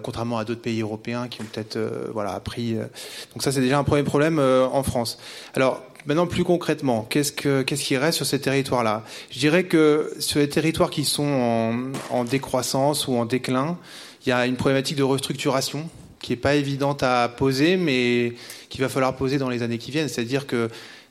contrairement 0.05 0.39
à 0.39 0.45
d'autres 0.45 0.61
pays 0.61 0.81
européens 0.81 1.27
qui 1.27 1.43
ont 1.43 1.45
peut-être 1.53 1.77
voilà 2.13 2.35
appris. 2.35 2.75
donc 2.75 3.43
ça, 3.43 3.51
c'est 3.51 3.61
déjà 3.61 3.81
un 3.81 3.83
premier 3.83 4.05
problème 4.05 4.39
en 4.39 4.85
France. 4.85 5.19
Alors 5.57 5.83
Maintenant, 6.07 6.27
plus 6.27 6.45
concrètement, 6.45 7.05
qu'est-ce, 7.11 7.33
que, 7.33 7.63
qu'est-ce 7.63 7.83
qui 7.83 7.97
reste 7.97 8.17
sur 8.17 8.27
ces 8.27 8.41
territoires-là? 8.41 9.05
Je 9.31 9.41
dirais 9.41 9.65
que 9.65 10.13
sur 10.21 10.39
les 10.39 10.49
territoires 10.49 10.91
qui 10.91 11.05
sont 11.05 11.25
en, 11.25 11.93
en, 12.11 12.25
décroissance 12.25 13.09
ou 13.09 13.15
en 13.15 13.25
déclin, 13.25 13.77
il 14.25 14.29
y 14.29 14.33
a 14.33 14.47
une 14.47 14.57
problématique 14.57 14.97
de 14.97 15.03
restructuration 15.03 15.89
qui 16.21 16.33
n'est 16.33 16.37
pas 16.37 16.55
évidente 16.55 17.03
à 17.03 17.29
poser, 17.29 17.77
mais 17.77 18.35
qu'il 18.69 18.81
va 18.83 18.89
falloir 18.89 19.17
poser 19.17 19.39
dans 19.39 19.49
les 19.49 19.63
années 19.63 19.79
qui 19.79 19.91
viennent. 19.91 20.09
C'est-à-dire 20.09 20.47
que 20.47 20.69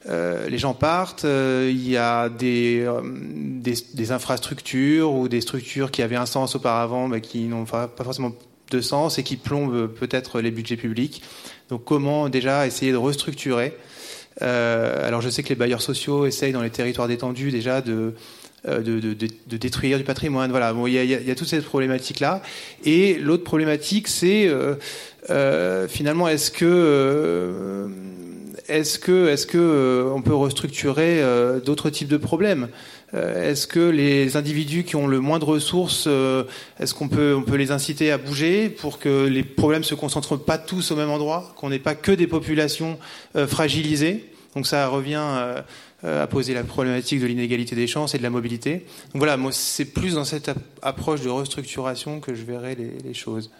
euh, 0.07 0.47
les 0.49 0.57
gens 0.57 0.73
partent, 0.73 1.25
euh, 1.25 1.69
il 1.71 1.89
y 1.89 1.97
a 1.97 2.29
des, 2.29 2.81
euh, 2.81 3.01
des, 3.03 4.11
infrastructures 4.11 5.11
ou 5.11 5.27
des 5.27 5.41
structures 5.41 5.89
qui 5.89 6.03
avaient 6.03 6.15
un 6.15 6.27
sens 6.27 6.55
auparavant, 6.55 7.07
mais 7.07 7.21
qui 7.21 7.45
n'ont 7.45 7.65
pas, 7.65 7.87
pas 7.87 8.03
forcément 8.03 8.31
de 8.71 8.81
sens 8.81 9.17
et 9.17 9.23
qui 9.23 9.35
plombent 9.35 9.87
peut-être 9.87 10.41
les 10.41 10.51
budgets 10.51 10.77
publics. 10.77 11.23
Donc 11.69 11.83
comment 11.83 12.29
déjà 12.29 12.67
essayer 12.67 12.91
de 12.91 12.97
restructurer 12.97 13.73
euh, 14.41 15.07
alors 15.07 15.21
je 15.21 15.29
sais 15.29 15.43
que 15.43 15.49
les 15.49 15.55
bailleurs 15.55 15.81
sociaux 15.81 16.25
essayent 16.25 16.51
dans 16.51 16.61
les 16.61 16.69
territoires 16.69 17.07
détendus 17.07 17.51
déjà 17.51 17.81
de 17.81 18.13
euh, 18.67 19.15
détruire 19.47 19.97
du 19.97 20.03
patrimoine. 20.03 20.49
Voilà, 20.49 20.73
il 20.87 20.93
y 20.93 21.31
a, 21.31 21.35
toute 21.35 21.47
cette 21.47 21.65
problématique 21.65 22.19
là. 22.19 22.41
Et 22.83 23.15
l'autre 23.15 23.43
problématique, 23.43 24.07
c'est 24.07 24.47
euh, 25.29 25.87
finalement, 25.87 26.27
est-ce 26.27 26.51
que 26.51 27.87
est-ce 28.67 28.99
que 28.99 29.35
que 29.45 30.11
on 30.13 30.21
peut 30.21 30.35
restructurer 30.35 31.21
d'autres 31.65 31.89
types 31.89 32.07
de 32.07 32.17
problèmes? 32.17 32.69
Est-ce 33.13 33.67
que 33.67 33.79
les 33.79 34.35
individus 34.35 34.83
qui 34.83 34.95
ont 34.95 35.07
le 35.07 35.19
moins 35.19 35.39
de 35.39 35.45
ressources, 35.45 36.07
est-ce 36.79 36.93
qu'on 36.93 37.07
peut 37.07 37.55
les 37.55 37.71
inciter 37.71 38.11
à 38.11 38.17
bouger 38.17 38.69
pour 38.69 38.99
que 38.99 39.27
les 39.27 39.43
problèmes 39.43 39.83
se 39.83 39.95
concentrent 39.95 40.37
pas 40.37 40.57
tous 40.57 40.91
au 40.91 40.95
même 40.95 41.09
endroit, 41.09 41.53
qu'on 41.55 41.69
n'ait 41.69 41.79
pas 41.79 41.95
que 41.95 42.11
des 42.11 42.27
populations 42.27 42.97
fragilisées? 43.47 44.29
Donc 44.55 44.65
ça 44.65 44.87
revient 44.87 45.21
euh, 45.21 45.61
euh, 46.05 46.23
à 46.23 46.27
poser 46.27 46.53
la 46.53 46.63
problématique 46.63 47.19
de 47.19 47.25
l'inégalité 47.25 47.75
des 47.75 47.87
chances 47.87 48.15
et 48.15 48.17
de 48.17 48.23
la 48.23 48.29
mobilité. 48.29 48.85
Donc 49.13 49.17
voilà, 49.17 49.35
moi 49.35 49.51
c'est 49.51 49.85
plus 49.85 50.15
dans 50.15 50.23
cette 50.23 50.49
approche 50.81 51.21
de 51.21 51.29
restructuration 51.29 52.21
que 52.21 52.33
je 52.33 52.43
verrai 52.43 52.75
les, 52.75 53.13
choses. 53.13 53.51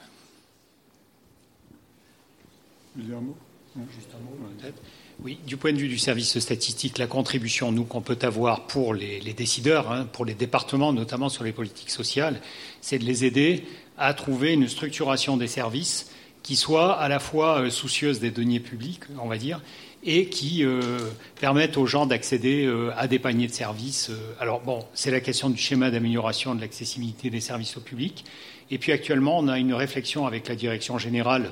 Oui, 5.23 5.37
du 5.45 5.57
point 5.57 5.73
de 5.73 5.77
vue 5.77 5.87
du 5.87 5.97
service 5.97 6.37
statistique, 6.39 6.97
la 6.97 7.07
contribution, 7.07 7.71
nous, 7.71 7.85
qu'on 7.85 8.01
peut 8.01 8.17
avoir 8.21 8.67
pour 8.67 8.93
les, 8.93 9.19
décideurs, 9.33 9.91
hein, 9.91 10.07
pour 10.11 10.25
les 10.25 10.33
départements, 10.33 10.93
notamment 10.93 11.29
sur 11.29 11.43
les 11.43 11.51
politiques 11.51 11.89
sociales, 11.89 12.41
c'est 12.81 12.99
de 12.99 13.05
les 13.05 13.25
aider 13.25 13.63
à 13.97 14.13
trouver 14.13 14.53
une 14.53 14.67
structuration 14.67 15.37
des 15.37 15.47
services 15.47 16.11
qui 16.43 16.55
soit 16.55 16.93
à 16.93 17.07
la 17.07 17.19
fois 17.19 17.61
euh, 17.61 17.69
soucieuse 17.69 18.19
des 18.19 18.29
deniers 18.29 18.59
publics, 18.59 19.01
on 19.19 19.27
va 19.27 19.37
dire, 19.37 19.61
et 20.03 20.27
qui 20.27 20.63
euh, 20.63 20.99
permettent 21.39 21.77
aux 21.77 21.87
gens 21.87 22.05
d'accéder 22.05 22.65
euh, 22.65 22.91
à 22.97 23.07
des 23.07 23.17
paniers 23.17 23.47
de 23.47 23.53
services. 23.53 24.11
Alors 24.39 24.61
bon, 24.61 24.85
c'est 24.93 25.09
la 25.09 25.21
question 25.21 25.49
du 25.49 25.57
schéma 25.57 25.89
d'amélioration 25.89 26.53
de 26.53 26.61
l'accessibilité 26.61 27.29
des 27.29 27.39
services 27.39 27.77
au 27.77 27.81
public. 27.81 28.25
Et 28.69 28.77
puis 28.77 28.91
actuellement, 28.91 29.39
on 29.39 29.47
a 29.47 29.57
une 29.57 29.73
réflexion 29.73 30.27
avec 30.27 30.47
la 30.47 30.55
direction 30.55 30.99
générale 30.99 31.51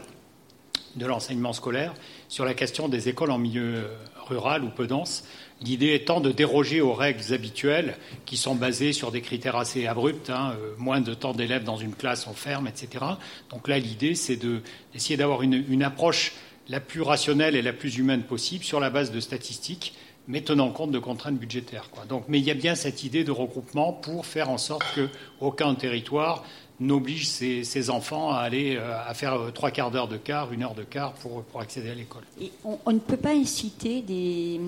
de 0.95 1.05
l'enseignement 1.05 1.53
scolaire 1.53 1.93
sur 2.27 2.45
la 2.45 2.53
question 2.53 2.89
des 2.89 3.09
écoles 3.09 3.31
en 3.31 3.37
milieu 3.37 3.87
rural 4.27 4.63
ou 4.63 4.69
peu 4.69 4.87
dense. 4.87 5.23
L'idée 5.61 5.93
étant 5.93 6.19
de 6.19 6.31
déroger 6.31 6.81
aux 6.81 6.93
règles 6.93 7.33
habituelles 7.33 7.97
qui 8.25 8.37
sont 8.37 8.55
basées 8.55 8.93
sur 8.93 9.11
des 9.11 9.21
critères 9.21 9.55
assez 9.55 9.87
abrupts, 9.87 10.29
hein, 10.29 10.55
moins 10.77 11.01
de 11.01 11.13
temps 11.13 11.33
d'élèves 11.33 11.63
dans 11.63 11.77
une 11.77 11.95
classe, 11.95 12.27
on 12.27 12.33
ferme, 12.33 12.67
etc. 12.67 13.05
Donc 13.49 13.67
là, 13.67 13.79
l'idée, 13.79 14.15
c'est 14.15 14.35
d'essayer 14.35 15.17
d'avoir 15.17 15.41
une, 15.41 15.63
une 15.69 15.83
approche 15.83 16.33
la 16.67 16.79
plus 16.79 17.01
rationnelle 17.01 17.55
et 17.55 17.61
la 17.61 17.73
plus 17.73 17.97
humaine 17.97 18.23
possible 18.23 18.63
sur 18.63 18.79
la 18.79 18.89
base 18.89 19.11
de 19.11 19.19
statistiques, 19.19 19.93
mais 20.27 20.41
tenant 20.41 20.69
compte 20.69 20.91
de 20.91 20.99
contraintes 20.99 21.37
budgétaires. 21.37 21.89
Donc, 22.07 22.25
mais 22.27 22.39
il 22.39 22.45
y 22.45 22.51
a 22.51 22.55
bien 22.55 22.75
cette 22.75 23.03
idée 23.03 23.23
de 23.23 23.31
regroupement 23.31 23.91
pour 23.91 24.25
faire 24.25 24.49
en 24.49 24.57
sorte 24.57 24.85
qu'aucun 24.95 25.75
territoire 25.75 26.43
n'oblige 26.79 27.27
ses, 27.27 27.89
enfants 27.89 28.31
à 28.31 28.39
aller 28.39 28.75
euh, 28.75 28.97
à 29.07 29.13
faire 29.13 29.33
euh, 29.33 29.51
trois 29.51 29.71
quarts 29.71 29.91
d'heure 29.91 30.07
de 30.07 30.17
quart, 30.17 30.51
une 30.51 30.63
heure 30.63 30.73
de 30.73 30.83
quart 30.83 31.13
pour, 31.13 31.43
accéder 31.59 31.89
à 31.91 31.95
l'école. 31.95 32.23
On, 32.63 32.91
ne 32.91 32.99
peut 32.99 33.17
pas 33.17 33.33
inciter 33.33 34.01
des, 34.01 34.59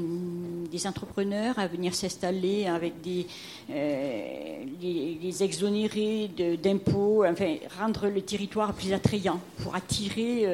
entrepreneurs 0.85 1.57
à 1.57 1.67
venir 1.67 1.95
s'installer 1.95 2.67
avec 2.67 3.01
des 3.01 3.25
euh, 3.71 4.57
les, 4.81 5.43
exonérer 5.43 6.29
d'impôts, 6.61 7.25
enfin 7.25 7.55
rendre 7.79 8.07
le 8.07 8.21
territoire 8.21 8.73
plus 8.73 8.93
attrayant 8.93 9.39
pour 9.61 9.75
attirer 9.75 10.45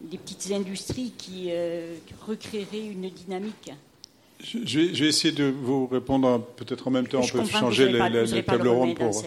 des 0.00 0.18
petites 0.18 0.50
industries 0.52 1.12
qui 1.16 1.48
euh, 1.50 1.96
recréeraient 2.26 2.86
une 2.86 3.10
dynamique 3.10 3.72
je 4.42 4.80
vais, 4.80 5.08
essayer 5.08 5.32
de 5.32 5.44
vous 5.44 5.86
répondre 5.86 6.46
peut-être 6.56 6.88
en 6.88 6.90
même 6.90 7.06
temps. 7.06 7.20
on 7.22 7.38
peut 7.38 7.44
changer 7.46 7.90
la, 7.90 8.08
table 8.42 8.68
ronde 8.68 8.96
pour. 8.96 9.24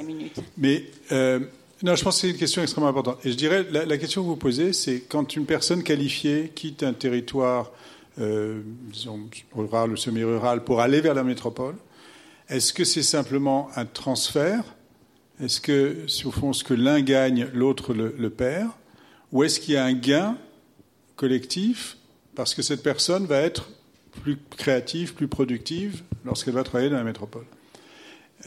Mais 0.58 0.86
euh, 1.12 1.40
non, 1.84 1.96
je 1.96 2.04
pense 2.04 2.16
que 2.16 2.22
c'est 2.22 2.30
une 2.30 2.38
question 2.38 2.62
extrêmement 2.62 2.90
importante. 2.90 3.20
Et 3.26 3.32
je 3.32 3.38
dirais 3.38 3.66
la, 3.72 3.98
question 3.98 4.22
que 4.22 4.28
vous 4.28 4.36
posez, 4.36 4.74
c'est 4.74 5.02
quand 5.02 5.36
une 5.36 5.46
personne 5.46 5.84
qualifiée 5.84 6.52
quitte 6.54 6.84
un 6.84 6.94
territoire, 6.94 7.72
euh, 8.20 8.62
disons 8.92 9.20
rural 9.54 9.92
ou 9.92 9.98
semi-rural, 9.98 10.64
pour 10.64 10.82
aller 10.82 11.02
vers 11.02 11.14
la 11.14 11.24
métropole, 11.24 11.76
est-ce 12.50 12.74
que 12.74 12.84
c'est 12.84 13.04
simplement 13.04 13.70
un 13.76 13.86
transfert? 13.86 14.64
Est-ce 15.42 15.60
que, 15.60 16.06
au 16.26 16.32
fond, 16.32 16.54
ce 16.54 16.64
que 16.64 16.74
l'un 16.74 17.02
gagne, 17.02 17.48
l'autre 17.54 17.94
le, 17.94 18.16
le 18.18 18.30
perd? 18.30 18.70
Ou 19.32 19.44
est-ce 19.44 19.60
qu'il 19.60 19.74
y 19.74 19.78
a 19.78 19.84
un 19.84 19.94
gain 19.94 20.38
collectif 21.16 21.98
parce 22.36 22.54
que 22.54 22.62
cette 22.62 22.84
personne 22.84 23.26
va 23.26 23.40
être 23.40 23.70
plus 24.22 24.38
créative, 24.58 25.14
plus 25.14 25.28
productive 25.28 26.02
lorsqu'elle 26.26 26.54
va 26.54 26.64
travailler 26.64 26.90
dans 26.90 26.98
la 26.98 27.04
métropole. 27.04 27.46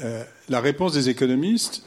Euh, 0.01 0.23
la 0.49 0.61
réponse 0.61 0.93
des 0.93 1.09
économistes, 1.09 1.83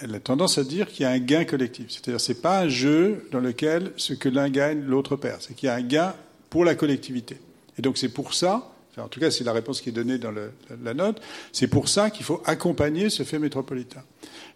elle 0.00 0.14
a 0.14 0.20
tendance 0.20 0.58
à 0.58 0.64
dire 0.64 0.88
qu'il 0.88 1.02
y 1.02 1.06
a 1.06 1.10
un 1.10 1.18
gain 1.18 1.44
collectif. 1.44 1.86
C'est-à-dire 1.90 2.20
ce 2.20 2.32
n'est 2.32 2.38
pas 2.38 2.60
un 2.60 2.68
jeu 2.68 3.28
dans 3.30 3.40
lequel 3.40 3.92
ce 3.96 4.12
que 4.12 4.28
l'un 4.28 4.50
gagne, 4.50 4.82
l'autre 4.84 5.16
perd. 5.16 5.40
C'est 5.40 5.54
qu'il 5.54 5.68
y 5.68 5.70
a 5.70 5.74
un 5.74 5.82
gain 5.82 6.14
pour 6.50 6.64
la 6.64 6.74
collectivité. 6.74 7.38
Et 7.78 7.82
donc 7.82 7.98
c'est 7.98 8.08
pour 8.08 8.34
ça, 8.34 8.72
en 8.96 9.08
tout 9.08 9.20
cas 9.20 9.30
c'est 9.30 9.44
la 9.44 9.52
réponse 9.52 9.80
qui 9.80 9.88
est 9.88 9.92
donnée 9.92 10.18
dans 10.18 10.32
la 10.32 10.94
note, 10.94 11.20
c'est 11.52 11.68
pour 11.68 11.88
ça 11.88 12.10
qu'il 12.10 12.24
faut 12.24 12.42
accompagner 12.44 13.10
ce 13.10 13.22
fait 13.22 13.38
métropolitain. 13.38 14.02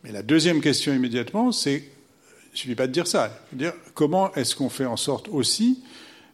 Mais 0.05 0.13
la 0.13 0.23
deuxième 0.23 0.61
question 0.61 0.95
immédiatement, 0.95 1.53
c'est 1.53 1.77
il 1.77 2.53
ne 2.53 2.57
suffit 2.57 2.75
pas 2.75 2.87
de 2.87 2.93
dire 2.93 3.07
ça. 3.07 3.39
Dire 3.53 3.73
comment 3.95 4.33
est-ce 4.35 4.57
qu'on 4.57 4.71
fait 4.71 4.87
en 4.87 4.97
sorte 4.97 5.29
aussi 5.29 5.83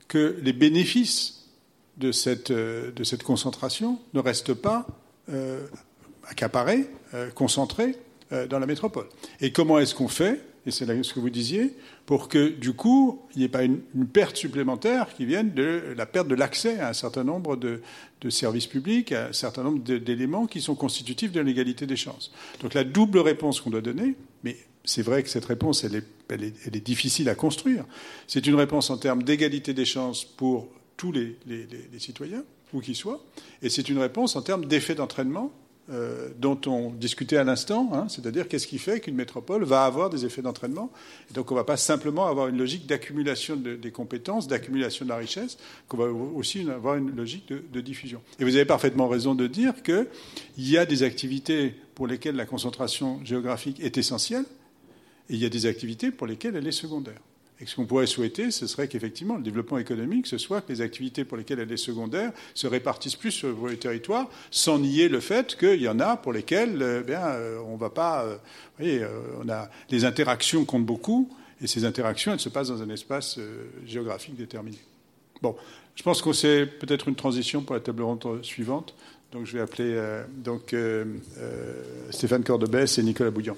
que 0.09 0.39
les 0.43 0.53
bénéfices 0.53 1.44
de 1.99 2.13
cette, 2.13 2.51
euh, 2.51 2.91
de 2.93 3.05
cette 3.05 3.23
concentration 3.23 3.99
ne 4.15 4.21
restent 4.21 4.55
pas 4.55 4.87
euh, 5.29 5.67
accaparés, 6.27 6.87
euh, 7.15 7.31
concentrés 7.31 7.97
dans 8.51 8.59
la 8.59 8.67
métropole. 8.67 9.07
Et 9.41 9.53
comment 9.53 9.79
est-ce 9.79 9.95
qu'on 9.95 10.09
fait, 10.09 10.41
et 10.67 10.73
c'est 10.73 10.87
ce 11.05 11.15
que 11.15 11.21
vous 11.21 11.31
disiez, 11.31 11.73
pour 12.05 12.27
que 12.29 12.49
du 12.49 12.73
coup, 12.73 13.23
il 13.35 13.39
n'y 13.39 13.45
ait 13.45 13.49
pas 13.49 13.63
une, 13.63 13.81
perte 14.13 14.37
supplémentaire 14.37 15.15
qui 15.15 15.25
vienne 15.25 15.53
de 15.53 15.95
la 15.97 16.05
perte 16.05 16.27
de 16.27 16.35
l'accès 16.35 16.81
à 16.81 16.89
un 16.89 16.95
certain 16.95 17.23
nombre 17.23 17.55
de, 17.55 17.81
de 18.23 18.31
services 18.31 18.67
publics, 18.67 19.13
à 19.13 19.29
un 19.29 19.33
certain 19.33 19.63
nombre 19.63 19.79
d'éléments 19.79 20.47
qui 20.47 20.61
sont 20.61 20.75
constitutifs 20.75 21.31
de 21.31 21.41
l'égalité 21.41 21.87
des 21.87 21.95
chances. 21.95 22.33
Donc 22.61 22.75
la 22.75 22.83
double 22.83 23.21
réponse 23.21 23.61
qu'on 23.61 23.71
doit 23.71 23.83
donner, 23.83 24.17
mais 24.43 24.57
c'est 24.85 25.03
vrai 25.03 25.23
que 25.23 25.29
cette 25.29 25.47
réponse, 25.47 25.85
elle 25.85 25.95
est, 25.95 26.85
difficile 26.85 27.29
à 27.29 27.35
construire. 27.35 27.85
C'est 28.27 28.47
une 28.47 28.55
réponse 28.55 28.91
en 28.91 28.99
termes 28.99 29.23
d'égalité 29.23 29.73
des 29.73 29.87
chances 29.87 30.25
pour 30.25 30.69
tous 30.97 31.13
les, 31.13 31.37
citoyens, 31.99 32.45
où 32.73 32.81
qu'ils 32.81 32.97
soient, 32.97 33.25
et 33.63 33.69
c'est 33.69 33.89
une 33.89 33.99
réponse 33.99 34.37
en 34.37 34.43
termes 34.43 34.67
d'effet 34.67 34.95
d'entraînement 34.95 35.53
euh, 35.91 36.31
dont 36.39 36.59
on 36.67 36.91
discutait 36.91 37.37
à 37.37 37.45
l'instant, 37.45 37.91
hein, 37.93 38.07
c'est-à-dire 38.09 38.49
qu'est-ce 38.49 38.67
qui 38.67 38.79
fait 38.79 39.01
qu'une 39.01 39.17
métropole 39.17 39.65
va 39.65 39.85
avoir 39.85 40.09
des 40.09 40.25
effets 40.25 40.41
d'entraînement. 40.41 40.91
Donc 41.35 41.51
on 41.51 41.55
ne 41.55 41.61
va 41.61 41.65
pas 41.65 41.77
simplement 41.77 42.27
avoir 42.27 42.49
une 42.49 42.57
logique 42.57 42.87
d'accumulation 42.87 43.55
des 43.57 43.91
compétences, 43.91 44.49
d'accumulation 44.49 45.05
de 45.05 45.11
la 45.11 45.17
richesse, 45.17 45.59
qu'on 45.87 45.99
va 45.99 46.07
aussi 46.07 46.67
avoir 46.71 46.97
une 46.97 47.15
logique 47.15 47.49
de, 47.49 47.63
de, 47.71 47.81
diffusion. 47.83 48.23
Et 48.41 48.45
vous 48.45 48.57
avez 48.57 48.65
parfaitement 48.65 49.09
raison 49.09 49.35
de 49.35 49.47
dire 49.47 49.75
qu'il 49.83 50.07
y 50.57 50.79
a 50.79 50.87
des 50.87 51.03
activités 51.03 51.75
pour 51.95 52.07
lesquelles 52.07 52.37
la 52.37 52.47
concentration 52.47 53.23
géographique 53.23 53.79
est 53.81 53.99
essentielle, 53.99 54.47
et 55.29 55.35
il 55.35 55.39
y 55.39 55.45
a 55.45 55.51
des 55.51 55.67
activités 55.67 56.11
pour 56.11 56.27
lesquelles 56.27 56.57
elle 56.57 56.67
est 56.67 56.73
secondaire. 56.73 57.21
Et 57.61 57.67
ce 57.67 57.77
qu'on 57.77 57.87
pourrait 57.87 58.07
souhaiter, 58.07 58.51
ce 58.51 58.67
serait 58.67 58.89
qu'effectivement, 58.89 59.37
le 59.37 59.43
développement 59.43 59.79
économique, 59.79 60.27
ce 60.27 60.39
soit 60.39 60.61
que 60.61 60.73
les 60.73 60.81
activités 60.81 61.25
pour 61.25 61.37
lesquelles 61.37 61.61
elle 61.61 61.71
est 61.71 61.77
secondaire 61.77 62.33
se 62.53 62.67
répartissent 62.67 63.15
plus 63.15 63.31
sur 63.31 63.49
le 63.49 63.77
territoire, 63.77 64.29
sans 64.51 64.81
nier 64.81 65.09
le 65.09 65.21
fait 65.21 65.57
qu'il 65.57 65.81
y 65.81 65.89
en 65.89 66.01
a 66.01 66.17
pour 66.17 66.33
lesquelles 66.33 66.83
euh, 66.83 67.03
bien, 67.03 67.25
euh, 67.25 67.61
on 67.67 67.77
va 67.77 67.91
pas. 67.91 68.25
Euh, 68.25 68.35
vous 68.35 68.85
voyez, 68.85 69.07
on 69.41 69.49
a, 69.49 69.71
les 69.91 70.05
interactions 70.05 70.65
comptent 70.65 70.85
beaucoup, 70.85 71.33
et 71.61 71.69
ces 71.69 71.85
interactions, 71.85 72.33
elles 72.33 72.41
se 72.41 72.49
passent 72.49 72.69
dans 72.69 72.83
un 72.83 72.91
espace 72.91 73.39
géographique 73.87 74.35
déterminé. 74.35 74.79
Bon, 75.41 75.55
je 75.95 76.03
pense 76.03 76.21
qu'on 76.23 76.33
sait 76.33 76.67
peut-être 76.67 77.07
une 77.07 77.15
transition 77.15 77.63
pour 77.63 77.77
la 77.77 77.81
table 77.81 78.03
ronde 78.03 78.41
suivante. 78.43 78.97
Donc 79.31 79.47
je 79.47 79.53
vais 79.53 79.61
appeler 79.61 79.97
donc, 80.29 80.75
Stéphane 82.11 82.43
Cordebès 82.43 82.99
et 82.99 83.03
Nicolas 83.05 83.31
Bouillon. 83.31 83.57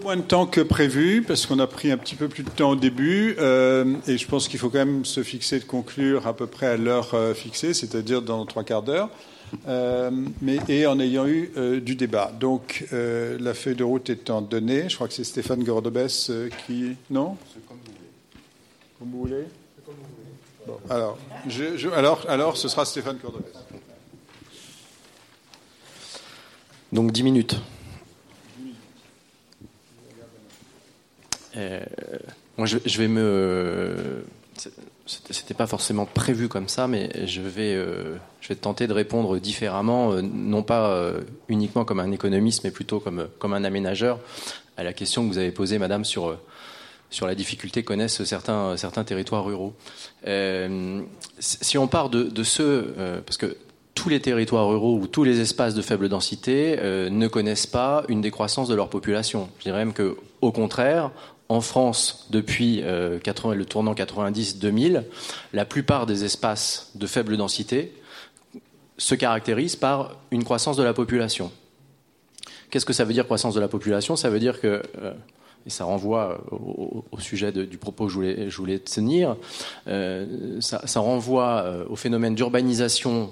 Moins 0.00 0.16
de 0.16 0.22
temps 0.22 0.46
que 0.46 0.60
prévu, 0.60 1.22
parce 1.22 1.46
qu'on 1.46 1.58
a 1.58 1.66
pris 1.66 1.90
un 1.90 1.96
petit 1.96 2.14
peu 2.14 2.28
plus 2.28 2.42
de 2.42 2.50
temps 2.50 2.70
au 2.70 2.76
début, 2.76 3.36
euh, 3.38 3.96
et 4.06 4.16
je 4.16 4.26
pense 4.26 4.48
qu'il 4.48 4.58
faut 4.58 4.70
quand 4.70 4.78
même 4.78 5.04
se 5.04 5.22
fixer 5.22 5.58
de 5.58 5.64
conclure 5.64 6.26
à 6.26 6.34
peu 6.34 6.46
près 6.46 6.66
à 6.66 6.76
l'heure 6.76 7.14
euh, 7.14 7.34
fixée, 7.34 7.74
c'est-à-dire 7.74 8.22
dans 8.22 8.44
trois 8.46 8.64
quarts 8.64 8.82
d'heure, 8.82 9.10
euh, 9.68 10.10
mais 10.40 10.58
et 10.68 10.86
en 10.86 10.98
ayant 10.98 11.26
eu 11.26 11.50
du 11.80 11.94
débat. 11.94 12.32
Donc 12.38 12.86
la 12.90 13.54
feuille 13.54 13.76
de 13.76 13.84
route 13.84 14.08
étant 14.10 14.40
donnée, 14.40 14.88
je 14.88 14.94
crois 14.94 15.08
que 15.08 15.14
c'est 15.14 15.24
Stéphane 15.24 15.62
Gordebès 15.62 16.30
qui... 16.66 16.96
Non? 17.10 17.36
Comme 18.98 19.10
vous 19.10 19.20
voulez. 19.20 19.44
Comme 19.84 19.94
vous 19.94 20.02
voulez 20.02 20.22
alors, 20.88 21.18
je, 21.48 21.90
alors, 21.90 22.24
alors, 22.28 22.56
ce 22.56 22.68
sera 22.68 22.84
Stéphane 22.84 23.18
Gordebès. 23.20 23.52
Donc 26.92 27.10
10 27.10 27.24
minutes. 27.24 27.56
Euh, 27.56 27.58
moi, 32.58 32.66
je, 32.66 32.98
vais 32.98 33.08
me. 33.08 34.24
C'était 35.06 35.54
pas 35.54 35.66
forcément 35.66 36.06
prévu 36.06 36.48
comme 36.48 36.68
ça, 36.68 36.86
mais 36.86 37.26
je 37.26 37.40
vais, 37.40 37.74
euh, 37.74 38.16
je 38.40 38.48
vais 38.48 38.54
tenter 38.54 38.86
de 38.86 38.92
répondre 38.92 39.38
différemment, 39.38 40.12
euh, 40.12 40.22
non 40.22 40.62
pas 40.62 41.12
uniquement 41.48 41.84
comme 41.84 42.00
un 42.00 42.12
économiste, 42.12 42.64
mais 42.64 42.70
plutôt 42.70 43.00
comme, 43.00 43.28
comme 43.38 43.54
un 43.54 43.64
aménageur, 43.64 44.20
à 44.76 44.84
la 44.84 44.92
question 44.92 45.24
que 45.24 45.32
vous 45.32 45.38
avez 45.38 45.50
posée, 45.50 45.78
Madame, 45.78 46.04
sur 46.04 46.38
sur 47.10 47.26
la 47.26 47.34
difficulté 47.34 47.82
connaissent 47.82 48.24
certains, 48.24 48.74
certains 48.78 49.04
territoires 49.04 49.44
ruraux. 49.44 49.74
si 51.38 51.76
on 51.76 51.86
part 51.86 52.08
de, 52.08 52.22
de 52.22 52.42
ceux, 52.42 52.94
parce 53.26 53.36
que 53.36 53.58
tous 53.94 54.08
les 54.08 54.20
territoires 54.20 54.66
ruraux 54.66 54.98
ou 54.98 55.06
tous 55.06 55.22
les 55.22 55.40
espaces 55.40 55.74
de 55.74 55.82
faible 55.82 56.08
densité 56.08 56.78
ne 57.10 57.28
connaissent 57.28 57.66
pas 57.66 58.04
une 58.08 58.22
décroissance 58.22 58.66
de 58.68 58.74
leur 58.74 58.88
population. 58.88 59.50
Je 59.58 59.64
dirais 59.64 59.84
même 59.84 59.92
que, 59.92 60.16
au 60.40 60.52
contraire, 60.52 61.10
en 61.48 61.60
France 61.60 62.28
depuis 62.30 62.80
euh, 62.82 63.18
le 63.54 63.64
tournant 63.64 63.94
90-2000, 63.94 65.04
la 65.52 65.64
plupart 65.64 66.06
des 66.06 66.24
espaces 66.24 66.90
de 66.94 67.06
faible 67.06 67.36
densité 67.36 67.92
se 68.98 69.14
caractérisent 69.14 69.76
par 69.76 70.16
une 70.30 70.44
croissance 70.44 70.76
de 70.76 70.82
la 70.82 70.94
population. 70.94 71.50
Qu'est-ce 72.70 72.86
que 72.86 72.92
ça 72.92 73.04
veut 73.04 73.12
dire 73.12 73.26
croissance 73.26 73.54
de 73.54 73.60
la 73.60 73.68
population? 73.68 74.16
Ça 74.16 74.30
veut 74.30 74.40
dire 74.40 74.60
que, 74.60 74.82
euh, 75.02 75.12
et 75.66 75.70
ça 75.70 75.84
renvoie 75.84 76.42
au, 76.50 77.04
sujet 77.18 77.52
du 77.52 77.78
propos 77.78 78.06
que 78.06 78.12
je 78.12 78.56
voulais, 78.56 78.78
tenir, 78.78 79.36
euh, 79.88 80.60
ça, 80.60 81.00
renvoie 81.00 81.86
au 81.88 81.96
phénomène 81.96 82.34
d'urbanisation 82.34 83.30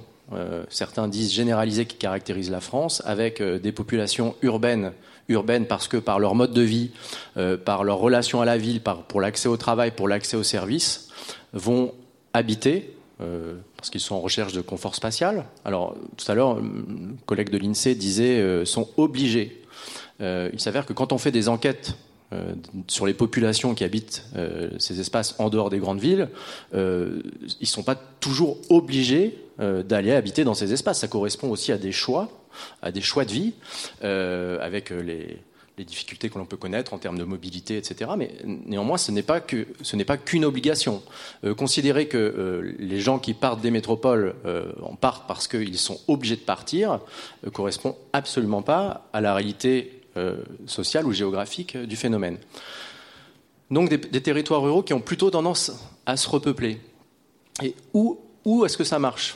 certains 0.68 1.08
disent 1.08 1.32
généralisé 1.32 1.86
qui 1.86 1.96
caractérise 1.96 2.52
la 2.52 2.60
France, 2.60 3.02
avec 3.04 3.42
des 3.42 3.72
populations 3.72 4.36
urbaines 4.42 4.92
urbaines 5.28 5.66
parce 5.66 5.88
que 5.88 5.96
par 5.96 6.18
leur 6.18 6.34
mode 6.34 6.52
de 6.52 6.62
vie, 6.62 6.90
euh, 7.36 7.56
par 7.56 7.84
leur 7.84 7.98
relation 7.98 8.40
à 8.40 8.44
la 8.44 8.58
ville, 8.58 8.80
par, 8.80 9.04
pour 9.04 9.20
l'accès 9.20 9.48
au 9.48 9.56
travail, 9.56 9.92
pour 9.92 10.08
l'accès 10.08 10.36
aux 10.36 10.42
services, 10.42 11.08
vont 11.52 11.92
habiter, 12.32 12.94
euh, 13.20 13.56
parce 13.76 13.90
qu'ils 13.90 14.00
sont 14.00 14.14
en 14.14 14.20
recherche 14.20 14.52
de 14.52 14.60
confort 14.60 14.94
spatial. 14.94 15.44
Alors, 15.64 15.96
tout 16.16 16.30
à 16.30 16.34
l'heure, 16.34 16.56
le 16.56 17.16
collègue 17.26 17.50
de 17.50 17.58
l'INSEE 17.58 17.94
disait 17.94 18.40
euh, 18.40 18.64
sont 18.64 18.88
obligés. 18.96 19.62
il 20.20 20.60
s'avère 20.60 20.86
que 20.86 20.92
quand 20.92 21.12
on 21.12 21.18
fait 21.18 21.32
des 21.32 21.48
enquêtes 21.48 21.94
sur 22.86 23.06
les 23.06 23.14
populations 23.14 23.74
qui 23.74 23.82
habitent 23.82 24.22
ces 24.78 25.00
espaces 25.00 25.34
en 25.38 25.48
dehors 25.48 25.68
des 25.68 25.78
grandes 25.78 25.98
villes, 25.98 26.28
ils 26.72 26.78
ne 26.78 27.66
sont 27.66 27.82
pas 27.82 27.96
toujours 27.96 28.58
obligés 28.68 29.36
d'aller 29.58 30.12
habiter 30.12 30.44
dans 30.44 30.54
ces 30.54 30.72
espaces. 30.72 31.00
Ça 31.00 31.08
correspond 31.08 31.50
aussi 31.50 31.72
à 31.72 31.78
des 31.78 31.90
choix 31.90 32.39
à 32.82 32.92
des 32.92 33.00
choix 33.00 33.24
de 33.24 33.32
vie, 33.32 33.52
euh, 34.04 34.58
avec 34.60 34.92
euh, 34.92 35.00
les, 35.00 35.38
difficultés 35.84 36.28
que 36.28 36.36
l'on 36.36 36.44
peut 36.44 36.58
connaître 36.58 36.92
en 36.92 36.98
termes 36.98 37.16
de 37.16 37.24
mobilité, 37.24 37.78
etc. 37.78 38.10
Mais 38.14 38.32
néanmoins, 38.44 38.98
ce 38.98 39.10
n'est 39.12 39.22
pas 39.22 39.40
qu'une 39.40 40.44
obligation. 40.44 41.02
Euh, 41.42 41.54
considérer 41.54 42.06
que 42.06 42.74
les 42.78 43.00
gens 43.00 43.18
qui 43.18 43.32
partent 43.32 43.62
des 43.62 43.70
métropoles 43.70 44.34
en 44.82 44.94
partent 44.94 45.26
parce 45.26 45.48
qu'ils 45.48 45.78
sont 45.78 45.98
obligés 46.06 46.36
de 46.36 46.42
partir 46.42 47.00
correspond 47.54 47.96
absolument 48.12 48.60
pas 48.60 49.08
à 49.14 49.22
la 49.22 49.34
réalité 49.34 50.02
sociale 50.66 51.06
ou 51.06 51.12
géographique 51.12 51.78
du 51.78 51.96
phénomène. 51.96 52.36
Donc 53.70 53.88
des, 53.88 53.96
des, 53.96 54.20
territoires 54.20 54.60
ruraux 54.60 54.82
qui 54.82 54.92
ont 54.92 55.00
plutôt 55.00 55.30
tendance 55.30 55.72
à 56.04 56.18
se 56.18 56.28
repeupler. 56.28 56.78
Et 57.62 57.74
où, 57.94 58.20
où 58.44 58.66
est-ce 58.66 58.76
que 58.76 58.84
ça 58.84 58.98
marche? 58.98 59.34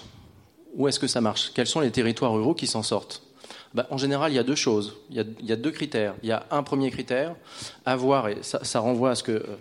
Où 0.74 0.88
est-ce 0.88 0.98
que 0.98 1.06
ça 1.06 1.20
marche? 1.20 1.52
Quels 1.54 1.66
sont 1.66 1.80
les 1.80 1.90
territoires 1.90 2.32
ruraux 2.32 2.54
qui 2.54 2.66
s'en 2.66 2.82
sortent? 2.82 3.22
Bah, 3.74 3.86
En 3.90 3.98
général, 3.98 4.32
il 4.32 4.36
y 4.36 4.38
a 4.38 4.42
deux 4.42 4.54
choses. 4.54 4.96
Il 5.10 5.16
y 5.16 5.52
a, 5.52 5.56
deux 5.56 5.70
critères. 5.70 6.14
Il 6.22 6.28
y 6.28 6.32
a 6.32 6.46
un 6.50 6.62
premier 6.62 6.90
critère, 6.90 7.34
avoir, 7.84 8.28
et 8.28 8.38
ça, 8.42 8.80
renvoie 8.80 9.10
à 9.10 9.14
ce, 9.14 9.22
que, 9.22 9.32
euh, 9.32 9.56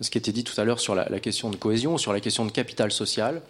ce 0.00 0.10
qui 0.10 0.18
était 0.18 0.32
dit 0.32 0.44
tout 0.44 0.58
à 0.60 0.64
l'heure 0.64 0.80
sur 0.80 0.94
la, 0.94 1.20
question 1.20 1.50
de 1.50 1.56
cohésion, 1.56 1.98
sur 1.98 2.12
la 2.12 2.20
question 2.20 2.44
de 2.44 2.52
capital 2.52 2.92
social. 2.92 3.42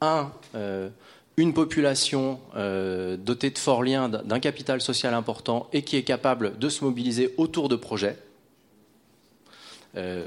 Un, 0.00 0.30
euh, 0.54 0.88
une 1.36 1.52
population 1.54 2.40
euh, 2.56 3.16
dotée 3.16 3.50
de 3.50 3.58
forts 3.58 3.82
liens, 3.82 4.08
d'un 4.08 4.40
capital 4.40 4.80
social 4.80 5.14
important 5.14 5.68
et 5.72 5.82
qui 5.82 5.96
est 5.96 6.02
capable 6.02 6.58
de 6.58 6.68
se 6.68 6.84
mobiliser 6.84 7.34
autour 7.36 7.68
de 7.68 7.76
projets. 7.76 8.16
je 9.94 10.26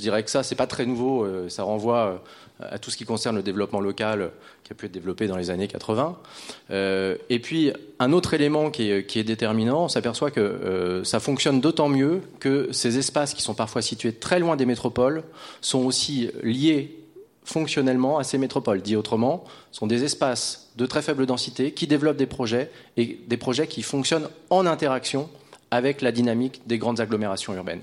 dirais 0.00 0.22
que 0.22 0.30
ça, 0.30 0.42
c'est 0.42 0.54
pas 0.54 0.66
très 0.66 0.86
nouveau. 0.86 1.48
ça 1.48 1.64
renvoie 1.64 2.22
à 2.70 2.78
tout 2.78 2.90
ce 2.90 2.96
qui 2.96 3.04
concerne 3.04 3.36
le 3.36 3.42
développement 3.42 3.80
local 3.80 4.30
qui 4.64 4.72
a 4.72 4.74
pu 4.74 4.86
être 4.86 4.92
développé 4.92 5.26
dans 5.26 5.36
les 5.36 5.50
années 5.50 5.68
80. 5.68 6.18
Euh, 6.70 7.16
et 7.30 7.38
puis, 7.38 7.72
un 7.98 8.12
autre 8.12 8.34
élément 8.34 8.70
qui 8.70 8.90
est, 8.90 9.24
déterminant, 9.24 9.84
on 9.84 9.88
s'aperçoit 9.88 10.30
que 10.30 10.40
euh, 10.40 11.04
ça 11.04 11.20
fonctionne 11.20 11.60
d'autant 11.60 11.88
mieux 11.88 12.20
que 12.40 12.70
ces 12.72 12.98
espaces 12.98 13.34
qui 13.34 13.42
sont 13.42 13.54
parfois 13.54 13.82
situés 13.82 14.12
très 14.12 14.38
loin 14.38 14.56
des 14.56 14.66
métropoles 14.66 15.22
sont 15.60 15.80
aussi 15.80 16.30
liés 16.42 16.98
fonctionnellement 17.44 18.18
à 18.18 18.24
ces 18.24 18.38
métropoles. 18.38 18.82
Dit 18.82 18.96
autrement, 18.96 19.44
sont 19.72 19.86
des 19.86 20.04
espaces 20.04 20.70
de 20.76 20.86
très 20.86 21.02
faible 21.02 21.26
densité 21.26 21.72
qui 21.72 21.86
développent 21.86 22.16
des 22.16 22.26
projets 22.26 22.70
et 22.96 23.18
des 23.26 23.36
projets 23.36 23.66
qui 23.66 23.82
fonctionnent 23.82 24.28
en 24.50 24.66
interaction 24.66 25.28
avec 25.70 26.02
la 26.02 26.12
dynamique 26.12 26.62
des 26.66 26.78
grandes 26.78 27.00
agglomérations 27.00 27.54
urbaines. 27.54 27.82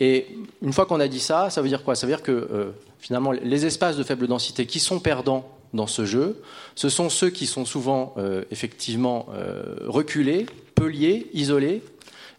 Et 0.00 0.26
une 0.62 0.72
fois 0.72 0.86
qu'on 0.86 1.00
a 1.00 1.08
dit 1.08 1.20
ça, 1.20 1.50
ça 1.50 1.62
veut 1.62 1.68
dire 1.68 1.84
quoi? 1.84 1.94
Ça 1.94 2.06
veut 2.06 2.12
dire 2.12 2.22
que 2.22 2.32
euh, 2.32 2.70
finalement, 2.98 3.32
les 3.32 3.66
espaces 3.66 3.96
de 3.96 4.02
faible 4.02 4.26
densité 4.26 4.66
qui 4.66 4.80
sont 4.80 4.98
perdants 4.98 5.48
dans 5.72 5.86
ce 5.86 6.04
jeu, 6.04 6.42
ce 6.74 6.88
sont 6.88 7.08
ceux 7.08 7.30
qui 7.30 7.46
sont 7.46 7.64
souvent 7.64 8.14
euh, 8.16 8.44
effectivement 8.50 9.26
euh, 9.34 9.76
reculés, 9.86 10.46
peu 10.74 10.86
liés, 10.86 11.28
isolés, 11.32 11.82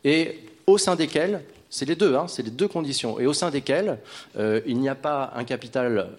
et 0.03 0.39
au 0.67 0.77
sein 0.77 0.95
desquels, 0.95 1.43
c'est 1.69 1.85
les 1.85 1.95
deux, 1.95 2.15
hein, 2.15 2.27
c'est 2.27 2.43
les 2.43 2.51
deux 2.51 2.67
conditions, 2.67 3.19
et 3.19 3.25
au 3.25 3.33
sein 3.33 3.49
desquels 3.49 3.99
il 4.37 4.77
n'y 4.77 4.87
a 4.87 4.95
pas 4.95 5.33
un 5.35 5.43
capital 5.43 6.09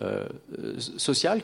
social, 0.98 1.42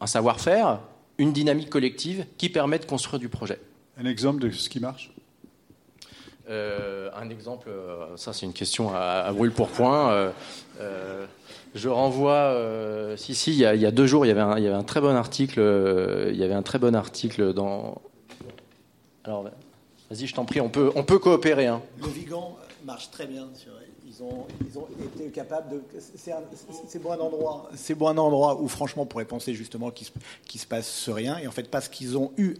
un 0.00 0.06
savoir-faire, 0.06 0.80
une 1.18 1.32
dynamique 1.32 1.68
collective 1.68 2.24
qui 2.38 2.48
permet 2.48 2.78
de 2.78 2.84
construire 2.84 3.20
du 3.20 3.28
projet. 3.28 3.60
Un 3.98 4.06
exemple 4.06 4.40
de 4.40 4.50
ce 4.50 4.68
qui 4.68 4.80
marche? 4.80 5.10
Euh, 6.48 7.08
un 7.14 7.30
exemple, 7.30 7.68
euh, 7.68 8.16
ça 8.16 8.32
c'est 8.32 8.46
une 8.46 8.52
question 8.52 8.92
à, 8.94 9.30
brûle 9.32 9.52
pour 9.52 9.68
point. 9.68 10.32
Euh, 10.80 11.26
je 11.74 11.88
renvoie, 11.88 12.56
si 13.16 13.34
si, 13.34 13.52
il 13.52 13.58
y, 13.58 13.64
a, 13.64 13.90
deux 13.90 14.06
jours, 14.06 14.26
il 14.26 14.28
y, 14.28 14.32
avait 14.32 14.40
un, 14.40 14.58
il 14.58 14.64
y 14.64 14.66
avait 14.66 14.76
un 14.76 14.82
très 14.82 15.00
bon 15.00 15.14
article, 15.14 15.60
il 16.30 16.36
y 16.36 16.44
avait 16.44 16.54
un 16.54 16.62
très 16.62 16.78
bon 16.78 16.94
article 16.94 17.54
dans. 17.54 18.00
Alors, 19.24 19.44
Vas-y, 20.10 20.26
je 20.26 20.34
t'en 20.34 20.44
prie, 20.44 20.60
on 20.60 20.68
peut, 20.68 20.92
on 20.94 21.04
peut 21.04 21.18
coopérer. 21.18 21.68
Hein. 21.68 21.80
Le 22.02 22.08
Vigan 22.08 22.58
marche 22.84 23.10
très 23.10 23.26
bien. 23.26 23.48
Ils 24.06 24.22
ont, 24.22 24.46
ils 24.68 24.78
ont 24.78 24.86
été 25.02 25.30
capables 25.30 25.70
de. 25.70 25.82
C'est 25.98 27.02
bon 27.02 27.12
un 27.12 27.18
endroit. 27.18 27.70
C'est 27.74 27.94
bon 27.94 28.08
un 28.08 28.18
endroit 28.18 28.60
où 28.60 28.68
franchement 28.68 29.04
on 29.04 29.06
pourrait 29.06 29.24
penser 29.24 29.54
justement 29.54 29.90
qu'il 29.90 30.06
se, 30.06 30.58
se 30.58 30.66
passe 30.66 31.08
rien. 31.08 31.38
Et 31.38 31.46
en 31.46 31.50
fait 31.50 31.70
parce 31.70 31.88
qu'ils 31.88 32.18
ont 32.18 32.32
eu 32.36 32.56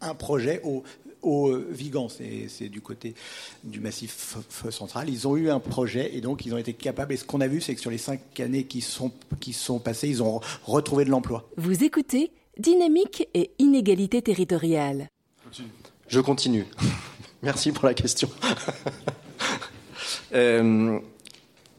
un 0.00 0.14
projet 0.14 0.62
au, 0.64 0.82
au 1.24 1.56
Vigan, 1.70 2.08
c'est 2.08 2.68
du 2.68 2.80
côté 2.80 3.14
du 3.62 3.80
massif 3.80 4.36
central. 4.70 5.08
Ils 5.08 5.26
ont 5.26 5.36
eu 5.36 5.50
un 5.50 5.60
projet 5.60 6.14
et 6.14 6.20
donc 6.20 6.46
ils 6.46 6.54
ont 6.54 6.58
été 6.58 6.72
capables. 6.72 7.12
Et 7.12 7.16
ce 7.16 7.24
qu'on 7.24 7.40
a 7.40 7.48
vu, 7.48 7.60
c'est 7.60 7.74
que 7.74 7.80
sur 7.80 7.90
les 7.90 7.98
cinq 7.98 8.40
années 8.40 8.64
qui 8.64 8.80
sont, 8.80 9.12
qui 9.40 9.52
sont 9.52 9.78
passées, 9.78 10.08
ils 10.08 10.22
ont 10.22 10.40
retrouvé 10.64 11.04
de 11.04 11.10
l'emploi. 11.10 11.48
Vous 11.56 11.84
écoutez 11.84 12.30
Dynamique 12.58 13.28
et 13.34 13.50
inégalité 13.58 14.22
territoriale. 14.22 15.08
Je 16.06 16.20
continue. 16.20 16.66
Merci 17.42 17.72
pour 17.72 17.86
la 17.86 17.94
question. 17.94 18.28
Euh, 20.32 20.98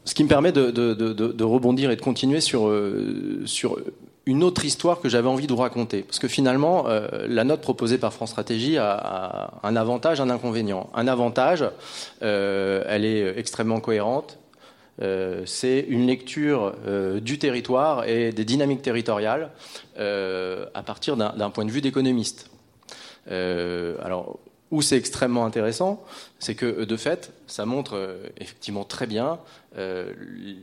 ce 0.06 0.14
qui 0.14 0.24
me 0.24 0.30
permet 0.30 0.54
de, 0.54 1.44
rebondir 1.44 1.92
et 1.92 1.98
de 1.98 2.02
continuer 2.02 2.40
sur, 2.40 2.70
euh, 2.70 3.42
sur 3.46 3.78
une 4.26 4.44
autre 4.44 4.66
histoire 4.66 5.00
que 5.00 5.10
j'avais 5.10 5.28
envie 5.28 5.48
de 5.48 5.54
vous 5.54 5.60
raconter. 5.60 6.02
Parce 6.02 6.20
que 6.20 6.28
finalement, 6.28 6.88
euh, 6.88 7.08
la 7.28 7.44
note 7.44 7.62
proposée 7.62 7.98
par 7.98 8.14
France 8.14 8.32
Stratégie 8.32 8.78
a, 8.78 9.52
un 9.64 9.76
avantage, 9.76 10.20
un 10.22 10.30
inconvénient. 10.30 10.90
Un 10.94 11.08
avantage, 11.08 11.64
elle 12.22 13.06
est 13.06 13.38
extrêmement 13.38 13.80
cohérente. 13.80 14.40
c'est 15.00 15.86
une 15.88 16.08
lecture 16.08 16.74
du 17.22 17.38
territoire 17.38 18.08
et 18.08 18.32
des 18.32 18.46
dynamiques 18.46 18.82
territoriales 18.82 19.52
à 19.98 20.84
partir 20.84 21.18
d'un 21.18 21.50
point 21.50 21.66
de 21.66 21.72
vue 21.72 21.82
d'économiste. 21.82 22.50
alors, 23.28 24.40
où 24.72 24.82
c'est 24.82 24.98
extrêmement 24.98 25.46
intéressant, 25.46 26.04
c'est 26.40 26.56
que 26.56 26.84
de 26.84 26.98
fait, 26.98 27.32
ça 27.48 27.66
montre 27.66 27.96
euh, 27.96 28.28
effectivement 28.38 28.84
très 28.84 29.06
bien 29.06 29.40
euh, 29.78 30.12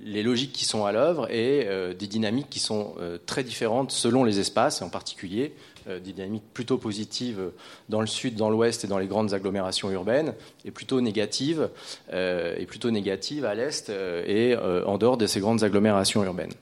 les 0.04 0.22
logiques 0.22 0.52
qui 0.52 0.64
sont 0.64 0.84
à 0.84 0.92
l'œuvre 0.92 1.30
et 1.30 1.66
euh, 1.68 1.94
des 1.94 2.08
dynamiques 2.08 2.50
qui 2.50 2.58
sont 2.58 2.94
très 3.26 3.44
différentes 3.44 3.92
selon 3.92 4.24
les 4.24 4.40
espaces, 4.40 4.80
et 4.80 4.84
en 4.84 4.88
particulier 4.88 5.54
des 5.86 6.12
dynamiques 6.12 6.44
plutôt 6.54 6.78
positives 6.78 7.50
dans 7.88 8.00
le 8.00 8.06
sud, 8.06 8.36
dans 8.36 8.50
l'ouest 8.50 8.84
et 8.84 8.86
dans 8.86 8.98
les 8.98 9.08
grandes 9.08 9.34
agglomérations 9.34 9.90
urbaines, 9.90 10.34
et 10.64 10.70
plutôt 10.70 11.00
négatives, 11.00 11.70
et 12.12 12.64
plutôt 12.66 12.92
négatives 12.92 13.44
à 13.44 13.56
l'est 13.56 13.90
et 13.90 14.56
en 14.56 14.96
dehors 14.96 15.16
de 15.16 15.26
ces 15.26 15.40
grandes 15.40 15.64
agglomérations 15.64 16.22
urbaines. 16.22 16.52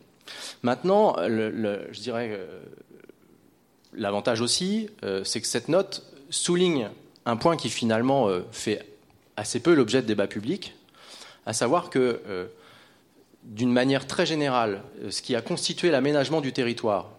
Maintenant, 0.62 1.16
je 1.18 2.00
dirais 2.00 2.40
l'avantage 3.92 4.40
aussi, 4.40 4.88
c'est 5.24 5.42
que 5.42 5.46
cette 5.46 5.68
note 5.68 6.02
souligne 6.30 6.88
un 7.26 7.36
point 7.36 7.56
qui 7.56 7.70
finalement 7.70 8.28
euh, 8.28 8.40
fait 8.52 8.86
assez 9.36 9.60
peu 9.60 9.74
l'objet 9.74 10.02
de 10.02 10.06
débats 10.06 10.26
publics, 10.26 10.74
à 11.46 11.52
savoir 11.52 11.90
que, 11.90 12.20
euh, 12.28 12.46
d'une 13.44 13.72
manière 13.72 14.06
très 14.06 14.26
générale, 14.26 14.82
euh, 15.02 15.10
ce 15.10 15.22
qui 15.22 15.34
a 15.34 15.40
constitué 15.40 15.90
l'aménagement 15.90 16.40
du 16.40 16.52
territoire, 16.52 17.10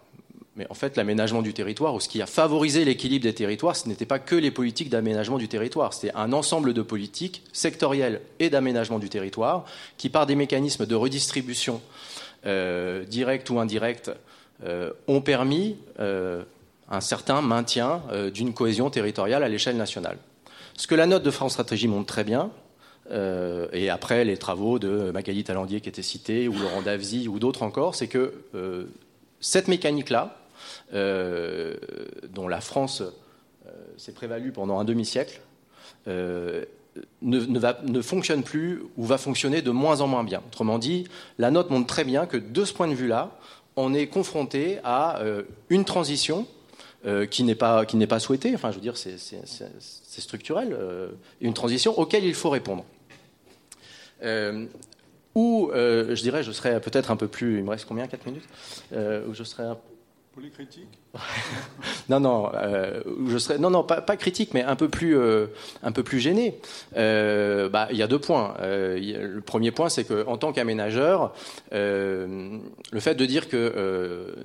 mais 0.56 0.66
en 0.70 0.74
fait 0.74 0.96
l'aménagement 0.96 1.42
du 1.42 1.54
territoire, 1.54 1.94
ou 1.94 2.00
ce 2.00 2.08
qui 2.08 2.20
a 2.20 2.26
favorisé 2.26 2.84
l'équilibre 2.84 3.24
des 3.24 3.34
territoires, 3.34 3.74
ce 3.74 3.88
n'était 3.88 4.06
pas 4.06 4.18
que 4.18 4.36
les 4.36 4.50
politiques 4.50 4.90
d'aménagement 4.90 5.38
du 5.38 5.48
territoire, 5.48 5.94
c'était 5.94 6.14
un 6.14 6.32
ensemble 6.32 6.74
de 6.74 6.82
politiques 6.82 7.42
sectorielles 7.52 8.20
et 8.38 8.50
d'aménagement 8.50 8.98
du 8.98 9.08
territoire 9.08 9.64
qui, 9.96 10.10
par 10.10 10.26
des 10.26 10.34
mécanismes 10.34 10.86
de 10.86 10.94
redistribution 10.94 11.80
directs 12.44 13.48
ou 13.50 13.60
indirects, 13.60 14.10
ont 15.06 15.20
permis 15.20 15.76
un 16.92 17.00
certain 17.00 17.40
maintien 17.40 18.02
euh, 18.12 18.30
d'une 18.30 18.52
cohésion 18.52 18.90
territoriale 18.90 19.42
à 19.42 19.48
l'échelle 19.48 19.76
nationale. 19.76 20.18
Ce 20.76 20.86
que 20.86 20.94
la 20.94 21.06
note 21.06 21.22
de 21.22 21.30
France 21.30 21.52
Stratégie 21.52 21.88
montre 21.88 22.06
très 22.06 22.22
bien, 22.22 22.50
euh, 23.10 23.66
et 23.72 23.90
après 23.90 24.24
les 24.24 24.36
travaux 24.36 24.78
de 24.78 25.10
Magali 25.10 25.42
Talandier 25.42 25.80
qui 25.80 25.88
étaient 25.88 26.02
cités, 26.02 26.48
ou 26.48 26.52
Laurent 26.52 26.82
Davzy, 26.82 27.28
ou 27.28 27.38
d'autres 27.38 27.62
encore, 27.62 27.94
c'est 27.94 28.08
que 28.08 28.34
euh, 28.54 28.84
cette 29.40 29.68
mécanique-là, 29.68 30.38
dont 30.92 32.46
la 32.48 32.60
France 32.60 33.02
s'est 33.96 34.12
prévalue 34.12 34.50
pendant 34.50 34.78
un 34.78 34.84
demi-siècle, 34.84 35.40
ne, 36.06 36.66
ne, 37.22 38.02
fonctionne 38.02 38.42
plus 38.44 38.82
ou 38.96 39.04
va 39.04 39.18
fonctionner 39.18 39.62
de 39.62 39.70
moins 39.70 40.00
en 40.02 40.06
moins 40.06 40.22
bien. 40.22 40.42
Autrement 40.46 40.78
dit, 40.78 41.08
la 41.38 41.50
note 41.50 41.70
montre 41.70 41.88
très 41.88 42.04
bien 42.04 42.26
que 42.26 42.36
de 42.36 42.64
ce 42.64 42.72
point 42.72 42.86
de 42.86 42.94
vue-là, 42.94 43.30
on 43.74 43.94
est 43.94 44.06
confronté 44.06 44.78
à 44.84 45.20
une 45.70 45.84
transition 45.84 46.46
euh, 47.04 47.26
qui 47.26 47.42
n'est 47.42 47.56
pas 47.56 47.84
qui 47.84 47.96
n'est 47.96 48.06
pas 48.06 48.20
souhaité. 48.20 48.54
Enfin, 48.54 48.70
je 48.70 48.76
veux 48.76 48.80
dire, 48.80 48.96
c'est 48.96 50.20
structurel. 50.20 50.72
Euh, 50.72 51.08
une 51.40 51.52
transition 51.52 51.98
auquel 51.98 52.24
il 52.24 52.34
faut 52.34 52.50
répondre. 52.50 52.84
Euh, 54.22 54.66
ou, 55.34 55.70
je 55.74 56.20
dirais, 56.22 56.44
je 56.44 56.52
serais 56.52 56.80
peut-être 56.80 57.10
un 57.10 57.16
peu 57.16 57.26
plus. 57.26 57.58
Il 57.58 57.64
me 57.64 57.70
reste 57.70 57.86
combien 57.86 58.06
4 58.06 58.26
minutes 58.26 58.48
Où 58.92 59.34
je 59.34 59.42
serais. 59.42 59.64
Pour 60.32 60.42
les 60.42 60.50
critiques 60.50 60.98
Non, 62.08 62.20
non, 62.20 62.52
je 63.26 63.36
serais, 63.36 63.58
non, 63.58 63.70
non, 63.70 63.82
pas, 63.82 64.00
pas, 64.00 64.16
critique, 64.16 64.54
mais 64.54 64.62
un 64.62 64.76
peu 64.76 64.88
plus, 64.88 65.18
un 65.82 65.92
peu 65.92 66.04
plus 66.04 66.20
gêné. 66.20 66.54
bah, 66.94 67.88
il 67.90 67.96
y 67.96 68.02
a 68.02 68.06
deux 68.06 68.20
points. 68.20 68.54
le 68.60 69.40
premier 69.40 69.72
point, 69.72 69.88
c'est 69.88 70.04
qu'en 70.04 70.36
tant 70.36 70.52
qu'aménageur, 70.52 71.34
le 71.72 72.60
fait 73.00 73.16
de 73.16 73.26
dire 73.26 73.48
que 73.48 74.36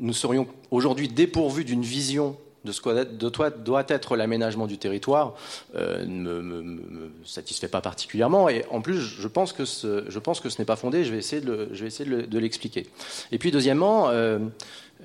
nous 0.00 0.12
serions 0.12 0.46
aujourd'hui 0.70 1.08
dépourvus 1.08 1.64
d'une 1.64 1.82
vision 1.82 2.36
de 2.64 2.72
ce 2.72 2.80
que 2.80 3.04
doit 3.04 3.86
être 3.88 4.16
l'aménagement 4.16 4.66
du 4.66 4.78
territoire 4.78 5.34
euh, 5.74 6.04
ne 6.04 6.40
me, 6.40 7.10
satisfait 7.24 7.68
pas 7.68 7.80
particulièrement. 7.80 8.48
Et 8.48 8.64
en 8.70 8.80
plus, 8.80 8.98
je 8.98 9.28
pense 9.28 9.52
que 9.52 9.64
ce, 9.64 10.04
je 10.08 10.18
pense 10.18 10.40
que 10.40 10.48
ce 10.48 10.60
n'est 10.60 10.66
pas 10.66 10.76
fondé. 10.76 11.04
Je 11.04 11.12
vais 11.12 11.18
essayer 11.18 11.40
de, 11.40 12.38
l'expliquer. 12.38 12.86
Et 13.32 13.38
puis, 13.38 13.50
deuxièmement, 13.50 14.08
euh, 14.10 14.38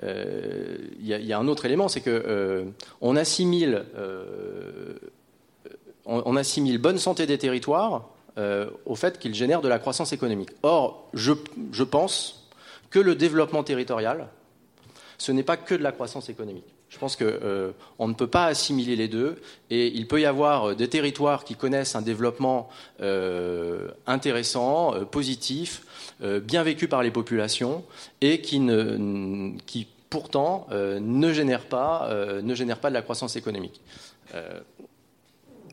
euh, 0.04 0.78
il 1.00 1.08
y, 1.08 1.34
a 1.34 1.40
un 1.40 1.48
autre 1.48 1.66
élément, 1.66 1.88
c'est 1.88 2.02
que 2.02 2.66
on 3.02 3.16
assimile, 3.16 3.86
on, 6.06 6.36
assimile 6.36 6.80
bonne 6.80 6.98
santé 6.98 7.26
des 7.28 7.38
territoires 7.38 8.10
au 8.86 8.96
fait 8.96 9.20
qu'ils 9.20 9.36
génèrent 9.36 9.62
de 9.62 9.70
la 9.70 9.80
croissance 9.80 10.12
économique. 10.12 10.50
Or, 10.64 11.08
je, 11.14 11.34
je 11.72 11.84
pense 11.84 12.50
que 12.90 13.00
le 13.00 13.16
développement 13.16 13.64
territorial 13.64 14.28
ce 15.18 15.32
n'est 15.32 15.44
pas 15.44 15.58
que 15.58 15.76
de 15.76 15.84
la 15.84 15.92
croissance 15.92 16.30
économique. 16.30 16.74
Je 16.94 17.00
pense 17.00 17.16
qu'on 17.16 17.26
euh, 17.26 17.72
ne 18.00 18.14
peut 18.14 18.28
pas 18.28 18.46
assimiler 18.46 18.96
les 18.96 19.08
deux 19.08 19.42
et 19.72 19.88
il 19.88 20.08
peut 20.08 20.22
y 20.22 20.28
avoir 20.28 20.70
euh, 20.70 20.76
des 20.76 20.88
territoires 20.88 21.44
qui 21.44 21.56
connaissent 21.56 21.96
un 21.96 22.04
développement 22.04 22.70
euh, 23.02 23.90
intéressant, 24.06 24.94
positif, 25.06 25.82
bien 26.22 26.62
vécu 26.62 26.88
par 26.88 27.02
les 27.02 27.10
populations 27.10 27.84
et 28.22 28.40
qui, 28.42 28.60
pourtant 30.10 30.68
ne, 30.72 31.34
génèrent 31.34 31.66
pas, 31.66 32.10
ne 32.42 32.56
génèrent 32.56 32.80
pas 32.80 32.90
de 32.90 32.94
la 32.94 33.02
croissance 33.02 33.36
économique. 33.36 33.82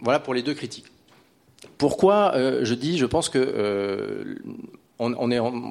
voilà 0.00 0.18
pour 0.18 0.34
les 0.34 0.42
deux 0.42 0.54
critiques. 0.54 0.86
Pourquoi 1.78 2.32
je 2.62 2.74
dis, 2.74 2.98
je 2.98 3.06
pense 3.06 3.28
que 3.28 4.38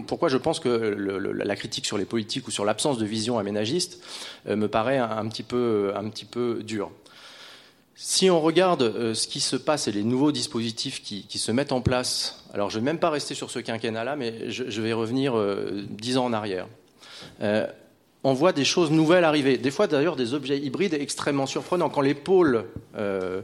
pourquoi 0.07 0.30
je 0.30 0.38
pense 0.38 0.60
que 0.60 0.69
la 0.69 1.56
critique 1.56 1.85
sur 1.85 1.97
les 1.97 2.06
politiques 2.06 2.47
ou 2.47 2.51
sur 2.51 2.65
l'absence 2.65 2.97
de 2.97 3.06
vision 3.06 3.38
aménagiste 3.38 4.03
euh, 4.47 4.56
me 4.56 4.68
paraît 4.68 4.97
un, 4.97 5.27
petit 5.27 5.43
peu, 5.43 5.93
un 5.95 6.10
petit 6.10 6.26
peu 6.26 6.64
dure. 6.64 6.91
Si 7.95 8.30
on 8.30 8.39
regarde 8.39 8.81
euh, 8.81 9.14
ce 9.14 9.27
qui 9.27 9.39
se 9.39 9.56
passe 9.56 9.88
et 9.88 9.91
les 9.91 10.03
nouveaux 10.03 10.31
dispositifs 10.31 11.03
qui, 11.03 11.38
se 11.38 11.51
mettent 11.51 11.73
en 11.73 11.81
place, 11.81 12.45
alors 12.53 12.69
je 12.69 12.80
ne 12.80 12.84
vais 12.84 12.91
même 12.91 12.99
pas 12.99 13.10
rester 13.10 13.35
sur 13.35 13.51
ce 13.51 13.60
quinquennat-là, 13.60 14.15
mais 14.15 14.49
je, 14.49 14.81
vais 14.81 14.93
revenir 14.93 15.38
euh, 15.38 15.84
dix 15.89 16.18
ans 16.18 16.26
en 16.26 16.34
arrière 16.34 16.68
on 18.23 18.33
voit 18.33 18.51
des 18.51 18.65
choses 18.65 18.91
nouvelles 18.91 19.23
arriver. 19.23 19.57
Des 19.57 19.71
fois, 19.71 19.87
d'ailleurs, 19.87 20.17
des 20.17 20.33
objets 20.33 20.59
hybrides 20.59 20.93
extrêmement 20.93 21.45
surprenants. 21.45 21.89
Quand 21.89 22.01
les 22.01 22.13
pôles, 22.13 22.65
euh, 22.97 23.41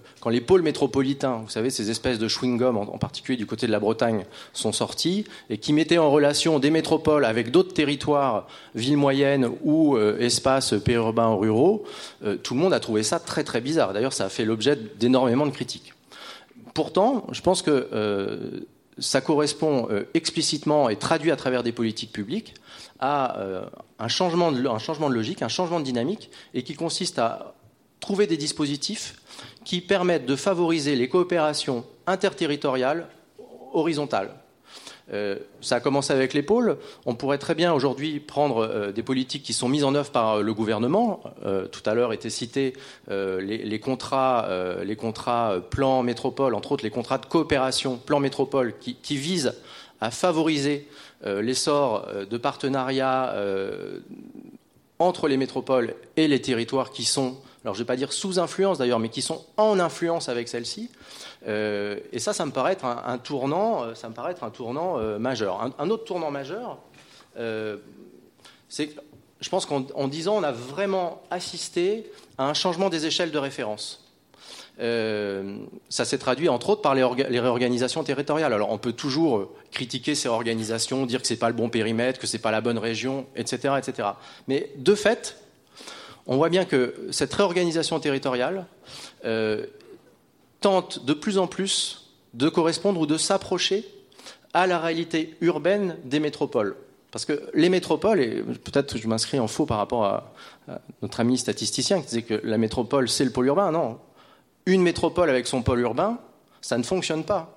métropolitains, 0.61 1.41
vous 1.43 1.49
savez, 1.49 1.69
ces 1.69 1.89
espèces 1.89 2.19
de 2.19 2.27
chewing-gum, 2.27 2.75
en, 2.75 2.97
particulier 2.97 3.37
du 3.37 3.45
côté 3.45 3.67
de 3.67 3.71
la 3.71 3.79
Bretagne, 3.79 4.25
sont 4.51 4.73
sortis 4.73 5.25
et 5.49 5.59
qui 5.59 5.71
mettaient 5.71 5.97
en 5.97 6.11
relation 6.11 6.59
des 6.59 6.71
métropoles 6.71 7.23
avec 7.23 7.51
d'autres 7.51 7.73
territoires, 7.73 8.47
villes 8.73 8.97
moyennes 8.97 9.49
ou 9.63 9.95
euh, 9.95 10.19
espaces 10.19 10.73
périurbains 10.83 11.29
ou 11.29 11.37
ruraux, 11.37 11.85
euh, 12.25 12.35
tout 12.35 12.53
le 12.53 12.59
monde 12.59 12.73
a 12.73 12.81
trouvé 12.81 13.03
ça 13.03 13.19
très 13.19 13.45
très 13.45 13.61
bizarre. 13.61 13.93
D'ailleurs, 13.93 14.13
ça 14.13 14.25
a 14.25 14.29
fait 14.29 14.43
l'objet 14.43 14.77
d'énormément 14.99 15.45
de 15.45 15.51
critiques. 15.51 15.93
Pourtant, 16.73 17.27
je 17.31 17.39
pense 17.39 17.61
que 17.61 18.67
ça 18.97 19.21
correspond 19.21 19.87
explicitement 20.13 20.89
et 20.89 20.97
traduit 20.97 21.31
à 21.31 21.37
travers 21.37 21.63
des 21.63 21.71
politiques 21.71 22.11
publiques 22.11 22.53
à 22.99 23.39
euh, 23.39 23.65
un, 23.99 24.07
changement 24.07 24.51
de, 24.51 24.61
logique, 25.13 25.41
un 25.41 25.47
changement 25.47 25.79
de 25.79 25.85
dynamique, 25.85 26.29
et 26.53 26.63
qui 26.63 26.75
consiste 26.75 27.19
à 27.19 27.55
trouver 27.99 28.27
des 28.27 28.37
dispositifs 28.37 29.15
qui 29.63 29.81
permettent 29.81 30.25
de 30.25 30.35
favoriser 30.35 30.95
les 30.95 31.09
coopérations 31.09 31.85
interterritoriales 32.07 33.07
horizontales. 33.73 34.31
Euh, 35.13 35.37
ça 35.61 35.75
a 35.75 35.79
commencé 35.79 36.13
avec 36.13 36.33
les 36.33 36.41
pôles. 36.41 36.77
On 37.05 37.13
pourrait 37.13 37.37
très 37.37 37.53
bien 37.53 37.73
aujourd'hui 37.73 38.19
prendre 38.19 38.65
euh, 38.65 38.91
des 38.91 39.03
politiques 39.03 39.43
qui 39.43 39.53
sont 39.53 39.69
mises 39.69 39.83
en 39.83 39.93
œuvre 39.93 40.09
par 40.09 40.41
le 40.41 40.53
gouvernement. 40.53 41.21
tout 41.71 41.81
à 41.85 41.93
l'heure 41.93 42.13
étaient 42.13 42.29
cités 42.29 42.73
les, 43.09 43.79
contrats, 43.79 44.47
les 44.83 44.95
contrats 44.95 45.57
plan 45.69 46.01
métropole, 46.01 46.55
entre 46.55 46.71
autres 46.71 46.83
les 46.83 46.89
contrats 46.89 47.17
de 47.17 47.25
coopération 47.25 47.97
plan 47.97 48.19
métropole, 48.19 48.73
qui 48.79 49.17
visent 49.17 49.53
à 50.01 50.11
favoriser 50.11 50.87
l'essor 51.23 52.07
de 52.29 52.37
partenariats 52.37 53.33
entre 54.99 55.27
les 55.27 55.37
métropoles 55.37 55.95
et 56.17 56.27
les 56.27 56.41
territoires 56.41 56.91
qui 56.91 57.05
sont 57.05 57.37
alors 57.65 57.73
je 57.73 57.79
ne 57.79 57.83
vais 57.83 57.87
pas 57.87 57.95
dire 57.95 58.13
sous 58.13 58.37
influence 58.37 58.77
d'ailleurs, 58.77 58.99
mais 58.99 59.09
qui 59.09 59.23
sont 59.23 59.43
en 59.57 59.79
influence 59.79 60.29
avec 60.29 60.47
celle-ci. 60.47 60.91
Euh, 61.47 61.99
et 62.11 62.19
ça, 62.19 62.31
ça 62.31 62.45
me 62.45 62.51
paraît 62.51 62.73
être 62.73 62.85
un, 62.85 63.17
tournant, 63.17 63.83
euh, 63.83 63.95
ça 63.95 64.07
me 64.07 64.13
paraît 64.13 64.33
être 64.33 64.43
un 64.43 64.51
tournant 64.51 64.99
euh, 64.99 65.17
majeur. 65.17 65.73
Un, 65.79 65.89
autre 65.89 66.05
tournant 66.05 66.29
majeur, 66.29 66.77
c'est 68.69 68.95
je 69.41 69.49
pense 69.49 69.65
qu'en 69.65 70.07
dix 70.07 70.27
ans, 70.27 70.37
on 70.37 70.43
a 70.43 70.51
vraiment 70.51 71.23
assisté 71.29 72.09
à 72.37 72.47
un 72.47 72.53
changement 72.53 72.89
des 72.89 73.07
échelles 73.07 73.31
de 73.31 73.37
référence. 73.37 74.04
Ça 74.77 76.05
s'est 76.05 76.17
traduit 76.17 76.49
entre 76.49 76.69
autres 76.69 76.81
par 76.81 76.95
les, 76.95 77.03
réorganisations 77.39 78.03
territoriales. 78.03 78.53
Alors 78.53 78.71
on 78.71 78.77
peut 78.77 78.93
toujours 78.93 79.49
critiquer 79.71 80.15
ces 80.15 80.27
réorganisations, 80.27 81.05
dire 81.05 81.21
que 81.21 81.27
ce 81.27 81.33
n'est 81.33 81.39
pas 81.39 81.49
le 81.49 81.55
bon 81.55 81.69
périmètre, 81.69 82.19
que 82.19 82.27
ce 82.27 82.35
n'est 82.35 82.41
pas 82.41 82.51
la 82.51 82.61
bonne 82.61 82.77
région, 82.77 83.25
etc., 83.35 83.75
etc. 83.77 84.09
Mais 84.47 84.71
de 84.77 84.95
fait, 84.95 85.37
on 86.27 86.37
voit 86.37 86.49
bien 86.49 86.65
que 86.65 86.93
cette 87.11 87.33
réorganisation 87.33 87.99
territoriale 87.99 88.65
euh, 89.25 89.65
tente 90.61 91.05
de 91.05 91.13
plus 91.13 91.37
en 91.37 91.47
plus 91.47 92.11
de 92.33 92.49
correspondre 92.49 92.99
ou 92.99 93.05
de 93.05 93.17
s'approcher 93.17 93.85
à 94.53 94.67
la 94.67 94.79
réalité 94.79 95.35
urbaine 95.41 95.97
des 96.03 96.19
métropoles. 96.19 96.75
Parce 97.11 97.25
que 97.25 97.49
les 97.53 97.69
métropoles, 97.69 98.19
et 98.19 98.41
peut-être 98.41 98.97
je 98.97 99.07
m'inscris 99.07 99.39
en 99.39 99.47
faux 99.47 99.65
par 99.65 99.77
rapport 99.77 100.05
à, 100.05 100.33
notre 101.01 101.19
ami 101.19 101.37
statisticien 101.37 102.01
qui 102.01 102.07
disait 102.07 102.21
que 102.23 102.41
la 102.43 102.57
métropole 102.57 103.07
c'est 103.07 103.23
le 103.23 103.31
pôle 103.31 103.47
urbain, 103.47 103.71
non. 103.71 103.99
Une 104.65 104.81
métropole 104.81 105.29
avec 105.29 105.45
son 105.45 105.61
pôle 105.61 105.81
urbain, 105.81 106.17
ça 106.61 106.77
ne 106.77 106.83
fonctionne 106.83 107.23
pas. 107.23 107.55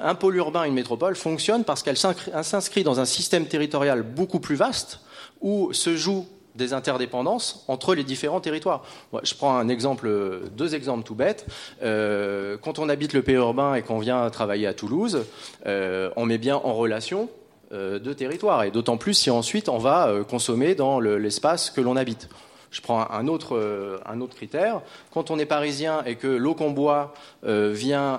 un 0.00 0.14
pôle 0.14 0.36
urbain, 0.36 0.64
une 0.64 0.74
métropole 0.74 1.16
fonctionne 1.16 1.64
parce 1.64 1.82
qu'elle 1.82 1.96
s'inscrit 1.96 2.84
dans 2.84 3.00
un 3.00 3.04
système 3.04 3.46
territorial 3.46 4.02
beaucoup 4.02 4.38
plus 4.38 4.54
vaste 4.54 5.00
où 5.40 5.72
se 5.72 5.96
joue 5.96 6.26
des 6.54 6.74
interdépendances 6.74 7.64
entre 7.66 7.94
les 7.94 8.04
différents 8.04 8.40
territoires. 8.40 8.84
je 9.22 9.34
prends 9.34 9.56
un 9.56 9.68
exemple, 9.68 10.08
deux 10.56 10.74
exemples 10.74 11.02
tout 11.02 11.14
bêtes. 11.14 11.46
Euh, 11.82 12.56
quand 12.60 12.78
on 12.78 12.88
habite 12.88 13.14
le 13.14 13.22
pays 13.22 13.36
urbain 13.36 13.74
et 13.74 13.82
qu'on 13.82 13.98
vient 13.98 14.28
travailler 14.30 14.66
à 14.66 14.74
Toulouse, 14.74 15.24
euh, 15.66 16.10
on 16.16 16.26
met 16.26 16.38
bien 16.38 16.56
en 16.56 16.74
relation 16.74 17.28
euh, 17.72 17.98
deux 17.98 18.14
territoires, 18.14 18.64
et 18.64 18.70
d'autant 18.70 18.98
plus 18.98 19.14
si 19.14 19.30
ensuite 19.30 19.68
on 19.68 19.78
va 19.78 20.12
consommer 20.28 20.74
dans 20.74 21.00
l'espace 21.00 21.70
que 21.70 21.80
l'on 21.80 21.96
habite. 21.96 22.28
Je 22.72 22.80
prends 22.80 23.08
un 23.10 23.28
autre, 23.28 24.00
un 24.04 24.20
autre, 24.20 24.34
critère. 24.34 24.80
Quand 25.12 25.30
on 25.30 25.38
est 25.38 25.46
parisien 25.46 26.02
et 26.04 26.16
que 26.16 26.26
l'eau 26.26 26.54
qu'on 26.54 26.70
boit 26.70 27.14
vient 27.42 28.18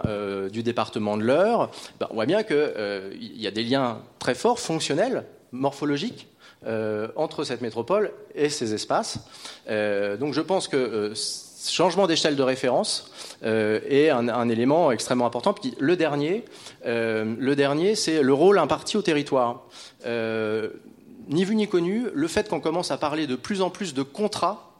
du 0.52 0.64
département 0.64 1.18
de 1.18 1.24
l'Eure, 1.24 1.72
ben, 2.00 2.08
on 2.12 2.14
voit 2.14 2.26
bien 2.26 2.44
qu'il 2.44 3.36
y 3.36 3.48
a 3.48 3.52
des 3.52 3.64
liens 3.64 4.00
très 4.20 4.36
forts, 4.36 4.60
fonctionnels, 4.60 5.26
morphologiques, 5.52 6.28
euh, 6.66 7.10
entre 7.18 7.44
cette 7.44 7.60
métropole 7.60 8.14
et 8.36 8.48
ces 8.48 8.74
espaces. 8.74 9.20
Euh, 9.70 10.16
donc 10.16 10.34
je 10.34 10.40
pense 10.40 10.70
que 10.70 10.78
euh, 10.78 11.14
changement 11.68 12.08
d'échelle 12.08 12.38
de 12.38 12.44
référence 12.44 13.12
est 13.42 14.10
un, 14.10 14.48
élément 14.48 14.90
extrêmement 14.92 15.26
important. 15.26 15.54
le 15.78 15.98
dernier, 15.98 16.46
le 16.86 17.54
dernier, 17.56 17.96
c'est 17.96 18.22
le 18.22 18.34
rôle 18.34 18.60
imparti 18.60 18.96
au 18.96 19.02
territoire. 19.02 19.64
Ni 21.28 21.46
vu 21.46 21.56
ni 21.56 21.68
connu, 21.68 22.08
le 22.14 22.28
fait 22.28 22.50
qu'on 22.50 22.60
commence 22.60 22.92
à 22.92 22.98
parler 22.98 23.28
de 23.28 23.36
plus 23.36 23.62
en 23.62 23.70
plus 23.70 23.94
de 23.94 24.04
contrats, 24.04 24.72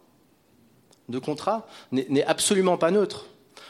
de 1.10 1.20
contrats, 1.20 1.68
n'est 1.92 2.24
absolument 2.26 2.78
pas 2.78 2.92
neutre. 2.92 3.26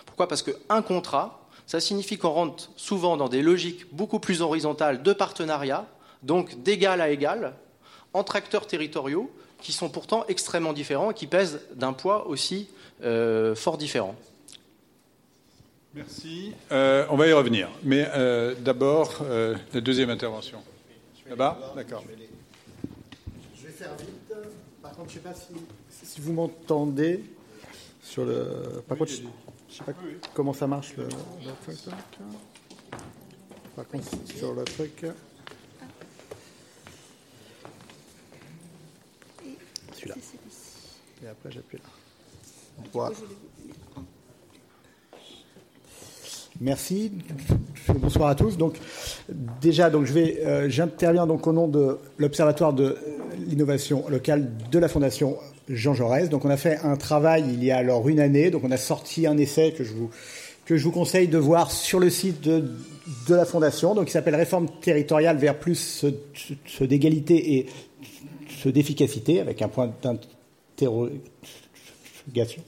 Pourquoi? 0.06 0.28
Parce 0.28 0.44
qu'un 0.44 0.82
contrat, 0.82 1.48
ça 1.66 1.80
signifie 1.80 2.18
qu'on 2.18 2.30
rentre 2.30 2.70
souvent 2.76 3.18
dans 3.18 3.30
des 3.30 3.42
logiques 3.42 3.86
beaucoup 3.94 4.20
plus 4.20 4.42
horizontales 4.42 5.02
de 5.02 5.14
partenariat, 5.14 5.88
donc 6.22 6.62
d'égal 6.64 7.02
à 7.02 7.10
égal, 7.10 7.54
entre 8.14 8.36
acteurs 8.36 8.68
territoriaux 8.68 9.32
qui 9.62 9.72
sont 9.72 9.90
pourtant 9.90 10.26
extrêmement 10.28 10.74
différents 10.74 11.12
et 11.12 11.14
qui 11.14 11.26
pèsent 11.26 11.62
d'un 11.76 11.94
poids 11.94 12.28
aussi 12.28 12.70
euh, 13.04 13.56
fort 13.56 13.78
différent. 13.78 14.16
Merci. 15.96 16.54
Euh, 16.72 17.06
on 17.10 17.18
va 17.18 17.28
y 17.28 17.34
revenir. 17.34 17.70
Mais 17.84 18.08
euh, 18.14 18.56
d'abord, 18.60 19.24
la 19.74 19.82
deuxième 19.82 20.10
intervention. 20.10 20.60
Là-bas? 21.30 21.74
D'accord. 21.76 22.04
Par 24.82 24.92
contre, 24.92 25.12
je 25.12 25.20
ne 25.20 25.24
sais 25.24 25.30
pas 25.30 25.34
si, 25.90 26.22
vous 26.22 26.34
m'entendez. 26.34 27.24
Sur 28.02 28.26
le... 28.26 28.84
Par 28.88 28.98
contre, 28.98 29.12
je 29.12 29.22
ne 29.22 29.28
sais 29.70 29.84
pas 29.84 29.94
comment 30.34 30.54
ça 30.54 30.68
marche 30.68 30.96
le, 30.98 31.08
Par 33.76 33.88
contre, 33.88 34.06
sur 34.36 34.54
le 34.54 34.66
truc. 34.66 35.06
Et 41.24 41.28
après, 41.28 41.52
j'appuie 41.52 41.78
là. 41.78 43.12
Merci. 46.62 47.12
Bonsoir 48.00 48.30
à 48.30 48.36
tous. 48.36 48.58
Donc, 48.58 48.76
déjà, 49.62 49.90
donc 49.90 50.06
je 50.06 50.14
vais, 50.14 50.40
euh, 50.46 50.70
j'interviens 50.70 51.26
donc 51.26 51.48
au 51.48 51.54
nom 51.54 51.68
de 51.68 51.98
l'Observatoire 52.18 52.74
de 52.74 52.96
l'innovation 53.48 54.08
locale 54.10 54.52
de 54.72 54.80
la 54.80 54.88
Fondation 54.88 55.38
Jean 55.68 55.94
Jaurès. 55.94 56.30
Donc, 56.30 56.46
on 56.46 56.50
a 56.50 56.58
fait 56.58 56.78
un 56.84 56.96
travail 56.96 57.46
il 57.52 57.64
y 57.64 57.72
a 57.72 57.78
alors 57.78 58.08
une 58.08 58.20
année. 58.20 58.52
Donc, 58.52 58.64
on 58.64 58.72
a 58.72 58.78
sorti 58.78 59.26
un 59.26 59.38
essai 59.38 59.74
que 59.74 59.84
je 59.84 59.94
vous 59.94 60.10
que 60.66 60.78
je 60.78 60.84
vous 60.86 60.92
conseille 60.92 61.28
de 61.28 61.38
voir 61.38 61.72
sur 61.72 62.00
le 62.00 62.10
site 62.10 62.42
de, 62.42 62.64
la 63.28 63.46
Fondation. 63.46 63.96
Donc, 63.96 64.08
il 64.08 64.12
s'appelle 64.12 64.36
Réforme 64.36 64.68
territoriale 64.82 65.38
vers 65.38 65.60
plus 65.60 66.06
d'égalité 66.80 67.56
et 67.56 67.66
d'efficacité, 68.66 69.42
avec 69.42 69.62
un 69.62 69.68
point 69.68 69.94
d'interrogation. 70.02 72.62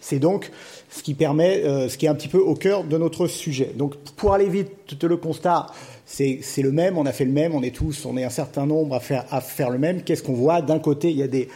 C'est 0.00 0.18
donc 0.18 0.50
ce 0.92 1.02
qui 1.02 1.14
permet, 1.14 1.64
euh, 1.64 1.88
ce 1.88 1.96
qui 1.96 2.06
est 2.06 2.08
un 2.08 2.14
petit 2.14 2.28
peu 2.28 2.38
au 2.38 2.54
cœur 2.54 2.84
de 2.84 2.98
notre 2.98 3.26
sujet. 3.26 3.72
Donc, 3.76 3.96
pour 4.16 4.34
aller 4.34 4.48
vite, 4.48 5.02
le 5.02 5.16
constat, 5.16 5.66
c'est 6.04 6.42
le 6.58 6.70
même, 6.70 6.98
on 6.98 7.06
a 7.06 7.12
fait 7.12 7.24
le 7.24 7.32
même, 7.32 7.54
on 7.54 7.62
est 7.62 7.74
tous, 7.74 8.04
on 8.04 8.16
est 8.16 8.24
un 8.24 8.30
certain 8.30 8.66
nombre 8.66 8.94
à 8.94 9.00
faire, 9.00 9.24
à 9.30 9.40
faire 9.40 9.70
le 9.70 9.78
même. 9.78 10.02
Qu'est-ce 10.02 10.22
qu'on 10.22 10.34
voit? 10.34 10.60
D'un 10.60 10.78
côté, 10.78 11.10
il 11.10 11.16
y 11.16 11.22
a 11.22 11.28
des 11.28 11.48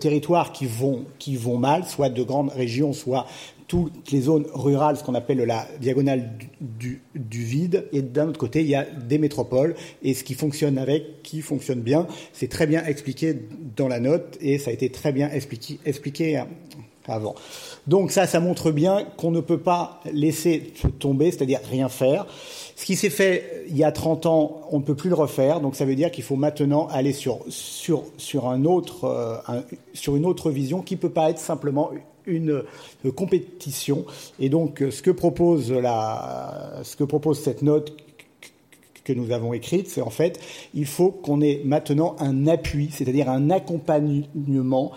territoires 0.00 0.52
qui 0.52 0.66
vont, 0.66 1.04
qui 1.18 1.36
vont 1.36 1.56
mal, 1.56 1.84
soit 1.84 2.10
de 2.10 2.22
grandes 2.22 2.50
régions, 2.50 2.92
soit 2.92 3.26
toutes 3.66 4.10
les 4.12 4.22
zones 4.22 4.46
rurales, 4.54 4.96
ce 4.96 5.04
qu'on 5.04 5.14
appelle 5.14 5.38
la 5.38 5.66
diagonale 5.80 6.30
du, 6.60 7.02
vide, 7.14 7.86
et 7.92 8.00
d'un 8.02 8.28
autre 8.28 8.38
côté, 8.38 8.60
il 8.60 8.68
y 8.68 8.74
a 8.74 8.84
des 8.84 9.18
métropoles, 9.18 9.74
et 10.02 10.14
ce 10.14 10.24
qui 10.24 10.34
fonctionne 10.34 10.78
avec, 10.78 11.22
qui 11.22 11.42
fonctionne 11.42 11.80
bien, 11.80 12.06
c'est 12.32 12.48
très 12.48 12.66
bien 12.66 12.84
expliqué 12.84 13.36
dans 13.76 13.88
la 13.88 14.00
note, 14.00 14.38
et 14.40 14.58
ça 14.58 14.70
a 14.70 14.72
été 14.72 14.88
très 14.90 15.12
bien 15.12 15.28
expliqué, 15.30 15.78
expliqué 15.84 16.42
avant. 17.08 17.34
Donc 17.86 18.10
ça, 18.10 18.26
ça 18.26 18.40
montre 18.40 18.70
bien 18.70 19.04
qu'on 19.16 19.30
ne 19.30 19.40
peut 19.40 19.58
pas 19.58 20.00
laisser 20.12 20.72
tomber, 20.98 21.30
c'est-à-dire 21.30 21.60
rien 21.70 21.88
faire. 21.88 22.26
Ce 22.76 22.84
qui 22.84 22.96
s'est 22.96 23.10
fait 23.10 23.64
il 23.68 23.76
y 23.76 23.84
a 23.84 23.92
30 23.92 24.26
ans, 24.26 24.62
on 24.70 24.78
ne 24.78 24.84
peut 24.84 24.94
plus 24.94 25.08
le 25.08 25.16
refaire, 25.16 25.60
donc 25.60 25.74
ça 25.74 25.84
veut 25.84 25.96
dire 25.96 26.10
qu'il 26.10 26.24
faut 26.24 26.36
maintenant 26.36 26.86
aller 26.88 27.12
sur, 27.12 27.40
sur, 27.48 28.04
sur, 28.16 28.48
un 28.48 28.64
autre, 28.64 29.04
euh, 29.04 29.60
sur 29.94 30.16
une 30.16 30.24
autre 30.24 30.50
vision 30.50 30.82
qui 30.82 30.94
ne 30.94 31.00
peut 31.00 31.10
pas 31.10 31.30
être 31.30 31.38
simplement 31.38 31.90
une 32.26 32.62
compétition. 33.16 34.04
Et 34.38 34.48
donc, 34.48 34.82
euh, 34.82 34.90
ce 34.90 35.02
que 35.02 35.10
propose, 35.10 35.72
la, 35.72 36.80
ce 36.82 36.94
que 36.96 37.04
propose 37.04 37.40
cette 37.40 37.62
note 37.62 37.96
que 39.04 39.12
nous 39.12 39.32
avons 39.32 39.54
écrite, 39.54 39.88
c'est 39.88 40.02
en 40.02 40.10
fait, 40.10 40.38
il 40.74 40.86
faut 40.86 41.10
qu'on 41.10 41.40
ait 41.40 41.62
maintenant 41.64 42.14
un 42.20 42.46
appui, 42.46 42.90
c'est-à-dire 42.92 43.30
un 43.30 43.50
accompagnement 43.50 44.92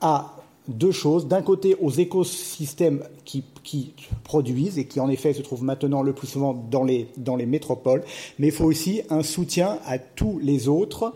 à, 0.00 0.37
deux 0.68 0.92
choses. 0.92 1.26
D'un 1.26 1.42
côté, 1.42 1.76
aux 1.80 1.90
écosystèmes 1.90 3.02
qui, 3.24 3.44
produisent 4.24 4.78
et 4.78 4.86
qui, 4.86 5.00
en 5.00 5.10
effet, 5.10 5.34
se 5.34 5.42
trouvent 5.42 5.64
maintenant 5.64 6.02
le 6.02 6.12
plus 6.12 6.26
souvent 6.26 6.54
dans 6.70 6.84
les, 6.84 7.08
dans 7.16 7.36
les 7.36 7.46
métropoles, 7.46 8.02
mais 8.38 8.46
il 8.48 8.52
faut 8.52 8.64
aussi 8.64 9.02
un 9.10 9.22
soutien 9.22 9.78
à 9.86 9.98
tous 9.98 10.38
les 10.38 10.68
autres 10.68 11.12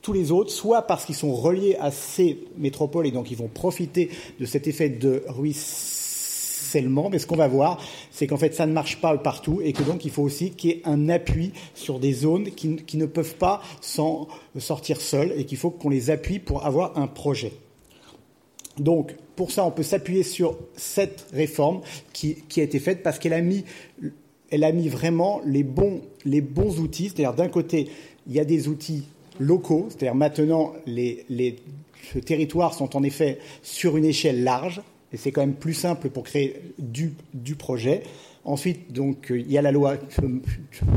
tous 0.00 0.12
les 0.14 0.32
autres, 0.32 0.50
soit 0.50 0.82
parce 0.82 1.04
qu'ils 1.04 1.16
sont 1.16 1.34
reliés 1.34 1.76
à 1.78 1.90
ces 1.90 2.38
métropoles 2.56 3.06
et 3.06 3.10
donc 3.10 3.30
ils 3.30 3.36
vont 3.36 3.48
profiter 3.48 4.08
de 4.40 4.46
cet 4.46 4.66
effet 4.66 4.88
de 4.88 5.22
ruissellement. 5.28 7.10
Mais 7.10 7.18
ce 7.18 7.26
qu'on 7.26 7.36
va 7.36 7.48
voir, 7.48 7.78
c'est 8.10 8.26
qu'en 8.26 8.38
fait, 8.38 8.54
ça 8.54 8.64
ne 8.64 8.72
marche 8.72 9.02
pas 9.02 9.18
partout 9.18 9.60
et 9.62 9.74
que 9.74 9.82
donc 9.82 10.06
il 10.06 10.10
faut 10.10 10.22
aussi 10.22 10.52
qu'il 10.52 10.70
y 10.70 10.72
ait 10.74 10.82
un 10.86 11.10
appui 11.10 11.52
sur 11.74 11.98
des 11.98 12.14
zones 12.14 12.44
qui, 12.52 12.76
qui 12.76 12.96
ne 12.96 13.04
peuvent 13.04 13.34
pas 13.34 13.60
s'en 13.82 14.28
sortir 14.56 14.98
seules 14.98 15.34
et 15.36 15.44
qu'il 15.44 15.58
faut 15.58 15.70
qu'on 15.70 15.90
les 15.90 16.08
appuie 16.08 16.38
pour 16.38 16.64
avoir 16.64 16.96
un 16.96 17.06
projet. 17.06 17.52
Donc, 18.78 19.14
pour 19.36 19.50
ça, 19.50 19.64
on 19.64 19.70
peut 19.70 19.82
s'appuyer 19.82 20.22
sur 20.22 20.58
cette 20.76 21.26
réforme 21.32 21.80
qui, 22.12 22.42
a 22.56 22.62
été 22.62 22.78
faite 22.78 23.02
parce 23.02 23.18
qu'elle 23.18 23.32
a 23.32 23.40
mis 23.40 23.64
elle 24.50 24.64
a 24.64 24.72
mis 24.72 24.88
vraiment 24.88 25.40
les 25.44 25.62
bons, 25.62 26.00
outils. 26.80 27.04
C'est-à-dire, 27.04 27.34
d'un 27.34 27.48
côté, 27.48 27.88
il 28.26 28.34
y 28.34 28.40
a 28.40 28.44
des 28.44 28.68
outils 28.68 29.04
locaux, 29.38 29.86
c'est-à-dire 29.88 30.14
maintenant, 30.14 30.72
les, 30.86 31.56
territoires 32.24 32.72
sont 32.74 32.96
en 32.96 33.02
effet 33.02 33.38
sur 33.62 33.96
une 33.96 34.06
échelle 34.06 34.42
large, 34.42 34.80
et 35.12 35.16
c'est 35.16 35.32
quand 35.32 35.42
même 35.42 35.54
plus 35.54 35.74
simple 35.74 36.08
pour 36.08 36.24
créer 36.24 36.60
du, 36.78 37.12
du 37.34 37.54
projet. 37.54 38.02
Ensuite, 38.44 38.92
donc, 38.92 39.26
il 39.30 39.50
y 39.50 39.58
a 39.58 39.62
la 39.62 39.72
loi 39.72 39.96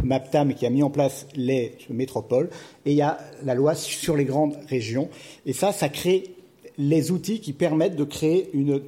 MAPTAM 0.03 0.53
qui 0.53 0.65
a 0.65 0.69
mis 0.69 0.83
en 0.83 0.89
place 0.89 1.27
les 1.35 1.77
métropoles, 1.89 2.49
et 2.85 2.91
il 2.91 2.97
y 2.97 3.01
a 3.01 3.17
la 3.43 3.53
loi 3.53 3.75
sur 3.75 4.15
les 4.15 4.25
grandes 4.25 4.57
régions. 4.69 5.09
Et 5.45 5.51
ça, 5.51 5.73
ça 5.73 5.89
crée 5.89 6.23
les 6.77 7.11
outils 7.11 7.39
qui 7.39 7.53
permettent 7.53 7.95
de 7.95 8.03
créer 8.03 8.49
une 8.53 8.81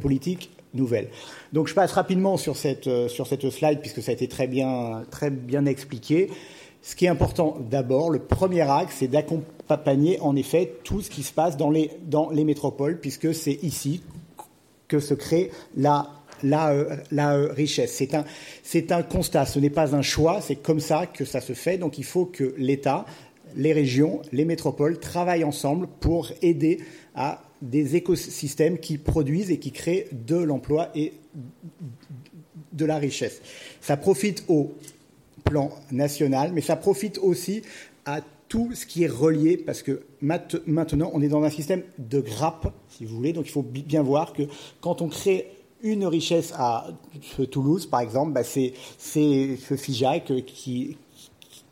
politique 0.00 0.50
nouvelle. 0.74 1.08
Donc, 1.52 1.68
je 1.68 1.74
passe 1.74 1.92
rapidement 1.92 2.36
sur 2.36 2.56
cette, 2.56 2.88
sur 3.08 3.26
cette 3.26 3.48
slide, 3.50 3.80
puisque 3.80 4.02
ça 4.02 4.10
a 4.10 4.14
été 4.14 4.28
très 4.28 4.46
bien, 4.46 5.04
très 5.10 5.30
bien 5.30 5.66
expliqué. 5.66 6.30
Ce 6.82 6.94
qui 6.94 7.06
est 7.06 7.08
important 7.08 7.56
d'abord, 7.68 8.10
le 8.10 8.20
premier 8.20 8.60
axe, 8.60 8.96
c'est 8.98 9.08
d'accompagner 9.08 10.20
en 10.20 10.36
effet 10.36 10.74
tout 10.84 11.00
ce 11.00 11.10
qui 11.10 11.22
se 11.24 11.32
passe 11.32 11.56
dans 11.56 11.70
les, 11.70 11.90
dans 12.06 12.30
les 12.30 12.44
métropoles, 12.44 13.00
puisque 13.00 13.34
c'est 13.34 13.58
ici 13.64 14.02
que 14.86 15.00
se 15.00 15.14
crée 15.14 15.50
la, 15.76 16.08
la, 16.44 16.72
la 17.10 17.36
richesse. 17.48 17.92
C'est 17.94 18.14
un, 18.14 18.24
c'est 18.62 18.92
un 18.92 19.02
constat, 19.02 19.46
ce 19.46 19.58
n'est 19.58 19.70
pas 19.70 19.96
un 19.96 20.02
choix, 20.02 20.40
c'est 20.40 20.56
comme 20.56 20.78
ça 20.78 21.06
que 21.06 21.24
ça 21.24 21.40
se 21.40 21.54
fait. 21.54 21.76
Donc 21.76 21.98
il 21.98 22.04
faut 22.04 22.26
que 22.26 22.54
l'État, 22.56 23.04
les 23.56 23.72
régions, 23.72 24.22
les 24.30 24.44
métropoles 24.44 25.00
travaillent 25.00 25.42
ensemble 25.42 25.88
pour 26.00 26.30
aider 26.40 26.78
à 27.16 27.42
des 27.62 27.96
écosystèmes 27.96 28.78
qui 28.78 28.98
produisent 28.98 29.50
et 29.50 29.58
qui 29.58 29.72
créent 29.72 30.08
de 30.12 30.36
l'emploi 30.36 30.90
et 30.94 31.14
de 32.72 32.84
la 32.84 32.98
richesse. 32.98 33.40
Ça 33.80 33.96
profite 33.96 34.44
au 34.48 34.74
plan 35.44 35.70
national, 35.90 36.52
mais 36.52 36.60
ça 36.60 36.76
profite 36.76 37.18
aussi 37.18 37.62
à 38.04 38.20
tout 38.48 38.72
ce 38.74 38.86
qui 38.86 39.02
est 39.02 39.08
relié, 39.08 39.56
parce 39.56 39.82
que 39.82 40.02
maintenant, 40.20 41.10
on 41.12 41.20
est 41.20 41.28
dans 41.28 41.42
un 41.42 41.50
système 41.50 41.82
de 41.98 42.20
grappe, 42.20 42.72
si 42.88 43.04
vous 43.04 43.16
voulez, 43.16 43.32
donc 43.32 43.46
il 43.46 43.50
faut 43.50 43.62
bien 43.62 44.02
voir 44.02 44.32
que 44.32 44.44
quand 44.80 45.02
on 45.02 45.08
crée 45.08 45.48
une 45.82 46.06
richesse 46.06 46.52
à 46.56 46.86
Toulouse, 47.50 47.86
par 47.86 48.00
exemple, 48.00 48.32
bah 48.32 48.44
c'est 48.44 48.74
ce 48.98 49.76
FIJAC 49.76 50.44
qui, 50.46 50.96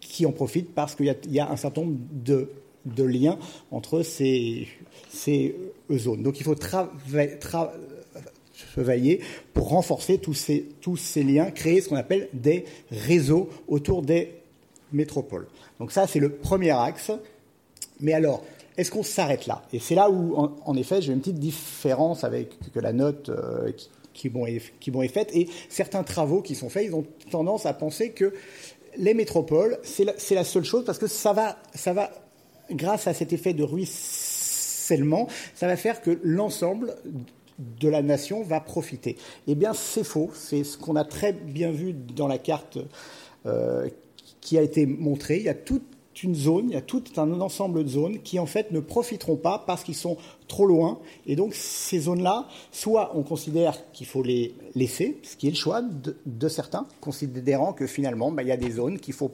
qui 0.00 0.26
en 0.26 0.32
profite 0.32 0.74
parce 0.74 0.94
qu'il 0.94 1.14
y, 1.28 1.40
a 1.40 1.50
un 1.50 1.56
certain 1.56 1.82
nombre 1.82 1.98
de 2.18 3.02
liens 3.02 3.38
entre 3.70 4.02
ces, 4.02 4.68
ces 5.15 5.57
zones. 5.91 6.23
Donc 6.23 6.41
il 6.41 6.45
faut 6.45 6.55
travailler, 6.55 9.20
pour 9.53 9.69
renforcer 9.69 10.19
tous 10.19 10.35
ces, 10.35 10.66
tous 10.81 10.97
ces 10.97 11.23
liens, 11.23 11.51
créer 11.51 11.81
ce 11.81 11.89
qu'on 11.89 11.97
appelle 11.97 12.28
des 12.32 12.65
réseaux 12.91 13.49
autour 13.69 14.03
des 14.03 14.35
métropoles. 14.93 15.47
Donc 15.78 15.93
ça, 15.93 16.07
c'est 16.07 16.20
le 16.20 16.31
premier 16.31 16.70
axe. 16.70 17.11
Mais 18.01 18.12
alors, 18.12 18.45
est-ce 18.77 18.91
qu'on 18.91 19.03
s'arrête 19.03 19.47
là? 19.47 19.62
Et 19.73 19.78
c'est 19.78 19.95
là 19.95 20.11
où, 20.11 20.35
en, 20.36 20.77
effet, 20.77 21.01
j'ai 21.01 21.12
une 21.12 21.20
petite 21.20 21.39
différence 21.39 22.24
avec 22.24 22.51
la 22.74 22.93
note 22.93 23.28
euh, 23.28 23.70
qui, 23.73 23.89
qui, 24.81 24.91
bon 24.91 25.03
est, 25.03 25.09
faite 25.09 25.31
et 25.35 25.49
certains 25.69 26.03
travaux 26.03 26.43
qui 26.43 26.55
sont 26.55 26.69
faits, 26.69 26.86
ils 26.86 26.95
ont 26.95 27.05
tendance 27.31 27.66
à 27.66 27.73
penser 27.73 28.11
que 28.11 28.35
les 28.97 29.15
métropoles, 29.15 29.78
c'est 29.82 30.05
la, 30.05 30.15
la, 30.31 30.45
seule 30.45 30.65
chose 30.65 30.85
parce 30.85 30.99
que 30.99 31.07
ça 31.07 31.32
va, 31.32 31.59
ça 31.74 31.93
va, 31.93 32.11
grâce 32.70 33.07
à 33.07 33.15
cet 33.15 33.32
effet 33.32 33.53
de 33.53 33.62
ruissellement, 34.85 35.28
ça 35.55 35.66
va 35.66 35.77
faire 35.77 36.02
que 36.02 36.19
l'ensemble 36.23 36.94
de 37.59 37.89
la 37.89 38.02
nation 38.02 38.43
va 38.43 38.61
profiter. 38.61 39.16
Eh 39.47 39.55
bien, 39.55 39.73
c'est 39.74 40.05
faux. 40.05 40.31
C'est 40.35 40.65
ce 40.65 40.77
qu'on 40.77 40.97
a 40.97 41.05
très 41.05 41.32
bien 41.32 41.70
vu 41.70 41.93
dans 41.93 42.28
la 42.28 42.39
carte 42.39 42.78
euh, 43.47 43.89
qui 44.40 44.59
a 44.59 44.62
été 44.62 44.86
montrée. 44.86 45.39
Il 45.39 45.44
y 45.44 45.48
a 45.48 45.55
toute 45.55 45.82
une 46.23 46.35
zone, 46.35 46.66
il 46.69 46.74
y 46.74 46.77
a 46.77 46.81
tout 46.81 47.02
un 47.16 47.40
ensemble 47.40 47.82
de 47.82 47.89
zones 47.89 48.20
qui 48.20 48.39
en 48.39 48.47
fait 48.47 48.70
ne 48.70 48.78
profiteront 48.78 49.35
pas 49.35 49.65
parce 49.66 49.82
qu'ils 49.82 49.97
sont 49.97 50.16
trop 50.47 50.65
loin. 50.65 51.01
Et 51.27 51.35
donc 51.35 51.55
ces 51.55 51.98
zones-là, 52.01 52.47
soit 52.70 53.12
on 53.16 53.24
considère 53.24 53.90
qu'il 53.93 54.06
faut 54.06 54.23
les 54.23 54.55
laisser, 54.77 55.19
ce 55.24 55.36
qui 55.36 55.48
est 55.48 55.51
le 55.51 55.56
choix 55.56 55.82
de, 55.82 56.16
de 56.24 56.48
certains, 56.48 56.86
considérant 57.01 57.73
que 57.73 57.89
finalement 57.89 58.31
bah, 58.31 58.43
il 58.43 58.48
y 58.48 58.52
a 58.52 58.56
des 58.56 58.70
zones 58.70 59.01
qui 59.01 59.11
faut, 59.11 59.32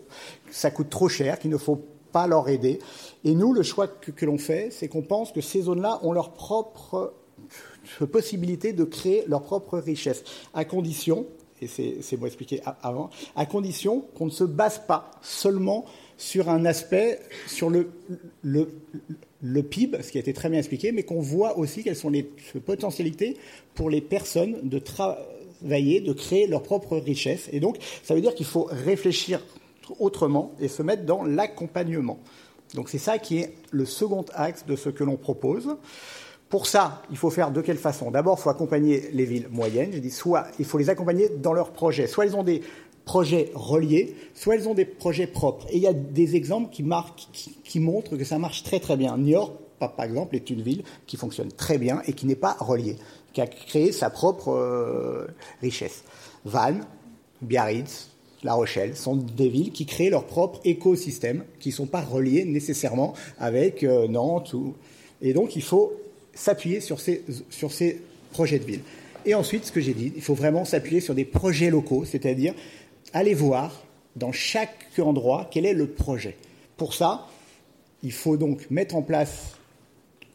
ça 0.50 0.70
coûte 0.70 0.88
trop 0.88 1.10
cher, 1.10 1.38
qu'il 1.38 1.50
ne 1.50 1.58
faut 1.58 1.82
pas 2.12 2.26
leur 2.26 2.48
aider. 2.48 2.78
Et 3.24 3.34
nous, 3.34 3.52
le 3.52 3.62
choix 3.62 3.86
que, 3.86 4.24
l'on 4.24 4.38
fait, 4.38 4.70
c'est 4.70 4.88
qu'on 4.88 5.02
pense 5.02 5.32
que 5.32 5.40
ces 5.40 5.62
zones-là 5.62 6.00
ont 6.02 6.12
leur 6.12 6.32
propre 6.32 7.14
possibilité 8.10 8.72
de 8.72 8.84
créer 8.84 9.24
leur 9.26 9.42
propre 9.42 9.78
richesse, 9.78 10.24
à 10.54 10.64
condition, 10.64 11.26
et 11.60 11.66
c'est 11.66 12.16
bon 12.16 12.26
expliqué 12.26 12.62
avant, 12.82 13.10
à 13.36 13.44
condition 13.44 14.02
qu'on 14.14 14.26
ne 14.26 14.30
se 14.30 14.44
base 14.44 14.80
pas 14.86 15.10
seulement 15.20 15.84
sur 16.16 16.48
un 16.48 16.64
aspect, 16.64 17.18
sur 17.46 17.68
le, 17.68 17.90
le, 18.42 18.68
le, 19.42 19.62
PIB, 19.62 20.02
ce 20.02 20.10
qui 20.10 20.18
a 20.18 20.20
été 20.20 20.32
très 20.32 20.48
bien 20.48 20.58
expliqué, 20.58 20.92
mais 20.92 21.02
qu'on 21.02 21.20
voit 21.20 21.58
aussi 21.58 21.82
quelles 21.82 21.96
sont 21.96 22.10
les 22.10 22.22
potentialités 22.64 23.36
pour 23.74 23.90
les 23.90 24.00
personnes 24.00 24.56
de 24.62 24.78
travailler, 24.78 26.00
de 26.00 26.12
créer 26.12 26.46
leur 26.46 26.62
propre 26.62 26.96
richesse. 26.96 27.48
Et 27.52 27.60
donc, 27.60 27.76
ça 28.02 28.14
veut 28.14 28.20
dire 28.20 28.34
qu'il 28.34 28.46
faut 28.46 28.68
réfléchir 28.70 29.40
autrement 29.98 30.52
et 30.60 30.68
se 30.68 30.82
mettre 30.82 31.04
dans 31.04 31.24
l'accompagnement. 31.24 32.18
Donc 32.74 32.88
c'est 32.88 32.98
ça 32.98 33.18
qui 33.18 33.38
est 33.38 33.54
le 33.70 33.84
second 33.84 34.24
axe 34.34 34.64
de 34.66 34.76
ce 34.76 34.88
que 34.88 35.04
l'on 35.04 35.16
propose. 35.16 35.76
Pour 36.48 36.66
ça, 36.66 37.02
il 37.10 37.16
faut 37.16 37.30
faire 37.30 37.52
de 37.52 37.60
quelle 37.60 37.78
façon? 37.78 38.10
D'abord, 38.10 38.36
il 38.38 38.42
faut 38.42 38.50
accompagner 38.50 39.10
les 39.12 39.24
villes 39.24 39.48
moyennes. 39.50 39.90
Je 39.92 39.98
dis 39.98 40.10
soit 40.10 40.46
il 40.58 40.64
faut 40.64 40.78
les 40.78 40.90
accompagner 40.90 41.28
dans 41.28 41.52
leurs 41.52 41.70
projets. 41.70 42.06
Soit 42.06 42.26
elles 42.26 42.36
ont 42.36 42.42
des 42.42 42.62
projets 43.04 43.50
reliés, 43.54 44.16
soit 44.34 44.56
elles 44.56 44.68
ont 44.68 44.74
des 44.74 44.84
projets 44.84 45.26
propres. 45.26 45.66
Et 45.70 45.76
il 45.76 45.82
y 45.82 45.86
a 45.86 45.92
des 45.92 46.36
exemples 46.36 46.70
qui 46.70 47.80
montrent 47.80 48.16
que 48.16 48.24
ça 48.24 48.38
marche 48.38 48.62
très 48.62 48.80
très 48.80 48.96
bien. 48.96 49.16
Niort, 49.16 49.52
par 49.78 50.04
exemple, 50.04 50.36
est 50.36 50.50
une 50.50 50.60
ville 50.60 50.82
qui 51.06 51.16
fonctionne 51.16 51.50
très 51.52 51.78
bien 51.78 52.02
et 52.06 52.12
qui 52.12 52.26
n'est 52.26 52.34
pas 52.34 52.56
reliée, 52.60 52.96
qui 53.32 53.40
a 53.40 53.46
créé 53.46 53.92
sa 53.92 54.10
propre 54.10 54.50
euh, 54.50 55.26
richesse. 55.62 56.04
Vannes, 56.44 56.84
Biarritz, 57.42 58.09
la 58.42 58.54
Rochelle 58.54 58.96
sont 58.96 59.16
des 59.16 59.48
villes 59.48 59.72
qui 59.72 59.86
créent 59.86 60.10
leur 60.10 60.24
propre 60.24 60.60
écosystème, 60.64 61.44
qui 61.58 61.70
ne 61.70 61.74
sont 61.74 61.86
pas 61.86 62.00
reliées 62.00 62.44
nécessairement 62.44 63.14
avec 63.38 63.82
euh, 63.84 64.08
Nantes. 64.08 64.54
Ou... 64.54 64.74
Et 65.20 65.32
donc, 65.32 65.56
il 65.56 65.62
faut 65.62 65.92
s'appuyer 66.34 66.80
sur 66.80 67.00
ces, 67.00 67.22
sur 67.50 67.72
ces 67.72 68.00
projets 68.32 68.58
de 68.58 68.64
ville. 68.64 68.80
Et 69.26 69.34
ensuite, 69.34 69.66
ce 69.66 69.72
que 69.72 69.80
j'ai 69.80 69.92
dit, 69.92 70.12
il 70.16 70.22
faut 70.22 70.34
vraiment 70.34 70.64
s'appuyer 70.64 71.00
sur 71.00 71.14
des 71.14 71.26
projets 71.26 71.70
locaux, 71.70 72.04
c'est-à-dire 72.04 72.54
aller 73.12 73.34
voir 73.34 73.84
dans 74.16 74.32
chaque 74.32 74.86
endroit 74.98 75.48
quel 75.50 75.66
est 75.66 75.74
le 75.74 75.86
projet. 75.86 76.36
Pour 76.76 76.94
ça, 76.94 77.28
il 78.02 78.12
faut 78.12 78.36
donc 78.36 78.70
mettre 78.70 78.96
en 78.96 79.02
place 79.02 79.56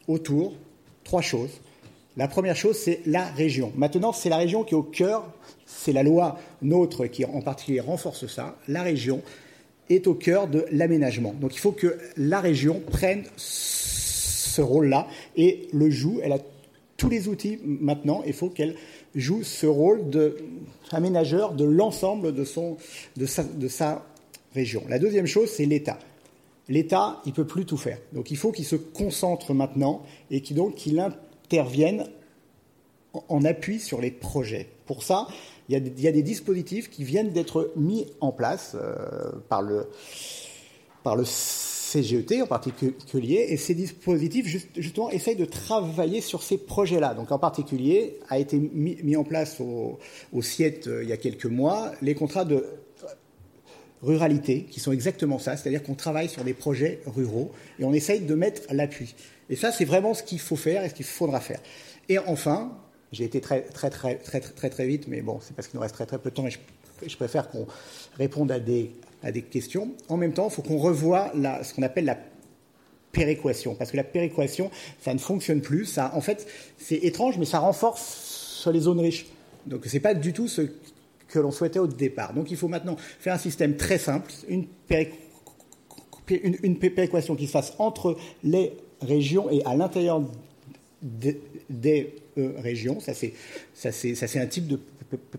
autour 0.06 0.54
trois 1.02 1.22
choses. 1.22 1.50
La 2.16 2.28
première 2.28 2.56
chose, 2.56 2.76
c'est 2.76 3.00
la 3.04 3.26
région. 3.26 3.72
Maintenant, 3.76 4.12
c'est 4.12 4.30
la 4.30 4.38
région 4.38 4.64
qui 4.64 4.74
est 4.74 4.78
au 4.78 4.82
cœur, 4.82 5.30
c'est 5.66 5.92
la 5.92 6.02
loi 6.02 6.38
nôtre 6.62 7.06
qui 7.06 7.24
en 7.24 7.42
particulier 7.42 7.80
renforce 7.80 8.26
ça. 8.26 8.56
La 8.68 8.82
région 8.82 9.22
est 9.90 10.06
au 10.06 10.14
cœur 10.14 10.48
de 10.48 10.64
l'aménagement. 10.70 11.34
Donc 11.38 11.54
il 11.54 11.58
faut 11.58 11.72
que 11.72 11.98
la 12.16 12.40
région 12.40 12.80
prenne 12.80 13.24
ce 13.36 14.62
rôle-là 14.62 15.08
et 15.36 15.68
le 15.72 15.90
joue. 15.90 16.20
Elle 16.22 16.32
a 16.32 16.38
tous 16.96 17.10
les 17.10 17.28
outils 17.28 17.58
maintenant. 17.64 18.22
Il 18.26 18.32
faut 18.32 18.48
qu'elle 18.48 18.76
joue 19.14 19.42
ce 19.42 19.66
rôle 19.66 20.08
d'aménageur 20.90 21.52
de, 21.52 21.64
l'ensemble 21.64 22.32
de, 22.32 22.44
sa, 22.44 23.44
de 23.44 23.68
sa 23.68 24.06
région. 24.54 24.82
La 24.88 24.98
deuxième 24.98 25.26
chose, 25.26 25.50
c'est 25.50 25.66
l'État. 25.66 25.98
L'État, 26.68 27.20
il 27.26 27.32
peut 27.32 27.46
plus 27.46 27.66
tout 27.66 27.76
faire. 27.76 27.98
Donc 28.12 28.30
il 28.30 28.36
faut 28.36 28.52
qu'il 28.52 28.64
se 28.64 28.76
concentre 28.76 29.52
maintenant 29.52 30.02
et 30.30 30.40
qu'il 30.40 30.56
donc 30.56 30.74
qu'il 30.74 30.98
intervienne 31.46 32.06
en 33.28 33.44
appui 33.44 33.78
sur 33.78 34.00
les 34.00 34.10
projets. 34.10 34.68
Pour 34.84 35.02
ça, 35.02 35.28
il 35.68 35.74
y 35.74 36.08
a, 36.08 36.12
des 36.12 36.22
dispositifs 36.22 36.90
qui 36.90 37.04
viennent 37.04 37.30
d'être 37.30 37.72
mis 37.76 38.06
en 38.20 38.30
place 38.30 38.76
euh, 38.76 39.32
par 39.48 39.62
le, 39.62 39.88
par 41.02 41.16
le 41.16 41.24
CGET 41.24 42.42
en 42.42 42.46
particulier, 42.46 43.46
et 43.48 43.56
ces 43.56 43.74
dispositifs 43.74 44.46
justement 44.76 45.10
essayent 45.10 45.36
de 45.36 45.44
travailler 45.44 46.20
sur 46.20 46.42
ces 46.42 46.58
projets-là. 46.58 47.14
Donc 47.14 47.32
en 47.32 47.38
particulier 47.38 48.18
a 48.28 48.38
été 48.38 48.58
mis, 48.58 48.96
mis 49.02 49.16
en 49.16 49.24
place 49.24 49.60
au, 49.60 49.98
au 50.32 50.42
CIET 50.42 50.82
euh, 50.86 51.02
il 51.02 51.08
y 51.08 51.12
a 51.12 51.16
quelques 51.16 51.46
mois 51.46 51.92
les 52.02 52.14
contrats 52.14 52.44
de 52.44 52.64
ruralité, 54.02 54.66
qui 54.70 54.80
sont 54.80 54.92
exactement 54.92 55.38
ça, 55.38 55.56
c'est-à-dire 55.56 55.82
qu'on 55.82 55.94
travaille 55.94 56.28
sur 56.28 56.44
des 56.44 56.54
projets 56.54 57.00
ruraux 57.06 57.52
et 57.78 57.84
on 57.84 57.92
essaye 57.92 58.20
de 58.20 58.34
mettre 58.34 58.62
l'appui. 58.70 59.14
Et 59.48 59.56
ça, 59.56 59.72
c'est 59.72 59.84
vraiment 59.84 60.14
ce 60.14 60.22
qu'il 60.22 60.40
faut 60.40 60.56
faire 60.56 60.84
et 60.84 60.88
ce 60.88 60.94
qu'il 60.94 61.06
faudra 61.06 61.40
faire. 61.40 61.60
Et 62.08 62.18
enfin, 62.18 62.76
j'ai 63.12 63.24
été 63.24 63.40
très 63.40 63.62
très 63.62 63.90
très 63.90 64.16
très 64.16 64.40
très 64.40 64.70
très 64.70 64.86
vite, 64.86 65.08
mais 65.08 65.22
bon, 65.22 65.38
c'est 65.40 65.54
parce 65.54 65.68
qu'il 65.68 65.76
nous 65.76 65.82
reste 65.82 65.94
très 65.94 66.06
très 66.06 66.18
peu 66.18 66.30
de 66.30 66.34
temps 66.34 66.46
et 66.46 66.50
je, 67.06 67.16
préfère 67.16 67.48
qu'on 67.48 67.66
réponde 68.16 68.50
à 68.50 68.60
des 68.60 68.90
à 69.22 69.32
des 69.32 69.42
questions. 69.42 69.92
En 70.08 70.16
même 70.16 70.32
temps, 70.32 70.48
il 70.48 70.54
faut 70.54 70.62
qu'on 70.62 70.78
revoie 70.78 71.32
ce 71.62 71.74
qu'on 71.74 71.82
appelle 71.82 72.04
la 72.04 72.18
péréquation, 73.12 73.74
parce 73.74 73.90
que 73.90 73.96
la 73.96 74.04
péréquation, 74.04 74.70
ça 75.00 75.14
ne 75.14 75.18
fonctionne 75.18 75.62
plus. 75.62 75.86
Ça, 75.86 76.12
en 76.14 76.20
fait, 76.20 76.46
c'est 76.78 76.96
étrange, 76.96 77.38
mais 77.38 77.46
ça 77.46 77.60
renforce 77.60 78.68
les 78.72 78.80
zones 78.80 79.00
riches. 79.00 79.26
Donc, 79.66 79.82
c'est 79.86 80.00
pas 80.00 80.14
du 80.14 80.32
tout 80.32 80.48
ce 80.48 80.62
que 81.28 81.38
l'on 81.38 81.50
souhaitait 81.50 81.78
au 81.78 81.86
départ. 81.86 82.34
Donc 82.34 82.50
il 82.50 82.56
faut 82.56 82.68
maintenant 82.68 82.96
faire 83.18 83.34
un 83.34 83.38
système 83.38 83.76
très 83.76 83.98
simple, 83.98 84.30
une, 84.48 84.66
une, 86.28 86.78
péréquation 86.78 87.34
qui 87.34 87.46
se 87.46 87.52
fasse 87.52 87.74
entre 87.78 88.16
les 88.42 88.72
régions 89.00 89.50
et 89.50 89.62
à 89.64 89.74
l'intérieur 89.74 90.22
des, 91.02 91.40
euh, 92.38 92.52
régions. 92.58 92.98
Ça, 93.00 93.12
c'est 93.14 94.38
un 94.38 94.46
type 94.46 94.66
de 94.66 94.80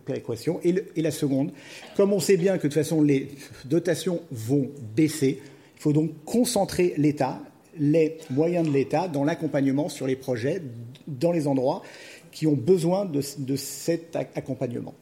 péréquation. 0.06 0.60
Et, 0.64 0.76
et, 0.96 1.02
la 1.02 1.12
seconde, 1.12 1.52
comme 1.96 2.14
on 2.14 2.20
sait 2.20 2.38
bien 2.38 2.54
que 2.58 2.64
de 2.64 2.74
toute 2.74 2.74
façon 2.74 3.02
les 3.02 3.30
dotations 3.66 4.22
vont 4.32 4.70
baisser, 4.96 5.42
il 5.76 5.82
faut 5.82 5.94
donc 5.94 6.12
concentrer 6.26 6.94
l'État, 6.98 7.42
les 7.78 8.18
moyens 8.30 8.68
de 8.68 8.74
l'État 8.74 9.08
dans 9.08 9.24
l'accompagnement 9.24 9.90
sur 9.90 10.08
les 10.08 10.16
projets, 10.16 10.62
dans 11.08 11.32
les 11.32 11.48
endroits 11.48 11.84
qui 12.32 12.48
ont 12.48 12.56
besoin 12.56 13.06
de, 13.06 13.22
de 13.40 13.56
cet 13.56 14.16
accompagnement. 14.16 14.94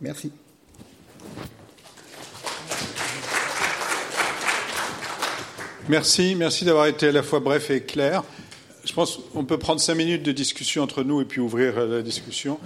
Merci. 0.00 0.30
Merci, 5.88 6.34
merci 6.36 6.64
d'avoir 6.64 6.86
été 6.86 7.08
à 7.08 7.12
la 7.12 7.22
fois 7.22 7.40
bref 7.40 7.70
et 7.70 7.82
clair. 7.82 8.22
Je 8.84 8.92
pense 8.92 9.18
qu'on 9.32 9.44
peut 9.44 9.58
prendre 9.58 9.80
cinq 9.80 9.96
minutes 9.96 10.22
de 10.22 10.32
discussion 10.32 10.82
entre 10.82 11.02
nous 11.02 11.20
et 11.20 11.24
puis 11.24 11.40
ouvrir 11.40 11.84
la 11.86 12.02
discussion 12.02 12.60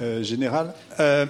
euh, 0.00 0.22
générale. 0.22 0.72
Euh, 1.00 1.26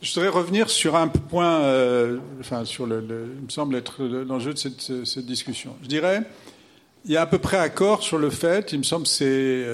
je 0.00 0.14
voudrais 0.14 0.28
revenir 0.28 0.70
sur 0.70 0.94
un 0.94 1.08
point, 1.08 1.62
euh, 1.62 2.18
enfin 2.38 2.64
sur 2.64 2.86
le, 2.86 3.02
il 3.38 3.44
me 3.44 3.50
semble 3.50 3.74
être 3.74 4.04
l'enjeu 4.04 4.54
de 4.54 4.58
cette, 4.58 5.04
cette, 5.04 5.26
discussion. 5.26 5.74
Je 5.82 5.88
dirais, 5.88 6.22
il 7.04 7.10
y 7.10 7.16
a 7.16 7.22
à 7.22 7.26
peu 7.26 7.38
près 7.38 7.58
accord 7.58 8.02
sur 8.02 8.18
le 8.18 8.30
fait, 8.30 8.72
il 8.72 8.78
me 8.78 8.84
semble, 8.84 9.06
c'est 9.06 9.64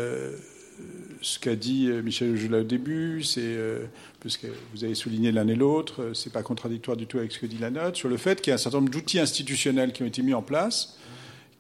ce 1.23 1.39
qu'a 1.39 1.57
dit 1.57 1.89
Michel 2.05 2.37
Joula 2.37 2.61
au 2.61 2.65
début, 2.65 3.23
c'est 3.23 3.57
ce 4.27 4.39
que 4.39 4.47
vous 4.73 4.85
avez 4.85 4.95
souligné 4.95 5.33
l'un 5.33 5.47
et 5.49 5.55
l'autre, 5.55 6.13
c'est 6.15 6.33
pas 6.33 6.43
contradictoire 6.43 6.97
du 6.97 7.07
tout 7.07 7.19
avec 7.19 7.33
ce 7.33 7.39
que 7.39 7.47
dit 7.47 7.59
la 7.59 7.71
note, 7.71 7.97
sur 7.97 8.09
le 8.09 8.17
fait 8.17 8.41
qu'il 8.41 8.51
y 8.51 8.53
a 8.53 8.55
un 8.55 8.59
certain 8.59 8.79
nombre 8.79 8.91
d'outils 8.91 9.19
institutionnels 9.19 9.93
qui 9.93 10.03
ont 10.03 10.07
été 10.07 10.23
mis 10.23 10.35
en 10.35 10.43
place 10.43 10.99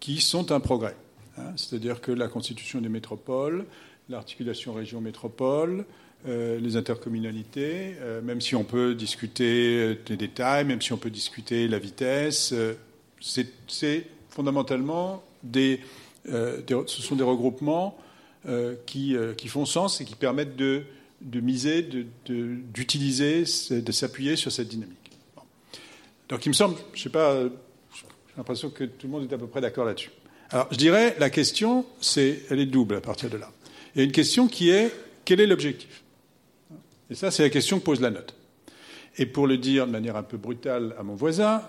qui 0.01 0.21
sont 0.21 0.53
un 0.53 0.61
progrès. 0.61 0.97
Hein. 1.39 1.53
C'est-à-dire 1.57 2.01
que 2.01 2.13
la 2.13 2.29
constitution 2.29 2.81
des 2.81 2.89
métropoles, 2.89 3.65
l'articulation 4.09 4.73
région-métropole, 4.73 5.85
euh, 6.29 6.59
les 6.61 6.77
intercommunalités, 6.77 7.95
euh, 8.01 8.23
même 8.23 8.41
si 8.41 8.55
on 8.55 8.65
peut 8.65 8.95
discuter 8.95 9.99
des 10.07 10.17
détails, 10.17 10.65
même 10.65 10.81
si 10.81 10.93
on 10.93 10.97
peut 10.97 11.11
discuter 11.11 11.69
la 11.69 11.79
vitesse, 11.79 12.53
euh, 12.53 12.75
c'est 13.21 14.07
fondamentalement 14.31 15.23
des, 15.43 15.81
ce 16.27 17.03
sont 17.03 17.17
des 17.17 17.25
regroupements 17.25 17.97
qui, 18.87 19.17
qui, 19.37 19.49
font 19.49 19.67
sens 19.67 20.01
et 20.01 20.05
qui 20.05 20.15
permettent 20.15 20.57
de 20.57 20.85
miser, 21.41 21.89
d'utiliser, 22.25 23.45
de, 23.71 23.93
s'appuyer 23.93 24.37
sur 24.37 24.53
cette 24.53 24.69
dynamique. 24.69 25.11
Donc 26.29 26.45
il 26.47 26.51
me 26.51 26.55
semble, 26.55 26.77
je 26.95 27.03
sais 27.03 27.09
pas, 27.09 27.43
j'ai 27.43 28.03
l'impression 28.37 28.71
que 28.71 28.85
tout 28.85 29.07
le 29.07 29.13
monde 29.13 29.31
est 29.31 29.35
à 29.35 29.39
peu 29.39 29.47
près 29.47 29.61
d'accord 29.61 29.85
là-dessus. 29.85 30.11
Alors 30.51 30.69
je 30.71 30.77
dirais, 30.77 31.17
la 31.19 31.31
question, 31.31 31.85
c'est, 32.01 32.43
elle 32.51 32.61
est 32.61 32.67
double 32.67 32.97
à 32.97 33.01
partir 33.01 33.31
de 33.31 33.37
là. 33.37 33.51
Il 33.95 33.99
y 33.99 34.03
a 34.03 34.05
une 34.05 34.13
question 34.13 34.47
qui 34.47 34.71
est, 34.71 34.93
quel 35.25 35.41
est 35.41 35.47
l'objectif? 35.47 36.03
Et 37.11 37.15
ça, 37.15 37.31
c'est 37.31 37.43
la 37.43 37.51
question 37.51 37.79
que 37.79 37.85
pose 37.85 38.01
la 38.01 38.11
note. 38.11 38.35
Et 39.19 39.27
pour 39.27 39.47
le 39.47 39.57
dire 39.57 39.87
de 39.87 39.93
manière 39.93 40.17
un 40.17 40.23
peu 40.23 40.37
brutale 40.37 40.95
à 40.99 41.03
mon 41.03 41.15
voisin, 41.15 41.63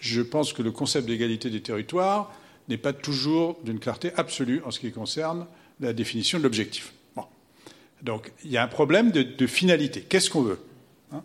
je 0.00 0.22
pense 0.22 0.52
que 0.52 0.62
le 0.62 0.70
concept 0.70 1.06
d'égalité 1.06 1.50
des 1.50 1.60
territoires 1.60 2.32
n'est 2.68 2.78
pas 2.78 2.92
toujours 2.92 3.58
d'une 3.64 3.78
clarté 3.78 4.12
absolue 4.16 4.62
en 4.64 4.70
ce 4.70 4.80
qui 4.80 4.90
concerne 4.90 5.46
la 5.84 5.92
définition 5.92 6.38
de 6.38 6.44
l'objectif. 6.44 6.92
Donc 8.02 8.32
il 8.44 8.50
y 8.50 8.58
a 8.58 8.62
un 8.62 8.68
problème 8.68 9.10
de, 9.10 9.46
finalité. 9.46 10.02
Qu'est-ce 10.02 10.30
qu'on 10.30 10.42
veut 10.42 10.58
hein? 11.12 11.22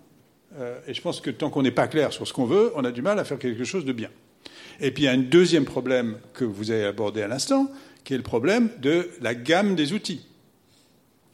Euh, 0.58 0.80
Et 0.88 0.94
je 0.94 1.02
pense 1.02 1.20
que 1.20 1.30
tant 1.30 1.50
qu'on 1.50 1.62
n'est 1.62 1.72
pas 1.72 1.88
clair 1.88 2.14
sur 2.14 2.28
ce 2.28 2.34
qu'on 2.34 2.46
veut, 2.46 2.72
on 2.76 2.86
a 2.86 2.92
du 2.92 3.02
mal 3.02 3.20
à 3.20 3.26
faire 3.26 3.38
quelque 3.38 3.66
chose 3.66 3.86
de 3.86 3.92
bien. 3.92 4.10
Et 4.80 4.92
puis 4.92 5.04
il 5.04 5.06
y 5.06 5.10
a 5.10 5.12
un 5.12 5.18
deuxième 5.18 5.66
problème 5.66 6.18
que 6.34 6.46
vous 6.46 6.72
avez 6.72 6.86
abordé 6.86 7.22
à 7.22 7.28
l'instant, 7.28 7.70
qui 8.06 8.14
est 8.14 8.18
le 8.18 8.24
problème 8.24 8.70
de 8.82 9.10
la 9.22 9.36
gamme 9.36 9.76
des 9.76 9.92
outils. 9.92 10.26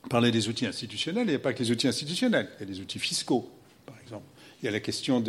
Parler 0.10 0.32
des 0.32 0.50
outils 0.50 0.66
institutionnels, 0.66 1.28
il 1.28 1.30
n'y 1.30 1.36
a 1.36 1.40
pas 1.40 1.54
que 1.54 1.60
les 1.60 1.72
outils 1.72 1.88
institutionnels, 1.88 2.50
il 2.58 2.68
y 2.68 2.72
a 2.72 2.74
des 2.74 2.80
outils 2.80 3.00
fiscaux. 3.00 3.50
Il 4.66 4.70
y 4.70 4.70
a 4.70 4.72
la 4.72 4.80
question 4.80 5.24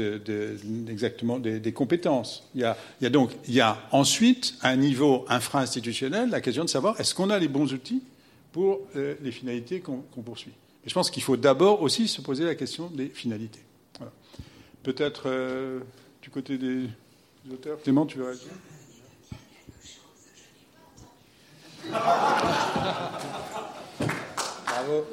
exactement 0.89 1.39
des, 1.39 1.73
compétences. 1.75 2.49
Il 2.55 2.63
y, 2.63 2.65
a, 2.65 2.75
il 3.03 3.05
y, 3.05 3.07
a, 3.07 3.11
donc 3.11 3.33
il 3.47 3.53
y 3.53 3.61
a 3.61 3.77
ensuite, 3.93 4.55
à 4.63 4.71
un 4.71 4.77
niveau 4.77 5.27
infra-institutionnel, 5.29 6.31
la 6.31 6.41
question 6.41 6.65
de 6.65 6.71
savoir 6.71 6.99
est-ce 6.99 7.15
qu'on 7.15 7.29
a 7.29 7.39
les 7.39 7.49
bons 7.49 7.71
outils 7.75 8.03
pour 8.51 8.81
euh, 8.97 9.15
les 9.21 9.31
finalités 9.31 9.81
qu'on 9.81 10.01
poursuit? 10.25 10.53
Et 10.87 10.89
je 10.89 10.95
pense 10.95 11.11
qu'il 11.11 11.23
faut 11.23 11.37
d'abord 11.37 11.83
aussi 11.83 12.09
se 12.09 12.23
poser 12.23 12.47
la 12.47 12.55
question 12.55 12.87
des 12.87 13.09
finalités. 13.09 13.61
Peut-être 14.83 15.25
euh, 15.27 15.81
du 16.23 16.31
côté 16.31 16.57
des 16.57 16.89
auteurs. 17.53 17.83
Clément, 17.83 18.07
tu 18.07 18.17
veux 18.17 18.25
réagir 18.25 18.49
Bravo. 24.65 25.05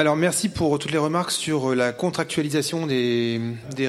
Alors 0.00 0.14
merci 0.14 0.48
pour 0.48 0.78
toutes 0.78 0.92
les 0.92 0.98
remarques 0.98 1.32
sur 1.32 1.74
la 1.74 1.92
contractualisation 1.92 2.86
des, 2.86 3.40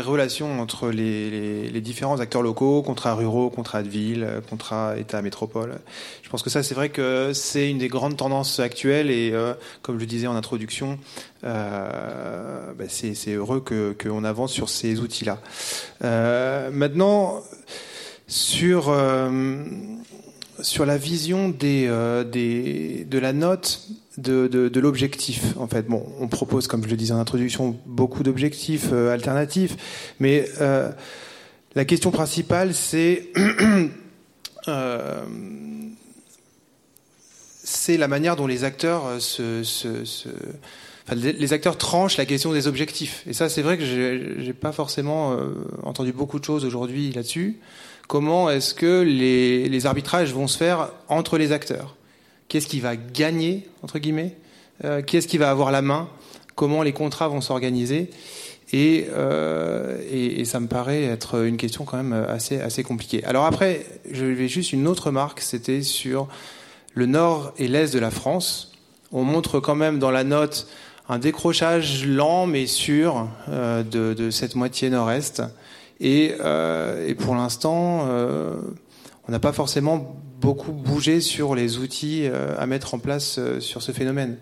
relations 0.04 0.60
entre 0.60 0.90
les, 0.90 1.82
différents 1.82 2.20
acteurs 2.20 2.42
locaux, 2.42 2.82
contrats 2.82 3.14
ruraux, 3.14 3.52
contrats 3.52 3.84
de 3.84 3.90
ville, 3.90 4.28
contrats 4.50 4.98
État-métropole. 4.98 5.78
Je 6.24 6.30
pense 6.30 6.42
que 6.42 6.50
ça 6.50 6.64
c'est 6.64 6.74
vrai 6.74 6.90
que 6.90 7.32
c'est 7.34 7.70
une 7.70 7.78
des 7.78 7.90
grandes 7.90 8.18
tendances 8.18 8.60
actuelles 8.60 9.12
et 9.12 9.30
euh, 9.34 9.54
comme 9.84 9.98
je 9.98 10.00
le 10.00 10.08
disais 10.08 10.26
en 10.26 10.36
introduction, 10.36 10.98
euh, 11.44 12.74
bah, 12.76 12.86
c'est 12.88 13.34
heureux 13.34 13.64
qu'on 13.64 14.24
avance 14.24 14.52
sur 14.52 14.68
ces 14.68 15.02
outils-là. 15.02 15.38
Euh, 16.04 16.72
maintenant, 16.72 17.44
sur 18.28 18.92
sur 20.62 20.86
la 20.86 20.98
vision 20.98 21.50
des, 21.50 21.88
de 21.88 23.18
la 23.20 23.34
note 23.34 23.82
de, 24.18 24.80
l'objectif. 24.80 25.58
En 25.58 25.68
fait, 25.68 25.88
bon, 25.88 26.06
on 26.20 26.28
propose, 26.28 26.68
comme 26.68 26.84
je 26.84 26.90
le 26.90 26.98
disais 26.98 27.14
en 27.14 27.20
introduction, 27.20 27.78
beaucoup 27.86 28.24
d'objectifs 28.24 28.90
euh, 28.92 29.14
alternatifs, 29.14 30.14
mais 30.20 30.48
euh, 30.62 30.90
la 31.76 31.86
question 31.86 32.12
principale, 32.12 32.74
c'est 32.74 33.30
euh, 34.68 35.24
c'est 37.64 37.98
la 37.98 38.08
manière 38.08 38.36
dont 38.36 38.48
les 38.48 38.64
acteurs 38.64 39.22
se, 39.22 39.64
les 41.14 41.54
acteurs 41.54 41.78
tranchent 41.78 42.18
la 42.18 42.26
question 42.26 42.52
des 42.52 42.68
objectifs. 42.68 43.24
Et 43.28 43.34
ça, 43.34 43.50
c'est 43.50 43.62
vrai 43.62 43.78
que 43.78 43.86
j'ai 43.86 44.54
pas 44.54 44.72
forcément 44.72 45.38
entendu 45.84 46.12
beaucoup 46.12 46.40
de 46.40 46.46
choses 46.46 46.66
aujourd'hui 46.66 47.12
là-dessus. 47.12 47.60
Comment 48.10 48.50
est-ce 48.50 48.74
que 48.74 49.04
les, 49.04 49.86
arbitrages 49.86 50.34
vont 50.34 50.48
se 50.48 50.58
faire 50.58 50.90
entre 51.10 51.38
les 51.38 51.52
acteurs? 51.52 51.96
Qu'est-ce 52.48 52.66
qui 52.66 52.80
va 52.80 52.96
gagner, 52.96 53.70
entre 53.84 54.00
guillemets? 54.00 54.36
Euh, 54.84 55.04
Qui 55.04 55.18
est-ce 55.18 55.28
qui 55.28 55.38
va 55.38 55.52
avoir 55.52 55.72
la 55.72 55.84
main? 55.84 56.10
Comment 56.56 56.82
les 56.82 56.92
contrats 56.92 57.28
vont 57.28 57.40
s'organiser? 57.40 58.10
Et, 58.74 59.06
euh, 59.12 60.02
et, 60.12 60.44
ça 60.46 60.60
me 60.60 60.66
paraît 60.66 61.04
être 61.04 61.46
une 61.46 61.58
question 61.58 61.86
quand 61.86 61.98
même 61.98 62.14
assez, 62.14 62.60
assez 62.60 62.82
compliquée. 62.82 63.24
Alors 63.26 63.46
après, 63.46 63.86
je 64.10 64.26
vais 64.26 64.48
juste 64.48 64.74
une 64.74 64.88
autre 64.88 65.06
remarque, 65.06 65.42
c'était 65.42 65.84
sur 65.84 66.30
le 66.96 67.06
nord 67.06 67.54
et 67.60 67.68
l'est 67.68 67.94
de 67.94 68.00
la 68.00 68.10
France. 68.10 68.72
On 69.12 69.24
montre 69.24 69.60
quand 69.60 69.76
même 69.76 70.00
dans 70.00 70.10
la 70.10 70.24
note 70.24 70.68
un 71.10 71.20
décrochage 71.20 72.08
lent 72.08 72.48
mais 72.48 72.66
sûr 72.66 73.28
euh, 73.50 73.84
de, 73.84 74.16
de, 74.16 74.32
cette 74.32 74.56
moitié 74.56 74.90
nord-est. 74.90 75.44
Et, 76.02 76.36
euh, 76.40 77.08
et, 77.08 77.16
pour 77.16 77.36
l'instant, 77.36 78.06
euh, 78.08 78.56
on 79.28 79.32
n'a 79.32 79.40
pas 79.40 79.54
forcément 79.54 80.16
beaucoup 80.40 80.72
bougé 80.72 81.22
sur 81.22 81.56
les 81.56 81.78
outils 81.78 82.24
euh, 82.24 82.56
à 82.58 82.66
mettre 82.66 82.94
en 82.94 83.00
place 83.00 83.36
euh, 83.38 83.60
sur 83.60 83.82
ce 83.82 83.92
phénomène. 83.92 84.38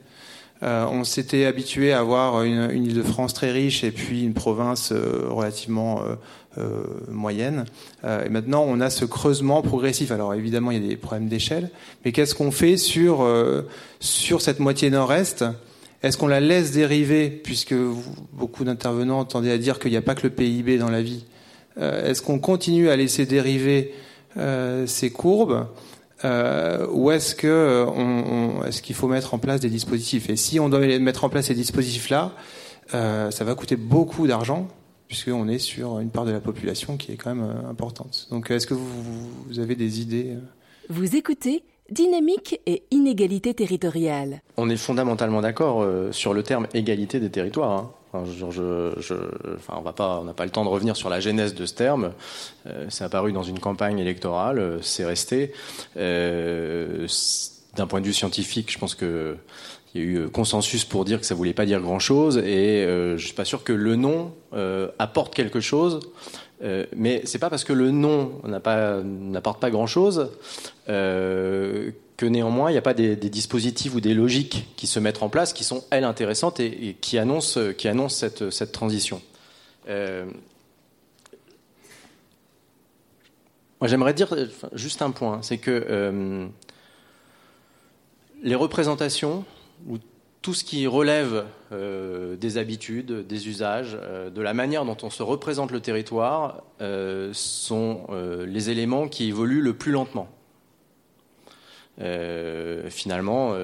Euh, 0.64 0.86
on 0.90 1.04
s'était 1.04 1.46
habitué 1.46 1.94
à 1.94 2.00
avoir 2.00 2.44
une, 2.44 2.70
une 2.72 2.86
Île-de-France 2.86 3.34
très 3.34 3.52
riche 3.52 3.84
et 3.84 3.92
puis 3.92 4.24
une 4.24 4.34
province 4.34 4.92
relativement 4.92 6.02
moyenne. 7.12 7.66
et 8.04 8.30
maintenant, 8.30 8.66
on 8.68 8.82
a 8.82 8.90
ce 8.90 9.06
creusement 9.06 9.62
progressif. 9.62 10.10
Alors 10.10 10.34
évidemment, 10.34 10.72
il 10.72 10.82
y 10.82 10.84
a 10.84 10.90
des 10.90 10.98
problèmes 10.98 11.30
d'échelle, 11.30 11.70
mais 12.04 12.12
qu'est-ce 12.12 12.34
qu'on 12.34 12.50
fait 12.50 12.78
sur 12.78 13.24
sur 14.00 14.42
cette 14.42 14.60
moitié 14.60 14.90
nord-est? 14.90 15.46
Est-ce 16.02 16.18
qu'on 16.18 16.26
la 16.26 16.40
laisse 16.40 16.72
dériver, 16.72 17.30
puisque 17.30 17.76
beaucoup 18.34 18.64
d'intervenants 18.64 19.26
tendaient 19.26 19.52
à 19.52 19.60
dire 19.60 19.78
qu'il 19.78 19.92
n'y 19.92 19.98
a 19.98 20.02
pas 20.02 20.16
que 20.16 20.24
le 20.24 20.32
PIB 20.32 20.80
dans 20.80 20.90
la 20.90 21.04
vie 21.04 21.26
Est-ce 21.80 22.22
qu'on 22.22 22.40
continue 22.40 22.90
à 22.90 22.96
laisser 22.96 23.26
dériver 23.26 23.94
ces 24.86 25.12
courbes 25.12 25.68
euh, 26.26 26.88
ou 26.92 27.12
est-ce 27.12 27.36
que 27.36 27.86
on, 27.88 28.64
est-ce 28.66 28.82
qu'il 28.82 28.96
faut 28.96 29.08
mettre 29.08 29.34
en 29.34 29.38
place 29.38 29.60
des 29.60 29.70
dispositifs? 29.70 30.30
Et 30.30 30.36
si 30.36 30.60
on 30.60 30.70
doit 30.70 30.80
mettre 31.00 31.24
en 31.24 31.30
place 31.30 31.46
ces 31.46 31.54
dispositifs-là, 31.54 32.32
euh, 32.94 33.32
ça 33.32 33.44
va 33.44 33.56
coûter 33.56 33.76
beaucoup 33.76 34.28
d'argent 34.28 34.68
puisqu'on 35.08 35.48
est 35.48 35.60
sur 35.60 36.00
une 36.00 36.10
part 36.10 36.26
de 36.26 36.32
la 36.32 36.40
population 36.40 36.98
qui 36.98 37.14
est 37.14 37.16
quand 37.16 37.34
même 37.34 37.50
euh, 37.50 37.70
importante. 37.70 38.28
Donc, 38.30 38.52
est-ce 38.52 38.68
que 38.68 38.74
vous, 38.74 38.90
vous 39.48 39.60
avez 39.60 39.76
des 39.76 40.02
idées 40.02 40.36
Vous 40.90 41.16
écoutez 41.16 41.64
dynamique 41.90 42.60
et 42.66 42.84
inégalité 42.92 43.54
territoriale. 43.54 44.42
On 44.58 44.70
est 44.70 44.78
fondamentalement 44.78 45.42
d'accord 45.42 45.82
euh, 45.82 46.12
sur 46.12 46.34
le 46.34 46.44
terme 46.44 46.68
égalité 46.74 47.20
des 47.22 47.30
territoires. 47.30 47.72
Hein. 47.72 47.92
On 48.14 48.24
n'a 49.84 49.94
pas 50.34 50.46
le 50.46 50.50
temps 50.50 50.64
de 50.64 50.70
revenir 50.70 50.96
sur 50.96 51.10
la 51.10 51.20
genèse 51.20 51.54
de 51.54 51.66
ce 51.66 51.74
terme. 51.74 52.14
Euh, 52.66 52.86
c'est 52.90 53.04
apparu 53.04 53.32
dans 53.32 53.44
une 53.44 53.60
campagne 53.60 54.00
électorale, 54.00 54.60
euh, 54.60 54.82
c'est 54.82 55.06
resté. 55.06 55.54
D'un 55.96 57.86
point 57.86 58.02
de 58.02 58.06
vue 58.08 58.14
scientifique, 58.14 58.72
je 58.72 58.80
pense 58.80 58.96
que 58.96 59.36
il 59.94 60.02
y 60.02 60.04
a 60.04 60.08
eu 60.08 60.30
consensus 60.30 60.84
pour 60.84 61.06
dire 61.06 61.20
que 61.20 61.26
ça 61.26 61.36
voulait 61.36 61.54
pas 61.54 61.66
dire 61.66 61.80
grand-chose, 61.80 62.38
et 62.38 62.84
je 62.86 63.24
suis 63.24 63.34
pas 63.34 63.46
sûr 63.46 63.64
que 63.64 63.74
le 63.74 63.96
nom 63.96 64.34
apporte 65.00 65.34
quelque 65.34 65.60
chose. 65.60 66.00
Euh, 66.64 66.86
mais 66.96 67.22
c'est 67.26 67.38
pas 67.40 67.50
parce 67.50 67.64
que 67.64 67.74
le 67.74 67.92
nom 67.92 68.42
n'apporte 68.44 69.60
pas 69.60 69.70
grand-chose 69.70 70.32
euh, 70.90 71.92
que 72.18 72.26
néanmoins 72.26 72.70
il 72.70 72.74
n'y 72.74 72.80
a 72.80 72.84
pas 72.84 72.94
des, 72.94 73.16
dispositifs 73.16 73.94
ou 73.94 74.02
des 74.02 74.14
logiques 74.14 74.68
qui 74.76 74.88
se 74.88 75.00
mettent 75.00 75.22
en 75.22 75.30
place 75.30 75.54
qui 75.54 75.64
sont 75.64 75.84
elles 75.92 76.04
intéressantes 76.04 76.60
et, 76.60 76.98
qui 77.00 77.18
annoncent, 77.18 77.74
qui 77.78 77.88
annoncent 77.88 78.18
cette, 78.18 78.50
cette 78.50 78.72
transition. 78.72 79.22
Euh, 79.88 80.26
moi 83.80 83.88
j'aimerais 83.88 84.14
dire 84.14 84.34
juste 84.74 85.02
un 85.02 85.12
point, 85.12 85.42
c'est 85.44 85.60
que 85.60 86.50
les 88.42 88.56
représentations 88.56 89.46
ou 89.88 89.98
tout 90.42 90.54
ce 90.54 90.64
qui 90.64 90.88
relève 90.88 91.46
euh, 91.74 92.38
des 92.38 92.58
habitudes, 92.58 93.28
des 93.28 93.50
usages, 93.50 93.98
euh, 94.02 94.30
de 94.30 94.42
la 94.42 94.54
manière 94.54 94.86
dont 94.86 94.96
on 95.04 95.10
se 95.10 95.24
représente 95.24 95.72
le 95.72 95.82
territoire, 95.82 96.64
euh, 96.80 97.32
sont 97.34 98.08
les 98.46 98.70
éléments 98.70 99.08
qui 99.08 99.28
évoluent 99.28 99.62
le 99.62 99.74
plus 99.74 99.92
lentement. 99.92 100.30
Finalement, 102.90 103.56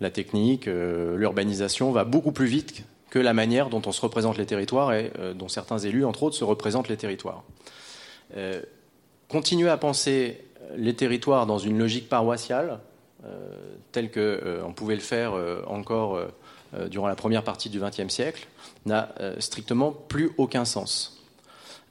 la 0.00 0.10
technique, 0.10 0.66
l'urbanisation 0.66 1.92
va 1.92 2.04
beaucoup 2.04 2.32
plus 2.32 2.46
vite 2.46 2.84
que 3.10 3.18
la 3.18 3.34
manière 3.34 3.68
dont 3.68 3.82
on 3.84 3.92
se 3.92 4.00
représente 4.00 4.38
les 4.38 4.46
territoires 4.46 4.92
et 4.92 5.12
dont 5.34 5.48
certains 5.48 5.78
élus, 5.78 6.04
entre 6.04 6.22
autres, 6.22 6.36
se 6.36 6.44
représentent 6.44 6.88
les 6.88 6.96
territoires. 6.96 7.44
continuer 9.28 9.68
à 9.68 9.76
penser 9.76 10.44
les 10.76 10.94
territoires 10.94 11.46
dans 11.46 11.58
une 11.58 11.78
logique 11.78 12.08
paroissiale, 12.08 12.80
euh, 13.24 13.48
tel 13.92 14.10
qu'on 14.10 14.20
euh, 14.20 14.68
pouvait 14.74 14.96
le 14.96 15.00
faire 15.00 15.32
euh, 15.32 15.62
encore 15.66 16.20
durant 16.90 17.06
la 17.06 17.14
première 17.14 17.44
partie 17.44 17.70
du 17.70 17.78
XXe 17.78 18.08
siècle, 18.08 18.48
n'a 18.84 19.14
strictement 19.38 19.92
plus 19.92 20.32
aucun 20.38 20.64
sens. 20.64 21.13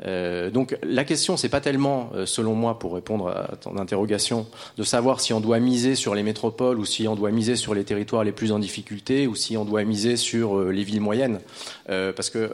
Donc 0.03 0.77
la 0.83 1.03
question, 1.05 1.37
c'est 1.37 1.49
pas 1.49 1.61
tellement, 1.61 2.09
selon 2.25 2.55
moi, 2.55 2.77
pour 2.77 2.93
répondre 2.93 3.29
à 3.29 3.55
ton 3.55 3.77
interrogation, 3.77 4.45
de 4.77 4.83
savoir 4.83 5.21
si 5.21 5.31
on 5.31 5.39
doit 5.39 5.59
miser 5.59 5.95
sur 5.95 6.13
les 6.13 6.23
métropoles 6.23 6.77
ou 6.79 6.85
si 6.85 7.07
on 7.07 7.15
doit 7.15 7.31
miser 7.31 7.55
sur 7.55 7.73
les 7.73 7.83
territoires 7.83 8.23
les 8.23 8.33
plus 8.33 8.51
en 8.51 8.59
difficulté 8.59 9.27
ou 9.27 9.35
si 9.35 9.55
on 9.55 9.63
doit 9.63 9.83
miser 9.83 10.17
sur 10.17 10.59
les 10.59 10.83
villes 10.83 11.01
moyennes, 11.01 11.39
parce 11.87 12.29
que 12.29 12.49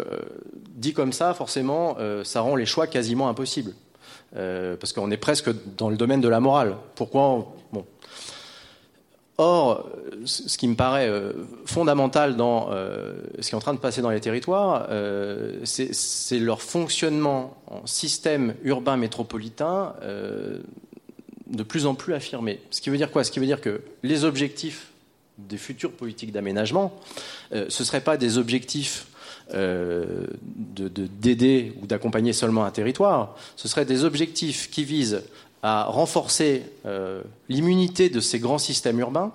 dit 0.75 0.93
comme 0.93 1.11
ça, 1.11 1.33
forcément, 1.33 1.97
ça 2.23 2.41
rend 2.41 2.55
les 2.55 2.67
choix 2.67 2.87
quasiment 2.87 3.29
impossibles, 3.29 3.73
parce 4.33 4.93
qu'on 4.93 5.09
est 5.09 5.17
presque 5.17 5.49
dans 5.77 5.89
le 5.89 5.97
domaine 5.97 6.21
de 6.21 6.29
la 6.29 6.39
morale. 6.39 6.75
Pourquoi 6.95 7.21
bon, 7.21 7.47
Or, 9.41 9.89
ce 10.25 10.57
qui 10.57 10.67
me 10.67 10.75
paraît 10.75 11.07
euh, 11.07 11.31
fondamental 11.65 12.35
dans 12.35 12.71
euh, 12.73 13.13
ce 13.39 13.47
qui 13.47 13.55
est 13.55 13.57
en 13.57 13.61
train 13.61 13.73
de 13.73 13.79
passer 13.79 14.01
dans 14.01 14.09
les 14.09 14.19
territoires, 14.19 14.87
euh, 14.89 15.59
c'est 15.63 16.39
leur 16.39 16.61
fonctionnement 16.61 17.55
en 17.67 17.87
système 17.87 18.53
urbain 18.63 18.97
métropolitain 18.97 19.95
de 21.47 21.63
plus 21.63 21.85
en 21.85 21.95
plus 21.95 22.13
affirmé. 22.13 22.59
Ce 22.69 22.81
qui 22.81 22.89
veut 22.89 22.97
dire 22.97 23.11
quoi? 23.11 23.23
Ce 23.23 23.31
qui 23.31 23.39
veut 23.39 23.45
dire 23.45 23.61
que 23.61 23.79
les 24.03 24.25
objectifs 24.25 24.87
des 25.37 25.57
futures 25.57 25.93
politiques 25.93 26.33
d'aménagement, 26.33 26.93
ce 27.51 27.59
ne 27.63 27.69
seraient 27.69 28.01
pas 28.01 28.17
des 28.17 28.37
objectifs 28.37 29.07
d'aider 30.75 31.73
ou 31.81 31.87
d'accompagner 31.87 32.33
seulement 32.33 32.65
un 32.65 32.71
territoire, 32.71 33.37
ce 33.55 33.69
seraient 33.69 33.85
des 33.85 34.03
objectifs 34.03 34.69
qui 34.69 34.83
visent 34.83 35.21
à 35.63 35.85
renforcer 35.85 36.63
euh, 36.85 37.21
l'immunité 37.49 38.09
de 38.09 38.19
ces 38.19 38.39
grands 38.39 38.57
systèmes 38.57 38.99
urbains 38.99 39.31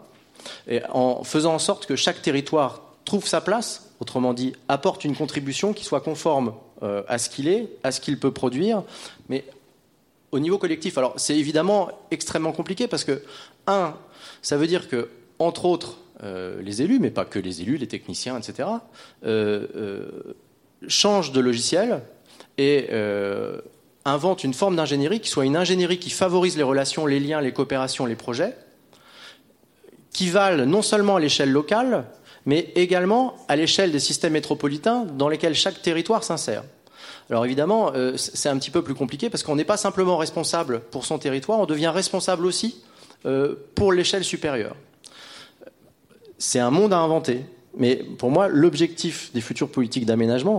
et 0.69 0.83
en 0.91 1.25
faisant 1.25 1.55
en 1.55 1.59
sorte 1.59 1.87
que 1.87 1.97
chaque 1.97 2.23
territoire 2.23 2.83
trouve 3.05 3.27
sa 3.27 3.41
place, 3.41 3.91
autrement 4.01 4.33
dit, 4.33 4.55
apporte 4.69 5.05
une 5.05 5.15
contribution 5.15 5.73
qui 5.73 5.85
soit 5.85 6.01
conforme 6.01 6.55
euh, 6.83 7.03
à 7.09 7.19
ce 7.19 7.29
qu'il 7.29 7.49
est, 7.49 7.69
à 7.83 7.93
ce 7.93 8.01
qu'il 8.01 8.19
peut 8.19 8.31
produire, 8.31 8.83
mais 9.29 9.45
au 10.33 10.39
niveau 10.39 10.59
collectif. 10.59 10.97
Alors 10.99 11.15
c'est 11.17 11.37
évidemment 11.37 11.91
extrêmement 12.11 12.53
compliqué 12.53 12.89
parce 12.89 13.05
que, 13.05 13.23
un, 13.67 13.95
ça 14.43 14.57
veut 14.57 14.67
dire 14.67 14.89
que, 14.89 15.11
entre 15.39 15.67
autres, 15.67 15.99
euh, 16.23 16.63
les 16.63 16.81
élus, 16.81 16.99
mais 17.01 17.11
pas 17.11 17.25
que 17.25 17.39
les 17.39 17.61
élus, 17.61 17.77
les 17.77 17.89
techniciens, 17.89 18.39
etc., 18.39 18.69
changent 20.87 21.33
de 21.33 21.41
logiciel 21.41 22.03
et 22.59 22.89
invente 24.05 24.45
une 24.45 24.55
forme 24.55 24.77
d'ingénierie 24.77 25.21
qui 25.21 25.31
soit 25.31 25.47
une 25.47 25.57
ingénierie 25.57 25.99
qui 25.99 26.11
favorise 26.11 26.57
les 26.57 26.63
relations, 26.63 27.07
les 27.07 27.21
liens, 27.21 27.41
les 27.41 27.53
coopérations, 27.53 28.07
les 28.07 28.17
projets, 28.17 28.55
qui 30.13 30.29
valent 30.29 30.67
non 30.67 30.83
seulement 30.83 31.17
à 31.17 31.21
l'échelle 31.21 31.51
locale, 31.51 32.05
mais 32.47 32.73
également 32.75 33.37
à 33.49 33.57
l'échelle 33.57 33.93
des 33.93 34.01
systèmes 34.01 34.35
métropolitains 34.35 35.05
dans 35.05 35.29
lesquels 35.29 35.55
chaque 35.55 35.81
territoire 35.83 36.23
s'insère. 36.23 36.63
Alors 37.31 37.45
évidemment, 37.45 37.93
euh, 37.95 38.17
c'est 38.17 38.51
un 38.51 38.59
petit 38.59 38.71
peu 38.71 38.83
plus 38.83 38.95
compliqué 38.95 39.31
parce 39.31 39.43
qu'on 39.43 39.57
n'est 39.57 39.65
pas 39.65 39.79
simplement 39.79 40.17
responsable 40.17 40.81
pour 40.81 41.07
son 41.07 41.19
territoire, 41.19 41.59
on 41.59 41.67
devient 41.67 41.89
responsable 41.89 42.45
aussi 42.45 42.83
euh, 43.25 43.55
pour 43.75 43.93
l'échelle 43.93 44.25
supérieure. 44.25 44.77
C'est 46.37 46.59
un 46.59 46.71
monde 46.71 46.93
à 46.93 46.99
inventer, 46.99 47.41
mais 47.77 47.97
pour 47.97 48.31
moi, 48.31 48.49
l'objectif 48.49 49.33
des 49.33 49.41
futures 49.41 49.71
politiques 49.71 50.05
d'aménagement, 50.05 50.59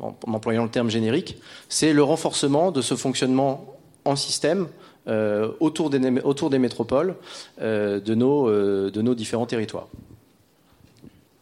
en 0.00 0.16
employant 0.26 0.64
le 0.64 0.70
terme 0.70 0.90
générique, 0.90 1.38
c'est 1.68 1.92
le 1.92 2.02
renforcement 2.02 2.72
de 2.72 2.82
ce 2.82 2.94
fonctionnement 2.96 3.74
en 4.04 4.16
système 4.16 4.68
euh, 5.06 5.52
autour, 5.60 5.90
des, 5.90 6.00
autour, 6.22 6.48
des, 6.48 6.58
métropoles 6.58 7.14
euh, 7.60 8.00
de, 8.00 8.14
nos, 8.14 8.48
euh, 8.48 8.90
de, 8.90 9.02
nos, 9.02 9.14
différents 9.14 9.44
territoires. 9.44 9.88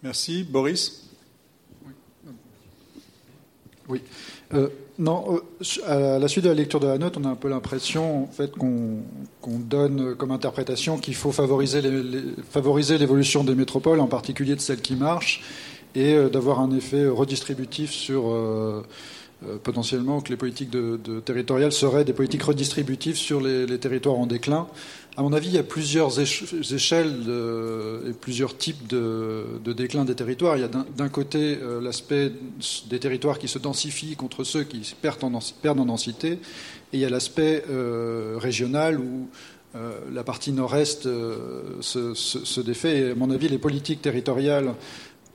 Merci. 0.02 0.42
Boris? 0.42 1.08
Oui. 3.88 4.00
non, 4.98 5.40
à 5.86 6.18
la 6.18 6.28
suite 6.28 6.44
de 6.44 6.48
la 6.48 6.54
lecture 6.54 6.80
de 6.80 6.86
la 6.86 6.98
note, 6.98 7.16
on 7.16 7.24
a 7.24 7.28
un 7.28 7.36
peu 7.36 7.48
l'impression 7.48 8.24
en 8.24 8.26
fait, 8.26 8.50
qu'on 8.52 9.02
donne 9.42 10.14
comme 10.16 10.30
interprétation 10.30 10.98
qu'il 10.98 11.14
faut 11.14 11.32
favoriser 11.32 11.82
l'évolution 12.98 13.44
des 13.44 13.54
métropoles, 13.54 14.00
en 14.00 14.06
particulier 14.08 14.56
de 14.56 14.60
celles 14.60 14.80
qui 14.80 14.96
marchent, 14.96 15.42
et 15.94 16.14
euh, 16.14 16.28
d'avoir 16.28 16.60
un 16.60 16.70
effet 16.72 17.06
redistributif 17.06 17.90
sur 17.90 18.28
euh, 18.28 18.82
euh, 19.46 19.56
potentiellement 19.62 20.20
que 20.20 20.30
les 20.30 20.36
politiques 20.36 20.70
de, 20.70 20.98
territoriales 21.20 21.72
seraient 21.72 22.04
des 22.04 22.12
politiques 22.12 22.44
redistributives 22.44 23.16
sur 23.16 23.40
les, 23.40 23.78
territoires 23.78 24.18
en 24.18 24.26
déclin. 24.26 24.68
À 25.16 25.22
mon 25.22 25.32
avis, 25.32 25.48
il 25.48 25.54
y 25.54 25.58
a 25.58 25.62
plusieurs 25.62 26.20
échelles 26.20 27.16
et 28.08 28.12
plusieurs 28.14 28.56
types 28.56 28.86
de, 28.86 29.44
déclin 29.66 30.06
des 30.06 30.14
territoires. 30.14 30.56
Il 30.56 30.60
y 30.60 30.64
a 30.64 30.68
d'un 30.68 31.08
côté 31.10 31.58
l'aspect 31.82 32.32
des 32.88 32.98
territoires 32.98 33.38
qui 33.38 33.46
se 33.46 33.58
densifient 33.58 34.16
contre 34.16 34.42
ceux 34.42 34.62
qui 34.62 34.94
perdent 35.02 35.24
en, 35.24 35.38
perdent 35.60 35.80
en 35.80 35.84
densité, 35.84 36.32
et 36.32 36.38
il 36.94 37.00
y 37.00 37.04
a 37.04 37.10
l'aspect 37.10 37.62
régional 38.38 38.98
où 38.98 39.28
la 40.10 40.24
partie 40.24 40.52
nord-est 40.52 41.02
se, 41.02 42.14
se, 42.14 42.60
défait. 42.62 42.98
Et 43.00 43.10
à 43.10 43.14
mon 43.14 43.30
avis, 43.30 43.48
les 43.48 43.58
politiques 43.58 44.00
territoriales 44.00 44.72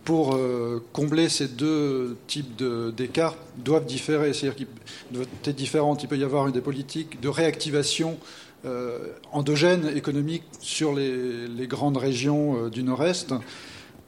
pour 0.07 0.35
euh, 0.35 0.81
combler 0.93 1.27
ces 1.27 1.49
deux 1.49 2.15
types 2.27 2.63
d'écarts 2.95 3.35
doivent 3.57 3.85
différer, 3.85 4.31
c'est-à-dire 4.31 4.55
qu'ils 4.55 5.19
être 5.43 5.53
différentes. 5.53 6.01
Il 6.01 6.07
peut 6.07 6.17
y 6.17 6.23
avoir 6.23 6.49
des 6.49 6.61
politiques 6.61 7.19
de 7.19 7.27
réactivation 7.27 8.17
euh, 8.63 8.99
endogène 9.33 9.91
économique 9.97 10.43
sur 10.61 10.93
les, 10.93 11.67
grandes 11.67 11.97
régions 11.97 12.55
euh, 12.55 12.69
du 12.69 12.83
Nord-Est, 12.83 13.33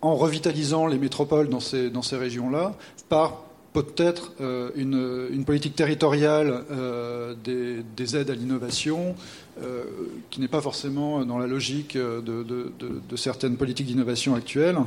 en 0.01 0.15
revitalisant 0.15 0.87
les 0.87 0.97
métropoles 0.97 1.49
dans 1.49 1.59
ces 1.59 2.15
régions-là, 2.15 2.75
par 3.09 3.43
peut-être 3.73 4.31
une, 4.77 5.43
politique 5.45 5.75
territoriale 5.75 6.63
des, 7.43 8.15
aides 8.15 8.29
à 8.29 8.35
l'innovation, 8.35 9.15
qui 10.29 10.39
n'est 10.39 10.47
pas 10.47 10.61
forcément 10.61 11.25
dans 11.25 11.37
la 11.37 11.47
logique 11.47 11.97
de 11.97 13.15
certaines 13.17 13.57
politiques 13.57 13.87
d'innovation 13.87 14.35
actuelles. 14.35 14.77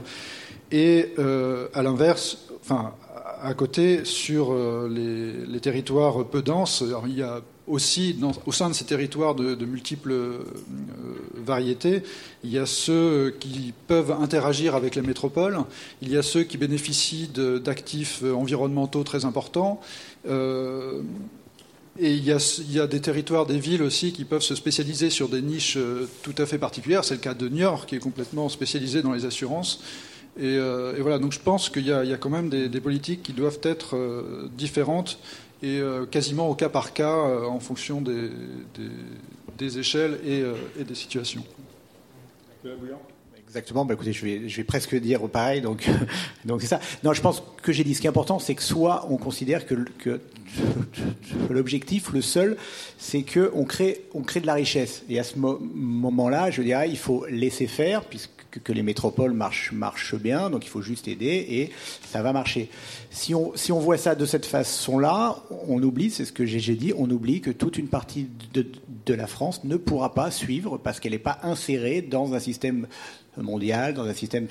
Et 0.73 1.13
euh, 1.19 1.69
à 1.75 1.83
l'inverse, 1.83 2.39
enfin, 2.63 2.95
à 3.43 3.53
côté, 3.53 4.05
sur 4.05 4.53
euh, 4.53 4.89
les, 5.47 5.61
territoires 5.61 6.25
peu 6.25 6.41
denses, 6.41 6.83
il 7.07 7.19
y 7.19 7.23
a 7.23 7.43
aussi, 7.69 8.19
au 8.47 8.53
sein 8.53 8.71
de 8.71 8.75
ces 8.75 8.87
territoires 8.87 9.35
de, 9.35 9.65
multiples 9.67 10.13
euh, 10.13 10.39
variétés, 11.37 12.03
il 12.43 12.51
y 12.51 12.59
a 12.59 12.65
ceux 12.65 13.35
qui 13.39 13.75
peuvent 13.87 14.13
interagir 14.13 14.75
avec 14.75 14.95
les 14.95 15.03
métropoles, 15.03 15.59
il 16.01 16.11
y 16.11 16.17
a 16.17 16.23
ceux 16.23 16.43
qui 16.43 16.57
bénéficient 16.57 17.31
d'actifs 17.63 18.25
environnementaux 18.25 19.05
très 19.05 19.27
importants. 19.27 19.81
Et 22.01 22.15
il 22.15 22.25
y, 22.25 22.33
a, 22.33 22.59
il 22.61 22.73
y, 22.73 22.81
a, 22.81 22.87
des 22.87 23.01
territoires, 23.01 23.45
des 23.45 23.59
villes 23.59 23.83
aussi 23.83 24.13
qui 24.13 24.25
peuvent 24.25 24.43
se 24.43 24.55
spécialiser 24.55 25.11
sur 25.11 25.29
des 25.29 25.43
niches 25.43 25.77
tout 26.23 26.35
à 26.39 26.47
fait 26.47 26.57
particulières. 26.57 27.05
C'est 27.05 27.15
le 27.15 27.21
cas 27.21 27.35
de 27.35 27.49
Niort, 27.49 27.85
qui 27.85 27.97
est 27.97 28.01
complètement 28.01 28.49
spécialisé 28.49 29.03
dans 29.03 29.13
les 29.13 29.27
assurances. 29.27 29.81
Et, 30.39 30.57
euh, 30.57 30.97
et 30.97 31.01
voilà, 31.03 31.19
donc 31.19 31.33
je 31.33 31.41
pense 31.41 31.69
qu'il 31.69 31.87
y, 31.87 31.93
a 31.93 32.17
quand 32.17 32.31
même 32.31 32.49
des, 32.49 32.81
politiques 32.81 33.23
qui 33.23 33.33
doivent 33.33 33.61
être 33.63 33.97
euh, 33.97 34.49
différentes 34.57 35.19
et 35.63 35.79
euh, 35.79 36.07
quasiment 36.07 36.49
au 36.49 36.55
cas 36.55 36.71
par 36.71 36.95
cas 36.95 37.15
en 37.15 37.61
fonction 37.61 38.01
des, 38.01 39.79
échelles 39.79 40.19
et, 40.25 40.43
des 40.83 40.95
situations. 40.95 41.45
Exactement. 43.53 43.85
Bah, 43.85 43.93
écoutez, 43.93 44.15
je 44.15 44.25
vais, 44.25 44.65
presque 44.65 44.97
dire 44.97 45.29
pareil. 45.29 45.61
Donc, 45.61 45.87
donc 46.47 46.63
c'est 46.63 46.69
ça. 46.69 46.81
Non, 47.05 47.13
je 47.13 47.21
pense 47.21 47.43
que 47.61 47.71
j'ai 47.71 47.85
dit. 47.85 47.95
Ce 47.95 48.01
qui 48.01 48.07
est 48.07 48.09
important, 48.09 48.39
c'est 48.39 48.55
que 48.55 48.63
soit 48.63 49.07
on 49.11 49.19
considère 49.19 49.67
que, 49.67 49.75
l'objectif, 51.51 52.15
le 52.15 52.23
seul, 52.23 52.57
c'est 52.97 53.25
que 53.25 53.53
on 53.55 53.65
crée, 53.65 54.07
on 54.15 54.23
crée 54.23 54.41
de 54.41 54.47
la 54.47 54.55
richesse. 54.55 55.03
Et 55.11 55.19
à 55.19 55.23
ce 55.23 55.39
moment-là, 55.39 56.51
je 56.51 56.63
dirais, 56.63 56.89
il 56.89 56.97
faut 56.97 57.27
laisser 57.27 57.67
faire, 57.67 58.05
puisque 58.05 58.31
que 58.65 58.73
les 58.73 58.83
métropoles 58.83 59.33
marchent, 59.33 59.73
marchent 59.73 60.15
bien, 60.15 60.51
donc 60.51 60.65
il 60.65 60.69
faut 60.69 60.83
juste 60.83 61.09
aider 61.09 61.47
et 61.49 61.71
ça 62.07 62.23
va 62.23 62.33
marcher. 62.33 62.69
Si 63.11 63.35
on, 63.35 63.53
si 63.55 63.73
on 63.73 63.79
voit 63.79 63.97
ça 63.97 64.15
de 64.15 64.27
cette 64.27 64.45
façon-là, 64.47 65.43
on 65.69 65.83
oublie, 65.83 66.11
c'est 66.11 66.27
ce 66.27 66.33
que 66.33 66.45
j'ai 66.45 66.75
dit, 66.75 66.93
on 66.97 67.11
oublie 67.11 67.41
que 67.41 67.51
toute 67.51 67.79
une 67.79 67.89
partie 67.89 68.29
de 68.53 69.15
la 69.15 69.27
France 69.27 69.65
ne 69.65 69.77
pourra 69.77 70.15
pas 70.15 70.31
suivre 70.31 70.77
parce 70.79 71.01
qu'elle 71.01 71.13
n'est 71.13 71.19
pas 71.19 71.39
insérée 71.43 72.03
dans 72.03 72.35
un 72.35 72.41
système 72.41 72.87
mondial, 73.37 73.95
dans 73.95 74.05
un 74.05 74.15
système 74.15 74.47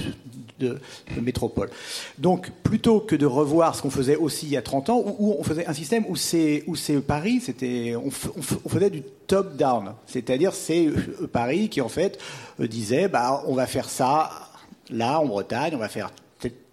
de, 0.59 0.79
métropole. 1.21 1.69
Donc, 2.17 2.51
plutôt 2.63 2.99
que 2.99 3.15
de 3.15 3.25
revoir 3.25 3.75
ce 3.75 3.81
qu'on 3.81 3.89
faisait 3.89 4.15
aussi 4.15 4.45
il 4.47 4.51
y 4.51 4.57
a 4.57 4.61
30 4.61 4.89
ans, 4.89 5.03
où, 5.19 5.35
on 5.37 5.43
faisait 5.43 5.67
un 5.67 5.73
système 5.73 6.05
où 6.07 6.15
c'est 6.15 6.63
où 6.67 6.75
c'est 6.75 6.99
Paris, 7.01 7.41
c'était 7.41 7.95
on, 7.95 8.11
faisait 8.11 8.89
du 8.89 9.03
top 9.27 9.55
down, 9.55 9.93
c'est-à-dire 10.07 10.53
c'est 10.53 10.89
Paris 11.31 11.69
qui 11.69 11.81
en 11.81 11.89
fait 11.89 12.19
disait 12.59 13.07
bah 13.07 13.43
on 13.47 13.53
va 13.53 13.67
faire 13.67 13.89
ça 13.89 14.29
là 14.89 15.19
en 15.19 15.25
Bretagne, 15.25 15.73
on 15.75 15.79
va 15.79 15.89
faire 15.89 16.11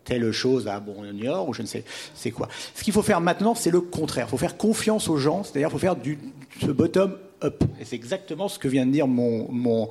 telle 0.04 0.32
chose 0.32 0.68
à 0.68 0.80
Bourg-Niort 0.80 1.46
ou 1.48 1.52
je 1.52 1.60
ne 1.60 1.66
sais 1.66 1.84
c'est 2.14 2.30
quoi. 2.30 2.48
Ce 2.74 2.82
qu'il 2.82 2.94
faut 2.94 3.02
faire 3.02 3.20
maintenant, 3.20 3.54
c'est 3.54 3.70
le 3.70 3.82
contraire. 3.82 4.26
Il 4.28 4.30
faut 4.30 4.38
faire 4.38 4.56
confiance 4.56 5.08
aux 5.08 5.18
gens, 5.18 5.44
c'est-à-dire 5.44 5.68
il 5.68 5.72
faut 5.72 5.78
faire 5.78 5.96
du 5.96 6.18
bottom 6.62 7.14
up. 7.42 7.64
Et 7.80 7.84
c'est 7.84 7.96
exactement 7.96 8.48
ce 8.48 8.58
que 8.58 8.68
vient 8.68 8.86
de 8.86 8.92
dire 8.92 9.06
mon, 9.06 9.88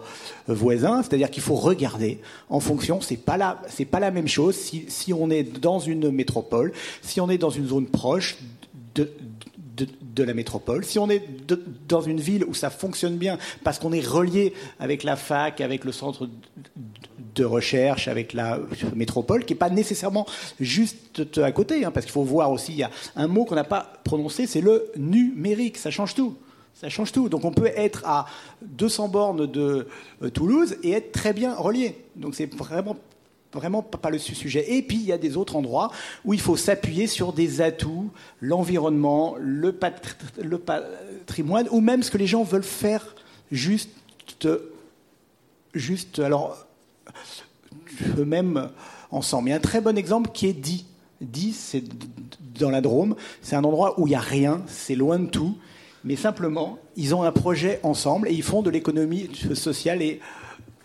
voisin, 0.47 1.03
c'est-à-dire 1.03 1.29
qu'il 1.29 1.43
faut 1.43 1.55
regarder 1.55 2.19
en 2.49 2.59
fonction. 2.59 3.01
C'est 3.01 3.17
pas 3.17 3.37
la, 3.37 3.61
pas 3.89 3.99
la 3.99 4.11
même 4.11 4.27
chose 4.27 4.55
si, 4.55 4.85
si 4.87 5.13
on 5.13 5.29
est 5.29 5.43
dans 5.43 5.79
une 5.79 6.09
métropole, 6.11 6.73
si 7.01 7.21
on 7.21 7.29
est 7.29 7.37
dans 7.37 7.49
une 7.49 7.67
zone 7.67 7.87
proche 7.87 8.37
de, 8.95 10.23
la 10.23 10.33
métropole. 10.33 10.83
Si 10.83 10.97
on 10.97 11.09
est 11.09 11.23
dans 11.87 12.01
une 12.01 12.19
ville 12.19 12.43
où 12.45 12.53
ça 12.53 12.69
fonctionne 12.69 13.17
bien, 13.17 13.37
parce 13.63 13.77
qu'on 13.77 13.93
est 13.93 14.05
relié 14.05 14.53
avec 14.79 15.03
la 15.03 15.15
fac, 15.15 15.61
avec 15.61 15.85
le 15.85 15.91
centre 15.91 16.27
de 17.35 17.45
recherche, 17.45 18.07
avec 18.07 18.33
la 18.33 18.59
métropole, 18.95 19.45
qui 19.45 19.53
n'est 19.53 19.59
pas 19.59 19.69
nécessairement 19.69 20.25
juste 20.59 21.37
à 21.37 21.51
côté, 21.51 21.85
hein, 21.85 21.91
parce 21.91 22.05
qu'il 22.05 22.13
faut 22.13 22.23
voir 22.23 22.51
aussi, 22.51 22.71
il 22.71 22.79
y 22.79 22.83
a 22.83 22.89
un 23.15 23.27
mot 23.27 23.45
qu'on 23.45 23.55
n'a 23.55 23.63
pas 23.63 23.93
prononcé, 24.03 24.47
c'est 24.47 24.61
le 24.61 24.91
numérique, 24.97 25.77
ça 25.77 25.91
change 25.91 26.15
tout. 26.15 26.35
Ça 26.79 26.89
change 26.89 27.11
tout. 27.11 27.27
Donc 27.27 27.43
on 27.43 27.51
peut 27.51 27.71
être 27.75 28.03
à 28.05 28.27
200 28.61 29.07
bornes 29.07 29.47
de 29.47 29.87
euh, 30.21 30.29
Toulouse 30.29 30.75
et 30.83 30.91
être 30.91 31.11
très 31.11 31.33
bien 31.33 31.55
relié. 31.55 31.97
Donc 32.15 32.35
c'est 32.35 32.53
vraiment 32.53 32.95
vraiment 33.51 33.81
pas 33.81 34.11
le 34.11 34.19
sujet. 34.19 34.75
Et 34.75 34.83
puis 34.83 34.97
il 34.97 35.05
y 35.05 35.11
a 35.11 35.17
des 35.17 35.37
autres 35.37 35.55
endroits 35.55 35.91
où 36.23 36.35
il 36.35 36.39
faut 36.39 36.55
s'appuyer 36.55 37.07
sur 37.07 37.33
des 37.33 37.61
atouts, 37.61 38.11
l'environnement, 38.41 39.35
le, 39.39 39.75
le, 40.39 40.57
patrimoine, 40.59 41.67
ou 41.71 41.81
même 41.81 42.03
ce 42.03 42.11
que 42.11 42.19
les 42.19 42.27
gens 42.27 42.43
veulent 42.43 42.61
faire 42.61 43.15
juste, 43.51 43.89
juste 45.73 46.19
alors 46.19 46.67
eux-mêmes 48.19 48.69
ensemble. 49.09 49.47
Il 49.47 49.51
y 49.51 49.53
a 49.53 49.57
un 49.57 49.61
très 49.61 49.81
bon 49.81 49.97
exemple 49.97 50.29
qui 50.31 50.45
est 50.45 50.53
dit. 50.53 50.85
Dit, 51.21 51.53
c'est 51.53 51.83
dans 52.59 52.69
la 52.69 52.81
Drôme. 52.81 53.15
C'est 53.41 53.55
un 53.55 53.63
endroit 53.63 53.99
où 53.99 54.05
il 54.05 54.11
n'y 54.11 54.15
a 54.15 54.19
rien, 54.19 54.61
c'est 54.67 54.93
loin 54.93 55.17
de 55.17 55.25
tout 55.25 55.57
mais 56.03 56.15
simplement, 56.15 56.79
ils 56.95 57.15
ont 57.15 57.23
un 57.23 57.31
projet 57.31 57.79
ensemble 57.83 58.29
et 58.29 58.33
ils 58.33 58.43
font 58.43 58.61
de 58.61 58.69
l'économie 58.69 59.29
sociale 59.53 60.01
et 60.01 60.19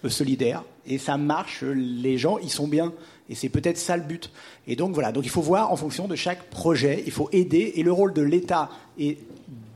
euh, 0.04 0.08
solidaire. 0.08 0.64
Et 0.86 0.98
ça 0.98 1.16
marche, 1.16 1.62
les 1.62 2.18
gens, 2.18 2.38
ils 2.38 2.50
sont 2.50 2.66
bien. 2.66 2.92
Et 3.28 3.34
c'est 3.34 3.48
peut-être 3.48 3.78
ça 3.78 3.96
le 3.96 4.02
but. 4.02 4.30
Et 4.66 4.76
donc 4.76 4.94
voilà, 4.94 5.12
donc 5.12 5.24
il 5.24 5.30
faut 5.30 5.42
voir 5.42 5.72
en 5.72 5.76
fonction 5.76 6.08
de 6.08 6.16
chaque 6.16 6.50
projet, 6.50 7.02
il 7.06 7.12
faut 7.12 7.28
aider. 7.32 7.72
Et 7.76 7.82
le 7.82 7.92
rôle 7.92 8.12
de 8.12 8.22
l'État 8.22 8.70
et 8.98 9.18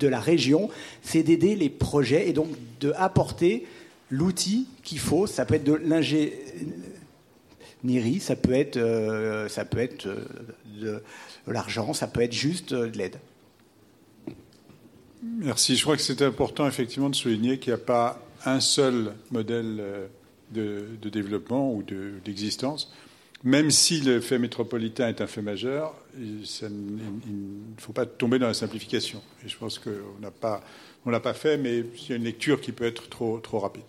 de 0.00 0.08
la 0.08 0.20
région, 0.20 0.68
c'est 1.02 1.22
d'aider 1.22 1.54
les 1.54 1.70
projets 1.70 2.28
et 2.28 2.32
donc 2.32 2.48
d'apporter 2.80 3.66
l'outil 4.10 4.66
qu'il 4.82 4.98
faut. 4.98 5.26
Ça 5.26 5.44
peut 5.44 5.54
être 5.54 5.64
de 5.64 5.74
l'ingénierie, 5.74 8.20
ça 8.20 8.36
peut 8.36 8.52
être, 8.52 8.76
euh, 8.76 9.48
ça 9.48 9.64
peut 9.64 9.78
être 9.78 10.06
euh, 10.06 11.00
de 11.46 11.46
l'argent, 11.46 11.92
ça 11.92 12.08
peut 12.08 12.20
être 12.20 12.32
juste 12.32 12.74
de 12.74 12.98
l'aide. 12.98 13.16
Merci. 15.38 15.76
Je 15.76 15.82
crois 15.82 15.96
que 15.96 16.02
c'est 16.02 16.22
important 16.22 16.66
effectivement 16.66 17.10
de 17.10 17.14
souligner 17.14 17.58
qu'il 17.58 17.72
n'y 17.72 17.80
a 17.80 17.84
pas 17.84 18.22
un 18.44 18.60
seul 18.60 19.14
modèle 19.30 19.76
euh, 19.80 20.06
de, 20.50 21.08
développement 21.08 21.72
ou 21.72 21.82
d'existence. 22.24 22.92
De, 23.42 23.48
Même 23.50 23.70
si 23.70 24.00
le 24.00 24.20
fait 24.20 24.38
métropolitain 24.38 25.08
est 25.08 25.20
un 25.20 25.26
fait 25.26 25.42
majeur, 25.42 25.94
il 26.18 26.40
ne 26.40 27.80
faut 27.80 27.92
pas 27.92 28.06
tomber 28.06 28.38
dans 28.38 28.46
la 28.46 28.54
simplification. 28.54 29.20
Et 29.44 29.48
je 29.48 29.56
pense 29.56 29.78
qu'on 29.78 30.20
n'a 30.20 30.30
pas, 30.30 30.62
on 31.04 31.10
l'a 31.10 31.20
pas 31.20 31.34
fait, 31.34 31.58
mais 31.58 31.78
il 31.78 32.08
y 32.08 32.12
a 32.12 32.16
une 32.16 32.24
lecture 32.24 32.60
qui 32.60 32.72
peut 32.72 32.84
être 32.84 33.08
trop, 33.08 33.38
trop 33.38 33.58
rapide. 33.58 33.84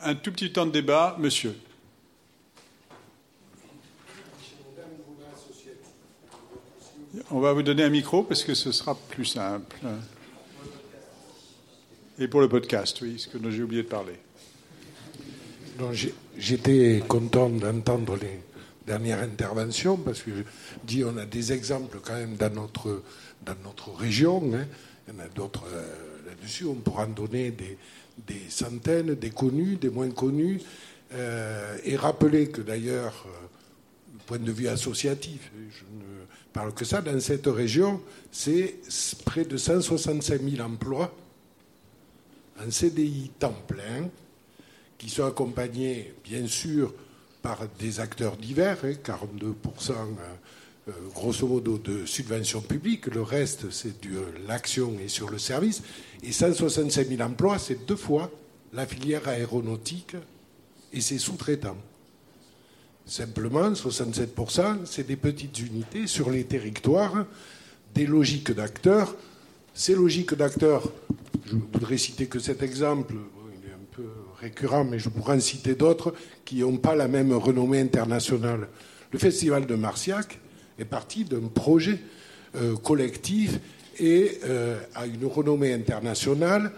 Un 0.00 0.14
tout 0.14 0.32
petit 0.32 0.52
temps 0.52 0.66
de 0.66 0.72
débat, 0.72 1.16
monsieur. 1.18 1.54
On 7.30 7.40
va 7.40 7.52
vous 7.52 7.62
donner 7.62 7.82
un 7.82 7.88
micro 7.90 8.22
parce 8.22 8.44
que 8.44 8.54
ce 8.54 8.72
sera 8.72 8.94
plus 8.94 9.24
simple. 9.24 9.76
Et 12.18 12.28
pour 12.28 12.40
le 12.40 12.48
podcast, 12.48 12.98
oui, 13.02 13.18
ce 13.18 13.28
que 13.28 13.38
j'ai 13.50 13.62
oublié 13.62 13.82
de 13.82 13.88
parler. 13.88 14.14
J'étais 16.38 17.02
content 17.06 17.50
d'entendre 17.50 18.16
les 18.16 18.40
dernières 18.86 19.20
interventions 19.20 19.98
parce 19.98 20.22
que 20.22 20.30
je 20.30 20.42
dis 20.82 21.04
on 21.04 21.18
a 21.18 21.26
des 21.26 21.52
exemples 21.52 21.98
quand 22.02 22.14
même 22.14 22.36
dans 22.36 22.54
notre, 22.54 23.02
dans 23.44 23.56
notre 23.62 23.92
région. 23.92 24.42
Hein. 24.54 24.64
Il 25.06 25.14
y 25.14 25.16
en 25.18 25.24
a 25.24 25.28
d'autres 25.28 25.64
euh, 25.70 25.84
là-dessus. 26.26 26.64
On 26.64 26.76
pourra 26.76 27.04
en 27.04 27.08
donner 27.08 27.50
des, 27.50 27.76
des, 28.26 28.48
centaines, 28.48 29.14
des 29.14 29.30
connus, 29.30 29.76
des 29.76 29.90
moins 29.90 30.10
connus. 30.10 30.62
Euh, 31.12 31.76
et 31.84 31.96
rappeler 31.96 32.48
que 32.48 32.62
d'ailleurs, 32.62 33.26
euh, 33.26 34.16
du 34.18 34.24
point 34.24 34.38
de 34.38 34.52
vue 34.52 34.68
associatif, 34.68 35.52
je 35.70 35.84
ne 35.84 36.24
parle 36.54 36.72
que 36.72 36.86
ça, 36.86 37.02
dans 37.02 37.20
cette 37.20 37.46
région, 37.46 38.00
c'est 38.32 38.76
près 39.26 39.44
de 39.44 39.58
165 39.58 40.40
000 40.40 40.66
emplois 40.66 41.14
un 42.64 42.70
CDI 42.70 43.30
temps 43.38 43.56
plein 43.66 44.08
qui 44.98 45.10
sont 45.10 45.24
accompagnés, 45.24 46.14
bien 46.24 46.46
sûr, 46.46 46.94
par 47.42 47.66
des 47.78 48.00
acteurs 48.00 48.36
divers, 48.36 48.78
42% 48.84 49.92
hein, 49.92 50.08
euh, 50.88 50.92
grosso 51.14 51.46
modo 51.46 51.78
de 51.78 52.06
subventions 52.06 52.60
publiques, 52.60 53.06
le 53.06 53.22
reste 53.22 53.70
c'est 53.70 54.00
de 54.02 54.24
l'action 54.48 54.94
et 55.02 55.08
sur 55.08 55.30
le 55.30 55.38
service, 55.38 55.82
et 56.22 56.32
165 56.32 57.08
000 57.08 57.22
emplois, 57.22 57.58
c'est 57.58 57.86
deux 57.86 57.96
fois 57.96 58.30
la 58.72 58.86
filière 58.86 59.26
aéronautique 59.28 60.16
et 60.92 61.00
ses 61.00 61.18
sous-traitants. 61.18 61.78
Simplement, 63.06 63.70
67%, 63.70 64.84
c'est 64.84 65.06
des 65.06 65.16
petites 65.16 65.58
unités 65.60 66.06
sur 66.06 66.30
les 66.30 66.44
territoires, 66.44 67.26
des 67.94 68.06
logiques 68.06 68.50
d'acteurs. 68.50 69.14
Ces 69.78 69.94
logiques 69.94 70.32
d'acteurs 70.32 70.90
je 71.44 71.54
voudrais 71.54 71.98
citer 71.98 72.26
que 72.26 72.38
cet 72.38 72.62
exemple, 72.62 73.14
il 73.52 73.68
est 73.68 73.74
un 73.74 73.86
peu 73.92 74.08
récurrent, 74.40 74.84
mais 74.84 74.98
je 74.98 75.10
pourrais 75.10 75.36
en 75.36 75.40
citer 75.40 75.74
d'autres 75.74 76.14
qui 76.46 76.60
n'ont 76.60 76.78
pas 76.78 76.96
la 76.96 77.08
même 77.08 77.32
renommée 77.34 77.80
internationale. 77.80 78.68
Le 79.12 79.18
Festival 79.18 79.66
de 79.66 79.74
Marciac 79.74 80.40
est 80.78 80.86
parti 80.86 81.24
d'un 81.24 81.48
projet 81.54 82.00
euh, 82.56 82.74
collectif 82.76 83.60
et 84.00 84.38
euh, 84.44 84.80
a 84.94 85.06
une 85.06 85.26
renommée 85.26 85.74
internationale, 85.74 86.72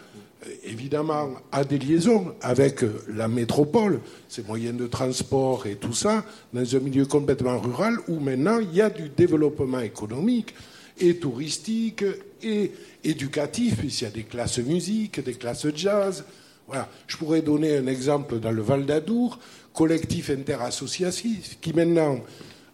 évidemment 0.65 1.31
a 1.53 1.63
des 1.63 1.79
liaisons 1.79 2.35
avec 2.43 2.81
la 3.09 3.29
métropole, 3.29 4.01
ses 4.29 4.43
moyens 4.43 4.77
de 4.77 4.89
transport 4.89 5.69
et 5.69 5.77
tout 5.77 5.95
ça, 5.95 6.25
dans 6.53 6.77
un 6.77 6.81
milieu 6.81 7.07
complètement 7.07 7.61
rural 7.61 7.97
où 8.09 8.19
maintenant 8.19 8.59
il 8.59 8.75
y 8.75 8.83
a 8.83 8.91
du 8.91 9.09
développement 9.09 9.81
économique 9.81 10.53
et 11.01 11.17
touristique 11.17 12.05
et 12.43 12.73
éducatif, 13.05 13.77
puisqu'il 13.77 14.05
y 14.05 14.07
a 14.07 14.11
des 14.11 14.23
classes 14.25 14.59
musique, 14.59 15.23
des 15.23 15.35
classes 15.35 15.67
jazz. 15.75 16.25
Voilà. 16.67 16.89
Je 17.07 17.17
pourrais 17.17 17.43
donner 17.43 17.77
un 17.77 17.87
exemple 17.87 18.39
dans 18.39 18.51
le 18.51 18.63
Val 18.63 18.85
d'Adour, 18.85 19.39
collectif 19.73 20.31
interassociatif, 20.31 21.59
qui 21.61 21.73
maintenant, 21.73 22.21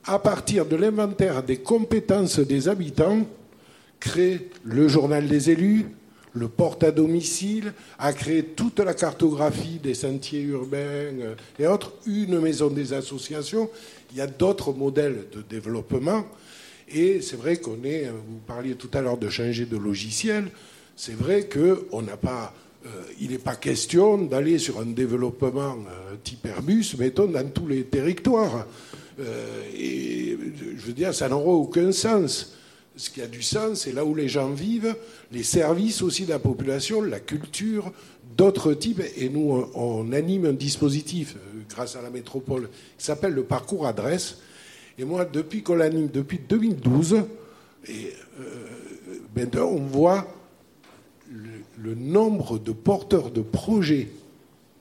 à 0.05 0.19
partir 0.19 0.67
de 0.67 0.77
l'inventaire 0.77 1.43
des 1.43 1.59
compétences 1.59 2.41
des 2.41 2.69
habitants, 2.69 3.27
créé 4.01 4.51
le 4.65 4.89
journal 4.89 5.29
des 5.29 5.51
élus, 5.51 5.87
le 6.35 6.49
porte 6.49 6.83
à 6.83 6.91
domicile, 6.91 7.73
a 7.99 8.13
créé 8.13 8.43
toute 8.43 8.81
la 8.81 8.93
cartographie 8.93 9.79
des 9.83 9.95
sentiers 9.95 10.43
urbains 10.43 10.77
euh, 10.79 11.35
et 11.59 11.67
autres, 11.67 11.93
une 12.07 12.41
maison 12.41 12.69
des 12.69 12.93
associations. 12.93 13.71
Il 14.11 14.19
y 14.19 14.21
a 14.21 14.27
d'autres 14.27 14.73
modèles 14.73 15.27
de 15.33 15.43
développement. 15.43 16.25
Et 16.89 17.21
c'est 17.21 17.37
vrai 17.37 17.57
qu'on 17.57 17.83
est, 17.85 18.09
vous 18.09 18.39
parliez 18.47 18.75
tout 18.75 18.91
à 18.93 19.01
l'heure 19.01 19.19
de 19.19 19.29
changer 19.29 19.67
de 19.67 19.77
logiciel, 19.77 20.51
c'est 20.97 21.17
vrai 21.17 21.49
qu'on 21.49 22.03
euh, 22.03 22.89
il 23.21 23.31
n'est 23.31 23.39
pas 23.39 23.57
question 23.57 24.19
d'aller 24.19 24.59
sur 24.59 24.79
un 24.79 24.87
développement 24.87 25.77
euh, 25.89 26.17
type 26.23 26.47
Airbus, 26.47 26.95
mettons, 26.99 27.27
dans 27.27 27.49
tous 27.49 27.67
les 27.67 27.85
territoires. 27.85 28.67
et 29.77 30.37
je 30.77 30.87
veux 30.87 30.93
dire, 30.93 31.15
ça 31.15 31.29
n'aura 31.29 31.53
aucun 31.53 31.93
sens 31.93 32.55
ce 32.97 33.11
qui 33.11 33.21
a 33.21 33.27
du 33.27 33.43
sens, 33.43 33.81
c'est 33.81 33.93
là 33.93 34.05
où 34.05 34.15
les 34.15 34.29
gens 34.29 34.51
vivent, 34.51 34.95
les 35.33 35.43
services 35.43 36.03
aussi 36.03 36.25
de 36.25 36.31
la 36.31 36.39
population, 36.39 37.03
la 37.03 37.21
culture, 37.21 37.93
d'autres 38.37 38.73
types. 38.75 39.03
Et 39.17 39.29
nous, 39.29 39.67
on, 39.75 40.13
anime 40.13 40.47
un 40.47 40.53
dispositif 40.53 41.37
euh, 41.37 41.63
grâce 41.69 41.97
à 41.97 42.03
la 42.03 42.11
métropole 42.11 42.69
qui 42.99 43.05
s'appelle 43.05 43.33
le 43.33 43.45
parcours 43.45 43.87
adresse. 43.87 44.39
Et 44.99 45.05
moi, 45.05 45.25
depuis 45.25 45.63
qu'on 45.63 45.75
l'anime, 45.75 46.09
depuis 46.09 46.39
2012, 46.39 47.23
et, 47.89 48.13
euh, 48.41 49.61
on 49.61 49.81
voit 49.81 50.27
le, 51.31 51.95
nombre 51.95 52.59
de 52.59 52.73
porteurs 52.73 53.31
de 53.31 53.43
projets 53.43 54.09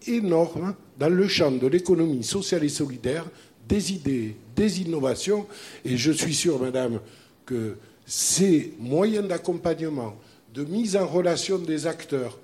énormes 0.08 0.76
dans 1.00 1.10
le 1.10 1.28
champ 1.28 1.52
de 1.52 1.68
l'économie 1.68 2.24
sociale 2.24 2.64
et 2.64 2.70
solidaire, 2.70 3.26
des 3.68 3.94
idées, 3.94 4.36
des 4.56 4.82
innovations. 4.82 5.48
Et 5.84 5.98
je 5.98 6.12
suis 6.12 6.36
sûr, 6.36 6.60
madame, 6.62 7.00
que 7.46 7.76
ces 8.06 8.74
moyens 8.80 9.28
d'accompagnement, 9.28 10.16
de 10.54 10.64
mise 10.64 10.96
en 10.96 11.08
relation 11.08 11.58
des 11.58 11.88
acteurs, 11.88 12.38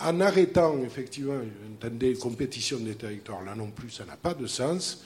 en 0.00 0.20
arrêtant, 0.20 0.78
effectivement, 0.84 1.38
entendez, 1.74 2.14
compétition 2.14 2.78
des 2.78 2.94
territoires, 2.94 3.44
là 3.44 3.54
non 3.54 3.70
plus, 3.70 3.90
ça 3.90 4.04
n'a 4.04 4.16
pas 4.16 4.34
de 4.34 4.46
sens. 4.46 5.04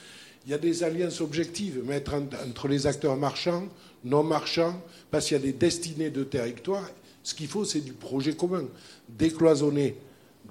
Il 0.48 0.52
y 0.52 0.54
a 0.54 0.58
des 0.58 0.82
alliances 0.82 1.20
objectives, 1.20 1.84
mettre 1.84 2.14
entre 2.14 2.68
les 2.68 2.86
acteurs 2.86 3.18
marchands, 3.18 3.68
non 4.02 4.22
marchands, 4.22 4.80
parce 5.10 5.26
qu'il 5.26 5.36
y 5.36 5.40
a 5.40 5.42
des 5.42 5.52
destinées 5.52 6.08
de 6.08 6.24
territoire. 6.24 6.88
Ce 7.22 7.34
qu'il 7.34 7.48
faut, 7.48 7.66
c'est 7.66 7.82
du 7.82 7.92
projet 7.92 8.32
commun. 8.32 8.64
Décloisonner 9.10 9.96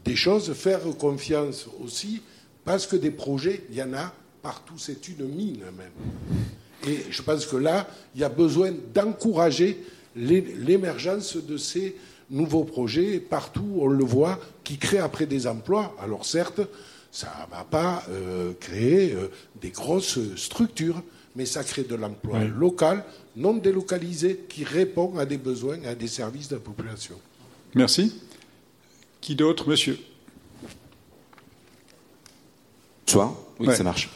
des 0.06 0.16
choses, 0.16 0.54
faire 0.54 0.82
confiance 1.00 1.66
aussi, 1.84 2.22
parce 2.64 2.86
que 2.86 2.96
des 2.96 3.10
projets, 3.10 3.64
il 3.72 3.76
y 3.76 3.82
en 3.82 3.96
a 3.96 4.14
partout, 4.44 4.78
c'est 4.78 5.08
une 5.08 5.30
mine 5.30 5.64
même. 5.76 5.90
Et 6.88 7.06
je 7.10 7.24
pense 7.24 7.48
que 7.48 7.58
là, 7.58 7.90
il 8.14 8.22
y 8.22 8.24
a 8.24 8.30
besoin 8.30 8.72
d'encourager 8.94 9.84
l'émergence 10.16 11.38
de 11.38 11.58
ces 11.58 11.96
nouveaux 12.30 12.66
projets 12.66 13.20
partout, 13.20 13.80
on 13.80 13.88
le 13.88 14.06
voit, 14.06 14.40
qui 14.64 14.78
créent 14.78 15.00
après 15.00 15.26
des 15.26 15.48
emplois. 15.48 15.96
Alors 16.00 16.24
certes, 16.24 16.62
ça 17.18 17.48
ne 17.48 17.56
va 17.56 17.64
pas 17.64 18.04
euh, 18.10 18.54
créer 18.60 19.12
euh, 19.12 19.30
des 19.60 19.72
grosses 19.72 20.20
structures, 20.36 21.02
mais 21.36 21.48
ça 21.48 21.64
crée 21.64 21.82
de 21.82 21.96
l'emploi 21.96 22.44
local, 22.44 23.04
non 23.36 23.56
délocalisé, 23.56 24.46
qui 24.48 24.64
répond 24.64 25.18
à 25.18 25.26
des 25.26 25.40
besoins, 25.40 25.84
à 25.86 25.96
des 25.96 26.08
services 26.08 26.48
de 26.48 26.58
la 26.58 26.62
population. 26.62 27.16
Merci. 27.74 28.22
Qui 29.20 29.34
d'autre, 29.34 29.68
monsieur? 29.68 29.98
Bonsoir. 33.08 33.34
Oui, 33.60 33.76
ça 33.76 33.84
marche. 33.84 34.10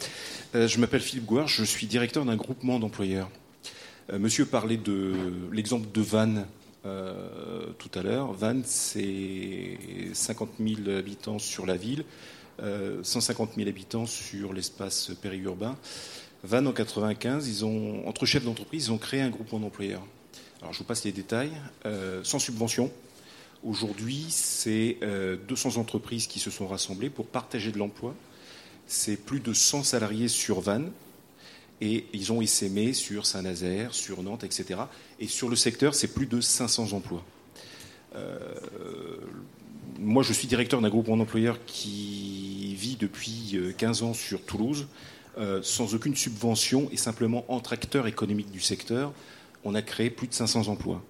Euh, 0.53 0.68
je 0.68 0.80
m'appelle 0.80 1.02
Philippe 1.02 1.26
Gouard, 1.26 1.48
je 1.48 1.64
suis 1.64 1.88
directeur 1.88 2.23
d'un 2.23 2.36
groupement 2.36 2.78
d'employeurs. 2.78 3.32
Euh, 4.14 4.19
monsieur 4.19 4.45
parlait 4.45 4.78
de 4.78 5.15
l'exemple 5.52 5.88
de 5.91 6.02
Vannes 6.02 6.45
euh, 6.86 7.68
tout 7.78 7.91
à 7.98 8.03
l'heure. 8.03 8.34
Vannes, 8.34 8.64
c'est 8.64 9.78
50 10.14 10.49
000 10.60 10.98
habitants 10.98 11.40
sur 11.40 11.65
la 11.65 11.78
ville, 11.78 12.06
150 12.62 13.52
000 13.56 13.68
habitants 13.68 14.06
sur 14.06 14.54
l'espace 14.54 15.12
périurbain. 15.22 15.78
Vannes, 16.44 16.68
en 16.68 16.74
95, 16.74 17.48
ils 17.48 17.66
ont, 17.66 18.08
entre 18.08 18.26
chefs 18.26 18.44
d'entreprise, 18.44 18.86
ils 18.88 18.92
ont 18.92 18.98
créé 18.98 19.22
un 19.22 19.30
groupement 19.30 19.60
d'employeurs. 19.60 20.06
Alors, 20.62 20.74
je 20.74 20.80
vous 20.80 20.86
passe 20.86 21.04
les 21.04 21.12
détails. 21.12 21.52
sans 22.24 22.40
subvention. 22.40 22.92
Aujourd'hui, 23.64 24.26
c'est 24.30 24.98
200 25.48 25.78
entreprises 25.78 26.28
qui 26.28 26.40
se 26.40 26.50
sont 26.50 26.68
rassemblées 26.68 27.10
pour 27.10 27.28
partager 27.28 27.72
de 27.72 27.78
l'emploi 27.78 28.16
c'est 28.92 29.16
plus 29.16 29.40
de 29.40 29.54
100 29.54 29.84
salariés 29.84 30.28
sur 30.28 30.60
Vannes. 30.60 30.92
Et 31.80 32.06
ils 32.14 32.32
ont 32.32 32.42
essaimé 32.42 32.94
sur 32.94 33.26
Saint-Nazaire, 33.26 33.94
sur 33.94 34.22
Nantes, 34.22 34.44
etc. 34.44 34.82
Et 35.20 35.28
sur 35.28 35.50
le 35.50 35.56
secteur, 35.56 35.96
c'est 35.96 36.10
plus 36.10 36.28
de 36.28 36.40
500 36.40 36.94
emplois. 36.94 37.24
Euh, 38.16 39.18
moi, 40.02 40.23
je 40.23 40.34
suis 40.34 40.48
directeur 40.48 40.82
d'un 40.82 40.90
groupe 40.90 41.06
d'employeurs 41.06 41.64
qui 41.65 42.73
vit 42.76 42.95
depuis 42.95 43.56
15 43.78 44.02
euh, 44.02 44.06
ans 44.06 44.14
sur 44.14 44.41
Toulouse, 44.44 44.88
euh, 45.38 45.61
sans 45.61 45.94
aucune 45.94 46.15
subvention 46.15 46.90
et 46.91 46.98
simplement 46.98 47.45
entre 47.49 47.73
acteurs 47.73 48.07
économiques 48.07 48.52
du 48.52 48.60
secteur. 48.60 49.14
On 49.64 49.76
a 49.76 49.82
créé 49.84 50.10
plus 50.10 50.28
de 50.28 50.34
500 50.34 50.69
emplois. 50.69 51.03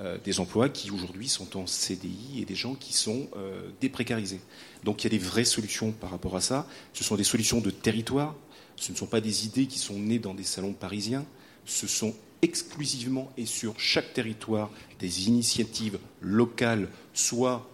Euh, 0.00 0.16
des 0.24 0.40
emplois 0.40 0.70
qui 0.70 0.90
aujourd'hui 0.90 1.28
sont 1.28 1.58
en 1.58 1.66
CDI 1.66 2.40
et 2.40 2.44
des 2.46 2.54
gens 2.54 2.74
qui 2.74 2.94
sont 2.94 3.28
déprécarisés. 3.80 4.40
Donc 4.84 5.02
il 5.02 5.12
y 5.12 5.14
a 5.14 5.18
des 5.18 5.22
vraies 5.22 5.44
solutions 5.44 5.92
par 5.92 6.10
rapport 6.10 6.34
à 6.34 6.40
ça. 6.40 6.66
Ce 6.94 7.04
sont 7.04 7.16
des 7.16 7.24
solutions 7.24 7.60
de 7.60 7.70
territoire. 7.70 8.34
Ce 8.76 8.90
ne 8.90 8.96
sont 8.96 9.06
pas 9.06 9.20
des 9.20 9.44
idées 9.44 9.66
qui 9.66 9.78
sont 9.78 9.98
nées 9.98 10.18
dans 10.18 10.34
des 10.34 10.44
salons 10.44 10.72
parisiens. 10.72 11.26
Ce 11.66 11.86
sont 11.86 12.14
exclusivement 12.40 13.30
et 13.36 13.44
sur 13.44 13.78
chaque 13.78 14.14
territoire 14.14 14.70
des 15.00 15.26
initiatives 15.26 15.98
locales, 16.20 16.88
soit 17.12 17.68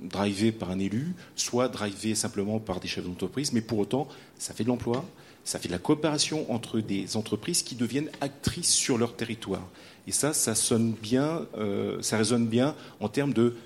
drivées 0.00 0.52
par 0.52 0.70
un 0.70 0.78
élu, 0.78 1.14
soit 1.36 1.68
drivées 1.68 2.14
simplement 2.14 2.60
par 2.60 2.80
des 2.80 2.88
chefs 2.88 3.04
d'entreprise, 3.04 3.52
mais 3.52 3.60
pour 3.60 3.78
autant, 3.78 4.08
ça 4.38 4.54
fait 4.54 4.64
de 4.64 4.68
l'emploi, 4.68 5.04
ça 5.44 5.58
fait 5.58 5.68
de 5.68 5.72
la 5.72 5.78
coopération 5.78 6.50
entre 6.52 6.80
des 6.80 7.16
entreprises 7.16 7.62
qui 7.62 7.74
deviennent 7.74 8.10
actrices 8.20 8.72
sur 8.72 8.98
leur 8.98 9.16
territoire. 9.16 9.66
Et 10.06 10.12
ça, 10.12 10.32
ça 10.32 10.54
sonne 10.54 10.92
bien, 10.92 11.46
euh, 11.56 12.00
ça 12.02 12.16
résonne 12.18 12.46
bien 12.46 12.74
en 13.00 13.08
termes 13.08 13.32
de 13.32 13.56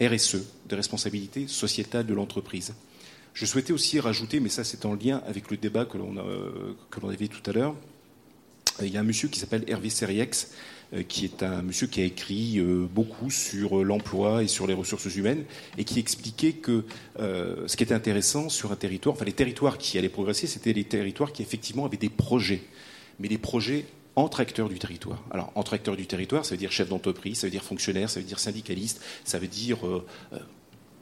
RSE, 0.00 0.38
de 0.68 0.76
responsabilité 0.76 1.46
sociétale 1.46 2.06
de 2.06 2.14
l'entreprise. 2.14 2.74
Je 3.34 3.46
souhaitais 3.46 3.72
aussi 3.72 4.00
rajouter, 4.00 4.40
mais 4.40 4.48
ça 4.48 4.64
c'est 4.64 4.84
en 4.84 4.94
lien 4.94 5.22
avec 5.26 5.50
le 5.50 5.56
débat 5.56 5.84
que 5.84 5.98
l'on 5.98 7.08
avait 7.08 7.28
tout 7.28 7.48
à 7.48 7.52
l'heure, 7.52 7.74
il 8.82 8.92
y 8.92 8.96
a 8.96 9.00
un 9.00 9.04
monsieur 9.04 9.28
qui 9.28 9.38
s'appelle 9.38 9.64
Hervé 9.66 9.90
Seriex, 9.90 10.48
euh, 10.48 10.54
qui 11.08 11.24
est 11.24 11.42
un 11.42 11.62
monsieur 11.62 11.86
qui 11.86 12.00
a 12.00 12.04
écrit 12.04 12.58
euh, 12.58 12.86
beaucoup 12.92 13.30
sur 13.30 13.84
l'emploi 13.84 14.42
et 14.42 14.48
sur 14.48 14.66
les 14.66 14.74
ressources 14.74 15.14
humaines, 15.14 15.44
et 15.78 15.84
qui 15.84 15.98
expliquait 15.98 16.52
que 16.52 16.84
ce 17.18 17.76
qui 17.76 17.82
était 17.82 17.94
intéressant 17.94 18.48
sur 18.48 18.72
un 18.72 18.76
territoire, 18.76 19.14
enfin 19.14 19.24
les 19.24 19.32
territoires 19.32 19.78
qui 19.78 19.98
allaient 19.98 20.08
progresser, 20.08 20.46
c'était 20.46 20.72
les 20.72 20.84
territoires 20.84 21.32
qui 21.32 21.42
effectivement 21.42 21.84
avaient 21.84 21.96
des 21.96 22.08
projets, 22.08 22.62
mais 23.18 23.28
des 23.28 23.38
projets 23.38 23.84
entre 24.16 24.40
acteurs 24.40 24.68
du 24.68 24.78
territoire. 24.78 25.22
Alors, 25.30 25.52
entre 25.54 25.74
acteurs 25.74 25.96
du 25.96 26.06
territoire, 26.06 26.44
ça 26.44 26.54
veut 26.54 26.58
dire 26.58 26.72
chef 26.72 26.88
d'entreprise, 26.88 27.38
ça 27.38 27.46
veut 27.46 27.50
dire 27.50 27.62
fonctionnaire, 27.62 28.10
ça 28.10 28.20
veut 28.20 28.26
dire 28.26 28.38
syndicaliste, 28.38 29.02
ça 29.24 29.38
veut 29.38 29.46
dire 29.46 29.86
euh, 29.86 30.04
euh, 30.32 30.38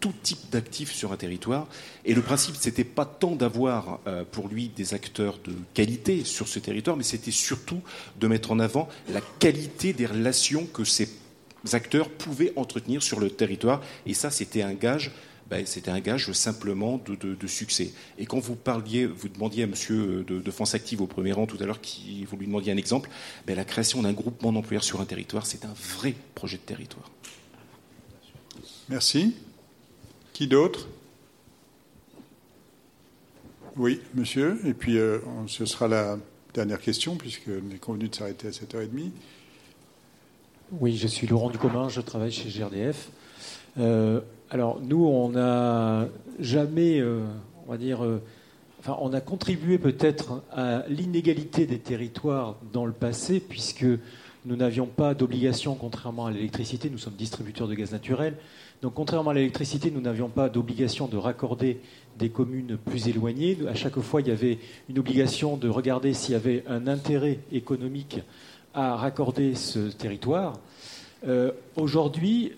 tout 0.01 0.15
type 0.23 0.51
d'actifs 0.51 0.93
sur 0.93 1.13
un 1.13 1.17
territoire. 1.17 1.67
Et 2.05 2.15
le 2.15 2.23
principe, 2.23 2.57
c'était 2.59 2.85
pas 2.85 3.05
tant 3.05 3.35
d'avoir 3.35 4.01
euh, 4.07 4.25
pour 4.31 4.49
lui 4.49 4.69
des 4.69 4.95
acteurs 4.95 5.39
de 5.45 5.53
qualité 5.75 6.25
sur 6.25 6.49
ce 6.49 6.59
territoire, 6.59 6.97
mais 6.97 7.03
c'était 7.03 7.31
surtout 7.31 7.81
de 8.19 8.27
mettre 8.27 8.53
en 8.53 8.59
avant 8.59 8.89
la 9.09 9.21
qualité 9.39 9.93
des 9.93 10.07
relations 10.07 10.67
que 10.67 10.85
ces 10.85 11.09
acteurs 11.73 12.09
pouvaient 12.09 12.53
entretenir 12.57 13.03
sur 13.03 13.21
le 13.21 13.31
territoire. 13.31 13.81
Et 14.07 14.15
ça, 14.15 14.31
c'était 14.31 14.63
un 14.63 14.75
gage 14.75 15.13
ben, 15.51 15.65
c'était 15.65 15.91
un 15.91 16.01
gage 16.01 16.31
simplement 16.33 17.01
de, 17.07 17.47
succès. 17.47 17.93
Et 18.19 18.27
quand 18.27 18.39
vous 18.39 18.55
parliez, 18.55 19.07
vous 19.07 19.29
demandiez 19.29 19.63
à 19.65 19.67
monsieur 19.67 20.23
de, 20.23 20.51
France 20.51 20.75
Active 20.75 21.01
au 21.01 21.07
premier 21.07 21.33
rang 21.33 21.47
tout 21.47 21.57
à 21.61 21.65
l'heure, 21.65 21.81
qui, 21.81 22.27
vous 22.27 22.37
lui 22.37 22.47
demandiez 22.47 22.71
un 22.71 22.77
exemple, 22.77 23.09
ben, 23.47 23.57
la 23.57 23.65
création 23.65 24.03
d'un 24.03 24.13
groupement 24.13 24.53
d'employeurs 24.53 24.85
sur 24.85 25.01
un 25.01 25.07
territoire, 25.07 25.47
c'est 25.47 25.65
un 25.65 25.73
vrai 25.99 26.15
projet 26.35 26.59
de 26.59 26.63
territoire. 26.63 27.11
Merci. 28.91 29.35
Qui 30.39 30.47
d'autre? 30.47 30.87
Oui, 33.77 34.01
monsieur. 34.15 34.57
Et 34.65 34.73
puis, 34.73 34.97
euh, 34.97 35.19
ce 35.49 35.67
sera 35.67 35.89
la 35.89 36.17
dernière 36.55 36.79
question, 36.79 37.17
puisqu'on 37.17 37.75
est 37.75 37.81
convenu 37.81 38.09
de 38.09 38.15
s'arrêter 38.15 38.47
à 38.47 38.51
7h30. 38.53 39.11
Oui, 40.79 40.97
je 40.97 41.09
suis 41.09 41.27
Laurent 41.27 41.51
Ducommun, 41.51 41.89
je 41.89 42.01
travaille 42.01 42.31
chez 42.31 42.51
GRDF. 42.51 43.09
Euh, 43.81 44.21
alors 44.49 44.81
nous, 44.81 45.07
on 45.07 45.31
n'a 45.31 46.07
jamais, 46.39 47.01
euh, 47.01 47.25
on 47.67 47.73
va 47.73 47.77
dire, 47.77 48.07
enfin, 48.79 48.97
on 49.01 49.13
a 49.13 49.21
contribué 49.21 49.77
peut-être 49.77 50.45
à 50.53 50.85
l'inégalité 50.89 51.67
des 51.67 51.81
territoires 51.81 52.55
dans 52.73 52.87
le 52.87 52.93
passé, 52.93 53.41
puisque 53.41 53.87
nous 54.47 54.55
n'avions 54.55 54.87
pas 54.87 55.15
d'obligation, 55.15 55.75
contrairement 55.75 56.27
à 56.27 56.31
l'électricité, 56.31 56.91
nous 56.91 56.99
sommes 56.99 57.17
distributeurs 57.17 57.67
de 57.67 57.75
gaz 57.75 57.91
naturel, 57.91 58.37
donc 58.81 58.95
contrairement 58.95 59.31
à 59.31 59.35
l'électricité, 59.35 59.91
nous 59.91 60.01
n'avions 60.01 60.29
pas 60.29 60.49
d'obligation 60.49 61.09
de 61.09 61.17
raccorder 61.17 61.81
des 62.17 62.29
communes 62.29 62.77
plus 62.77 63.09
éloignées. 63.09 63.59
À 63.69 63.75
chaque 63.75 63.99
fois, 63.99 64.21
il 64.21 64.29
y 64.29 64.31
avait 64.31 64.59
une 64.89 65.01
obligation 65.01 65.57
de 65.57 65.69
regarder 65.69 66.15
s'il 66.15 66.33
y 66.33 66.37
avait 66.37 66.63
un 66.69 66.87
intérêt 66.87 67.41
économique 67.51 68.21
à 68.75 68.97
raccorder 68.97 69.57
ce 69.57 69.91
territoire. 69.91 70.61
Euh, 71.27 71.51
aujourd'hui, 71.77 72.53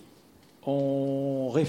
enfin, 0.63 1.67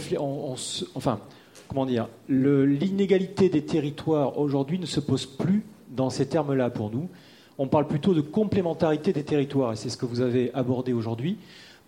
comment 1.69 1.87
dire, 1.87 2.09
l'inégalité 2.29 3.49
des 3.49 3.65
territoires 3.65 4.39
aujourd'hui 4.39 4.79
ne 4.79 4.87
se 4.87 5.01
pose 5.01 5.25
plus 5.25 5.65
dans 5.89 6.11
ces 6.11 6.27
termes-là 6.27 6.69
pour 6.69 6.91
nous. 6.91 7.09
On 7.57 7.69
parle 7.69 7.87
plutôt 7.87 8.13
de 8.13 8.21
complémentarité 8.21 9.15
des 9.15 9.25
territoires, 9.25 9.73
et 9.73 9.77
c'est 9.77 9.89
ce 9.89 9.97
que 9.97 10.07
vous 10.07 10.21
avez 10.21 10.53
abordé 10.53 10.93
aujourd'hui, 10.93 11.39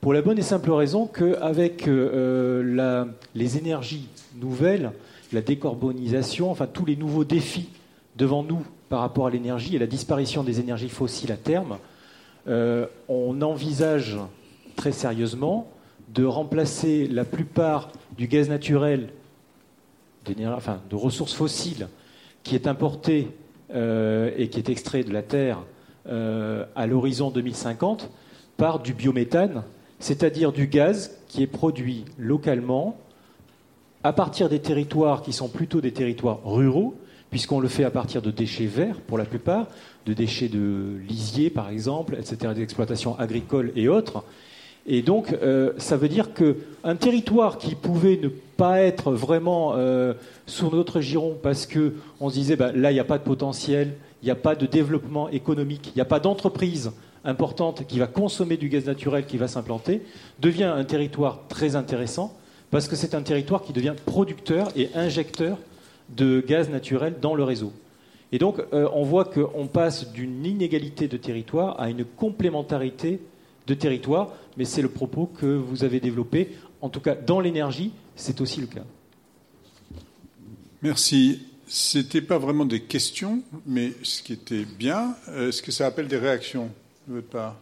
pour 0.05 0.13
la 0.13 0.21
bonne 0.21 0.39
et 0.39 0.43
simple 0.43 0.71
raison 0.71 1.07
qu'avec 1.07 1.89
euh, 1.89 3.07
les 3.35 3.57
énergies 3.57 4.07
nouvelles, 4.37 4.93
la 5.33 5.41
décarbonisation, 5.41 6.51
enfin 6.51 6.67
tous 6.67 6.85
les 6.85 6.95
nouveaux 6.95 7.25
défis 7.25 7.71
devant 8.15 8.43
nous 8.43 8.67
par 8.91 9.01
rapport 9.01 9.29
à 9.29 9.31
l'énergie 9.31 9.77
et 9.77 9.79
la 9.79 9.87
disparition 9.87 10.45
des 10.45 10.61
énergies 10.61 10.91
fossiles 10.91 11.33
à 11.33 11.39
terme, 11.39 11.79
euh, 12.49 12.87
on 13.09 13.41
envisage 13.41 14.19
très 14.77 14.93
sérieusement 14.93 15.71
de 16.11 16.27
remplacer 16.27 17.09
la 17.09 17.25
plupart 17.25 17.91
du 18.15 18.27
gaz 18.27 18.51
naturel, 18.51 19.09
enfin, 20.49 20.83
de 20.91 20.97
ressources 20.97 21.33
fossiles, 21.33 21.89
qui 22.43 22.55
est 22.55 22.67
importé 22.67 23.29
euh, 23.75 24.31
et 24.37 24.51
qui 24.51 24.59
est 24.59 24.69
extrait 24.69 25.03
de 25.03 25.15
la 25.15 25.23
Terre 25.23 25.61
euh, 26.09 26.67
à 26.77 26.87
l'horizon 26.87 27.31
2050, 27.31 28.11
par 28.59 28.81
du 28.81 28.93
biométhane, 28.93 29.65
c'est-à-dire 29.99 30.53
du 30.53 30.67
gaz 30.67 31.13
qui 31.29 31.43
est 31.43 31.47
produit 31.47 32.05
localement 32.19 32.97
à 34.03 34.13
partir 34.13 34.49
des 34.49 34.59
territoires 34.59 35.23
qui 35.23 35.33
sont 35.33 35.49
plutôt 35.49 35.81
des 35.81 35.93
territoires 35.93 36.41
ruraux, 36.45 36.95
puisqu'on 37.31 37.59
le 37.59 37.69
fait 37.69 37.85
à 37.85 37.91
partir 37.91 38.23
de 38.23 38.31
déchets 38.31 38.67
verts 38.67 39.01
pour 39.01 39.19
la 39.19 39.25
plupart, 39.25 39.67
de 40.07 40.13
déchets 40.13 40.49
de 40.49 40.99
lisier 41.09 41.51
par 41.51 41.71
exemple, 41.71 42.17
etc., 42.19 42.53
des 42.55 42.63
exploitations 42.63 43.19
agricoles 43.19 43.73
et 43.77 43.89
autres. 43.89 44.23
Et 44.87 45.01
donc, 45.01 45.33
euh, 45.33 45.73
ça 45.79 45.97
veut 45.97 46.09
dire 46.09 46.35
qu'un 46.35 46.97
territoire 46.97 47.57
qui 47.57 47.75
pouvait 47.75 48.19
ne 48.23 48.29
pas 48.29 48.81
être 48.81 49.13
vraiment 49.13 49.73
euh, 49.77 50.13
sous 50.47 50.71
notre 50.71 51.01
giron 51.01 51.39
parce 51.43 51.67
qu'on 51.67 52.29
se 52.29 52.35
disait, 52.35 52.57
bah, 52.57 52.71
là, 52.73 52.91
il 52.91 52.95
n'y 52.95 53.01
a 53.01 53.05
pas 53.05 53.19
de 53.19 53.25
potentiel, 53.25 53.95
il 54.25 54.29
n'y 54.29 54.31
a 54.31 54.37
pas 54.37 54.55
de 54.55 54.65
développement 54.65 55.29
économique, 55.29 55.89
il 55.89 55.97
n'y 55.97 56.01
a 56.01 56.07
pas 56.07 56.19
d'entreprise 56.19 56.93
importante 57.27 57.87
qui 57.87 57.99
va 57.99 58.07
consommer 58.07 58.57
du 58.57 58.71
gaz 58.71 58.87
naturel, 58.87 59.27
qui 59.27 59.37
va 59.37 59.49
s'implanter, 59.49 60.01
devient 60.41 60.65
un 60.65 60.85
territoire 60.85 61.41
très 61.49 61.77
intéressant 61.77 62.35
parce 62.71 62.89
que 62.89 62.97
c'est 62.97 63.15
un 63.15 63.21
territoire 63.21 63.63
qui 63.63 63.75
devient 63.75 63.93
producteur 64.07 64.69
et 64.77 64.89
injecteur 64.95 65.59
de 66.17 66.41
gaz 66.41 66.71
naturel 66.71 67.17
dans 67.21 67.35
le 67.35 67.45
réseau. 67.45 67.75
Et 68.33 68.39
donc, 68.39 68.61
euh, 68.73 68.89
on 68.95 69.03
voit 69.03 69.27
qu'on 69.27 69.67
passe 69.67 70.11
d'une 70.11 70.47
inégalité 70.47 71.07
de 71.07 71.19
territoire 71.19 71.79
à 71.79 71.91
une 71.91 72.07
complémentarité 72.07 73.21
de 73.67 73.75
territoire, 73.75 74.31
mais 74.57 74.65
c'est 74.65 74.81
le 74.81 74.89
propos 74.89 75.27
que 75.27 75.45
vous 75.45 75.85
avez 75.85 76.01
développé. 76.01 76.49
En 76.81 76.89
tout 76.89 77.01
cas, 77.01 77.15
dans 77.15 77.41
l'énergie, 77.41 77.93
c'est 78.17 78.41
aussi 78.41 78.63
le 78.63 78.69
cas. 78.69 78.85
Merci. 80.81 81.43
Ce 81.75 81.99
n'était 81.99 82.21
pas 82.21 82.39
vraiment 82.39 82.67
des 82.67 82.79
questions, 82.79 83.43
mais 83.67 83.95
ce 84.05 84.23
qui 84.23 84.33
était 84.33 84.65
bien, 84.65 85.17
est-ce 85.37 85.61
que 85.61 85.73
ça 85.73 85.87
appelle 85.87 86.07
des 86.07 86.19
réactions 86.19 86.71
de 87.09 87.15
votre 87.15 87.27
part? 87.27 87.57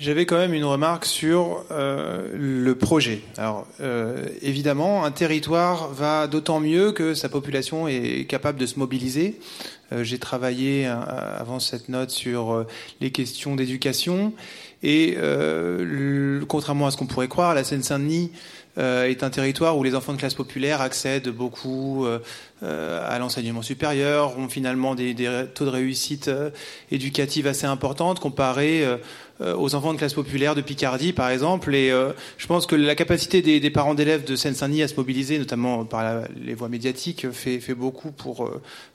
J'avais 0.00 0.26
quand 0.26 0.36
même 0.36 0.52
une 0.52 0.64
remarque 0.64 1.06
sur 1.06 1.64
euh, 1.70 2.28
le 2.34 2.74
projet. 2.74 3.22
Alors, 3.38 3.66
euh, 3.80 4.26
évidemment, 4.42 5.04
un 5.04 5.12
territoire 5.12 5.88
va 5.92 6.26
d'autant 6.26 6.60
mieux 6.60 6.92
que 6.92 7.14
sa 7.14 7.28
population 7.28 7.86
est 7.86 8.28
capable 8.28 8.58
de 8.58 8.66
se 8.66 8.78
mobiliser. 8.78 9.38
Euh, 9.92 10.02
j'ai 10.02 10.18
travaillé 10.18 10.84
avant 10.86 11.60
cette 11.60 11.88
note 11.88 12.10
sur 12.10 12.66
les 13.00 13.12
questions 13.12 13.54
d'éducation 13.54 14.34
et 14.82 15.16
contrairement 16.48 16.88
à 16.88 16.90
ce 16.90 16.98
qu'on 16.98 17.06
pourrait 17.06 17.28
croire, 17.28 17.54
la 17.54 17.64
Seine-Saint-Denis 17.64 18.30
est 18.76 19.22
un 19.22 19.30
territoire 19.30 19.78
où 19.78 19.84
les 19.84 19.94
enfants 19.94 20.12
de 20.12 20.18
classe 20.18 20.34
populaire 20.34 20.80
accèdent 20.80 21.28
beaucoup 21.28 22.06
à 22.62 23.18
l'enseignement 23.18 23.62
supérieur, 23.62 24.38
ont 24.38 24.48
finalement 24.48 24.94
des, 24.94 25.14
des 25.14 25.44
taux 25.54 25.64
de 25.64 25.70
réussite 25.70 26.30
éducative 26.90 27.46
assez 27.46 27.66
importantes 27.66 28.20
comparés 28.20 28.84
euh, 29.40 29.56
aux 29.56 29.74
enfants 29.74 29.92
de 29.92 29.98
classe 29.98 30.14
populaire 30.14 30.54
de 30.54 30.60
Picardie, 30.60 31.12
par 31.12 31.28
exemple. 31.28 31.74
Et 31.74 31.90
euh, 31.90 32.12
je 32.38 32.46
pense 32.46 32.66
que 32.66 32.76
la 32.76 32.94
capacité 32.94 33.42
des, 33.42 33.70
parents 33.70 33.94
d'élèves 33.94 34.24
de 34.24 34.36
Seine-Saint-Denis 34.36 34.84
à 34.84 34.88
se 34.88 34.94
mobiliser, 34.94 35.38
notamment 35.38 35.84
par 35.84 36.22
les 36.40 36.54
voies 36.54 36.68
médiatiques, 36.68 37.28
fait, 37.32 37.58
fait 37.58 37.74
beaucoup 37.74 38.12
pour 38.12 38.48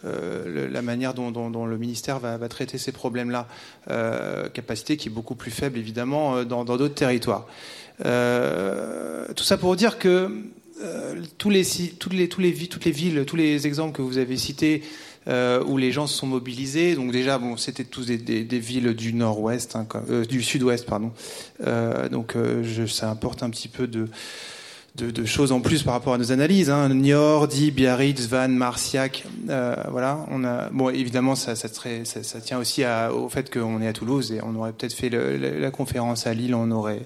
euh, 0.05 0.69
la 0.71 0.81
manière 0.81 1.13
dont, 1.13 1.65
le 1.65 1.77
ministère 1.77 2.19
va, 2.19 2.37
traiter 2.47 2.77
ces 2.77 2.93
problèmes-là. 2.93 3.47
capacité 4.53 4.95
qui 4.95 5.09
est 5.09 5.11
beaucoup 5.11 5.35
plus 5.35 5.51
faible, 5.51 5.77
évidemment, 5.77 6.45
dans 6.45 6.63
d'autres 6.63 6.95
territoires. 6.95 7.45
Tout 7.99 9.43
ça 9.43 9.57
pour 9.57 9.75
dire 9.75 9.97
que 9.99 10.29
tous 11.37 11.49
les, 11.49 11.63
toutes, 11.99 12.13
les, 12.13 12.29
toutes 12.29 12.39
les 12.85 12.91
villes, 12.91 13.25
tous 13.25 13.35
les 13.35 13.67
exemples 13.67 13.95
que 13.95 14.01
vous 14.01 14.17
avez 14.17 14.37
cités, 14.37 14.81
euh, 15.27 15.61
où 15.65 15.77
les 15.77 15.91
gens 15.91 16.07
se 16.07 16.17
sont 16.17 16.27
mobilisés. 16.27 16.95
Donc 16.95 17.11
déjà, 17.11 17.37
bon, 17.37 17.57
c'était 17.57 17.83
tous 17.83 18.07
des, 18.07 18.59
villes 18.59 18.93
du 18.93 19.13
nord-ouest, 19.13 19.75
hein, 19.75 19.85
euh, 20.09 20.25
du 20.25 20.41
sud-ouest, 20.41 20.85
pardon. 20.85 21.11
Euh, 21.67 22.09
donc 22.09 22.35
ça 22.87 23.11
apporte 23.11 23.43
un 23.43 23.49
petit 23.49 23.67
peu 23.67 23.87
de, 23.87 24.07
choses 25.25 25.51
en 25.51 25.59
plus 25.59 25.83
par 25.83 25.93
rapport 25.93 26.13
à 26.13 26.17
nos 26.17 26.31
analyses. 26.31 26.69
Hein. 26.69 26.89
Niort, 26.89 27.47
Biarritz, 27.47 28.27
Vannes, 28.27 28.55
Marciac, 28.55 29.25
voilà. 29.45 30.25
Bon, 30.71 30.89
évidemment, 30.89 31.35
ça, 31.35 31.55
ça, 31.55 31.69
tient 31.69 32.57
aussi 32.57 32.83
au 33.13 33.29
fait 33.29 33.53
qu'on 33.53 33.81
est 33.81 33.87
à 33.87 33.93
Toulouse 33.93 34.31
et 34.31 34.39
on 34.41 34.55
aurait 34.55 34.71
peut-être 34.71 34.93
fait 34.93 35.09
la 35.09 35.69
conférence 35.69 36.25
à 36.27 36.33
Lille, 36.33 36.55
on 36.55 36.71
aurait 36.71 37.01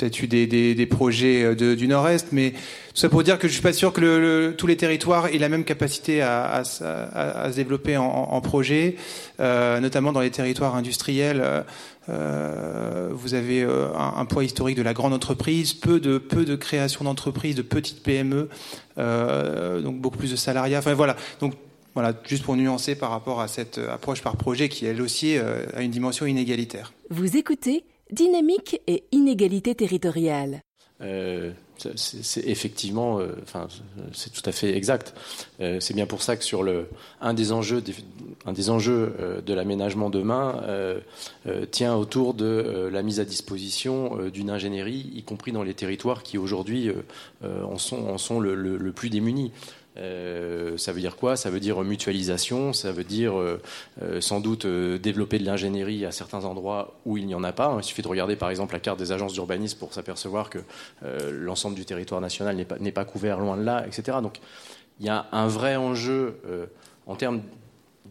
peut-être 0.00 0.22
eu 0.22 0.26
des, 0.26 0.86
projets 0.86 1.44
euh, 1.44 1.76
du 1.76 1.86
Nord-Est, 1.86 2.28
mais 2.32 2.52
tout 2.52 2.56
ça 2.94 3.08
pour 3.08 3.22
dire 3.22 3.38
que 3.38 3.48
je 3.48 3.52
suis 3.52 3.62
pas 3.62 3.72
sûr 3.72 3.92
que 3.92 4.50
tous 4.56 4.66
les 4.66 4.76
territoires 4.76 5.26
aient 5.26 5.38
la 5.38 5.48
même 5.48 5.64
capacité 5.64 6.22
à, 6.22 6.62
se 6.64 7.54
développer 7.54 7.96
en, 7.96 8.40
projet, 8.40 8.96
euh, 9.40 9.78
notamment 9.80 10.12
dans 10.12 10.20
les 10.20 10.30
territoires 10.30 10.74
industriels. 10.74 11.64
Euh, 12.08 13.08
vous 13.12 13.34
avez 13.34 13.62
un, 13.62 14.24
poids 14.24 14.42
historique 14.42 14.76
de 14.76 14.82
la 14.82 14.94
grande 14.94 15.12
entreprise, 15.12 15.74
peu 15.74 16.00
de 16.00 16.18
peu 16.18 16.56
création 16.56 17.04
d'entreprises, 17.04 17.54
de 17.54 17.62
petites 17.62 18.02
PME, 18.02 18.48
donc 18.96 20.00
beaucoup 20.00 20.18
plus 20.18 20.30
de 20.32 20.36
salariat. 20.36 20.78
Enfin 20.78 20.94
voilà, 20.94 21.16
donc 21.40 21.54
voilà, 21.94 22.12
juste 22.24 22.44
pour 22.44 22.56
nuancer 22.56 22.94
par 22.94 23.10
rapport 23.10 23.40
à 23.40 23.48
cette 23.48 23.78
approche 23.78 24.22
par 24.22 24.36
projet 24.36 24.68
qui 24.68 24.86
elle 24.86 25.02
aussi 25.02 25.36
a 25.36 25.82
une 25.82 25.90
dimension 25.90 26.26
inégalitaire. 26.26 26.92
Vous 27.10 27.36
écoutez 27.36 27.84
Dynamique 28.12 28.80
et 28.86 29.04
inégalité 29.12 29.74
territoriale. 29.74 30.62
Euh, 31.02 31.52
c'est 31.96 32.46
effectivement, 32.46 33.20
euh, 33.20 33.32
c'est 34.12 34.30
tout 34.30 34.42
à 34.44 34.52
fait 34.52 34.76
exact. 34.76 35.14
Euh, 35.60 35.80
c'est 35.80 35.94
bien 35.94 36.04
pour 36.04 36.20
ça 36.20 36.36
que 36.36 36.44
sur 36.44 36.62
le, 36.62 36.88
un 37.22 37.32
des 37.32 37.52
enjeux, 37.52 37.82
un 38.44 38.52
des 38.52 38.68
enjeux 38.68 39.42
de 39.44 39.54
l'aménagement 39.54 40.10
demain 40.10 40.62
tient 41.70 41.96
autour 41.96 42.34
de 42.34 42.90
la 42.92 43.02
mise 43.02 43.18
à 43.18 43.24
disposition 43.24 44.28
d'une 44.28 44.50
ingénierie, 44.50 45.10
y 45.14 45.22
compris 45.22 45.52
dans 45.52 45.62
les 45.62 45.74
territoires 45.74 46.22
qui 46.22 46.36
aujourd'hui 46.36 46.90
en 47.42 47.78
sont, 47.78 48.08
en 48.08 48.18
sont 48.18 48.40
le 48.40 48.92
plus 48.92 49.08
démunis. 49.08 49.52
Euh, 50.00 50.76
ça 50.78 50.92
veut 50.92 51.00
dire 51.00 51.16
quoi? 51.16 51.36
Ça 51.36 51.50
veut 51.50 51.60
dire 51.60 51.80
mutualisation, 51.82 52.72
ça 52.72 52.92
veut 52.92 53.04
dire 53.04 53.38
euh, 53.38 53.60
euh, 54.02 54.20
sans 54.20 54.40
doute 54.40 54.66
développer 54.66 55.38
de 55.38 55.44
l'ingénierie 55.44 56.06
à 56.06 56.12
certains 56.12 56.44
endroits 56.44 56.94
où 57.04 57.16
il 57.16 57.26
n'y 57.26 57.34
en 57.34 57.44
a 57.44 57.52
pas. 57.52 57.74
Il 57.76 57.84
suffit 57.84 58.02
de 58.02 58.08
regarder 58.08 58.36
par 58.36 58.50
exemple 58.50 58.72
la 58.74 58.80
carte 58.80 58.98
des 58.98 59.12
agences 59.12 59.32
d'urbanisme 59.34 59.78
pour 59.78 59.92
s'apercevoir 59.92 60.50
que 60.50 60.58
l'ensemble 61.30 61.74
du 61.74 61.84
territoire 61.84 62.20
national 62.20 62.56
n'est 62.56 62.64
pas, 62.64 62.76
pas, 62.94 63.04
couvert 63.04 63.38
loin 63.38 63.56
de 63.56 63.62
là, 63.62 63.86
etc. 63.86 64.18
Donc 64.22 64.40
il 65.00 65.06
y 65.06 65.08
a 65.08 65.26
un 65.32 65.46
vrai 65.46 65.76
enjeu 65.76 66.40
en 67.06 67.16
termes 67.16 67.42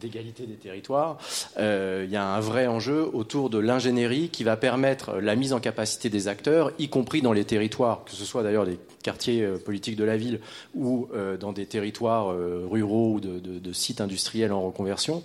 d'égalité 0.00 0.46
des 0.46 0.54
territoires, 0.54 1.18
il 1.58 2.10
y 2.10 2.16
a 2.16 2.24
un 2.24 2.40
vrai 2.40 2.66
enjeu 2.66 3.08
autour 3.12 3.50
de 3.50 3.58
l'ingénierie 3.58 4.28
qui 4.28 4.44
va 4.44 4.56
permettre 4.56 5.16
la 5.20 5.36
mise 5.36 5.52
en 5.52 5.60
capacité 5.60 6.10
des 6.10 6.28
acteurs, 6.28 6.72
y 6.78 6.88
compris 6.88 7.22
dans 7.22 7.32
les 7.32 7.44
territoires, 7.44 8.04
que 8.04 8.12
ce 8.12 8.24
soit 8.24 8.42
d'ailleurs 8.42 8.64
les 8.64 8.78
quartiers 9.02 9.42
euh, 9.42 9.56
politiques 9.56 9.96
de 9.96 10.04
la 10.04 10.16
ville 10.16 10.40
ou 10.74 11.08
euh, 11.14 11.36
dans 11.36 11.52
des 11.52 11.66
territoires 11.66 12.32
euh, 12.32 12.66
ruraux 12.68 13.14
ou 13.14 13.20
de, 13.20 13.72
sites 13.72 14.00
industriels 14.00 14.52
en 14.52 14.62
reconversion, 14.62 15.22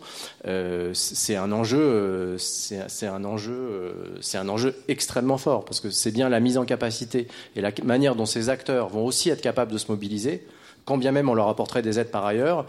c'est 0.94 1.36
un 1.36 1.52
enjeu, 1.52 2.36
c'est 2.38 3.08
un 3.08 3.26
enjeu, 3.26 4.18
c'est 4.22 4.38
un 4.38 4.48
enjeu 4.50 4.76
extrêmement 4.88 5.40
fort 5.40 5.66
parce 5.66 5.80
que 5.80 5.90
c'est 5.90 6.12
bien 6.12 6.30
la 6.30 6.40
mise 6.40 6.58
en 6.58 6.66
capacité 6.66 7.28
et 7.56 7.62
la 7.62 7.72
manière 7.84 8.16
dont 8.16 8.28
ces 8.28 8.50
acteurs 8.50 8.90
vont 8.90 9.04
aussi 9.04 9.30
être 9.30 9.42
capables 9.42 9.72
de 9.72 9.80
se 9.80 9.92
mobiliser 9.92 10.46
quand 10.86 10.98
bien 10.98 11.12
même 11.12 11.30
on 11.30 11.34
leur 11.34 11.50
apporterait 11.50 11.82
des 11.82 12.00
aides 12.00 12.12
par 12.12 12.26
ailleurs, 12.26 12.66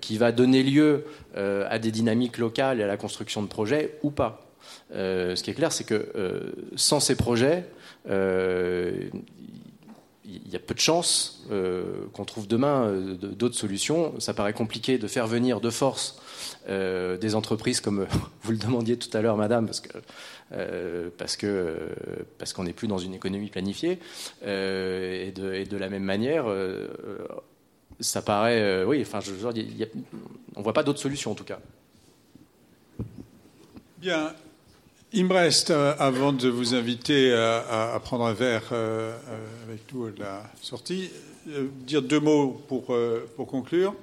qui 0.00 0.18
va 0.18 0.32
donner 0.32 0.62
lieu 0.62 1.04
à 1.36 1.78
des 1.78 1.90
dynamiques 1.90 2.38
locales 2.38 2.80
et 2.80 2.84
à 2.84 2.86
la 2.86 2.96
construction 2.96 3.42
de 3.42 3.48
projets 3.48 3.98
ou 4.02 4.10
pas. 4.10 4.46
ce 4.92 5.42
qui 5.42 5.50
est 5.50 5.54
clair, 5.54 5.72
c'est 5.72 5.84
que 5.84 6.54
sans 6.76 7.00
ces 7.00 7.16
projets, 7.16 7.64
il 10.24 10.52
y 10.52 10.56
a 10.56 10.58
peu 10.58 10.74
de 10.74 10.80
chances 10.80 11.44
euh, 11.50 12.06
qu'on 12.12 12.24
trouve 12.24 12.46
demain 12.46 12.84
euh, 12.84 13.14
d'autres 13.14 13.56
solutions. 13.56 14.18
Ça 14.20 14.34
paraît 14.34 14.52
compliqué 14.52 14.98
de 14.98 15.06
faire 15.06 15.26
venir 15.26 15.60
de 15.60 15.70
force 15.70 16.18
euh, 16.68 17.18
des 17.18 17.34
entreprises 17.34 17.80
comme 17.80 18.06
vous 18.42 18.52
le 18.52 18.58
demandiez 18.58 18.96
tout 18.96 19.14
à 19.16 19.20
l'heure, 19.20 19.36
Madame, 19.36 19.66
parce 19.66 19.80
que 19.80 19.98
parce 21.18 21.36
que 21.36 21.76
parce 22.38 22.52
qu'on 22.52 22.64
n'est 22.64 22.72
plus 22.72 22.86
dans 22.86 22.98
une 22.98 23.14
économie 23.14 23.50
planifiée 23.50 23.98
et 24.42 25.32
de, 25.34 25.54
et, 25.54 25.64
de, 25.64 25.76
la 25.76 25.88
même 25.88 26.04
manière. 26.04 26.46
ça 28.00 28.22
paraît, 28.22 28.84
oui, 28.84 29.02
enfin, 29.02 29.20
je, 29.20 29.32
on 30.56 30.62
voit 30.62 30.72
pas 30.72 30.82
d'autres 30.82 31.00
solutions 31.00 31.32
en 31.32 31.34
tout 31.34 31.44
cas. 31.44 31.58
Bien, 33.98 34.34
il 35.16 35.26
me 35.26 35.32
reste, 35.32 35.70
euh, 35.70 35.94
avant 36.00 36.32
de 36.32 36.48
vous 36.48 36.74
inviter 36.74 37.32
à, 37.32 38.00
prendre 38.02 38.24
un 38.26 38.32
verre 38.32 38.70
euh, 38.72 39.16
euh, 39.28 39.64
avec 39.64 39.80
nous 39.92 40.06
à 40.06 40.10
la 40.18 40.42
sortie, 40.60 41.08
dire 41.46 42.02
deux 42.02 42.18
mots 42.18 42.60
pour, 42.66 42.96
pour 43.36 43.46
conclure. 43.46 43.94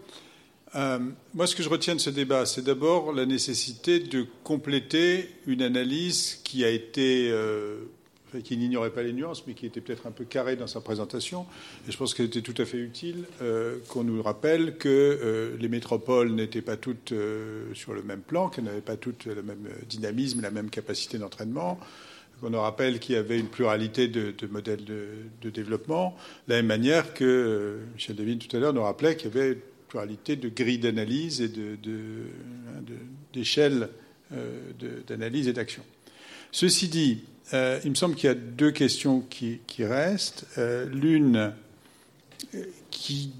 Moi, 0.74 1.48
ce 1.48 1.56
que 1.56 1.64
je 1.64 1.70
retiens 1.70 1.96
de 1.96 2.00
ce 2.00 2.10
débat, 2.10 2.46
c'est 2.46 2.64
d'abord 2.64 3.14
la 3.14 3.26
nécessité 3.26 4.00
de 4.00 4.26
compléter 4.44 5.30
une 5.48 5.62
analyse 5.62 6.42
été 6.46 7.32
qui 8.40 8.58
n'ignorait 8.58 8.92
pas 8.92 9.04
les 9.04 9.14
nuances, 9.14 9.46
mais 9.46 9.54
qui 9.54 9.66
était 9.66 9.82
peut-être 9.82 10.08
un 10.08 10.12
peu 10.12 10.24
carré 10.24 10.56
dans 10.56 10.68
sa 10.68 10.80
présentation. 10.80 11.46
Et 11.88 11.92
je 11.92 11.98
pense 11.98 12.14
qu'il 12.14 12.26
était 12.26 12.42
tout 12.42 12.54
à 12.58 12.66
fait 12.66 12.78
utile 12.78 13.26
euh, 13.42 13.78
qu'on 13.90 14.04
nous 14.04 14.22
rappelle 14.24 14.78
que 14.78 14.88
euh, 14.90 15.58
les 15.60 15.68
métropoles 15.68 16.32
n'étaient 16.32 16.62
pas 16.62 16.78
toutes 16.78 17.12
euh, 17.12 17.66
sur 17.74 17.94
le 17.94 18.04
même 18.04 18.22
plan, 18.22 18.50
qu'elles 18.50 18.64
n'avaient 18.64 18.82
pas 18.82 18.96
toutes 18.96 19.26
le 19.26 19.44
même 19.44 19.68
dynamisme, 19.88 20.42
la 20.42 20.52
même 20.52 20.70
capacité 20.70 21.18
d'entraînement, 21.18 21.80
qu'on 22.40 22.50
nous 22.50 22.62
rappelle 22.62 23.00
qu'il 23.00 23.16
y 23.16 23.18
avait 23.18 23.40
une 23.40 23.50
pluralité 23.50 24.08
de, 24.08 24.34
modèles 24.50 24.84
de, 24.84 25.50
développement, 25.50 26.16
de 26.48 26.54
la 26.54 26.60
même 26.60 26.68
manière 26.68 27.14
que 27.14 27.80
Michel 27.94 28.16
Devine 28.16 28.40
tout 28.40 28.56
à 28.56 28.60
l'heure 28.60 28.74
nous 28.74 28.82
rappelait 28.82 29.16
qu'il 29.16 29.30
y 29.32 29.38
avait 29.38 29.58
de 29.94 30.50
grilles 30.50 30.80
d'analyse 30.80 31.42
et 31.42 31.52
d'échelles 33.34 33.90
d'analyse 35.08 35.48
et 35.48 35.54
d'action. 35.54 35.84
Ceci 36.52 36.88
dit, 36.88 37.24
euh, 37.54 37.80
il 37.84 37.92
me 37.92 37.96
semble 37.96 38.16
qu'il 38.16 38.28
y 38.28 38.32
a 38.32 38.36
deux 38.36 38.72
questions 38.72 39.22
qui, 39.22 39.60
restent. 39.80 40.46
Euh, 40.58 40.86
l'une 40.86 41.54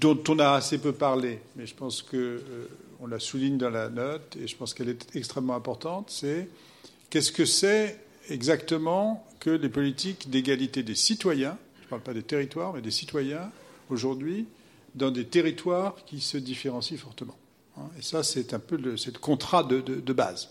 dont 0.00 0.22
on 0.28 0.38
a 0.38 0.52
assez 0.52 0.78
peu 0.78 0.92
parlé, 0.92 1.40
mais 1.56 1.66
je 1.66 1.74
pense 1.74 2.02
qu'on 2.02 2.16
euh, 2.16 2.68
la 3.08 3.18
souligne 3.18 3.58
dans 3.58 3.70
la 3.70 3.88
note 3.88 4.36
et 4.40 4.46
je 4.46 4.56
pense 4.56 4.74
qu'elle 4.74 4.88
est 4.88 5.16
extrêmement 5.16 5.54
importante, 5.54 6.10
c'est 6.10 6.48
qu'est-ce 7.10 7.32
que 7.32 7.44
c'est 7.44 7.98
exactement 8.28 9.26
que 9.40 9.50
les 9.50 9.68
politiques 9.68 10.30
d'égalité 10.30 10.82
des 10.82 10.94
citoyens, 10.94 11.58
je 11.80 11.84
ne 11.84 11.88
parle 11.88 12.02
pas 12.02 12.14
des 12.14 12.22
territoires, 12.22 12.72
mais 12.72 12.80
des 12.80 12.90
citoyens 12.90 13.50
aujourd'hui, 13.90 14.46
dans 14.94 15.10
des 15.10 15.26
territoires 15.26 15.96
qui 16.06 16.20
se 16.20 16.36
différencient 16.38 16.98
fortement. 16.98 17.36
Hein. 17.76 17.88
Et 17.98 18.02
ça, 18.02 18.22
c'est 18.22 18.54
un 18.54 18.58
peu 18.58 18.76
le, 18.76 18.92
le 18.92 19.18
contrat 19.18 19.62
de, 19.62 20.12
base. 20.12 20.50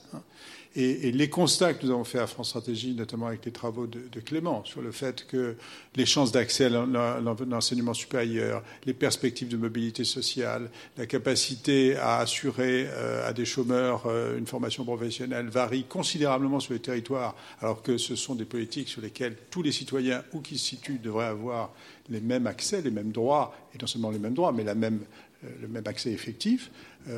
Et, 0.73 1.11
les 1.11 1.29
constats 1.29 1.73
que 1.73 1.85
nous 1.85 1.91
avons 1.91 2.05
faits 2.05 2.21
à 2.21 2.27
France 2.27 2.49
Stratégie, 2.49 2.93
notamment 2.93 3.27
avec 3.27 3.43
les 3.43 3.51
travaux 3.51 3.87
de, 3.87 4.19
Clément, 4.21 4.63
sur 4.63 4.81
le 4.81 4.91
fait 4.91 5.27
que 5.27 5.55
les 5.95 6.05
chances 6.05 6.31
d'accès 6.31 6.65
à 6.65 6.69
l'enseignement 6.69 7.93
supérieur, 7.93 8.63
les 8.85 8.93
perspectives 8.93 9.49
de 9.49 9.57
mobilité 9.57 10.05
sociale, 10.05 10.69
la 10.97 11.05
capacité 11.07 11.97
à 11.97 12.19
assurer 12.19 12.87
euh, 12.87 13.27
à 13.27 13.33
des 13.33 13.43
chômeurs 13.43 14.03
euh, 14.05 14.37
une 14.37 14.47
formation 14.47 14.85
professionnelle 14.85 15.49
varient 15.49 15.83
considérablement 15.83 16.61
sur 16.61 16.71
les 16.71 16.79
territoires, 16.79 17.35
alors 17.59 17.81
que 17.81 17.97
ce 17.97 18.15
sont 18.15 18.35
des 18.35 18.45
politiques 18.45 18.87
sur 18.87 19.01
lesquelles 19.01 19.35
tous 19.49 19.63
les 19.63 19.73
citoyens, 19.73 20.23
où 20.31 20.39
qu'ils 20.39 20.59
se 20.59 20.67
situent, 20.67 20.99
devraient 20.99 21.25
avoir 21.25 21.73
les 22.09 22.21
mêmes 22.21 22.47
accès, 22.47 22.81
les 22.81 22.91
mêmes 22.91 23.11
droits, 23.11 23.53
et 23.75 23.77
non 23.77 23.87
seulement 23.87 24.09
les 24.09 24.19
mêmes 24.19 24.35
droits, 24.35 24.53
mais 24.53 24.63
la 24.63 24.75
même, 24.75 25.01
euh, 25.43 25.49
le 25.61 25.67
même 25.67 25.85
accès 25.85 26.11
effectif. 26.11 26.71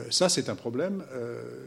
ça, 0.10 0.30
c'est 0.30 0.48
un 0.48 0.56
problème 0.56 1.04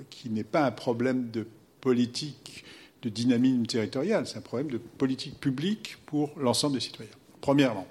qui 0.09 0.31
n'est 0.31 0.43
pas 0.43 0.65
un 0.65 0.71
problème 0.71 1.31
de 1.31 1.47
politique 1.87 2.65
de 3.03 3.09
dynamisme 3.09 3.65
territorial, 3.65 4.27
c'est 4.27 4.39
un 4.39 4.41
problème 4.41 4.73
de 4.73 4.79
politique 4.79 5.39
publique 5.39 5.99
pour 6.07 6.33
l'ensemble 6.37 6.75
des 6.75 6.81
citoyens, 6.81 7.13
premièrement. 7.41 7.87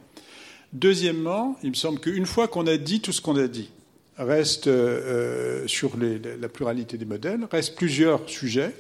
Deuxièmement, 0.73 1.57
il 1.63 1.69
me 1.69 1.75
semble 1.75 2.01
qu'une 2.01 2.25
fois 2.25 2.49
qu'on 2.49 2.67
a 2.67 2.75
dit 2.75 2.99
tout 2.99 3.13
ce 3.13 3.21
qu'on 3.21 3.37
a 3.37 3.47
dit, 3.47 3.69
reste 4.17 4.67
euh, 4.67 5.65
sur 5.67 5.91
la 5.97 6.49
pluralité 6.49 6.97
des 6.97 7.05
modèles, 7.05 7.47
reste 7.49 7.77
plusieurs 7.77 8.29
sujets. 8.29 8.73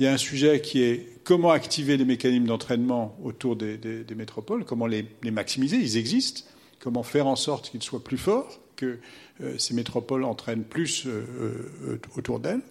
Il 0.00 0.04
y 0.04 0.08
a 0.08 0.12
un 0.12 0.16
sujet 0.16 0.60
qui 0.60 0.82
est 0.82 1.06
comment 1.22 1.52
activer 1.52 1.96
les 1.96 2.04
mécanismes 2.04 2.46
d'entraînement 2.46 3.16
autour 3.22 3.54
des, 3.54 3.78
métropoles, 4.16 4.64
comment 4.64 4.88
les, 4.88 5.06
maximiser, 5.30 5.76
ils 5.76 5.96
existent, 5.96 6.42
comment 6.80 7.04
faire 7.04 7.28
en 7.28 7.36
sorte 7.36 7.70
qu'ils 7.70 7.84
soient 7.84 8.02
plus 8.02 8.18
forts, 8.18 8.58
que 8.80 8.98
euh, 9.42 9.54
ces 9.58 9.74
métropoles 9.74 10.24
entraînent 10.24 10.64
plus 10.64 11.06
euh, 11.06 11.24
euh, 11.42 12.00
autour 12.16 12.40
d'elles. 12.40 12.62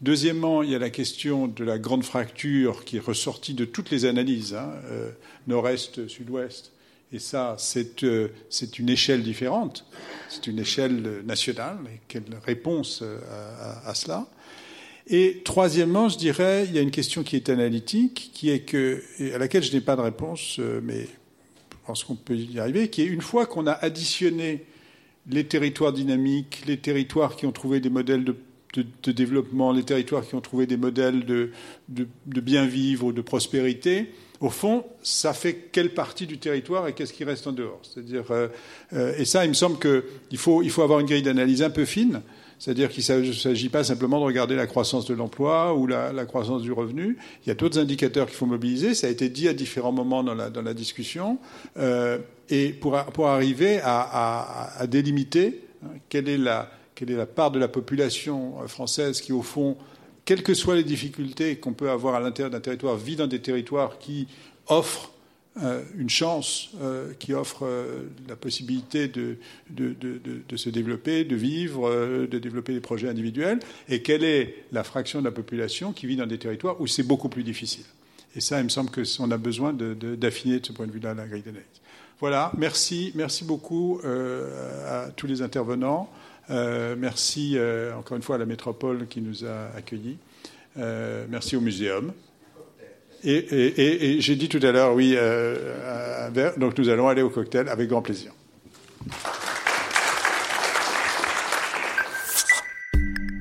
Deuxièmement, 0.00 0.62
il 0.62 0.70
y 0.70 0.74
a 0.74 0.78
la 0.78 0.90
question 0.90 1.46
de 1.46 1.64
la 1.64 1.78
grande 1.78 2.04
fracture 2.04 2.84
qui 2.84 2.96
est 2.96 3.00
ressortie 3.00 3.54
de 3.54 3.64
toutes 3.64 3.90
les 3.90 4.04
analyses, 4.04 4.54
hein, 4.54 4.72
nord-est, 5.46 6.08
sud-ouest. 6.08 6.72
Et 7.12 7.18
ça, 7.18 7.56
c'est 7.58 8.78
une 8.78 8.88
échelle 8.88 9.22
différente, 9.22 9.86
c'est 10.28 10.46
une 10.46 10.58
échelle 10.58 11.22
nationale. 11.24 11.78
Et 11.86 12.00
quelle 12.08 12.24
réponse 12.44 13.04
à, 13.84 13.94
cela 13.94 14.26
Et 15.06 15.42
troisièmement, 15.44 16.08
je 16.08 16.18
dirais, 16.18 16.64
il 16.66 16.74
y 16.74 16.78
a 16.78 16.80
une 16.80 16.90
question 16.90 17.22
qui 17.22 17.36
est 17.36 17.48
analytique, 17.48 18.32
à 18.44 19.38
laquelle 19.38 19.62
je 19.62 19.72
n'ai 19.72 19.82
pas 19.82 19.94
de 19.94 20.00
réponse, 20.00 20.58
mais 20.82 21.02
je 21.02 21.76
pense 21.86 22.02
qu'on 22.02 22.16
peut 22.16 22.34
y 22.34 22.58
arriver, 22.58 22.88
qui 22.88 23.02
est 23.02 23.06
une 23.06 23.20
fois 23.20 23.46
qu'on 23.46 23.66
a 23.68 23.72
additionné 23.72 24.64
les 25.28 25.44
territoires 25.44 25.92
dynamiques, 25.92 26.62
les 26.66 26.78
territoires 26.78 27.36
qui 27.36 27.46
ont 27.46 27.52
trouvé 27.52 27.80
des 27.80 27.90
modèles 27.90 28.24
de, 28.24 29.12
développement, 29.12 29.72
les 29.72 29.82
territoires 29.82 30.26
qui 30.26 30.34
ont 30.34 30.40
trouvé 30.40 30.66
des 30.66 30.76
modèles 30.76 31.24
de, 31.24 31.50
bien 32.26 32.66
vivre, 32.66 33.12
de 33.12 33.20
prospérité, 33.20 34.10
au 34.40 34.50
fond, 34.50 34.84
ça 35.02 35.32
fait 35.32 35.68
quelle 35.70 35.94
partie 35.94 36.26
du 36.26 36.38
territoire 36.38 36.88
et 36.88 36.94
qu'est-ce 36.94 37.12
qui 37.12 37.22
reste 37.22 37.46
en 37.46 37.52
dehors? 37.52 37.80
C'est-à-dire, 37.82 38.24
euh, 38.32 38.48
euh, 38.92 39.14
et 39.16 39.24
ça, 39.24 39.44
il 39.44 39.48
me 39.50 39.54
semble 39.54 39.78
qu'il 39.78 40.38
faut, 40.38 40.62
il 40.62 40.70
faut 40.70 40.82
avoir 40.82 40.98
une 40.98 41.06
grille 41.06 41.22
d'analyse 41.22 41.62
un 41.62 41.70
peu 41.70 41.84
fine 41.84 42.22
c'est-à-dire 42.62 42.90
qu'il 42.90 43.02
ne 43.26 43.32
s'agit 43.32 43.68
pas 43.68 43.82
simplement 43.82 44.20
de 44.20 44.24
regarder 44.24 44.54
la 44.54 44.68
croissance 44.68 45.04
de 45.06 45.14
l'emploi 45.14 45.74
ou 45.74 45.88
la, 45.88 46.24
croissance 46.26 46.62
du 46.62 46.70
revenu. 46.70 47.18
Il 47.44 47.48
y 47.48 47.50
a 47.50 47.56
d'autres 47.56 47.80
indicateurs 47.80 48.28
qu'il 48.28 48.36
faut 48.36 48.46
mobiliser. 48.46 48.94
Ça 48.94 49.08
a 49.08 49.10
été 49.10 49.28
dit 49.28 49.48
à 49.48 49.52
différents 49.52 49.90
moments 49.90 50.22
dans 50.22 50.62
la, 50.62 50.74
discussion. 50.74 51.38
Euh, 51.76 52.18
et 52.50 52.68
pour, 52.68 52.94
arriver 53.26 53.80
à, 53.82 54.86
délimiter 54.88 55.64
hein, 55.84 55.88
quelle, 56.08 56.28
est 56.28 56.38
la, 56.38 56.70
quelle 56.94 57.10
est 57.10 57.16
la 57.16 57.26
part 57.26 57.50
de 57.50 57.58
la 57.58 57.66
population 57.66 58.54
française 58.68 59.20
qui, 59.20 59.32
au 59.32 59.42
fond, 59.42 59.76
quelles 60.24 60.44
que 60.44 60.54
soient 60.54 60.76
les 60.76 60.84
difficultés 60.84 61.56
qu'on 61.56 61.72
peut 61.72 61.90
avoir 61.90 62.14
à 62.14 62.20
l'intérieur 62.20 62.52
d'un 62.52 62.60
territoire, 62.60 62.96
vit 62.96 63.16
dans 63.16 63.26
des 63.26 63.40
territoires 63.40 63.98
qui 63.98 64.28
offrent 64.68 65.10
une 65.98 66.08
chance 66.08 66.70
euh, 66.80 67.12
qui 67.18 67.34
offre 67.34 67.66
euh, 67.66 68.04
la 68.28 68.36
possibilité 68.36 69.08
de, 69.08 69.36
se 70.56 70.70
développer, 70.70 71.24
de 71.24 71.36
vivre, 71.36 71.90
de 72.26 72.38
développer 72.38 72.72
des 72.72 72.80
projets 72.80 73.08
individuels, 73.08 73.60
et 73.88 74.02
quelle 74.02 74.24
est 74.24 74.64
la 74.72 74.84
fraction 74.84 75.20
de 75.20 75.24
la 75.24 75.30
population 75.30 75.92
qui 75.92 76.06
vit 76.06 76.16
dans 76.16 76.26
des 76.26 76.38
territoires 76.38 76.80
où 76.80 76.86
c'est 76.86 77.02
beaucoup 77.02 77.28
plus 77.28 77.42
difficile? 77.42 77.84
Et 78.34 78.40
ça, 78.40 78.58
il 78.60 78.64
me 78.64 78.70
semble 78.70 78.90
qu'on 78.90 79.30
a 79.30 79.36
besoin 79.36 79.74
d'affiner 79.74 80.60
de, 80.60 80.66
ce 80.66 80.72
point 80.72 80.86
de 80.86 80.92
vue-là 80.92 81.12
la 81.12 81.26
grille 81.26 81.42
d'analyse. 81.42 81.66
Voilà, 82.18 82.52
merci, 82.56 83.12
merci 83.14 83.44
beaucoup 83.44 84.00
à 84.88 85.10
tous 85.14 85.26
les 85.26 85.42
intervenants. 85.42 86.08
merci 86.48 87.58
encore 87.98 88.16
une 88.16 88.22
fois 88.22 88.36
à 88.36 88.38
la 88.38 88.46
métropole 88.46 89.06
qui 89.06 89.20
nous 89.20 89.44
a 89.44 89.76
accueillis. 89.76 90.16
merci 91.28 91.56
au 91.56 91.60
muséum. 91.60 92.12
Et, 93.24 94.16
j'ai 94.20 94.36
dit 94.36 94.48
tout 94.48 94.60
à 94.62 94.72
l'heure, 94.72 94.94
oui, 94.94 95.14
euh, 95.16 96.26
un 96.26 96.30
verre. 96.30 96.58
Donc 96.58 96.76
nous 96.78 96.88
allons 96.88 97.08
aller 97.08 97.22
au 97.22 97.30
cocktail 97.30 97.68
avec 97.68 97.88
grand 97.88 98.02
plaisir. 98.02 98.32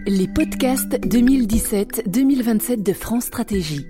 Les 0.07 0.27
podcasts 0.27 0.99
2017-2027 1.05 2.83
de 2.83 2.93
France 2.93 3.25
Stratégie. 3.25 3.85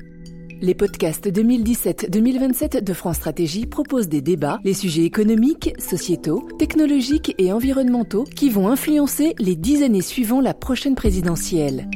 Les 0.61 0.75
podcasts 0.75 1.27
2017-2027 1.27 2.83
de 2.83 2.93
France 2.93 3.15
Stratégie 3.15 3.65
proposent 3.65 4.09
des 4.09 4.21
débats, 4.21 4.59
les 4.63 4.75
sujets 4.75 5.05
économiques, 5.05 5.73
sociétaux, 5.79 6.47
technologiques 6.59 7.33
et 7.39 7.51
environnementaux 7.51 8.25
qui 8.25 8.51
vont 8.51 8.67
influencer 8.69 9.33
les 9.39 9.55
dix 9.55 9.81
années 9.81 10.01
suivant 10.01 10.39
la 10.39 10.53
prochaine 10.53 10.93
présidentielle. 10.93 11.87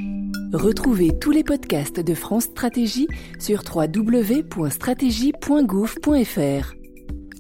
Retrouvez 0.56 1.20
tous 1.20 1.32
les 1.32 1.44
podcasts 1.44 2.00
de 2.00 2.16
France 2.16 2.46
Stratégie 2.46 3.10
sur 3.40 3.62
www.stratégie.gouv.fr. 3.76 6.74